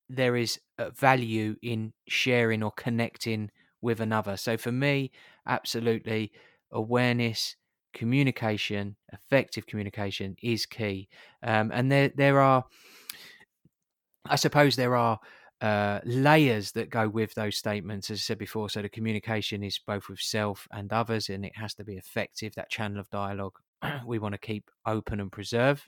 there 0.09 0.35
is 0.35 0.59
value 0.95 1.55
in 1.61 1.93
sharing 2.07 2.63
or 2.63 2.71
connecting 2.71 3.51
with 3.81 3.99
another. 4.01 4.37
So 4.37 4.57
for 4.57 4.71
me, 4.71 5.11
absolutely, 5.47 6.31
awareness, 6.71 7.55
communication, 7.93 8.95
effective 9.13 9.67
communication 9.67 10.35
is 10.41 10.65
key. 10.65 11.09
Um, 11.43 11.71
and 11.73 11.91
there 11.91 12.09
there 12.15 12.39
are, 12.39 12.65
I 14.25 14.35
suppose, 14.35 14.75
there 14.75 14.95
are. 14.95 15.19
Uh, 15.59 15.99
layers 16.05 16.71
that 16.73 16.89
go 16.89 17.09
with 17.09 17.33
those 17.33 17.57
statements, 17.57 18.11
as 18.11 18.19
I 18.19 18.21
said 18.21 18.37
before. 18.37 18.69
So 18.69 18.81
the 18.81 18.89
communication 18.89 19.63
is 19.63 19.79
both 19.79 20.07
with 20.07 20.19
self 20.19 20.67
and 20.71 20.93
others, 20.93 21.29
and 21.29 21.43
it 21.43 21.53
has 21.55 21.73
to 21.75 21.83
be 21.83 21.95
effective. 21.95 22.53
That 22.55 22.69
channel 22.69 22.99
of 22.99 23.09
dialogue 23.09 23.55
we 24.05 24.19
want 24.19 24.33
to 24.33 24.39
keep 24.39 24.69
open 24.85 25.19
and 25.19 25.31
preserve 25.31 25.87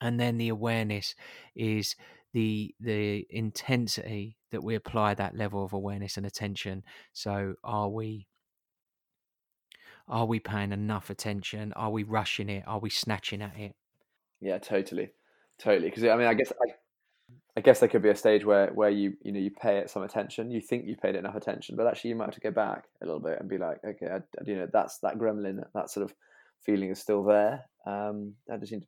and 0.00 0.18
then 0.18 0.38
the 0.38 0.48
awareness 0.48 1.14
is 1.54 1.94
the 2.32 2.74
the 2.80 3.26
intensity 3.30 4.36
that 4.50 4.62
we 4.62 4.74
apply 4.74 5.14
that 5.14 5.36
level 5.36 5.64
of 5.64 5.72
awareness 5.72 6.16
and 6.16 6.24
attention 6.24 6.82
so 7.12 7.54
are 7.62 7.88
we 7.88 8.26
are 10.08 10.26
we 10.26 10.40
paying 10.40 10.72
enough 10.72 11.10
attention 11.10 11.72
are 11.74 11.90
we 11.90 12.02
rushing 12.02 12.48
it 12.48 12.64
are 12.66 12.78
we 12.78 12.90
snatching 12.90 13.42
at 13.42 13.56
it 13.58 13.74
Yeah, 14.40 14.58
totally, 14.58 15.10
totally. 15.58 15.90
Because 15.90 16.04
I 16.04 16.16
mean, 16.16 16.26
I 16.26 16.34
guess 16.34 16.50
I, 16.50 16.72
I 17.56 17.60
guess 17.60 17.80
there 17.80 17.88
could 17.88 18.02
be 18.02 18.10
a 18.10 18.16
stage 18.16 18.44
where 18.44 18.68
where 18.68 18.90
you 18.90 19.14
you 19.22 19.32
know 19.32 19.40
you 19.40 19.50
pay 19.50 19.78
it 19.78 19.90
some 19.90 20.02
attention, 20.02 20.50
you 20.50 20.60
think 20.60 20.86
you 20.86 20.96
paid 20.96 21.14
it 21.14 21.18
enough 21.18 21.34
attention, 21.34 21.76
but 21.76 21.86
actually 21.86 22.10
you 22.10 22.16
might 22.16 22.26
have 22.26 22.34
to 22.34 22.40
go 22.40 22.50
back 22.50 22.84
a 23.02 23.06
little 23.06 23.20
bit 23.20 23.38
and 23.40 23.48
be 23.48 23.58
like, 23.58 23.78
okay, 23.84 24.06
I, 24.06 24.20
you 24.46 24.56
know, 24.56 24.68
that's 24.72 24.98
that 24.98 25.18
gremlin, 25.18 25.62
that 25.74 25.90
sort 25.90 26.04
of 26.04 26.14
feeling 26.64 26.90
is 26.90 27.00
still 27.00 27.24
there. 27.24 27.64
Um, 27.86 28.34
I 28.52 28.56
just 28.56 28.72
need 28.72 28.82
to 28.82 28.86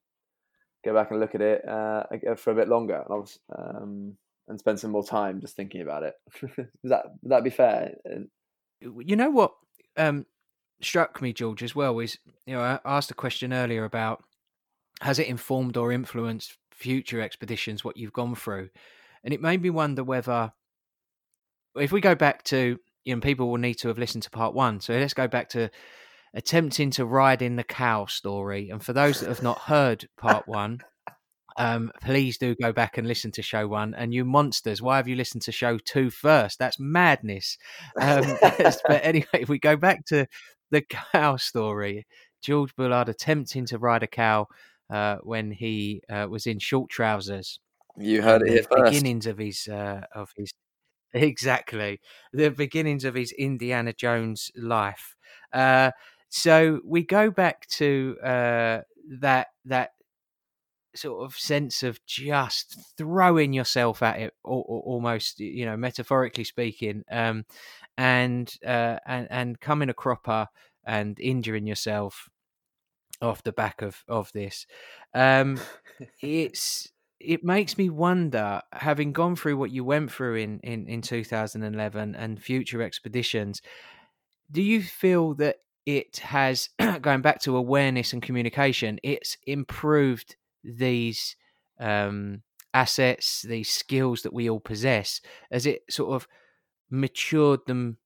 go 0.85 0.95
back 0.95 1.11
and 1.11 1.21
look 1.21 1.35
at 1.35 1.41
it 1.41 1.69
uh, 1.69 2.05
for 2.37 2.53
a 2.53 2.57
bit 2.57 2.69
longer, 2.69 3.03
and 3.09 3.29
um, 3.59 4.17
and 4.49 4.59
spend 4.59 4.79
some 4.79 4.91
more 4.91 5.05
time 5.05 5.41
just 5.41 5.57
thinking 5.57 5.83
about 5.83 6.05
it. 6.05 6.15
Does 6.41 6.67
that 6.85 7.07
would 7.23 7.33
that 7.33 7.45
be 7.45 7.51
fair? 7.51 7.95
You 8.81 9.17
know 9.17 9.31
what 9.31 9.53
um 9.97 10.27
struck 10.81 11.23
me 11.23 11.33
george 11.33 11.63
as 11.63 11.75
well 11.75 11.99
is 12.01 12.19
you 12.47 12.55
know 12.55 12.61
i 12.61 12.79
asked 12.85 13.11
a 13.11 13.15
question 13.15 13.53
earlier 13.53 13.85
about 13.85 14.25
has 15.01 15.19
it 15.19 15.29
informed 15.29 15.77
or 15.77 15.93
influenced 15.93 16.57
future 16.83 17.21
expeditions 17.21 17.85
what 17.85 17.97
you've 17.97 18.13
gone 18.13 18.35
through 18.35 18.69
and 19.25 19.33
it 19.33 19.41
made 19.41 19.63
me 19.63 19.71
wonder 19.71 20.05
whether 20.05 20.53
if 21.77 21.93
we 21.93 22.01
go 22.01 22.15
back 22.15 22.43
to 22.43 22.79
you 23.05 23.15
know 23.15 23.21
people 23.21 23.49
will 23.49 23.59
need 23.59 23.75
to 23.75 23.89
have 23.89 23.99
listened 23.99 24.23
to 24.23 24.31
part 24.31 24.55
one 24.55 24.81
so 24.81 24.93
let's 24.93 25.15
go 25.15 25.29
back 25.29 25.49
to 25.49 25.71
attempting 26.35 26.91
to 26.91 27.05
ride 27.05 27.43
in 27.43 27.57
the 27.57 27.65
cow 27.65 28.07
story 28.07 28.71
and 28.71 28.83
for 28.83 28.93
those 28.93 29.21
that 29.21 29.29
have 29.29 29.43
not 29.43 29.59
heard 29.59 30.09
part 30.17 30.47
one 30.49 30.81
um, 31.59 31.93
please 32.03 32.39
do 32.39 32.55
go 32.55 32.73
back 32.73 32.99
and 32.99 33.07
listen 33.07 33.31
to 33.33 33.43
show 33.43 33.67
one. 33.69 33.95
And 33.95 34.15
you 34.15 34.25
monsters, 34.25 34.81
why 34.81 34.97
have 34.97 35.09
you 35.09 35.17
listened 35.17 35.43
to 35.43 35.53
show 35.53 35.79
two 35.79 36.11
first? 36.11 36.59
That's 36.59 36.81
madness. 36.81 37.59
Um, 38.01 38.25
but 38.41 38.83
anyway, 38.89 39.27
if 39.35 39.49
we 39.49 39.59
go 39.59 39.77
back 39.77 40.07
to 40.07 40.27
the 40.71 40.83
cow 40.83 41.37
story, 41.37 42.07
George 42.43 42.75
Bullard 42.75 43.09
attempting 43.09 43.67
to 43.67 43.79
ride 43.79 44.03
a 44.03 44.07
cow 44.07 44.49
uh, 44.93 45.17
when 45.23 45.51
he 45.51 46.03
uh, 46.11 46.27
was 46.31 46.47
in 46.47 46.59
short 46.59 46.91
trousers. 46.91 47.59
You 47.97 48.23
heard 48.23 48.43
it 48.43 48.49
here 48.51 48.63
the 48.63 48.69
first. 48.69 48.85
beginnings 48.85 49.27
of 49.27 49.39
his 49.39 49.69
uh, 49.69 50.03
of 50.15 50.31
his 50.37 50.53
exactly 51.15 52.01
the 52.33 52.51
beginnings 52.51 53.05
of 53.05 53.15
his 53.15 53.33
Indiana 53.33 53.93
Jones 53.93 54.51
life. 54.57 55.17
Uh, 55.53 55.93
so 56.29 56.81
we 56.85 57.03
go 57.05 57.31
back 57.31 57.67
to 57.69 58.17
uh, 58.23 58.81
that 59.21 59.49
that 59.65 59.93
sort 60.95 61.25
of 61.25 61.39
sense 61.39 61.83
of 61.83 62.05
just 62.05 62.79
throwing 62.99 63.53
yourself 63.53 64.03
at 64.03 64.19
it, 64.21 64.35
al- 64.47 64.67
al- 64.69 64.83
almost 64.85 65.41
you 65.41 65.65
know 65.65 65.77
metaphorically 65.77 66.45
speaking, 66.45 67.03
um, 67.11 67.45
and 67.97 68.55
uh, 68.67 68.99
and 69.07 69.27
and 69.31 69.61
coming 69.61 69.89
a 69.89 69.95
cropper 69.95 70.49
and 70.85 71.19
injuring 71.21 71.67
yourself 71.67 72.29
off 73.23 73.43
the 73.43 73.53
back 73.53 73.83
of 73.83 74.05
of 74.09 74.31
this. 74.33 74.67
Um, 75.15 75.59
it's 76.21 76.91
it 77.21 77.45
makes 77.45 77.79
me 77.79 77.89
wonder, 77.89 78.61
having 78.73 79.13
gone 79.13 79.37
through 79.37 79.57
what 79.57 79.71
you 79.71 79.85
went 79.85 80.11
through 80.11 80.37
in 80.37 80.61
in 80.61 80.89
in 80.89 81.03
2011 81.03 82.15
and 82.15 82.43
future 82.43 82.83
expeditions, 82.83 83.63
do 84.51 84.63
you 84.63 84.83
feel 84.83 85.35
that 85.35 85.57
it 85.87 86.19
has 86.19 86.69
going 87.01 87.23
back 87.23 87.41
to 87.43 87.57
awareness 87.57 88.13
and 88.13 88.23
communication? 88.23 88.99
It's 89.03 89.37
improved 89.47 90.37
these 90.65 91.37
um, 91.81 92.43
assets, 92.75 93.43
these 93.43 93.71
skills 93.71 94.23
that 94.23 94.33
we 94.33 94.49
all 94.49 94.61
possess, 94.61 95.21
as 95.51 95.67
it 95.67 95.83
sort 95.91 96.15
of 96.15 96.29
matured 96.91 97.61
them 97.67 97.97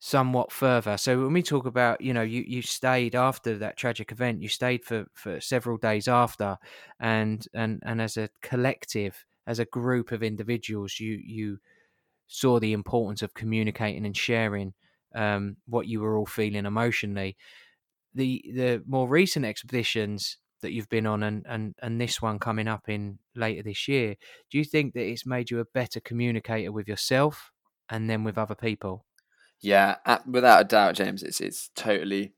somewhat 0.00 0.50
further. 0.50 0.96
So 0.96 1.22
when 1.22 1.32
we 1.34 1.42
talk 1.42 1.66
about, 1.66 2.00
you 2.00 2.14
know, 2.14 2.22
you 2.22 2.42
you 2.46 2.62
stayed 2.62 3.14
after 3.14 3.58
that 3.58 3.76
tragic 3.76 4.12
event, 4.12 4.42
you 4.42 4.48
stayed 4.48 4.84
for 4.84 5.06
for 5.14 5.40
several 5.40 5.76
days 5.76 6.08
after, 6.08 6.58
and 7.00 7.46
and 7.54 7.80
and 7.84 8.00
as 8.02 8.16
a 8.16 8.30
collective, 8.42 9.24
as 9.46 9.58
a 9.58 9.64
group 9.66 10.12
of 10.12 10.22
individuals, 10.22 10.98
you 11.00 11.20
you 11.24 11.58
saw 12.28 12.60
the 12.60 12.72
importance 12.72 13.22
of 13.22 13.34
communicating 13.34 14.06
and 14.06 14.16
sharing 14.16 14.74
um, 15.14 15.56
what 15.66 15.86
you 15.88 16.00
were 16.00 16.16
all 16.16 16.26
feeling 16.26 16.66
emotionally. 16.66 17.36
The 18.14 18.44
the 18.54 18.82
more 18.86 19.08
recent 19.08 19.44
expeditions 19.46 20.38
that 20.62 20.72
you've 20.72 20.88
been 20.88 21.06
on 21.06 21.22
and, 21.22 21.46
and 21.48 21.74
and 21.82 22.00
this 22.00 22.22
one 22.22 22.38
coming 22.38 22.68
up 22.68 22.88
in 22.88 23.18
later 23.36 23.62
this 23.62 23.88
year, 23.88 24.16
do 24.50 24.58
you 24.58 24.64
think 24.64 24.94
that 24.94 25.06
it's 25.06 25.26
made 25.26 25.50
you 25.50 25.60
a 25.60 25.64
better 25.66 26.00
communicator 26.00 26.72
with 26.72 26.88
yourself 26.88 27.52
and 27.88 28.10
then 28.10 28.24
with 28.24 28.38
other 28.38 28.54
people? 28.56 29.04
Yeah, 29.62 29.96
a- 30.06 30.22
without 30.26 30.60
a 30.62 30.64
doubt, 30.64 30.94
James. 30.94 31.22
It's 31.22 31.40
it's 31.40 31.70
totally, 31.74 32.34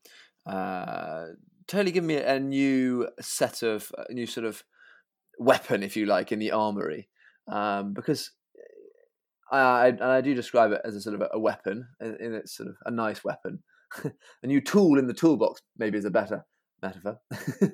uh, 0.47 1.27
totally 1.69 1.93
given 1.93 2.09
me 2.09 2.17
a 2.17 2.41
new 2.41 3.09
set 3.21 3.63
of 3.63 3.93
a 4.09 4.13
new 4.13 4.27
sort 4.27 4.47
of 4.47 4.65
weapon, 5.39 5.83
if 5.83 5.97
you 5.97 6.07
like, 6.07 6.33
in 6.33 6.39
the 6.39 6.51
armory. 6.53 7.09
Um, 7.51 7.93
because 7.93 8.31
I, 9.51 9.59
I 9.59 9.87
and 9.89 10.03
I 10.03 10.21
do 10.21 10.35
describe 10.35 10.73
it 10.73 10.81
as 10.85 10.97
a 10.97 11.01
sort 11.01 11.21
of 11.21 11.29
a 11.33 11.39
weapon, 11.39 11.87
in, 12.01 12.17
in 12.21 12.35
it's 12.35 12.57
sort 12.57 12.69
of 12.71 12.77
a 12.87 12.91
nice 12.91 13.23
weapon, 13.25 13.63
a 14.43 14.47
new 14.47 14.61
tool 14.61 14.99
in 14.99 15.07
the 15.07 15.15
toolbox. 15.15 15.61
Maybe 15.79 15.99
is 15.99 16.05
a 16.05 16.11
better 16.11 16.45
metaphor. 16.83 17.19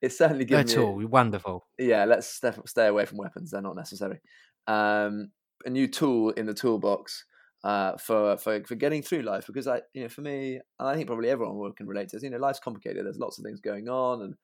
it's 0.00 0.16
certainly 0.18 0.44
given 0.44 0.68
At 0.68 0.76
me 0.76 0.82
all, 0.82 1.06
wonderful. 1.08 1.66
yeah, 1.78 2.04
let's 2.04 2.28
stay, 2.28 2.52
stay 2.66 2.86
away 2.86 3.06
from 3.06 3.18
weapons. 3.18 3.50
They're 3.50 3.60
not 3.62 3.76
necessary. 3.76 4.20
Um, 4.68 5.32
a 5.64 5.70
new 5.70 5.88
tool 5.88 6.30
in 6.30 6.46
the 6.46 6.54
toolbox 6.54 7.24
uh, 7.64 7.96
for, 7.96 8.36
for 8.36 8.62
for 8.64 8.74
getting 8.74 9.02
through 9.02 9.22
life 9.22 9.46
because 9.46 9.68
I 9.68 9.82
you 9.94 10.02
know 10.02 10.08
for 10.08 10.22
me 10.22 10.60
and 10.78 10.88
I 10.88 10.94
think 10.94 11.06
probably 11.06 11.30
everyone 11.30 11.56
will 11.56 11.72
can 11.72 11.86
relate 11.86 12.08
to 12.08 12.16
this. 12.16 12.22
You 12.22 12.30
know, 12.30 12.38
life's 12.38 12.58
complicated. 12.58 13.04
There's 13.04 13.18
lots 13.18 13.38
of 13.38 13.44
things 13.44 13.60
going 13.60 13.88
on, 13.88 14.22
and 14.22 14.34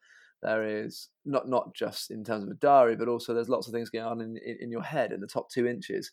there 0.43 0.85
is 0.85 1.09
not 1.24 1.49
not 1.49 1.74
just 1.74 2.11
in 2.11 2.24
terms 2.24 2.45
of 2.45 2.51
a 2.51 2.55
diary, 2.55 2.97
but 2.97 3.09
also 3.09 3.35
there's 3.35 3.49
lots 3.49 3.66
of 3.66 3.74
things 3.74 3.90
going 3.90 4.05
on 4.05 4.20
in 4.20 4.36
in, 4.39 4.59
in 4.61 4.70
your 4.70 4.82
head 4.82 5.12
in 5.12 5.20
the 5.20 5.27
top 5.27 5.51
two 5.51 5.66
inches, 5.66 6.12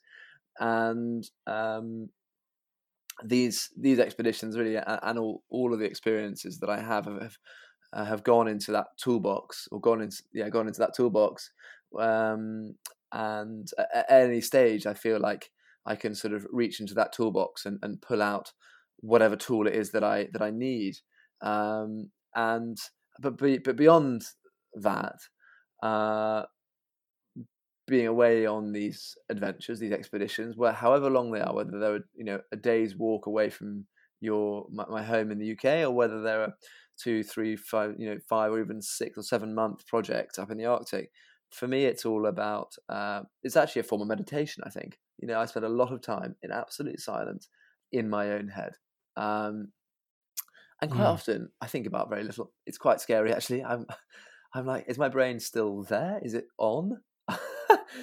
and 0.59 1.29
um, 1.45 2.09
these 3.23 3.69
these 3.77 3.99
expeditions 3.99 4.57
really 4.57 4.77
and 4.77 5.19
all 5.19 5.43
all 5.49 5.73
of 5.73 5.79
the 5.79 5.85
experiences 5.85 6.59
that 6.59 6.69
I 6.69 6.79
have 6.79 7.05
have 7.05 7.37
uh, 7.93 8.03
have 8.03 8.23
gone 8.23 8.47
into 8.47 8.71
that 8.73 8.87
toolbox 8.97 9.67
or 9.71 9.79
gone 9.79 10.01
into 10.01 10.21
yeah 10.33 10.49
gone 10.49 10.67
into 10.67 10.79
that 10.79 10.95
toolbox 10.95 11.51
um, 11.97 12.75
and 13.13 13.69
at 13.93 14.05
any 14.09 14.41
stage 14.41 14.85
I 14.85 14.93
feel 14.93 15.19
like 15.19 15.51
I 15.85 15.95
can 15.95 16.15
sort 16.15 16.33
of 16.33 16.45
reach 16.51 16.79
into 16.79 16.93
that 16.95 17.13
toolbox 17.13 17.65
and, 17.65 17.79
and 17.81 18.01
pull 18.01 18.21
out 18.21 18.51
whatever 18.99 19.35
tool 19.35 19.67
it 19.67 19.75
is 19.75 19.91
that 19.91 20.03
I 20.03 20.27
that 20.33 20.41
I 20.41 20.51
need 20.51 20.95
um, 21.41 22.09
and 22.35 22.77
but 23.19 23.37
be, 23.37 23.57
but 23.59 23.75
beyond 23.75 24.23
that 24.73 25.15
uh, 25.81 26.43
being 27.87 28.07
away 28.07 28.45
on 28.45 28.71
these 28.71 29.15
adventures, 29.29 29.79
these 29.79 29.91
expeditions, 29.91 30.57
where 30.57 30.71
however 30.71 31.09
long 31.09 31.31
they 31.31 31.39
are, 31.39 31.53
whether 31.53 31.79
they're 31.79 32.03
you 32.15 32.25
know 32.25 32.39
a 32.51 32.55
day's 32.55 32.95
walk 32.95 33.27
away 33.27 33.49
from 33.49 33.85
your 34.21 34.65
my, 34.71 34.85
my 34.89 35.03
home 35.03 35.31
in 35.31 35.39
the 35.39 35.51
UK, 35.51 35.87
or 35.87 35.91
whether 35.91 36.21
they're 36.21 36.43
a 36.45 36.53
two, 36.97 37.23
three, 37.23 37.55
five, 37.55 37.95
you 37.97 38.09
know, 38.09 38.17
five 38.27 38.51
or 38.51 38.59
even 38.59 38.81
six 38.81 39.17
or 39.17 39.23
seven 39.23 39.53
month 39.53 39.85
project 39.85 40.39
up 40.39 40.51
in 40.51 40.57
the 40.57 40.65
Arctic. 40.65 41.11
For 41.51 41.67
me, 41.67 41.85
it's 41.85 42.05
all 42.05 42.25
about. 42.25 42.73
Uh, 42.89 43.23
it's 43.43 43.55
actually 43.55 43.81
a 43.81 43.83
form 43.83 44.01
of 44.01 44.07
meditation. 44.07 44.63
I 44.65 44.69
think 44.69 44.97
you 45.19 45.27
know 45.27 45.39
I 45.39 45.45
spend 45.45 45.65
a 45.65 45.69
lot 45.69 45.91
of 45.93 46.01
time 46.01 46.35
in 46.43 46.51
absolute 46.51 46.99
silence 46.99 47.49
in 47.91 48.09
my 48.09 48.31
own 48.31 48.49
head. 48.49 48.73
Um, 49.15 49.71
and 50.81 50.91
quite 50.91 51.05
Mm. 51.05 51.07
often 51.07 51.51
I 51.61 51.67
think 51.67 51.87
about 51.87 52.09
very 52.09 52.23
little. 52.23 52.53
It's 52.65 52.77
quite 52.77 53.01
scary 53.01 53.33
actually. 53.33 53.63
I'm 53.63 53.85
I'm 54.53 54.65
like, 54.65 54.85
is 54.87 54.97
my 54.97 55.09
brain 55.09 55.39
still 55.39 55.83
there? 55.83 56.19
Is 56.23 56.33
it 56.33 56.47
on? 56.57 57.01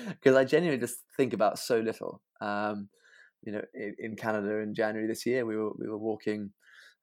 Because 0.09 0.37
I 0.37 0.45
genuinely 0.45 0.81
just 0.81 1.05
think 1.17 1.33
about 1.33 1.59
so 1.59 1.79
little. 1.81 2.23
Um, 2.41 2.89
you 3.43 3.53
know, 3.53 3.63
in, 3.75 3.95
in 3.99 4.17
Canada 4.17 4.59
in 4.59 4.75
January 4.75 5.07
this 5.07 5.27
year, 5.27 5.45
we 5.47 5.57
were 5.57 5.73
we 5.79 5.89
were 5.89 5.99
walking 5.99 6.53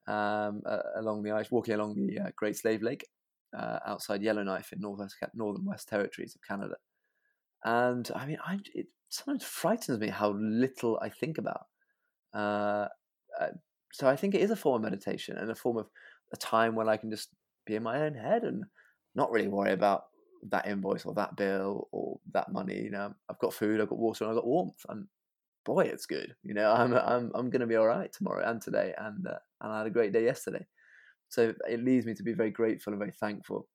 um, 0.08 0.62
uh, 0.66 0.82
along 0.96 1.22
the 1.24 1.32
ice, 1.32 1.50
walking 1.50 1.74
along 1.74 1.96
the 1.96 2.20
uh, 2.20 2.30
Great 2.36 2.56
Slave 2.56 2.82
Lake 2.82 3.06
uh, 3.56 3.80
outside 3.86 4.22
Yellowknife 4.22 4.72
in 4.72 4.80
northwest 4.80 5.16
northern 5.34 5.64
West 5.66 5.88
Territories 5.88 6.36
of 6.36 6.42
Canada. 6.42 6.76
And 7.64 8.10
I 8.14 8.26
mean, 8.26 8.38
I 8.44 8.58
it 8.74 8.86
sometimes 9.10 9.44
frightens 9.44 9.98
me 9.98 10.08
how 10.08 10.30
little 10.32 10.98
I 11.02 11.08
think 11.08 11.38
about. 11.38 11.66
Uh, 12.32 12.86
uh, 13.40 13.48
so 13.92 14.08
I 14.08 14.16
think 14.16 14.34
it 14.34 14.40
is 14.40 14.50
a 14.50 14.56
form 14.56 14.76
of 14.76 14.90
meditation 14.90 15.36
and 15.36 15.50
a 15.50 15.54
form 15.54 15.76
of 15.76 15.88
a 16.32 16.36
time 16.36 16.74
when 16.74 16.88
I 16.88 16.96
can 16.96 17.10
just 17.10 17.30
be 17.66 17.74
in 17.74 17.82
my 17.82 18.02
own 18.02 18.14
head 18.14 18.44
and 18.44 18.64
not 19.14 19.30
really 19.30 19.48
worry 19.48 19.72
about 19.72 20.04
that 20.50 20.66
invoice 20.66 21.04
or 21.04 21.14
that 21.14 21.36
bill 21.36 21.88
or 21.92 22.20
that 22.32 22.52
money. 22.52 22.80
You 22.80 22.90
know, 22.90 23.14
I've 23.28 23.38
got 23.40 23.52
food, 23.52 23.80
I've 23.80 23.88
got 23.88 23.98
water, 23.98 24.24
and 24.24 24.30
I've 24.30 24.36
got 24.36 24.46
warmth, 24.46 24.86
and 24.88 25.06
boy, 25.64 25.82
it's 25.82 26.06
good. 26.06 26.34
You 26.44 26.54
know, 26.54 26.72
I'm 26.76 26.94
I'm 26.94 27.30
I'm 27.34 27.50
going 27.50 27.60
to 27.60 27.66
be 27.66 27.76
all 27.76 27.86
right 27.86 28.12
tomorrow 28.12 28.48
and 28.48 28.62
today, 28.62 28.94
and 28.96 29.26
uh, 29.26 29.38
and 29.60 29.72
I 29.72 29.78
had 29.78 29.86
a 29.86 29.90
great 29.90 30.12
day 30.12 30.24
yesterday. 30.24 30.66
So 31.28 31.54
it 31.68 31.84
leads 31.84 32.06
me 32.06 32.14
to 32.14 32.22
be 32.22 32.32
very 32.32 32.50
grateful 32.50 32.92
and 32.92 32.98
very 32.98 33.12
thankful 33.12 33.68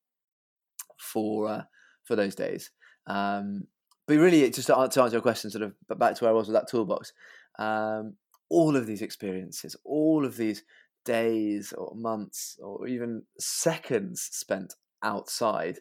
for 0.99 1.47
uh, 1.47 1.63
for 2.03 2.15
those 2.15 2.35
days. 2.35 2.71
Um, 3.07 3.67
but 4.07 4.17
really, 4.17 4.49
just 4.49 4.67
to 4.67 4.77
answer 4.77 5.07
your 5.07 5.21
question, 5.21 5.49
sort 5.49 5.63
of, 5.63 5.73
back 5.99 6.15
to 6.15 6.23
where 6.23 6.31
I 6.31 6.35
was 6.35 6.47
with 6.47 6.55
that 6.55 6.69
toolbox. 6.69 7.13
Um, 7.57 8.15
all 8.49 8.75
of 8.75 8.85
these 8.85 9.01
experiences, 9.01 9.75
all 9.83 10.25
of 10.25 10.37
these 10.37 10.63
days 11.05 11.73
or 11.77 11.95
months 11.95 12.57
or 12.61 12.87
even 12.87 13.23
seconds 13.39 14.27
spent 14.31 14.73
outside 15.03 15.79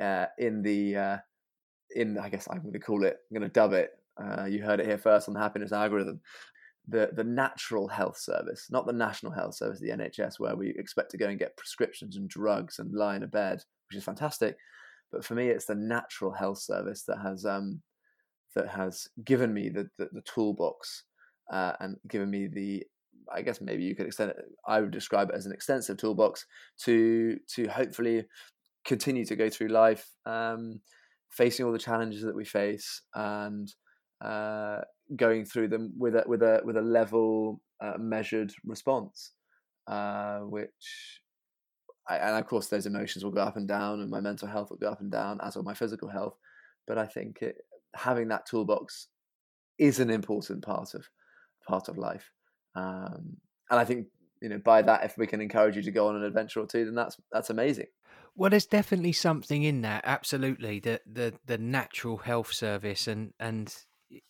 uh, 0.00 0.26
in 0.38 0.62
the 0.62 0.96
uh, 0.96 1.16
in 1.94 2.18
I 2.18 2.28
guess 2.28 2.48
I'm 2.50 2.60
going 2.62 2.72
to 2.72 2.78
call 2.78 3.04
it 3.04 3.18
I'm 3.30 3.38
going 3.38 3.48
to 3.48 3.52
dub 3.52 3.72
it. 3.72 3.90
Uh, 4.20 4.44
you 4.44 4.62
heard 4.62 4.80
it 4.80 4.86
here 4.86 4.98
first 4.98 5.28
on 5.28 5.34
the 5.34 5.40
happiness 5.40 5.72
algorithm. 5.72 6.20
The 6.88 7.10
the 7.14 7.24
natural 7.24 7.86
health 7.86 8.18
service, 8.18 8.66
not 8.70 8.86
the 8.86 8.92
national 8.92 9.32
health 9.32 9.54
service, 9.54 9.78
the 9.78 9.90
NHS, 9.90 10.40
where 10.40 10.56
we 10.56 10.74
expect 10.76 11.12
to 11.12 11.18
go 11.18 11.28
and 11.28 11.38
get 11.38 11.56
prescriptions 11.56 12.16
and 12.16 12.28
drugs 12.28 12.78
and 12.78 12.92
lie 12.92 13.16
in 13.16 13.22
a 13.22 13.28
bed, 13.28 13.62
which 13.88 13.96
is 13.96 14.04
fantastic. 14.04 14.56
But 15.12 15.24
for 15.24 15.34
me, 15.34 15.48
it's 15.48 15.66
the 15.66 15.74
natural 15.74 16.32
health 16.32 16.58
service 16.58 17.04
that 17.04 17.18
has 17.18 17.44
um, 17.44 17.82
that 18.54 18.68
has 18.68 19.08
given 19.24 19.52
me 19.52 19.68
the 19.68 19.88
the, 19.98 20.08
the 20.12 20.22
toolbox 20.22 21.04
uh, 21.52 21.72
and 21.80 21.96
given 22.08 22.30
me 22.30 22.48
the 22.48 22.84
I 23.32 23.42
guess 23.42 23.60
maybe 23.60 23.84
you 23.84 23.94
could 23.94 24.06
extend 24.06 24.30
it. 24.30 24.36
I 24.66 24.80
would 24.80 24.90
describe 24.90 25.30
it 25.30 25.36
as 25.36 25.46
an 25.46 25.52
extensive 25.52 25.96
toolbox 25.96 26.46
to 26.84 27.38
to 27.54 27.68
hopefully 27.68 28.24
continue 28.84 29.24
to 29.26 29.36
go 29.36 29.48
through 29.48 29.68
life, 29.68 30.08
um, 30.26 30.80
facing 31.30 31.64
all 31.64 31.72
the 31.72 31.78
challenges 31.78 32.22
that 32.22 32.34
we 32.34 32.44
face, 32.44 33.02
and 33.14 33.72
uh, 34.24 34.80
going 35.16 35.44
through 35.44 35.68
them 35.68 35.92
with 35.96 36.16
a 36.16 36.24
with 36.26 36.42
a 36.42 36.60
with 36.64 36.76
a 36.76 36.82
level, 36.82 37.60
uh, 37.80 37.94
measured 37.98 38.52
response, 38.64 39.32
uh, 39.86 40.38
which. 40.40 41.21
I, 42.08 42.16
and 42.16 42.36
of 42.36 42.46
course, 42.46 42.66
those 42.66 42.86
emotions 42.86 43.24
will 43.24 43.32
go 43.32 43.42
up 43.42 43.56
and 43.56 43.68
down, 43.68 44.00
and 44.00 44.10
my 44.10 44.20
mental 44.20 44.48
health 44.48 44.70
will 44.70 44.78
go 44.78 44.90
up 44.90 45.00
and 45.00 45.10
down, 45.10 45.40
as 45.42 45.56
will 45.56 45.62
my 45.62 45.74
physical 45.74 46.08
health. 46.08 46.36
But 46.86 46.98
I 46.98 47.06
think 47.06 47.42
it, 47.42 47.56
having 47.94 48.28
that 48.28 48.46
toolbox 48.46 49.08
is 49.78 50.00
an 50.00 50.10
important 50.10 50.64
part 50.64 50.94
of 50.94 51.08
part 51.66 51.88
of 51.88 51.98
life. 51.98 52.30
Um, 52.74 53.36
and 53.70 53.80
I 53.80 53.84
think 53.84 54.08
you 54.40 54.48
know 54.48 54.58
by 54.58 54.82
that, 54.82 55.04
if 55.04 55.16
we 55.16 55.26
can 55.26 55.40
encourage 55.40 55.76
you 55.76 55.82
to 55.82 55.90
go 55.90 56.08
on 56.08 56.16
an 56.16 56.24
adventure 56.24 56.60
or 56.60 56.66
two, 56.66 56.84
then 56.84 56.94
that's 56.94 57.16
that's 57.30 57.50
amazing. 57.50 57.86
Well, 58.34 58.50
there's 58.50 58.66
definitely 58.66 59.12
something 59.12 59.62
in 59.62 59.82
that. 59.82 60.02
Absolutely, 60.04 60.80
the 60.80 61.00
the 61.06 61.34
the 61.46 61.58
natural 61.58 62.18
health 62.18 62.52
service, 62.52 63.06
and 63.06 63.32
and 63.38 63.74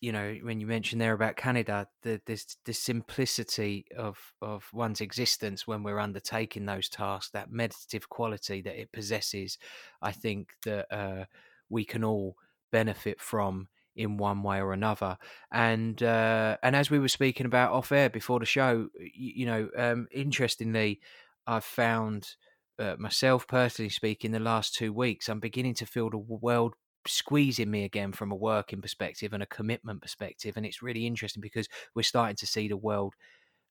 you 0.00 0.12
know 0.12 0.36
when 0.42 0.60
you 0.60 0.66
mentioned 0.66 1.00
there 1.00 1.12
about 1.12 1.36
Canada, 1.36 1.88
the 2.02 2.20
this 2.26 2.56
the 2.64 2.72
simplicity 2.72 3.86
of 3.96 4.18
of 4.40 4.68
one's 4.72 5.00
existence 5.00 5.66
when 5.66 5.82
we're 5.82 5.98
undertaking 5.98 6.66
those 6.66 6.88
tasks, 6.88 7.30
that 7.32 7.50
meditative 7.50 8.08
quality 8.08 8.62
that 8.62 8.80
it 8.80 8.92
possesses, 8.92 9.58
I 10.00 10.12
think 10.12 10.50
that 10.64 10.92
uh, 10.92 11.24
we 11.68 11.84
can 11.84 12.04
all 12.04 12.36
benefit 12.70 13.20
from 13.20 13.68
in 13.94 14.16
one 14.16 14.42
way 14.42 14.60
or 14.60 14.72
another. 14.72 15.18
And 15.52 16.02
uh, 16.02 16.56
and 16.62 16.74
as 16.74 16.90
we 16.90 16.98
were 16.98 17.08
speaking 17.08 17.46
about 17.46 17.72
off 17.72 17.92
air 17.92 18.08
before 18.10 18.40
the 18.40 18.46
show, 18.46 18.88
you, 18.98 19.32
you 19.36 19.46
know, 19.46 19.68
um, 19.76 20.08
interestingly, 20.10 21.00
I've 21.46 21.64
found 21.64 22.36
uh, 22.78 22.96
myself 22.98 23.46
personally 23.46 23.90
speaking, 23.90 24.32
the 24.32 24.40
last 24.40 24.74
two 24.74 24.92
weeks, 24.92 25.28
I'm 25.28 25.40
beginning 25.40 25.74
to 25.74 25.86
feel 25.86 26.10
the 26.10 26.18
world 26.18 26.74
squeezing 27.06 27.70
me 27.70 27.84
again 27.84 28.12
from 28.12 28.32
a 28.32 28.36
working 28.36 28.80
perspective 28.82 29.32
and 29.32 29.42
a 29.42 29.46
commitment 29.46 30.02
perspective. 30.02 30.56
And 30.56 30.66
it's 30.66 30.82
really 30.82 31.06
interesting 31.06 31.40
because 31.40 31.68
we're 31.94 32.02
starting 32.02 32.36
to 32.36 32.46
see 32.46 32.68
the 32.68 32.76
world, 32.76 33.14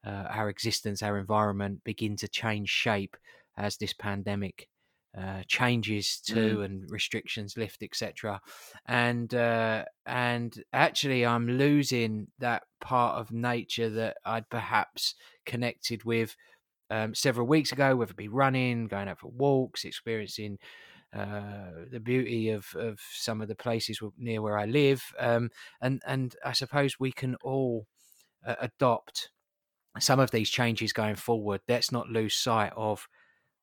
uh, 0.05 0.27
our 0.29 0.49
existence, 0.49 1.03
our 1.03 1.17
environment 1.17 1.83
begin 1.83 2.15
to 2.17 2.27
change 2.27 2.69
shape 2.69 3.17
as 3.57 3.77
this 3.77 3.93
pandemic. 3.93 4.67
Uh, 5.17 5.43
changes 5.45 6.21
too 6.21 6.61
Mm. 6.61 6.63
and 6.63 6.89
restrictions 6.89 7.57
lift 7.57 7.83
etc 7.83 8.39
and 8.85 9.33
uh, 9.35 9.83
and 10.05 10.63
actually 10.71 11.25
i'm 11.25 11.49
losing 11.49 12.27
that 12.39 12.63
part 12.79 13.19
of 13.19 13.29
nature 13.29 13.89
that 13.89 14.15
i'd 14.23 14.49
perhaps 14.49 15.13
connected 15.45 16.05
with 16.05 16.37
um, 16.89 17.15
several 17.15 17.47
weeks 17.47 17.71
ago, 17.71 17.95
whether 17.95 18.11
it 18.11 18.17
be 18.17 18.27
running, 18.27 18.87
going 18.87 19.07
out 19.07 19.19
for 19.19 19.29
walks, 19.29 19.85
experiencing 19.85 20.59
uh, 21.13 21.85
the 21.91 21.99
beauty 21.99 22.49
of, 22.49 22.67
of 22.75 22.99
some 23.11 23.41
of 23.41 23.47
the 23.47 23.55
places 23.55 23.99
near 24.17 24.41
where 24.41 24.57
I 24.57 24.65
live, 24.65 25.03
um, 25.19 25.49
and 25.81 26.01
and 26.05 26.35
I 26.45 26.53
suppose 26.53 26.99
we 26.99 27.11
can 27.11 27.35
all 27.43 27.85
uh, 28.45 28.55
adopt 28.59 29.29
some 29.99 30.19
of 30.19 30.31
these 30.31 30.49
changes 30.49 30.93
going 30.93 31.15
forward. 31.15 31.61
Let's 31.67 31.91
not 31.91 32.07
lose 32.07 32.35
sight 32.35 32.71
of 32.75 33.07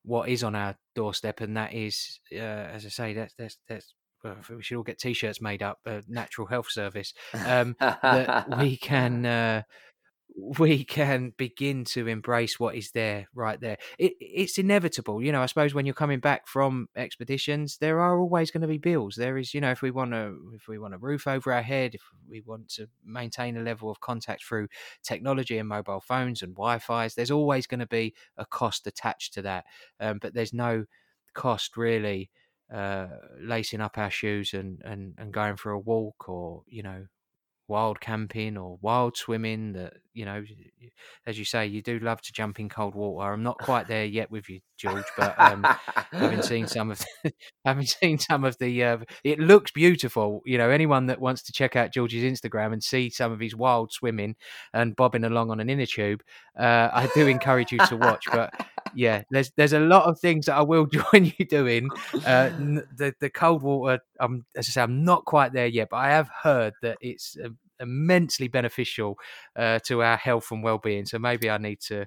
what 0.03 0.29
is 0.29 0.43
on 0.43 0.55
our 0.55 0.75
doorstep, 0.95 1.41
and 1.41 1.57
that 1.57 1.73
is, 1.73 2.19
uh, 2.33 2.37
as 2.37 2.85
I 2.85 2.89
say, 2.89 3.13
that's 3.13 3.33
that's 3.35 3.57
that's. 3.67 3.93
Well, 4.21 4.35
we 4.49 4.61
should 4.61 4.75
all 4.75 4.83
get 4.83 4.99
T-shirts 4.99 5.39
made 5.39 5.63
up. 5.63 5.79
Uh, 5.85 6.01
Natural 6.09 6.45
Health 6.45 6.69
Service 6.69 7.13
um, 7.33 7.77
that 7.79 8.59
we 8.59 8.75
can 8.81 9.25
uh, 9.25 9.61
we 10.59 10.83
can 10.83 11.33
begin 11.37 11.83
to 11.85 12.07
embrace 12.07 12.59
what 12.59 12.75
is 12.75 12.91
there 12.91 13.27
right 13.33 13.59
there. 13.59 13.77
It, 13.97 14.13
it's 14.19 14.57
inevitable 14.57 15.21
you 15.21 15.31
know 15.31 15.41
i 15.41 15.45
suppose 15.45 15.73
when 15.73 15.85
you're 15.85 15.93
coming 15.93 16.19
back 16.19 16.47
from 16.47 16.87
expeditions 16.95 17.77
there 17.77 17.99
are 17.99 18.19
always 18.19 18.51
going 18.51 18.61
to 18.61 18.67
be 18.67 18.77
bills. 18.77 19.15
There 19.15 19.37
is 19.37 19.53
you 19.53 19.61
know 19.61 19.71
if 19.71 19.81
we 19.81 19.91
want 19.91 20.11
to 20.11 20.35
if 20.53 20.67
we 20.67 20.79
want 20.79 20.93
a 20.93 20.97
roof 20.97 21.27
over 21.27 21.53
our 21.53 21.61
head 21.61 21.95
if 21.95 22.01
we 22.27 22.41
want 22.41 22.69
to 22.69 22.87
maintain 23.05 23.57
a 23.57 23.61
level 23.61 23.89
of 23.89 23.99
contact 23.99 24.43
through 24.43 24.67
technology 25.03 25.57
and 25.57 25.67
mobile 25.67 26.01
phones 26.01 26.41
and 26.41 26.55
wi-fi's 26.55 27.15
there's 27.15 27.31
always 27.31 27.67
going 27.67 27.79
to 27.79 27.87
be 27.87 28.13
a 28.37 28.45
cost 28.45 28.87
attached 28.87 29.33
to 29.33 29.41
that. 29.43 29.65
Um, 29.99 30.19
but 30.21 30.33
there's 30.33 30.53
no 30.53 30.85
cost 31.33 31.77
really 31.77 32.29
uh, 32.73 33.07
lacing 33.41 33.81
up 33.81 33.97
our 33.97 34.11
shoes 34.11 34.53
and, 34.53 34.81
and, 34.83 35.13
and 35.17 35.33
going 35.33 35.55
for 35.55 35.71
a 35.71 35.79
walk 35.79 36.29
or 36.29 36.63
you 36.67 36.83
know 36.83 37.05
wild 37.69 38.01
camping 38.01 38.57
or 38.57 38.77
wild 38.81 39.15
swimming 39.15 39.73
that 39.73 39.93
you 40.13 40.25
know 40.25 40.43
as 41.25 41.37
you 41.37 41.45
say 41.45 41.65
you 41.65 41.81
do 41.81 41.99
love 41.99 42.19
to 42.21 42.33
jump 42.33 42.59
in 42.59 42.67
cold 42.67 42.95
water. 42.95 43.31
I'm 43.31 43.43
not 43.43 43.59
quite 43.59 43.87
there 43.87 44.05
yet 44.05 44.31
with 44.31 44.49
you 44.49 44.59
george 44.77 45.05
but 45.17 45.39
um 45.39 45.65
having 46.11 46.41
seen 46.41 46.67
some 46.75 46.89
of 46.89 47.01
having 47.65 47.85
seen 47.85 48.17
some 48.17 48.43
of 48.43 48.57
the 48.59 48.83
uh, 48.83 48.97
it 49.23 49.39
looks 49.39 49.71
beautiful. 49.71 50.41
You 50.45 50.57
know 50.57 50.69
anyone 50.69 51.05
that 51.07 51.21
wants 51.21 51.43
to 51.43 51.53
check 51.53 51.75
out 51.75 51.93
george's 51.93 52.23
instagram 52.23 52.73
and 52.73 52.83
see 52.83 53.09
some 53.09 53.31
of 53.31 53.39
his 53.39 53.55
wild 53.55 53.91
swimming 53.91 54.35
and 54.73 54.95
bobbing 54.95 55.23
along 55.23 55.51
on 55.51 55.59
an 55.59 55.69
inner 55.69 55.85
tube 55.85 56.21
uh, 56.57 56.89
i 56.91 57.09
do 57.13 57.27
encourage 57.27 57.71
you 57.71 57.79
to 57.85 57.95
watch 57.95 58.25
but 58.31 58.53
yeah, 58.95 59.23
there's 59.31 59.51
there's 59.55 59.73
a 59.73 59.79
lot 59.79 60.05
of 60.05 60.19
things 60.19 60.45
that 60.45 60.55
I 60.55 60.61
will 60.61 60.85
join 61.13 61.31
you 61.37 61.45
doing. 61.45 61.89
Uh, 62.13 62.49
the 62.95 63.13
the 63.19 63.29
cold 63.29 63.61
water, 63.61 63.99
I'm 64.19 64.45
as 64.55 64.67
I 64.69 64.71
say, 64.71 64.81
I'm 64.81 65.03
not 65.03 65.25
quite 65.25 65.53
there 65.53 65.67
yet, 65.67 65.89
but 65.89 65.97
I 65.97 66.09
have 66.09 66.29
heard 66.43 66.73
that 66.81 66.97
it's 67.01 67.37
um, 67.43 67.57
immensely 67.79 68.47
beneficial 68.47 69.17
uh, 69.55 69.79
to 69.85 70.01
our 70.01 70.17
health 70.17 70.51
and 70.51 70.63
well 70.63 70.77
being. 70.77 71.05
So 71.05 71.19
maybe 71.19 71.49
I 71.49 71.57
need 71.57 71.79
to, 71.87 72.05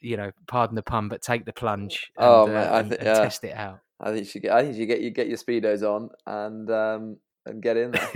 you 0.00 0.16
know, 0.16 0.30
pardon 0.46 0.76
the 0.76 0.82
pun, 0.82 1.08
but 1.08 1.22
take 1.22 1.44
the 1.44 1.52
plunge. 1.52 2.10
And, 2.16 2.26
oh, 2.26 2.46
man, 2.46 2.56
uh, 2.56 2.76
and, 2.78 2.90
th- 2.90 3.00
and 3.00 3.16
test 3.16 3.44
it 3.44 3.56
out. 3.56 3.80
I 4.00 4.12
think 4.12 4.34
you 4.34 4.40
get. 4.40 4.52
I 4.52 4.62
think 4.62 4.76
you 4.76 4.86
get 4.86 5.00
you 5.00 5.10
get 5.10 5.28
your 5.28 5.38
speedos 5.38 5.82
on 5.82 6.10
and 6.26 6.70
um, 6.70 7.16
and 7.46 7.62
get 7.62 7.76
in 7.76 7.92
there. 7.92 8.10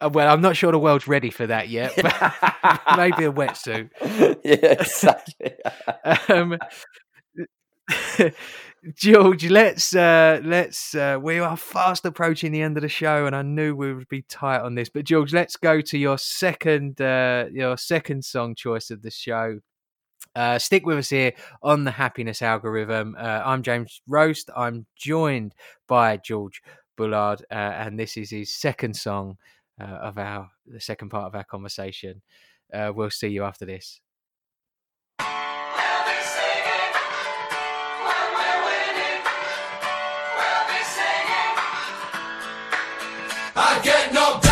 Uh, 0.00 0.10
well, 0.12 0.32
I'm 0.32 0.40
not 0.40 0.56
sure 0.56 0.72
the 0.72 0.78
world's 0.78 1.06
ready 1.06 1.30
for 1.30 1.46
that 1.46 1.68
yet, 1.68 1.92
but 2.02 2.12
maybe 2.96 3.24
a 3.24 3.32
wetsuit. 3.32 3.90
Yeah, 4.44 4.72
exactly. 4.72 5.54
um, 6.28 6.58
George, 8.96 9.48
let's 9.48 9.94
uh, 9.94 10.40
let's 10.42 10.94
uh, 10.96 11.16
we 11.22 11.38
are 11.38 11.56
fast 11.56 12.04
approaching 12.04 12.50
the 12.50 12.62
end 12.62 12.76
of 12.76 12.82
the 12.82 12.88
show, 12.88 13.26
and 13.26 13.36
I 13.36 13.42
knew 13.42 13.76
we 13.76 13.94
would 13.94 14.08
be 14.08 14.22
tight 14.22 14.60
on 14.60 14.74
this. 14.74 14.88
But 14.88 15.04
George, 15.04 15.32
let's 15.32 15.56
go 15.56 15.80
to 15.80 15.98
your 15.98 16.18
second 16.18 17.00
uh, 17.00 17.46
your 17.52 17.76
second 17.76 18.24
song 18.24 18.56
choice 18.56 18.90
of 18.90 19.02
the 19.02 19.10
show. 19.10 19.60
Uh, 20.34 20.58
stick 20.58 20.86
with 20.86 20.98
us 20.98 21.10
here 21.10 21.32
on 21.62 21.84
the 21.84 21.90
happiness 21.90 22.42
algorithm. 22.42 23.14
Uh, 23.18 23.42
I'm 23.44 23.62
James 23.62 24.00
Roast. 24.08 24.50
I'm 24.56 24.86
joined 24.96 25.54
by 25.86 26.16
George 26.16 26.62
Bullard, 26.96 27.44
uh, 27.50 27.54
and 27.54 27.98
this 27.98 28.16
is 28.16 28.30
his 28.30 28.54
second 28.54 28.94
song 28.94 29.38
uh, 29.80 29.84
of 29.84 30.18
our 30.18 30.50
the 30.66 30.80
second 30.80 31.10
part 31.10 31.26
of 31.26 31.34
our 31.34 31.44
conversation. 31.44 32.22
Uh, 32.72 32.92
we'll 32.94 33.10
see 33.10 33.28
you 33.28 33.44
after 33.44 33.66
this. 33.66 34.00
I 43.54 43.80
get 43.82 44.12
no. 44.14 44.51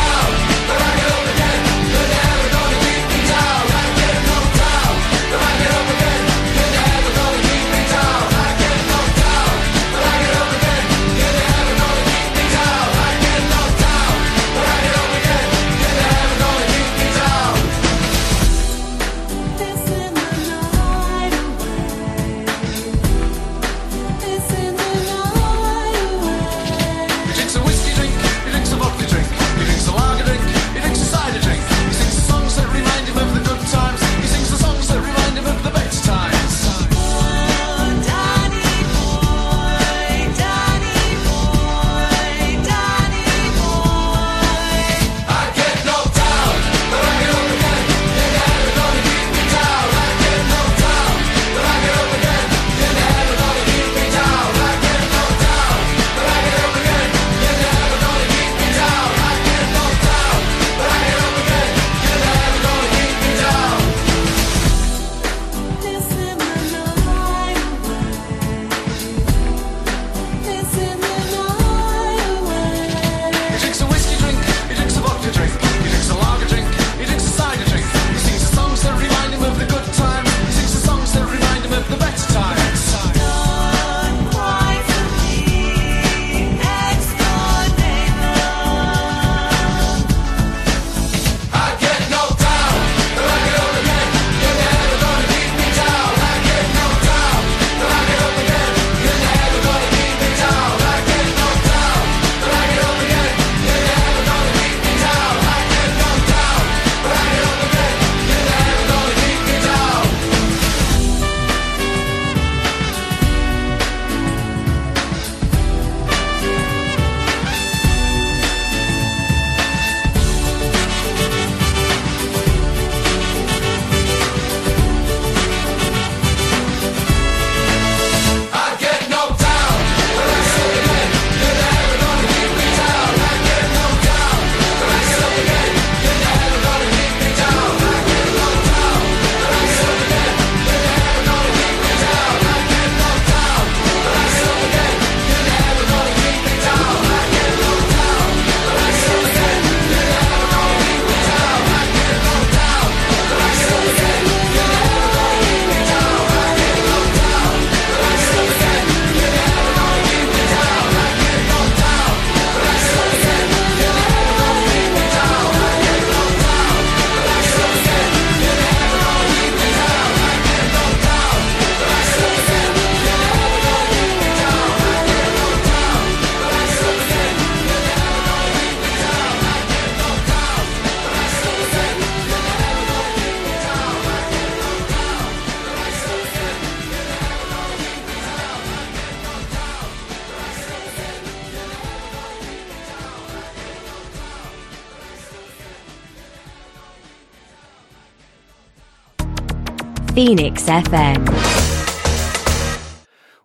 Phoenix 200.21 200.65
FM. 200.65 201.27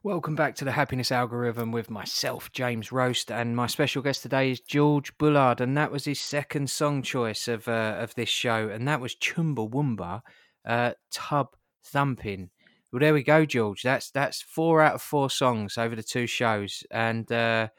Welcome 0.03 0.35
back 0.35 0.55
to 0.55 0.65
the 0.65 0.73
Happiness 0.73 1.09
Algorithm 1.09 1.71
with 1.71 1.89
myself, 1.89 2.51
James 2.51 2.91
Roast, 2.91 3.31
and 3.31 3.55
my 3.55 3.65
special 3.65 4.01
guest 4.01 4.23
today 4.23 4.51
is 4.51 4.59
George 4.59 5.17
Bullard, 5.17 5.61
and 5.61 5.77
that 5.77 5.89
was 5.89 6.03
his 6.03 6.19
second 6.19 6.69
song 6.69 7.01
choice 7.01 7.47
of 7.47 7.69
uh, 7.69 7.95
of 7.97 8.13
this 8.15 8.27
show, 8.27 8.67
and 8.67 8.85
that 8.89 8.99
was 8.99 9.15
Chumbawamba, 9.15 10.21
uh, 10.67 10.91
Tub 11.13 11.55
Thumping. 11.81 12.49
Well, 12.91 12.99
there 12.99 13.13
we 13.13 13.23
go, 13.23 13.45
George. 13.45 13.81
That's 13.81 14.11
that's 14.11 14.41
four 14.41 14.81
out 14.81 14.95
of 14.95 15.01
four 15.01 15.29
songs 15.29 15.77
over 15.77 15.95
the 15.95 16.03
two 16.03 16.27
shows, 16.27 16.83
and 16.91 17.31
uh, 17.31 17.69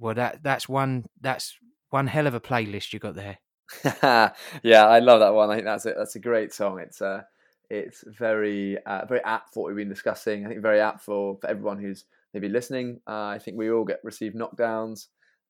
well, 0.00 0.16
that 0.16 0.42
that's 0.42 0.68
one 0.68 1.04
that's 1.20 1.56
one 1.90 2.08
hell 2.08 2.26
of 2.26 2.34
a 2.34 2.40
playlist 2.40 2.92
you 2.92 2.98
got 2.98 3.14
there. 3.14 3.38
yeah, 4.64 4.88
I 4.88 4.98
love 4.98 5.20
that 5.20 5.32
one. 5.32 5.48
I 5.48 5.54
think 5.54 5.66
that's 5.66 5.86
a, 5.86 5.94
that's 5.96 6.16
a 6.16 6.20
great 6.20 6.52
song. 6.52 6.80
It's 6.80 7.00
uh, 7.00 7.22
it's 7.70 8.04
very 8.06 8.78
uh, 8.84 9.06
very 9.06 9.22
apt 9.24 9.54
for 9.54 9.62
what 9.62 9.68
we've 9.68 9.84
been 9.84 9.88
discussing. 9.88 10.44
I 10.44 10.48
think 10.48 10.62
very 10.62 10.80
apt 10.80 11.02
for, 11.02 11.38
for 11.40 11.48
everyone 11.48 11.78
who's 11.78 12.04
maybe 12.34 12.48
listening. 12.48 13.00
Uh, 13.06 13.26
I 13.26 13.38
think 13.38 13.56
we 13.56 13.70
all 13.70 13.84
get 13.84 14.00
receive 14.04 14.32
knockdowns, 14.34 15.06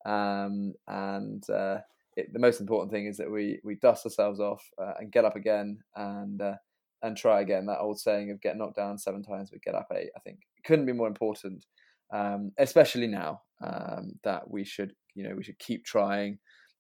um, 0.07 0.75
and 0.87 1.43
uh, 1.51 1.79
it, 2.17 2.33
the 2.33 2.39
most 2.39 2.61
important 2.61 2.93
thing 2.93 3.07
is 3.07 3.17
that 3.17 3.31
we 3.31 3.61
we 3.65 3.77
dust 3.77 4.05
ourselves 4.05 4.41
off 4.41 4.65
uh, 4.81 4.93
and 4.99 5.13
get 5.13 5.25
up 5.25 5.37
again 5.37 5.79
and 5.97 6.41
uh, 6.41 6.57
and 7.03 7.17
try 7.17 7.41
again. 7.41 7.67
That 7.67 7.81
old 7.81 7.99
saying 7.99 8.31
of 8.31 8.41
get 8.41 8.57
knocked 8.57 8.77
down 8.77 8.99
seven 8.99 9.23
times 9.23 9.51
but 9.51 9.63
get 9.63 9.75
up 9.75 9.89
eight. 9.95 10.11
I 10.17 10.21
think 10.21 10.41
couldn't 10.65 10.87
be 10.87 10.93
more 10.93 11.09
important 11.09 11.65
um, 12.13 12.53
especially 12.59 13.07
now 13.07 13.43
um, 13.65 14.13
that 14.25 14.51
we 14.51 14.65
should 14.65 14.93
you 15.15 15.25
know 15.25 15.35
we 15.35 15.43
should 15.43 15.59
keep 15.59 15.85
trying 15.85 16.39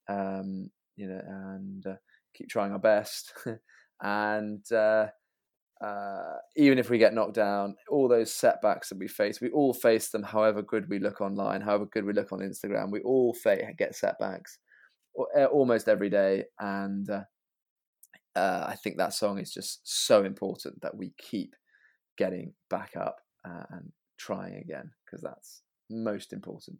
um, 0.08 0.70
you 0.96 1.06
know 1.08 1.20
and 1.26 1.86
uh, 1.86 1.96
keep 2.34 2.48
trying 2.48 2.72
our 2.72 2.78
best 2.78 3.32
and 4.02 4.70
uh, 4.72 5.06
uh, 5.80 6.36
even 6.56 6.78
if 6.78 6.90
we 6.90 6.98
get 6.98 7.14
knocked 7.14 7.34
down, 7.34 7.74
all 7.88 8.06
those 8.06 8.32
setbacks 8.32 8.90
that 8.90 8.98
we 8.98 9.08
face, 9.08 9.40
we 9.40 9.50
all 9.50 9.72
face 9.72 10.10
them. 10.10 10.22
However 10.22 10.62
good 10.62 10.88
we 10.88 10.98
look 10.98 11.20
online, 11.20 11.62
however 11.62 11.86
good 11.86 12.04
we 12.04 12.12
look 12.12 12.32
on 12.32 12.40
Instagram, 12.40 12.90
we 12.90 13.00
all 13.00 13.32
fa- 13.34 13.72
get 13.78 13.94
setbacks 13.94 14.58
uh, 15.36 15.44
almost 15.46 15.88
every 15.88 16.10
day. 16.10 16.44
And 16.58 17.08
uh, 17.08 17.22
uh, 18.36 18.66
I 18.68 18.76
think 18.76 18.98
that 18.98 19.14
song 19.14 19.38
is 19.38 19.52
just 19.52 19.80
so 19.84 20.24
important 20.24 20.80
that 20.82 20.96
we 20.96 21.12
keep 21.18 21.56
getting 22.18 22.52
back 22.68 22.92
up 22.96 23.16
uh, 23.46 23.64
and 23.70 23.90
trying 24.18 24.56
again 24.56 24.90
because 25.04 25.22
that's 25.22 25.62
most 25.88 26.34
important. 26.34 26.78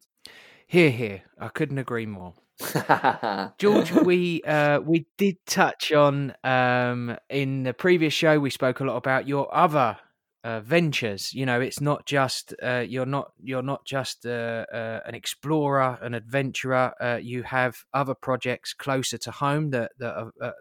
Here, 0.71 0.91
here. 0.93 1.23
I 1.37 1.49
couldn't 1.49 1.79
agree 1.79 2.07
more. 2.07 2.35
George, 3.59 3.91
we 3.91 4.41
uh, 4.45 4.79
we 4.79 5.05
did 5.19 5.39
touch 5.45 5.91
on 5.91 6.33
um, 6.45 7.17
in 7.29 7.65
the 7.65 7.75
previous 7.75 8.15
show. 8.15 8.39
We 8.39 8.51
spoke 8.51 8.79
a 8.79 8.85
lot 8.85 8.95
about 8.95 9.27
your 9.27 9.53
other 9.53 9.97
uh, 10.45 10.61
ventures. 10.61 11.35
You 11.35 11.45
know, 11.45 11.61
it's 11.61 11.81
not 11.81 12.07
just 12.07 12.55
uh, 12.63 12.85
you're 12.87 13.05
not 13.05 13.33
you're 13.43 13.65
not 13.65 13.85
just 13.85 14.25
uh, 14.25 14.65
uh, 14.73 15.01
an 15.07 15.17
explorer, 15.17 15.99
an 16.03 16.15
adventurer. 16.15 16.93
Uh, 17.01 17.19
you 17.21 17.43
have 17.43 17.79
other 17.93 18.15
projects 18.15 18.73
closer 18.73 19.19
to 19.19 19.33
home 19.33 19.71
that 19.71 19.91
that 19.99 20.15
are 20.15 20.33
at 20.41 20.55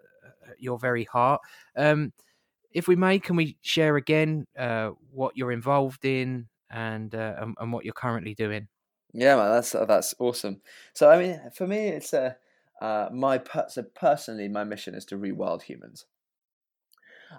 your 0.58 0.76
very 0.76 1.04
heart. 1.04 1.40
Um, 1.76 2.12
if 2.72 2.88
we 2.88 2.96
may, 2.96 3.20
can 3.20 3.36
we 3.36 3.58
share 3.60 3.94
again 3.94 4.48
what 5.12 5.36
you're 5.36 5.52
involved 5.52 6.04
in 6.04 6.48
and, 6.68 7.14
and 7.14 7.54
and 7.60 7.72
what 7.72 7.84
you're 7.84 7.94
currently 7.94 8.34
doing? 8.34 8.66
Yeah, 9.12 9.36
man, 9.36 9.50
that's 9.50 9.72
that's 9.72 10.14
awesome. 10.18 10.60
So 10.94 11.10
I 11.10 11.18
mean, 11.18 11.40
for 11.54 11.66
me, 11.66 11.88
it's 11.88 12.12
a 12.12 12.36
uh, 12.80 13.08
my 13.12 13.38
per- 13.38 13.68
so 13.68 13.82
personally, 13.94 14.48
my 14.48 14.64
mission 14.64 14.94
is 14.94 15.04
to 15.06 15.16
rewild 15.16 15.62
humans. 15.62 16.06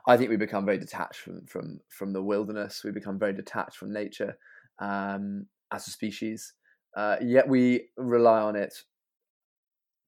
I 0.07 0.17
think 0.17 0.29
we 0.29 0.37
become 0.37 0.65
very 0.65 0.77
detached 0.77 1.19
from 1.19 1.45
from 1.45 1.79
from 1.89 2.13
the 2.13 2.21
wilderness. 2.23 2.83
We 2.83 2.91
become 2.91 3.19
very 3.19 3.33
detached 3.33 3.77
from 3.77 3.93
nature 3.93 4.37
um, 4.79 5.47
as 5.71 5.87
a 5.87 5.91
species. 5.91 6.53
Uh, 6.95 7.17
yet 7.21 7.47
we 7.47 7.89
rely 7.97 8.41
on 8.41 8.55
it. 8.55 8.73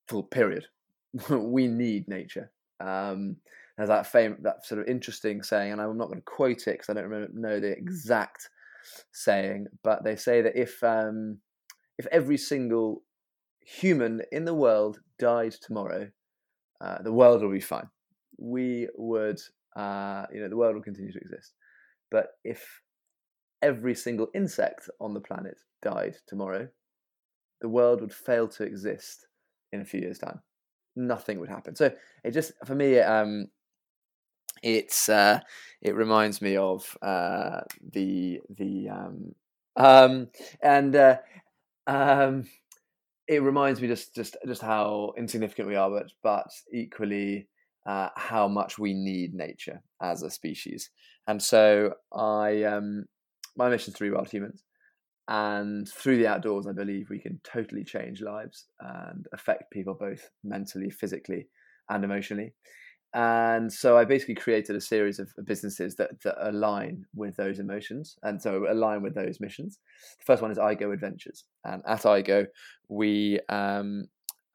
Full 0.10 0.23
period. 0.23 0.65
we 1.30 1.68
need 1.68 2.07
nature. 2.07 2.52
Um, 2.80 3.38
there's 3.77 3.90
that 3.90 4.07
fame, 4.07 4.38
that 4.41 4.65
sort 4.65 4.81
of 4.81 4.88
interesting 4.88 5.41
saying, 5.41 5.72
and 5.72 5.81
I'm 5.81 5.98
not 5.98 6.07
going 6.07 6.19
to 6.19 6.26
quote 6.26 6.68
it 6.68 6.73
because 6.73 6.90
I 6.90 6.94
don't 6.94 7.10
remember, 7.10 7.31
know 7.34 7.60
the 7.60 7.72
exact 7.72 8.49
saying, 9.11 9.68
but 9.84 10.03
they 10.03 10.15
say 10.15 10.41
that 10.41 10.56
if 10.56 10.84
um, 10.84 11.40
if 11.98 12.06
every 12.07 12.38
single 12.38 13.03
human 13.60 14.22
in 14.32 14.45
the 14.45 14.53
world 14.53 14.99
died 15.20 15.53
tomorrow, 15.53 16.10
uh, 16.82 17.02
the 17.02 17.14
world 17.14 17.41
will 17.41 17.52
be 17.52 17.61
fine. 17.61 17.90
We 18.38 18.90
would, 18.95 19.40
uh, 19.76 20.26
you 20.34 20.41
know, 20.41 20.49
the 20.49 20.57
world 20.57 20.76
will 20.76 20.84
continue 20.84 21.11
to 21.11 21.20
exist. 21.20 21.53
But 22.11 22.28
if 22.44 22.82
every 23.61 23.95
single 23.95 24.28
insect 24.36 24.90
on 24.99 25.14
the 25.14 25.22
planet 25.22 25.57
died 25.82 26.18
tomorrow, 26.28 26.68
the 27.61 27.70
world 27.70 28.02
would 28.02 28.14
fail 28.14 28.48
to 28.49 28.64
exist 28.64 29.28
in 29.72 29.82
a 29.82 29.86
few 29.86 30.02
years' 30.02 30.20
time. 30.20 30.41
Nothing 30.95 31.40
would 31.40 31.49
happen. 31.49 31.76
So 31.76 31.91
it 32.24 32.32
just, 32.32 32.52
for 32.65 32.76
me, 32.76 32.99
um, 32.99 33.48
it's 34.61 35.10
uh, 35.10 35.40
it 35.82 35.95
reminds 35.95 36.41
me 36.41 36.56
of 36.57 36.98
uh, 37.02 37.61
the 37.91 38.40
the 38.49 38.90
um, 38.90 39.36
um, 39.76 40.28
and 40.61 40.95
uh, 40.95 41.18
um, 41.88 42.45
it 43.27 43.41
reminds 43.41 43.81
me 43.81 43.88
just 43.88 44.15
just 44.15 44.38
just 44.45 44.61
how 44.61 45.14
insignificant 45.18 45.68
we 45.68 45.76
are, 45.76 45.89
but 45.89 46.11
but 46.22 46.47
equally 46.73 47.47
uh, 47.85 48.10
how 48.15 48.47
much 48.47 48.77
we 48.77 48.93
need 48.93 49.34
nature 49.34 49.81
as 50.01 50.23
a 50.23 50.30
species. 50.30 50.89
And 51.27 51.41
so 51.41 51.93
I 52.14 52.64
um, 52.64 53.05
my 53.55 53.69
mission 53.69 53.93
is 53.93 53.97
to 53.97 54.03
rewild 54.03 54.30
humans, 54.30 54.64
and 55.27 55.88
through 55.88 56.18
the 56.18 56.27
outdoors, 56.27 56.68
I 56.68 56.73
believe 56.73 57.10
we 57.10 57.19
can 57.19 57.39
totally 57.43 57.84
change 57.84 58.22
lives 58.22 58.68
and 58.80 59.26
affect 59.34 59.72
people 59.72 59.95
both 59.97 60.30
mentally, 60.43 60.89
physically, 60.89 61.47
and 61.89 62.03
emotionally 62.03 62.53
and 63.14 63.72
so 63.72 63.98
I 63.98 64.06
basically 64.06 64.35
created 64.35 64.76
a 64.76 64.81
series 64.81 65.19
of 65.19 65.30
businesses 65.45 65.95
that, 65.95 66.22
that 66.23 66.35
align 66.40 67.06
with 67.15 67.35
those 67.35 67.60
emotions 67.60 68.18
and 68.23 68.41
so 68.41 68.65
align 68.69 69.03
with 69.03 69.14
those 69.14 69.40
missions. 69.40 69.80
The 70.19 70.26
first 70.26 70.41
one 70.41 70.52
is 70.52 70.57
I 70.57 70.73
Go 70.76 70.91
Adventures, 70.91 71.45
and 71.64 71.81
at 71.88 72.06
I 72.06 72.22
Go 72.22 72.48
we 72.90 73.40
um, 73.49 74.06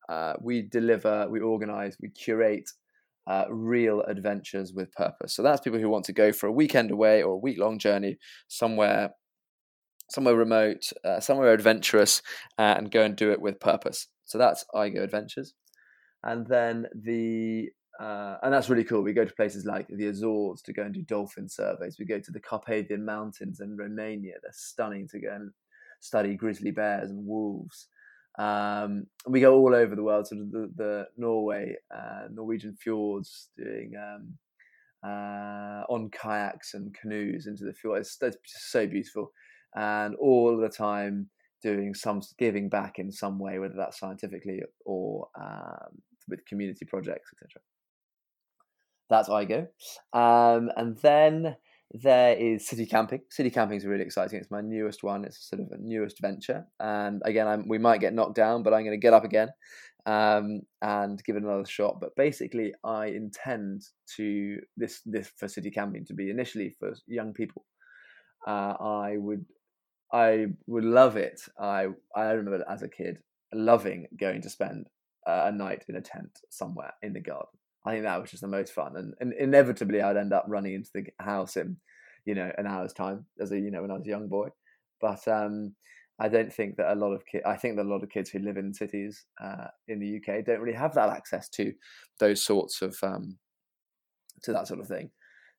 uh, 0.08 0.34
we 0.40 0.62
deliver, 0.62 1.28
we 1.28 1.40
organize, 1.40 1.96
we 2.00 2.08
curate 2.08 2.70
uh, 3.26 3.44
real 3.50 4.00
adventures 4.02 4.72
with 4.72 4.90
purpose. 4.92 5.34
So 5.34 5.42
that's 5.42 5.60
people 5.60 5.78
who 5.78 5.90
want 5.90 6.06
to 6.06 6.12
go 6.14 6.32
for 6.32 6.46
a 6.46 6.52
weekend 6.52 6.90
away 6.90 7.22
or 7.22 7.32
a 7.32 7.38
week 7.38 7.58
long 7.58 7.78
journey 7.78 8.16
somewhere 8.48 9.10
somewhere 10.10 10.34
remote, 10.34 10.90
uh, 11.04 11.20
somewhere 11.20 11.52
adventurous, 11.52 12.22
uh, 12.58 12.74
and 12.78 12.90
go 12.90 13.02
and 13.02 13.14
do 13.14 13.30
it 13.30 13.42
with 13.42 13.60
purpose. 13.60 14.08
So 14.24 14.38
that's 14.38 14.64
I 14.74 14.88
Go 14.88 15.02
Adventures. 15.02 15.52
And 16.22 16.46
then 16.46 16.86
the 16.94 17.68
uh, 17.98 18.36
and 18.42 18.52
that's 18.52 18.68
really 18.68 18.84
cool. 18.84 19.02
We 19.02 19.12
go 19.12 19.24
to 19.24 19.34
places 19.34 19.64
like 19.64 19.88
the 19.88 20.06
Azores 20.06 20.62
to 20.62 20.72
go 20.72 20.82
and 20.82 20.94
do 20.94 21.02
dolphin 21.02 21.48
surveys. 21.48 21.96
We 21.98 22.04
go 22.04 22.20
to 22.20 22.30
the 22.30 22.40
Carpathian 22.40 23.04
Mountains 23.04 23.60
in 23.60 23.76
Romania. 23.76 24.34
They're 24.40 24.52
stunning 24.52 25.08
to 25.08 25.18
go 25.18 25.34
and 25.34 25.50
study 26.00 26.36
grizzly 26.36 26.70
bears 26.70 27.10
and 27.10 27.26
wolves. 27.26 27.88
Um, 28.38 29.06
we 29.26 29.40
go 29.40 29.56
all 29.56 29.74
over 29.74 29.96
the 29.96 30.02
world, 30.04 30.28
sort 30.28 30.42
of 30.42 30.52
the, 30.52 30.70
the 30.76 31.08
Norway, 31.16 31.74
uh, 31.92 32.28
Norwegian 32.30 32.76
fjords, 32.80 33.48
doing 33.56 33.94
um, 33.96 34.34
uh, 35.04 35.82
on 35.88 36.08
kayaks 36.10 36.74
and 36.74 36.94
canoes 36.94 37.48
into 37.48 37.64
the 37.64 37.72
fjord. 37.72 38.02
It's, 38.02 38.16
it's 38.22 38.36
so 38.70 38.86
beautiful, 38.86 39.32
and 39.74 40.14
all 40.16 40.56
the 40.56 40.68
time 40.68 41.28
doing 41.60 41.94
some 41.94 42.22
giving 42.38 42.68
back 42.68 43.00
in 43.00 43.10
some 43.10 43.40
way, 43.40 43.58
whether 43.58 43.74
that's 43.76 43.98
scientifically 43.98 44.62
or 44.84 45.26
um, 45.40 46.00
with 46.28 46.46
community 46.46 46.84
projects, 46.84 47.30
etc. 47.32 47.60
That's 49.10 49.28
IGO. 49.28 49.68
Um, 50.12 50.70
and 50.76 50.96
then 50.98 51.56
there 51.92 52.36
is 52.36 52.66
city 52.66 52.86
camping. 52.86 53.22
City 53.30 53.50
camping 53.50 53.78
is 53.78 53.86
really 53.86 54.04
exciting. 54.04 54.38
It's 54.38 54.50
my 54.50 54.60
newest 54.60 55.02
one. 55.02 55.24
It's 55.24 55.48
sort 55.48 55.62
of 55.62 55.68
a 55.72 55.78
newest 55.80 56.20
venture. 56.20 56.66
And 56.78 57.22
again, 57.24 57.48
I'm, 57.48 57.66
we 57.66 57.78
might 57.78 58.00
get 58.00 58.14
knocked 58.14 58.34
down, 58.34 58.62
but 58.62 58.74
I'm 58.74 58.84
going 58.84 58.98
to 58.98 59.02
get 59.02 59.14
up 59.14 59.24
again 59.24 59.48
um, 60.04 60.62
and 60.82 61.22
give 61.24 61.36
it 61.36 61.42
another 61.42 61.64
shot. 61.64 61.98
But 62.00 62.14
basically, 62.16 62.74
I 62.84 63.06
intend 63.06 63.82
to 64.16 64.58
this 64.76 65.00
this 65.06 65.30
for 65.36 65.48
city 65.48 65.70
camping 65.70 66.04
to 66.06 66.14
be 66.14 66.30
initially 66.30 66.74
for 66.78 66.92
young 67.06 67.32
people. 67.32 67.64
Uh, 68.46 68.74
I 68.80 69.16
would 69.16 69.46
I 70.12 70.46
would 70.66 70.84
love 70.84 71.16
it. 71.16 71.40
I 71.58 71.88
I 72.14 72.30
remember 72.32 72.64
as 72.68 72.82
a 72.82 72.88
kid 72.88 73.18
loving 73.54 74.06
going 74.18 74.42
to 74.42 74.50
spend 74.50 74.86
a 75.26 75.52
night 75.52 75.84
in 75.88 75.96
a 75.96 76.00
tent 76.00 76.38
somewhere 76.50 76.92
in 77.02 77.12
the 77.12 77.20
garden 77.20 77.57
I 77.86 77.92
think 77.92 78.04
that 78.04 78.20
was 78.20 78.30
just 78.30 78.42
the 78.42 78.48
most 78.48 78.72
fun, 78.72 78.96
and, 78.96 79.14
and 79.20 79.32
inevitably 79.32 80.02
I'd 80.02 80.16
end 80.16 80.32
up 80.32 80.44
running 80.48 80.74
into 80.74 80.90
the 80.94 81.06
house 81.20 81.56
in, 81.56 81.76
you 82.24 82.34
know, 82.34 82.50
an 82.58 82.66
hour's 82.66 82.92
time 82.92 83.24
as 83.40 83.52
a 83.52 83.58
you 83.58 83.70
know 83.70 83.82
when 83.82 83.90
I 83.90 83.94
was 83.94 84.06
a 84.06 84.10
young 84.10 84.28
boy. 84.28 84.48
But 85.00 85.26
um, 85.28 85.74
I 86.20 86.28
don't 86.28 86.52
think 86.52 86.76
that 86.76 86.92
a 86.92 86.96
lot 86.96 87.12
of 87.12 87.24
kids. 87.24 87.44
I 87.46 87.56
think 87.56 87.76
that 87.76 87.86
a 87.86 87.88
lot 87.88 88.02
of 88.02 88.10
kids 88.10 88.30
who 88.30 88.40
live 88.40 88.56
in 88.56 88.74
cities 88.74 89.24
uh, 89.42 89.68
in 89.86 90.00
the 90.00 90.16
UK 90.16 90.44
don't 90.44 90.60
really 90.60 90.76
have 90.76 90.94
that 90.94 91.10
access 91.10 91.48
to 91.50 91.72
those 92.18 92.44
sorts 92.44 92.82
of 92.82 92.96
um, 93.02 93.38
to 94.42 94.52
that 94.52 94.66
sort 94.66 94.80
of 94.80 94.88
thing. 94.88 95.10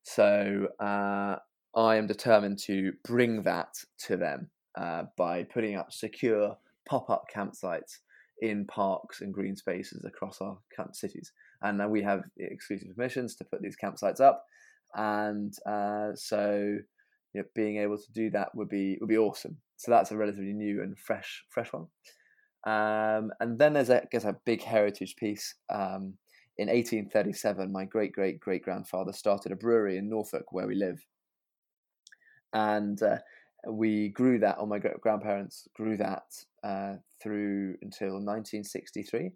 So 0.03 0.67
uh, 0.79 1.37
I 1.75 1.95
am 1.95 2.07
determined 2.07 2.59
to 2.65 2.93
bring 3.05 3.43
that 3.43 3.73
to 4.07 4.17
them 4.17 4.49
uh, 4.77 5.03
by 5.17 5.43
putting 5.43 5.75
up 5.75 5.91
secure 5.91 6.57
pop-up 6.87 7.25
campsites 7.33 7.99
in 8.41 8.65
parks 8.65 9.21
and 9.21 9.33
green 9.33 9.55
spaces 9.55 10.03
across 10.05 10.41
our 10.41 10.57
cities 10.93 11.31
and 11.61 11.91
we 11.91 12.02
have 12.03 12.23
exclusive 12.38 12.90
permissions 12.95 13.36
to 13.36 13.44
put 13.44 13.61
these 13.61 13.77
campsites 13.81 14.22
up. 14.22 14.45
And 14.95 15.53
uh, 15.65 16.15
so, 16.15 16.77
you 17.34 17.41
know, 17.41 17.48
being 17.56 17.77
able 17.77 17.98
to 17.98 18.11
do 18.11 18.30
that 18.31 18.56
would 18.56 18.69
be 18.69 18.98
would 18.99 19.10
be 19.10 19.18
awesome. 19.18 19.57
So 19.77 19.91
that's 19.91 20.11
a 20.11 20.18
relatively 20.18 20.53
new 20.53 20.81
and 20.81 20.98
fresh 20.98 21.45
fresh 21.49 21.72
one. 21.72 21.88
Um, 22.65 23.31
and 23.40 23.57
then 23.57 23.73
there's 23.73 23.90
a, 23.90 24.03
I 24.03 24.07
guess 24.11 24.26
a 24.26 24.36
big 24.45 24.61
heritage 24.64 25.15
piece. 25.15 25.56
Um, 25.69 26.15
in 26.57 26.68
1837, 26.68 27.72
my 27.72 27.86
great 27.86 28.11
great 28.11 28.40
great 28.40 28.64
grandfather 28.64 29.14
started 29.14 29.52
a 29.52 29.56
brewery 29.56 29.98
in 29.98 30.10
Norfolk 30.10 30.52
where 30.52 30.68
we 30.68 30.76
live, 30.76 31.06
and 32.53 33.02
uh, 33.02 33.19
we 33.69 34.10
grew 34.10 34.40
that. 34.40 34.57
Or 34.60 34.68
my 34.68 34.80
grandparents 34.80 35.68
grew 35.76 35.95
that 35.98 36.23
uh, 36.64 36.95
through 37.22 37.76
until 37.81 38.15
1963 38.15 39.27
uh, 39.27 39.30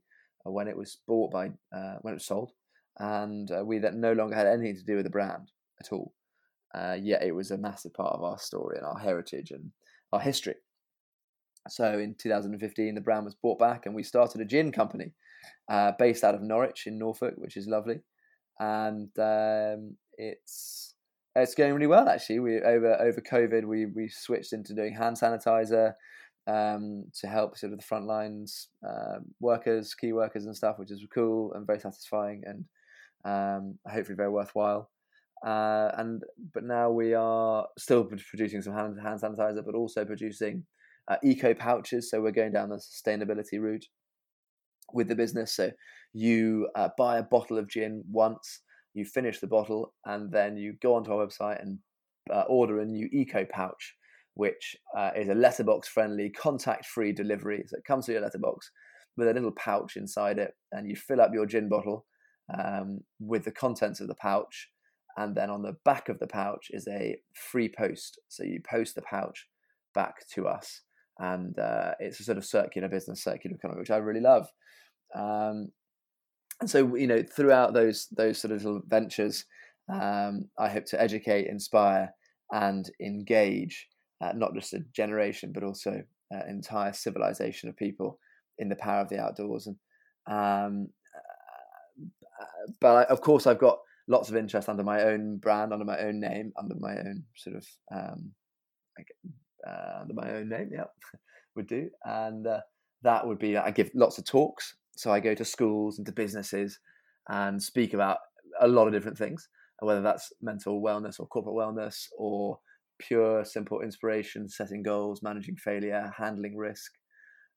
when 0.52 0.68
it 0.68 0.78
was 0.78 0.98
bought 1.08 1.32
by 1.32 1.48
uh, 1.76 1.96
when 2.02 2.14
it 2.14 2.18
was 2.18 2.26
sold, 2.26 2.52
and 3.00 3.50
uh, 3.52 3.64
we 3.66 3.80
that 3.80 3.96
no 3.96 4.14
longer 4.14 4.36
had 4.36 4.48
anything 4.48 4.76
to 4.76 4.86
do 4.86 4.96
with 4.96 5.06
the 5.06 5.10
brand 5.10 5.52
at 5.80 5.92
all. 5.92 6.14
yet 7.02 7.24
it 7.24 7.34
was 7.34 7.52
a 7.52 7.58
massive 7.58 7.94
part 7.94 8.14
of 8.14 8.24
our 8.24 8.38
story 8.38 8.78
and 8.78 8.86
our 8.86 9.00
heritage 9.00 9.52
and 9.52 9.72
our 10.12 10.20
history. 10.20 10.56
So 11.70 11.98
in 11.98 12.16
2015, 12.16 12.96
the 12.96 13.02
brand 13.02 13.26
was 13.26 13.36
bought 13.36 13.60
back, 13.60 13.86
and 13.86 13.96
we 13.96 14.04
started 14.04 14.42
a 14.42 14.46
gin 14.46 14.72
company 14.72 15.14
uh, 15.70 15.94
based 15.98 16.24
out 16.24 16.36
of 16.36 16.42
Norwich 16.42 16.88
in 16.88 16.98
Norfolk, 16.98 17.36
which 17.38 17.58
is 17.58 17.68
lovely, 17.68 18.02
and 18.60 19.10
um, 19.18 19.96
it's 20.18 20.96
it's 21.36 21.56
going 21.56 21.74
really 21.74 21.88
well 21.88 22.08
actually. 22.10 22.40
We 22.40 22.62
over 22.62 23.02
over 23.02 23.22
COVID, 23.22 23.66
we 23.66 23.86
we 23.86 24.10
switched 24.10 24.54
into 24.54 24.74
doing 24.74 24.94
hand 24.94 25.18
sanitizer 25.18 25.94
um, 26.48 27.06
to 27.20 27.28
help 27.28 27.58
sort 27.58 27.74
of 27.74 27.80
the 27.80 27.86
front 27.86 28.06
lines 28.06 28.70
uh, 28.88 29.20
workers, 29.40 29.94
key 29.94 30.14
workers, 30.14 30.46
and 30.46 30.56
stuff, 30.56 30.78
which 30.78 30.92
is 30.92 31.06
cool 31.14 31.54
and 31.54 31.66
very 31.66 31.80
satisfying 31.80 32.44
and 32.46 32.66
um, 33.26 33.78
hopefully 33.88 34.16
very 34.16 34.30
worthwhile. 34.30 34.90
Uh, 35.46 35.92
and 35.98 36.24
but 36.54 36.64
now 36.64 36.90
we 36.90 37.14
are 37.14 37.68
still 37.78 38.06
producing 38.06 38.62
some 38.62 38.74
hand, 38.74 38.98
hand 39.02 39.20
sanitizer, 39.22 39.64
but 39.66 39.76
also 39.76 40.06
producing 40.06 40.64
uh, 41.10 41.18
eco 41.24 41.54
pouches. 41.54 42.10
So 42.10 42.22
we're 42.22 42.32
going 42.32 42.54
down 42.54 42.70
the 42.70 42.78
sustainability 42.78 43.60
route 43.60 43.86
with 44.94 45.08
the 45.08 45.16
business. 45.16 45.54
So 45.54 45.72
you 46.14 46.70
uh, 46.76 46.90
buy 46.98 47.18
a 47.18 47.24
bottle 47.24 47.58
of 47.58 47.68
gin 47.68 48.04
once, 48.10 48.62
you 48.94 49.06
finish 49.06 49.40
the 49.40 49.48
bottle, 49.48 49.94
and 50.06 50.32
then 50.32 50.56
you 50.56 50.76
go 50.82 50.96
onto 50.96 51.12
our 51.12 51.26
website 51.26 51.62
and 51.62 51.80
uh, 52.32 52.44
order 52.48 52.80
a 52.80 52.86
new 52.86 53.10
eco 53.12 53.46
pouch, 53.46 53.96
which 54.36 54.76
uh, 54.98 55.12
is 55.16 55.30
a 55.30 55.36
letterbox 55.36 55.88
friendly, 55.88 56.30
contact 56.30 56.86
free 56.86 57.12
delivery. 57.12 57.64
So 57.68 57.78
it 57.78 57.86
comes 57.86 58.06
to 58.06 58.14
your 58.14 58.22
letterbox 58.22 58.72
with 59.16 59.28
a 59.28 59.34
little 59.34 59.52
pouch 59.52 59.96
inside 59.96 60.40
it, 60.40 60.52
and 60.72 60.90
you 60.90 60.96
fill 60.96 61.22
up 61.22 61.32
your 61.34 61.46
gin 61.46 61.70
bottle 61.70 62.06
um, 62.58 63.02
with 63.20 63.46
the 63.46 63.52
contents 63.52 64.00
of 64.00 64.08
the 64.08 64.16
pouch. 64.16 64.70
And 65.16 65.36
then 65.36 65.52
on 65.52 65.62
the 65.62 65.76
back 65.86 66.10
of 66.10 66.20
the 66.20 66.28
pouch 66.28 66.68
is 66.72 66.88
a 66.88 67.18
free 67.36 67.70
post. 67.70 68.20
So 68.30 68.44
you 68.44 68.60
post 68.68 68.96
the 68.96 69.04
pouch 69.04 69.48
back 69.94 70.28
to 70.34 70.48
us 70.48 70.82
and 71.20 71.58
uh, 71.60 71.92
it's 72.00 72.20
a 72.20 72.24
sort 72.24 72.38
of 72.38 72.46
circular 72.46 72.90
business, 72.90 73.24
circular 73.24 73.56
economy, 73.56 73.80
which 73.80 73.92
I 73.92 73.98
really 73.98 74.22
love. 74.22 74.48
Um, 75.16 75.70
and 76.60 76.70
so, 76.70 76.96
you 76.96 77.08
know, 77.08 77.24
throughout 77.24 77.74
those 77.74 78.08
those 78.12 78.40
sort 78.40 78.52
of 78.52 78.64
little 78.64 78.82
ventures, 78.88 79.46
um, 79.92 80.50
I 80.58 80.70
hope 80.70 80.86
to 80.86 81.02
educate, 81.02 81.48
inspire, 81.48 82.12
and 82.52 82.90
engage 83.02 83.88
uh, 84.24 84.32
not 84.36 84.54
just 84.54 84.74
a 84.74 84.80
generation, 84.96 85.52
but 85.54 85.64
also 85.64 86.02
an 86.32 86.50
entire 86.50 86.94
civilization 86.94 87.70
of 87.70 87.78
people 87.78 88.20
in 88.60 88.70
the 88.70 88.76
power 88.76 89.02
of 89.02 89.10
the 89.10 89.20
outdoors. 89.20 89.68
And 89.68 89.76
um, 90.28 90.90
uh, 92.42 92.72
but 92.80 92.96
I, 92.96 93.04
of 93.12 93.22
course, 93.22 93.48
I've 93.48 93.60
got 93.60 93.80
lots 94.08 94.30
of 94.30 94.36
interest 94.36 94.70
under 94.70 94.84
my 94.84 95.04
own 95.04 95.38
brand, 95.38 95.74
under 95.74 95.86
my 95.86 96.00
own 96.00 96.20
name, 96.20 96.54
under 96.58 96.76
my 96.80 96.98
own 96.98 97.24
sort 97.36 97.58
of 97.58 97.66
um, 97.94 98.32
uh, 99.68 100.02
under 100.02 100.14
my 100.14 100.32
own 100.32 100.50
name. 100.50 100.70
Yeah, 100.72 100.86
would 101.56 101.68
do. 101.68 101.90
And 102.04 102.48
uh, 102.48 102.62
that 103.04 103.26
would 103.26 103.40
be 103.40 103.58
I 103.58 103.72
give 103.72 103.92
lots 103.94 104.18
of 104.18 104.26
talks. 104.26 104.76
So 104.96 105.12
I 105.12 105.20
go 105.20 105.34
to 105.34 105.46
schools 105.46 105.98
and 105.98 106.06
to 106.06 106.12
businesses 106.12 106.80
and 107.30 107.62
speak 107.62 107.94
about 107.94 108.18
a 108.62 108.68
lot 108.68 108.88
of 108.88 108.94
different 108.94 109.18
things, 109.18 109.48
whether 109.80 110.02
that's 110.02 110.32
mental 110.42 110.82
wellness 110.82 111.20
or 111.20 111.28
corporate 111.28 111.56
wellness 111.56 112.06
or 112.18 112.60
pure, 113.08 113.46
simple 113.46 113.82
inspiration, 113.82 114.50
setting 114.50 114.84
goals, 114.84 115.22
managing 115.22 115.56
failure, 115.56 116.12
handling 116.18 116.58
risk, 116.58 116.92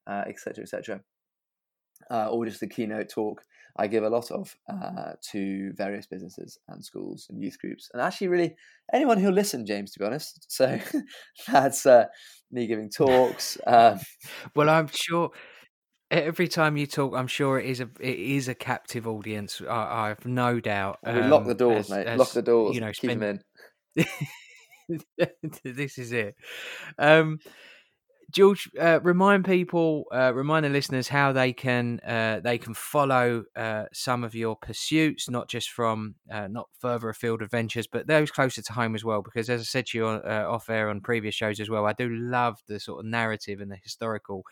etc., 0.07 0.55
uh, 0.57 0.61
etc. 0.61 0.95
Et 0.95 2.13
uh, 2.13 2.29
or 2.29 2.45
just 2.45 2.59
the 2.59 2.67
keynote 2.67 3.09
talk 3.09 3.43
I 3.79 3.87
give 3.87 4.03
a 4.03 4.09
lot 4.09 4.31
of 4.31 4.55
uh, 4.69 5.13
to 5.31 5.71
various 5.73 6.07
businesses 6.07 6.57
and 6.67 6.83
schools 6.83 7.27
and 7.29 7.41
youth 7.41 7.59
groups, 7.59 7.89
and 7.93 8.01
actually, 8.01 8.27
really 8.27 8.55
anyone 8.91 9.19
who'll 9.19 9.33
listen, 9.33 9.65
James. 9.65 9.91
To 9.91 9.99
be 9.99 10.05
honest, 10.05 10.45
so 10.51 10.79
that's 11.47 11.85
uh, 11.85 12.05
me 12.51 12.67
giving 12.67 12.89
talks. 12.89 13.57
Um, 13.67 13.99
well, 14.55 14.69
I'm 14.69 14.87
sure 14.87 15.31
every 16.09 16.47
time 16.47 16.77
you 16.77 16.87
talk, 16.87 17.13
I'm 17.15 17.27
sure 17.27 17.59
it 17.59 17.65
is 17.65 17.79
a 17.79 17.89
it 17.99 18.17
is 18.17 18.47
a 18.47 18.55
captive 18.55 19.07
audience. 19.07 19.61
I, 19.67 20.05
I 20.05 20.07
have 20.09 20.25
no 20.25 20.59
doubt. 20.59 20.99
Um, 21.05 21.15
we 21.15 21.21
lock 21.23 21.45
the 21.45 21.53
doors, 21.53 21.85
as, 21.85 21.89
mate. 21.89 22.07
As, 22.07 22.17
lock 22.17 22.31
the 22.31 22.41
doors. 22.41 22.73
You 22.73 22.81
know, 22.81 22.87
keep 22.87 23.11
spend... 23.11 23.21
them 23.21 23.41
in. 23.95 24.05
this 25.63 25.97
is 25.97 26.11
it. 26.11 26.35
Um, 26.97 27.39
George, 28.29 28.69
uh, 28.79 28.99
remind 29.03 29.45
people, 29.45 30.03
uh, 30.13 30.33
remind 30.33 30.65
the 30.65 30.69
listeners 30.69 31.07
how 31.07 31.31
they 31.31 31.53
can 31.53 32.01
uh, 32.01 32.41
they 32.43 32.57
can 32.57 32.73
follow 32.73 33.45
uh, 33.55 33.85
some 33.93 34.25
of 34.25 34.35
your 34.35 34.57
pursuits, 34.57 35.29
not 35.29 35.47
just 35.49 35.69
from 35.71 36.15
uh, 36.29 36.47
not 36.47 36.67
further 36.79 37.07
afield 37.07 37.41
adventures, 37.41 37.87
but 37.87 38.05
those 38.07 38.29
closer 38.29 38.61
to 38.61 38.73
home 38.73 38.95
as 38.95 39.05
well. 39.05 39.21
Because 39.21 39.49
as 39.49 39.61
I 39.61 39.63
said 39.63 39.85
to 39.87 39.97
you 39.97 40.07
on, 40.07 40.21
uh, 40.29 40.45
off 40.45 40.69
air 40.69 40.89
on 40.89 40.99
previous 40.99 41.35
shows 41.35 41.61
as 41.61 41.69
well, 41.69 41.85
I 41.85 41.93
do 41.93 42.09
love 42.09 42.59
the 42.67 42.81
sort 42.81 42.99
of 42.99 43.05
narrative 43.09 43.61
and 43.61 43.71
the 43.71 43.77
historical 43.81 44.43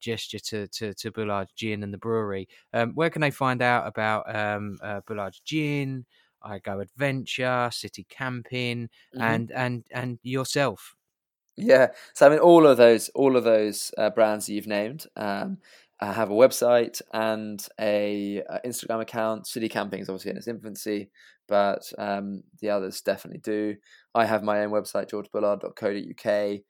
gesture 0.00 0.40
to 0.40 0.66
to, 0.68 0.92
to 0.94 1.10
Bullard 1.12 1.48
Gin 1.56 1.82
and 1.82 1.94
the 1.94 1.98
brewery. 1.98 2.48
Um, 2.74 2.92
where 2.94 3.08
can 3.08 3.22
they 3.22 3.30
find 3.30 3.62
out 3.62 3.86
about 3.86 4.34
um, 4.34 4.76
Bullard 5.06 5.36
Gin? 5.46 6.04
I 6.42 6.58
go 6.58 6.80
adventure, 6.80 7.70
city 7.72 8.06
camping, 8.08 8.88
mm-hmm. 9.14 9.22
and 9.22 9.52
and 9.52 9.84
and 9.90 10.18
yourself. 10.22 10.96
Yeah, 11.56 11.88
so 12.14 12.26
I 12.26 12.30
mean, 12.30 12.38
all 12.38 12.66
of 12.66 12.76
those, 12.78 13.10
all 13.10 13.36
of 13.36 13.44
those 13.44 13.92
uh, 13.98 14.10
brands 14.10 14.46
that 14.46 14.54
you've 14.54 14.66
named, 14.66 15.06
um, 15.16 15.58
have 16.00 16.30
a 16.30 16.34
website 16.34 17.02
and 17.12 17.66
a, 17.78 18.38
a, 18.38 18.44
uh, 18.44 18.58
Instagram 18.64 19.02
account. 19.02 19.46
City 19.46 19.68
Camping 19.68 20.00
is 20.00 20.08
obviously 20.08 20.30
in 20.30 20.36
its 20.38 20.48
infancy, 20.48 21.10
but 21.48 21.92
um, 21.98 22.42
the 22.60 22.70
others 22.70 23.02
definitely 23.02 23.40
do. 23.40 23.76
I 24.14 24.24
have 24.24 24.42
my 24.42 24.60
own 24.60 24.70
website, 24.70 25.10
georgebullard.co.uk. 25.10 26.60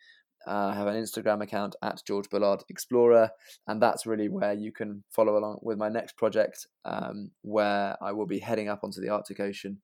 Uh, 0.47 0.69
I 0.73 0.75
have 0.75 0.87
an 0.87 0.97
Instagram 0.97 1.43
account 1.43 1.77
at 1.83 2.03
George 2.07 2.31
Bullard 2.31 2.62
Explorer, 2.69 3.31
and 3.67 3.81
that's 3.81 4.07
really 4.07 4.29
where 4.29 4.55
you 4.55 4.73
can 4.73 5.05
follow 5.11 5.37
along 5.37 5.59
with 5.62 5.79
my 5.79 5.89
next 5.89 6.17
project, 6.17 6.67
um, 6.85 7.31
where 7.43 7.97
I 8.03 8.12
will 8.12 8.27
be 8.27 8.39
heading 8.39 8.69
up 8.69 8.81
onto 8.83 9.01
the 9.01 9.11
Arctic 9.11 9.41
Ocean 9.41 9.81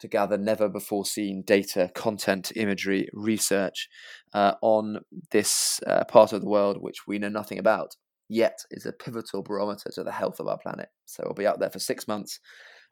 to 0.00 0.08
gather 0.08 0.36
never 0.36 0.68
before 0.68 1.06
seen 1.06 1.42
data, 1.46 1.90
content, 1.94 2.52
imagery, 2.54 3.08
research 3.14 3.88
uh, 4.34 4.52
on 4.60 5.00
this 5.30 5.80
uh, 5.86 6.04
part 6.04 6.32
of 6.32 6.42
the 6.42 6.48
world 6.48 6.76
which 6.80 7.06
we 7.06 7.18
know 7.18 7.30
nothing 7.30 7.58
about, 7.58 7.96
yet 8.28 8.58
is 8.70 8.84
a 8.84 8.92
pivotal 8.92 9.42
barometer 9.42 9.90
to 9.90 10.04
the 10.04 10.12
health 10.12 10.38
of 10.38 10.48
our 10.48 10.58
planet. 10.58 10.90
So 11.06 11.24
I'll 11.26 11.34
be 11.34 11.46
out 11.46 11.60
there 11.60 11.70
for 11.70 11.78
six 11.78 12.06
months, 12.06 12.40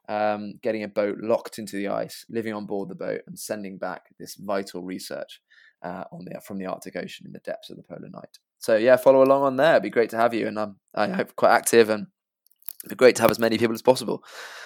um, 0.09 0.53
getting 0.63 0.83
a 0.83 0.87
boat 0.87 1.17
locked 1.21 1.59
into 1.59 1.75
the 1.75 1.89
ice, 1.89 2.25
living 2.29 2.53
on 2.53 2.65
board 2.65 2.89
the 2.89 2.95
boat, 2.95 3.21
and 3.27 3.37
sending 3.37 3.77
back 3.77 4.07
this 4.19 4.35
vital 4.35 4.81
research 4.81 5.41
uh, 5.81 6.03
on 6.11 6.25
the 6.25 6.39
from 6.41 6.57
the 6.57 6.65
Arctic 6.65 6.95
Ocean 6.95 7.25
in 7.25 7.33
the 7.33 7.39
depths 7.39 7.69
of 7.69 7.77
the 7.77 7.83
polar 7.83 8.09
night. 8.09 8.39
So 8.59 8.75
yeah, 8.75 8.97
follow 8.97 9.23
along 9.23 9.43
on 9.43 9.55
there. 9.57 9.71
It'd 9.73 9.83
be 9.83 9.89
great 9.89 10.09
to 10.11 10.17
have 10.17 10.33
you, 10.33 10.47
and 10.47 10.59
I'm 10.59 10.77
I 10.93 11.07
hope 11.09 11.35
quite 11.35 11.51
active 11.51 11.89
and. 11.89 12.07
It'd 12.83 12.99
be 12.99 13.03
great 13.03 13.15
to 13.15 13.23
have 13.23 13.31
as 13.31 13.39
many 13.39 13.57
people 13.57 13.73
as 13.73 13.81
possible, 13.81 14.23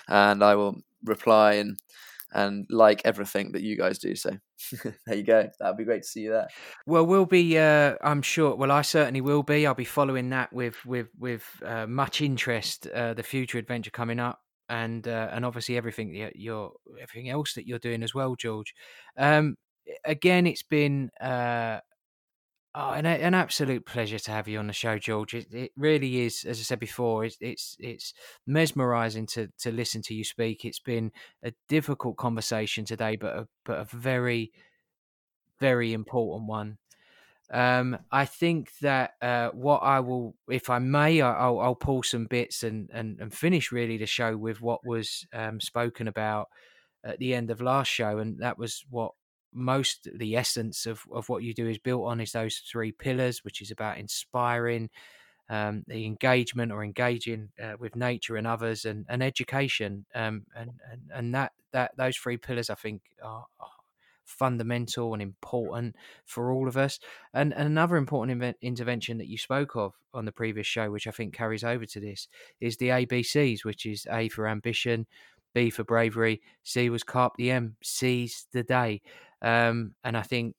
and 0.10 0.44
I 0.44 0.56
will 0.56 0.76
reply 1.06 1.54
and 1.54 1.80
and 2.34 2.68
like 2.70 3.02
everything 3.06 3.54
that 3.54 3.62
you 3.62 3.78
guys 3.78 3.98
do. 3.98 4.16
So 4.16 4.32
there 5.06 5.16
you 5.16 5.24
go. 5.24 5.50
That'd 5.60 5.78
be 5.78 5.84
great 5.84 6.04
to 6.04 6.08
see 6.08 6.22
you 6.22 6.32
there. 6.32 6.48
Well, 6.86 7.06
we'll 7.06 7.26
be. 7.26 7.58
Uh, 7.58 7.96
I'm 8.02 8.22
sure. 8.22 8.56
Well, 8.56 8.72
I 8.72 8.82
certainly 8.82 9.22
will 9.22 9.44
be. 9.44 9.66
I'll 9.66 9.74
be 9.74 9.86
following 9.86 10.30
that 10.30 10.52
with 10.54 10.84
with 10.86 11.08
with 11.18 11.44
uh, 11.66 11.88
much 11.88 12.22
interest. 12.22 12.88
Uh, 12.88 13.14
the 13.14 13.24
future 13.24 13.58
adventure 13.58 13.92
coming 13.92 14.20
up, 14.20 14.42
and 14.70 15.08
uh, 15.08 15.30
and 15.32 15.46
obviously 15.46 15.78
everything 15.78 16.32
you're 16.36 16.72
everything 17.02 17.30
else 17.30 17.54
that 17.54 17.68
you're 17.68 17.80
doing 17.80 18.04
as 18.04 18.14
well, 18.14 18.36
George. 18.36 18.74
Um, 19.18 19.56
again, 20.06 20.48
it's 20.48 20.64
been 20.64 21.10
uh, 21.22 21.80
Oh, 22.76 22.92
an, 22.92 23.08
an 23.08 23.34
absolute 23.34 23.84
pleasure 23.84 24.20
to 24.20 24.32
have 24.32 24.48
you 24.48 24.60
on 24.60 24.68
the 24.68 24.74
show, 24.74 25.00
George. 25.00 25.34
It, 25.34 25.52
it 25.52 25.72
really 25.76 26.22
is, 26.22 26.46
as 26.46 26.60
I 26.60 26.62
said 26.62 26.80
before, 26.80 27.26
it's 27.26 27.36
it's, 27.42 27.76
it's 27.80 28.14
mesmerising 28.46 29.26
to, 29.28 29.50
to 29.60 29.72
listen 29.72 30.04
to 30.04 30.14
you 30.14 30.24
speak. 30.24 30.64
It's 30.64 30.80
been 30.80 31.12
a 31.44 31.52
difficult 31.68 32.18
conversation 32.18 32.86
today, 32.86 33.16
but 33.16 33.36
a, 33.36 33.48
but 33.66 33.80
a 33.80 33.86
very, 33.86 34.52
very 35.60 35.94
important 35.94 36.48
one. 36.48 36.78
Um, 37.52 37.98
I 38.12 38.26
think 38.26 38.70
that 38.82 39.14
uh, 39.20 39.50
what 39.50 39.80
I 39.80 40.00
will, 40.02 40.36
if 40.48 40.70
I 40.70 40.78
may, 40.78 41.22
I'll, 41.22 41.60
I'll 41.60 41.74
pull 41.74 42.04
some 42.04 42.28
bits 42.28 42.62
and, 42.62 42.92
and, 42.94 43.20
and 43.20 43.34
finish 43.34 43.72
really 43.72 43.98
the 43.98 44.06
show 44.06 44.38
with 44.38 44.62
what 44.62 44.86
was 44.86 45.26
um, 45.34 45.60
spoken 45.60 46.08
about 46.08 46.50
at 47.04 47.18
the 47.18 47.34
end 47.34 47.50
of 47.50 47.62
last 47.62 47.88
show, 47.88 48.20
and 48.20 48.40
that 48.42 48.60
was 48.60 48.86
what 48.92 49.14
most 49.54 50.08
the 50.16 50.36
essence 50.36 50.86
of, 50.86 51.04
of 51.12 51.30
what 51.30 51.44
you 51.44 51.54
do 51.54 51.68
is 51.68 51.78
built 51.78 52.06
on 52.06 52.22
is 52.22 52.32
those 52.32 52.58
three 52.58 52.92
pillars, 52.92 53.44
which 53.44 53.62
is 53.62 53.72
about 53.72 53.98
inspiring, 53.98 54.90
um, 55.50 55.84
the 55.88 56.06
engagement 56.06 56.72
or 56.72 56.84
engaging 56.84 57.50
uh, 57.62 57.74
with 57.80 57.96
nature 57.96 58.36
and 58.36 58.46
others, 58.46 58.86
and, 58.86 59.06
and 59.10 59.24
education, 59.24 60.06
um, 60.14 60.44
and, 60.56 60.72
and 60.92 61.02
and 61.14 61.36
that 61.36 61.54
that 61.72 61.92
those 61.98 62.18
three 62.18 62.38
pillars 62.38 62.70
I 62.70 62.76
think 62.76 63.02
are, 63.24 63.46
are, 63.60 63.68
fundamental 64.30 65.14
and 65.14 65.22
important 65.22 65.96
for 66.26 66.52
all 66.52 66.68
of 66.68 66.78
us. 66.78 67.00
And, 67.34 67.52
and 67.54 67.68
another 67.68 67.98
important 67.98 68.56
intervention 68.62 69.18
that 69.18 69.28
you 69.28 69.38
spoke 69.38 69.76
of 69.76 69.96
on 70.14 70.26
the 70.26 70.32
previous 70.32 70.68
show, 70.68 70.92
which 70.92 71.08
I 71.08 71.12
think 71.12 71.34
carries 71.34 71.64
over 71.64 71.86
to 71.88 72.00
this, 72.00 72.28
is 72.62 72.78
the 72.78 72.90
ABCs, 72.90 73.66
which 73.66 73.86
is 73.86 74.06
A 74.12 74.30
for 74.30 74.48
ambition, 74.48 75.08
B 75.54 75.70
for 75.70 75.84
bravery, 75.84 76.42
C 76.64 76.90
was 76.90 77.04
carpe 77.04 77.38
diem, 77.38 77.76
seize 77.82 78.46
the 78.54 78.64
day. 78.64 79.02
Um, 79.42 79.96
and 80.04 80.18
I 80.18 80.22
think 80.22 80.56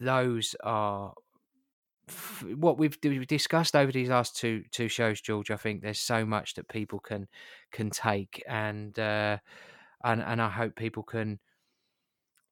those 0.00 0.54
are 0.62 1.12
f- 2.08 2.44
what 2.56 2.78
we've 2.78 3.00
d- 3.00 3.24
discussed 3.24 3.76
over 3.76 3.92
these 3.92 4.08
last 4.08 4.36
two 4.36 4.64
two 4.70 4.88
shows, 4.88 5.20
George, 5.20 5.50
I 5.50 5.56
think 5.56 5.82
there's 5.82 6.00
so 6.00 6.24
much 6.24 6.54
that 6.54 6.68
people 6.68 6.98
can 6.98 7.28
can 7.72 7.90
take, 7.90 8.42
and 8.48 8.98
uh, 8.98 9.38
and 10.04 10.22
and 10.22 10.40
I 10.42 10.48
hope 10.48 10.76
people 10.76 11.02
can 11.02 11.38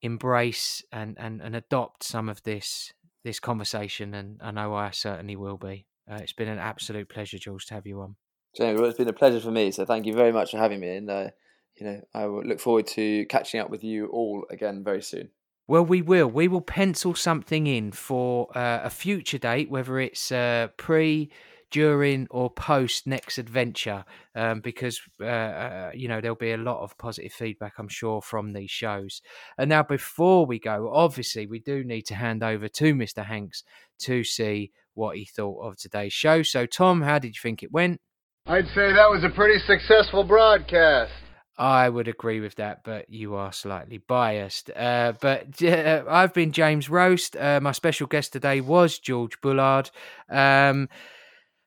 embrace 0.03 0.85
and 0.93 1.17
and 1.19 1.41
and 1.41 1.57
adopt 1.57 2.05
some 2.05 2.29
of 2.29 2.43
this 2.43 2.93
this 3.25 3.41
conversation, 3.41 4.15
and 4.15 4.41
I 4.43 4.51
know 4.51 4.75
I 4.75 4.91
certainly 4.91 5.37
will 5.37 5.59
be. 5.59 5.87
Uh, 6.11 6.19
it's 6.23 6.33
been 6.33 6.49
an 6.49 6.59
absolute 6.59 7.09
pleasure, 7.09 7.39
George, 7.39 7.67
to 7.67 7.75
have 7.75 7.87
you 7.87 8.01
on. 8.01 8.15
Jamie, 8.57 8.79
well, 8.79 8.89
it's 8.89 8.99
been 8.99 9.09
a 9.09 9.13
pleasure 9.13 9.41
for 9.41 9.51
me. 9.51 9.73
So 9.73 9.85
thank 9.85 10.07
you 10.07 10.15
very 10.15 10.33
much 10.33 10.53
for 10.53 10.59
having 10.59 10.81
me, 10.81 10.97
and 10.97 11.11
uh, 11.11 11.31
you 11.77 11.87
know 11.87 12.01
I 12.15 12.27
look 12.27 12.61
forward 12.61 12.87
to 12.89 13.27
catching 13.27 13.61
up 13.61 13.71
with 13.71 13.85
you 13.85 14.07
all 14.07 14.47
again 14.51 14.85
very 14.85 15.03
soon. 15.03 15.31
Well, 15.69 15.85
we 15.85 16.01
will. 16.01 16.29
We 16.29 16.47
will 16.47 16.61
pencil 16.61 17.15
something 17.15 17.67
in 17.67 17.91
for 17.91 18.57
uh, 18.57 18.81
a 18.85 18.91
future 18.91 19.39
date, 19.39 19.69
whether 19.69 19.99
it's 19.99 20.31
uh, 20.31 20.69
pre, 20.77 21.31
during, 21.73 22.29
or 22.31 22.51
post 22.51 23.07
next 23.07 23.37
adventure, 23.39 24.05
um, 24.37 24.61
because 24.61 25.01
uh, 25.21 25.25
uh, 25.25 25.91
you 25.93 26.07
know 26.07 26.21
there'll 26.21 26.37
be 26.37 26.53
a 26.53 26.57
lot 26.57 26.83
of 26.83 26.97
positive 26.99 27.33
feedback, 27.33 27.75
I'm 27.79 27.89
sure, 27.89 28.23
from 28.23 28.53
these 28.53 28.71
shows. 28.71 29.23
And 29.59 29.69
now, 29.69 29.83
before 29.83 30.47
we 30.47 30.61
go, 30.61 30.91
obviously, 30.93 31.47
we 31.47 31.59
do 31.59 31.83
need 31.83 32.03
to 32.03 32.15
hand 32.15 32.45
over 32.45 32.69
to 32.69 32.95
Mr. 32.95 33.25
Hanks 33.25 33.65
to 34.01 34.23
see 34.23 34.71
what 34.95 35.17
he 35.17 35.25
thought 35.25 35.61
of 35.67 35.77
today's 35.77 36.13
show. 36.13 36.43
So, 36.45 36.65
Tom, 36.65 37.03
how 37.03 37.19
did 37.19 37.35
you 37.35 37.41
think 37.43 37.65
it 37.65 37.73
went? 37.73 38.01
I'd 38.47 38.67
say 38.69 38.93
that 38.93 39.11
was 39.11 39.25
a 39.25 39.35
pretty 39.35 39.59
successful 39.67 40.23
broadcast. 40.23 41.13
I 41.59 41.89
would 41.89 42.09
agree 42.09 42.41
with 42.41 42.57
that, 42.57 42.85
but 42.85 43.09
you 43.09 43.35
are 43.35 43.53
slightly 43.53 43.99
biased. 43.99 44.71
Uh, 44.77 45.15
but 45.21 45.63
uh, 45.63 46.05
I've 46.09 46.35
been 46.35 46.53
James 46.53 46.91
Roast. 46.91 47.37
Uh, 47.37 47.61
my 47.63 47.73
special 47.73 48.07
guest 48.07 48.33
today 48.33 48.61
was 48.61 48.99
George 48.99 49.41
Bullard. 49.41 49.91
Um, 50.29 50.89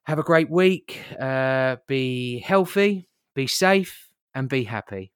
have 0.05 0.19
a 0.19 0.23
great 0.23 0.49
week. 0.49 0.99
Uh, 1.19 1.77
be 1.87 2.39
healthy, 2.39 3.09
be 3.35 3.47
safe, 3.47 4.09
and 4.35 4.47
be 4.47 4.63
happy. 4.63 5.11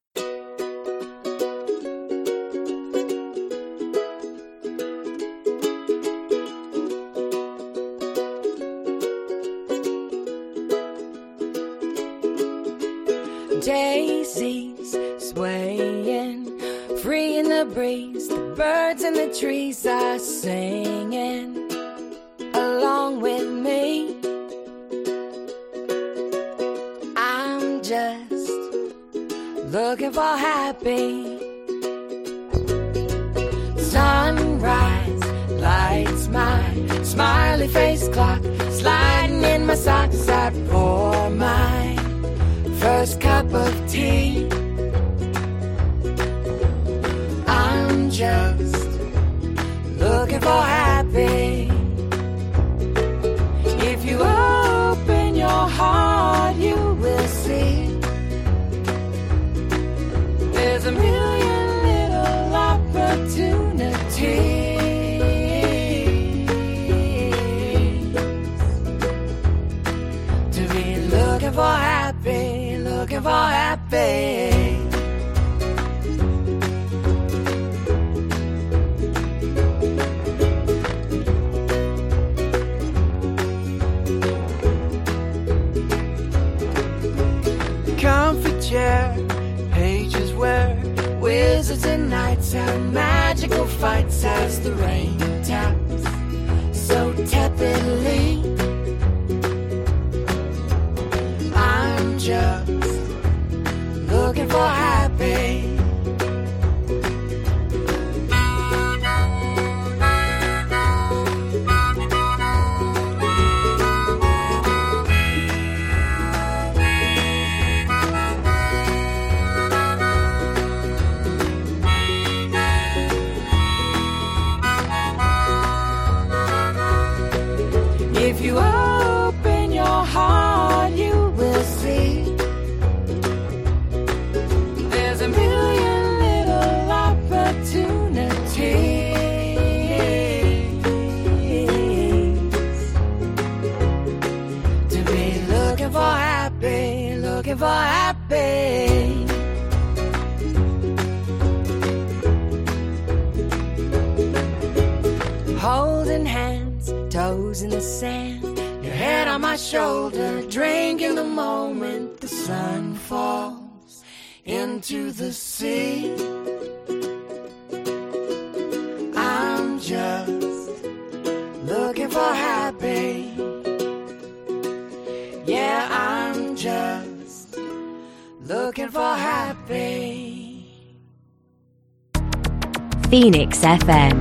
FM. 183.64 184.13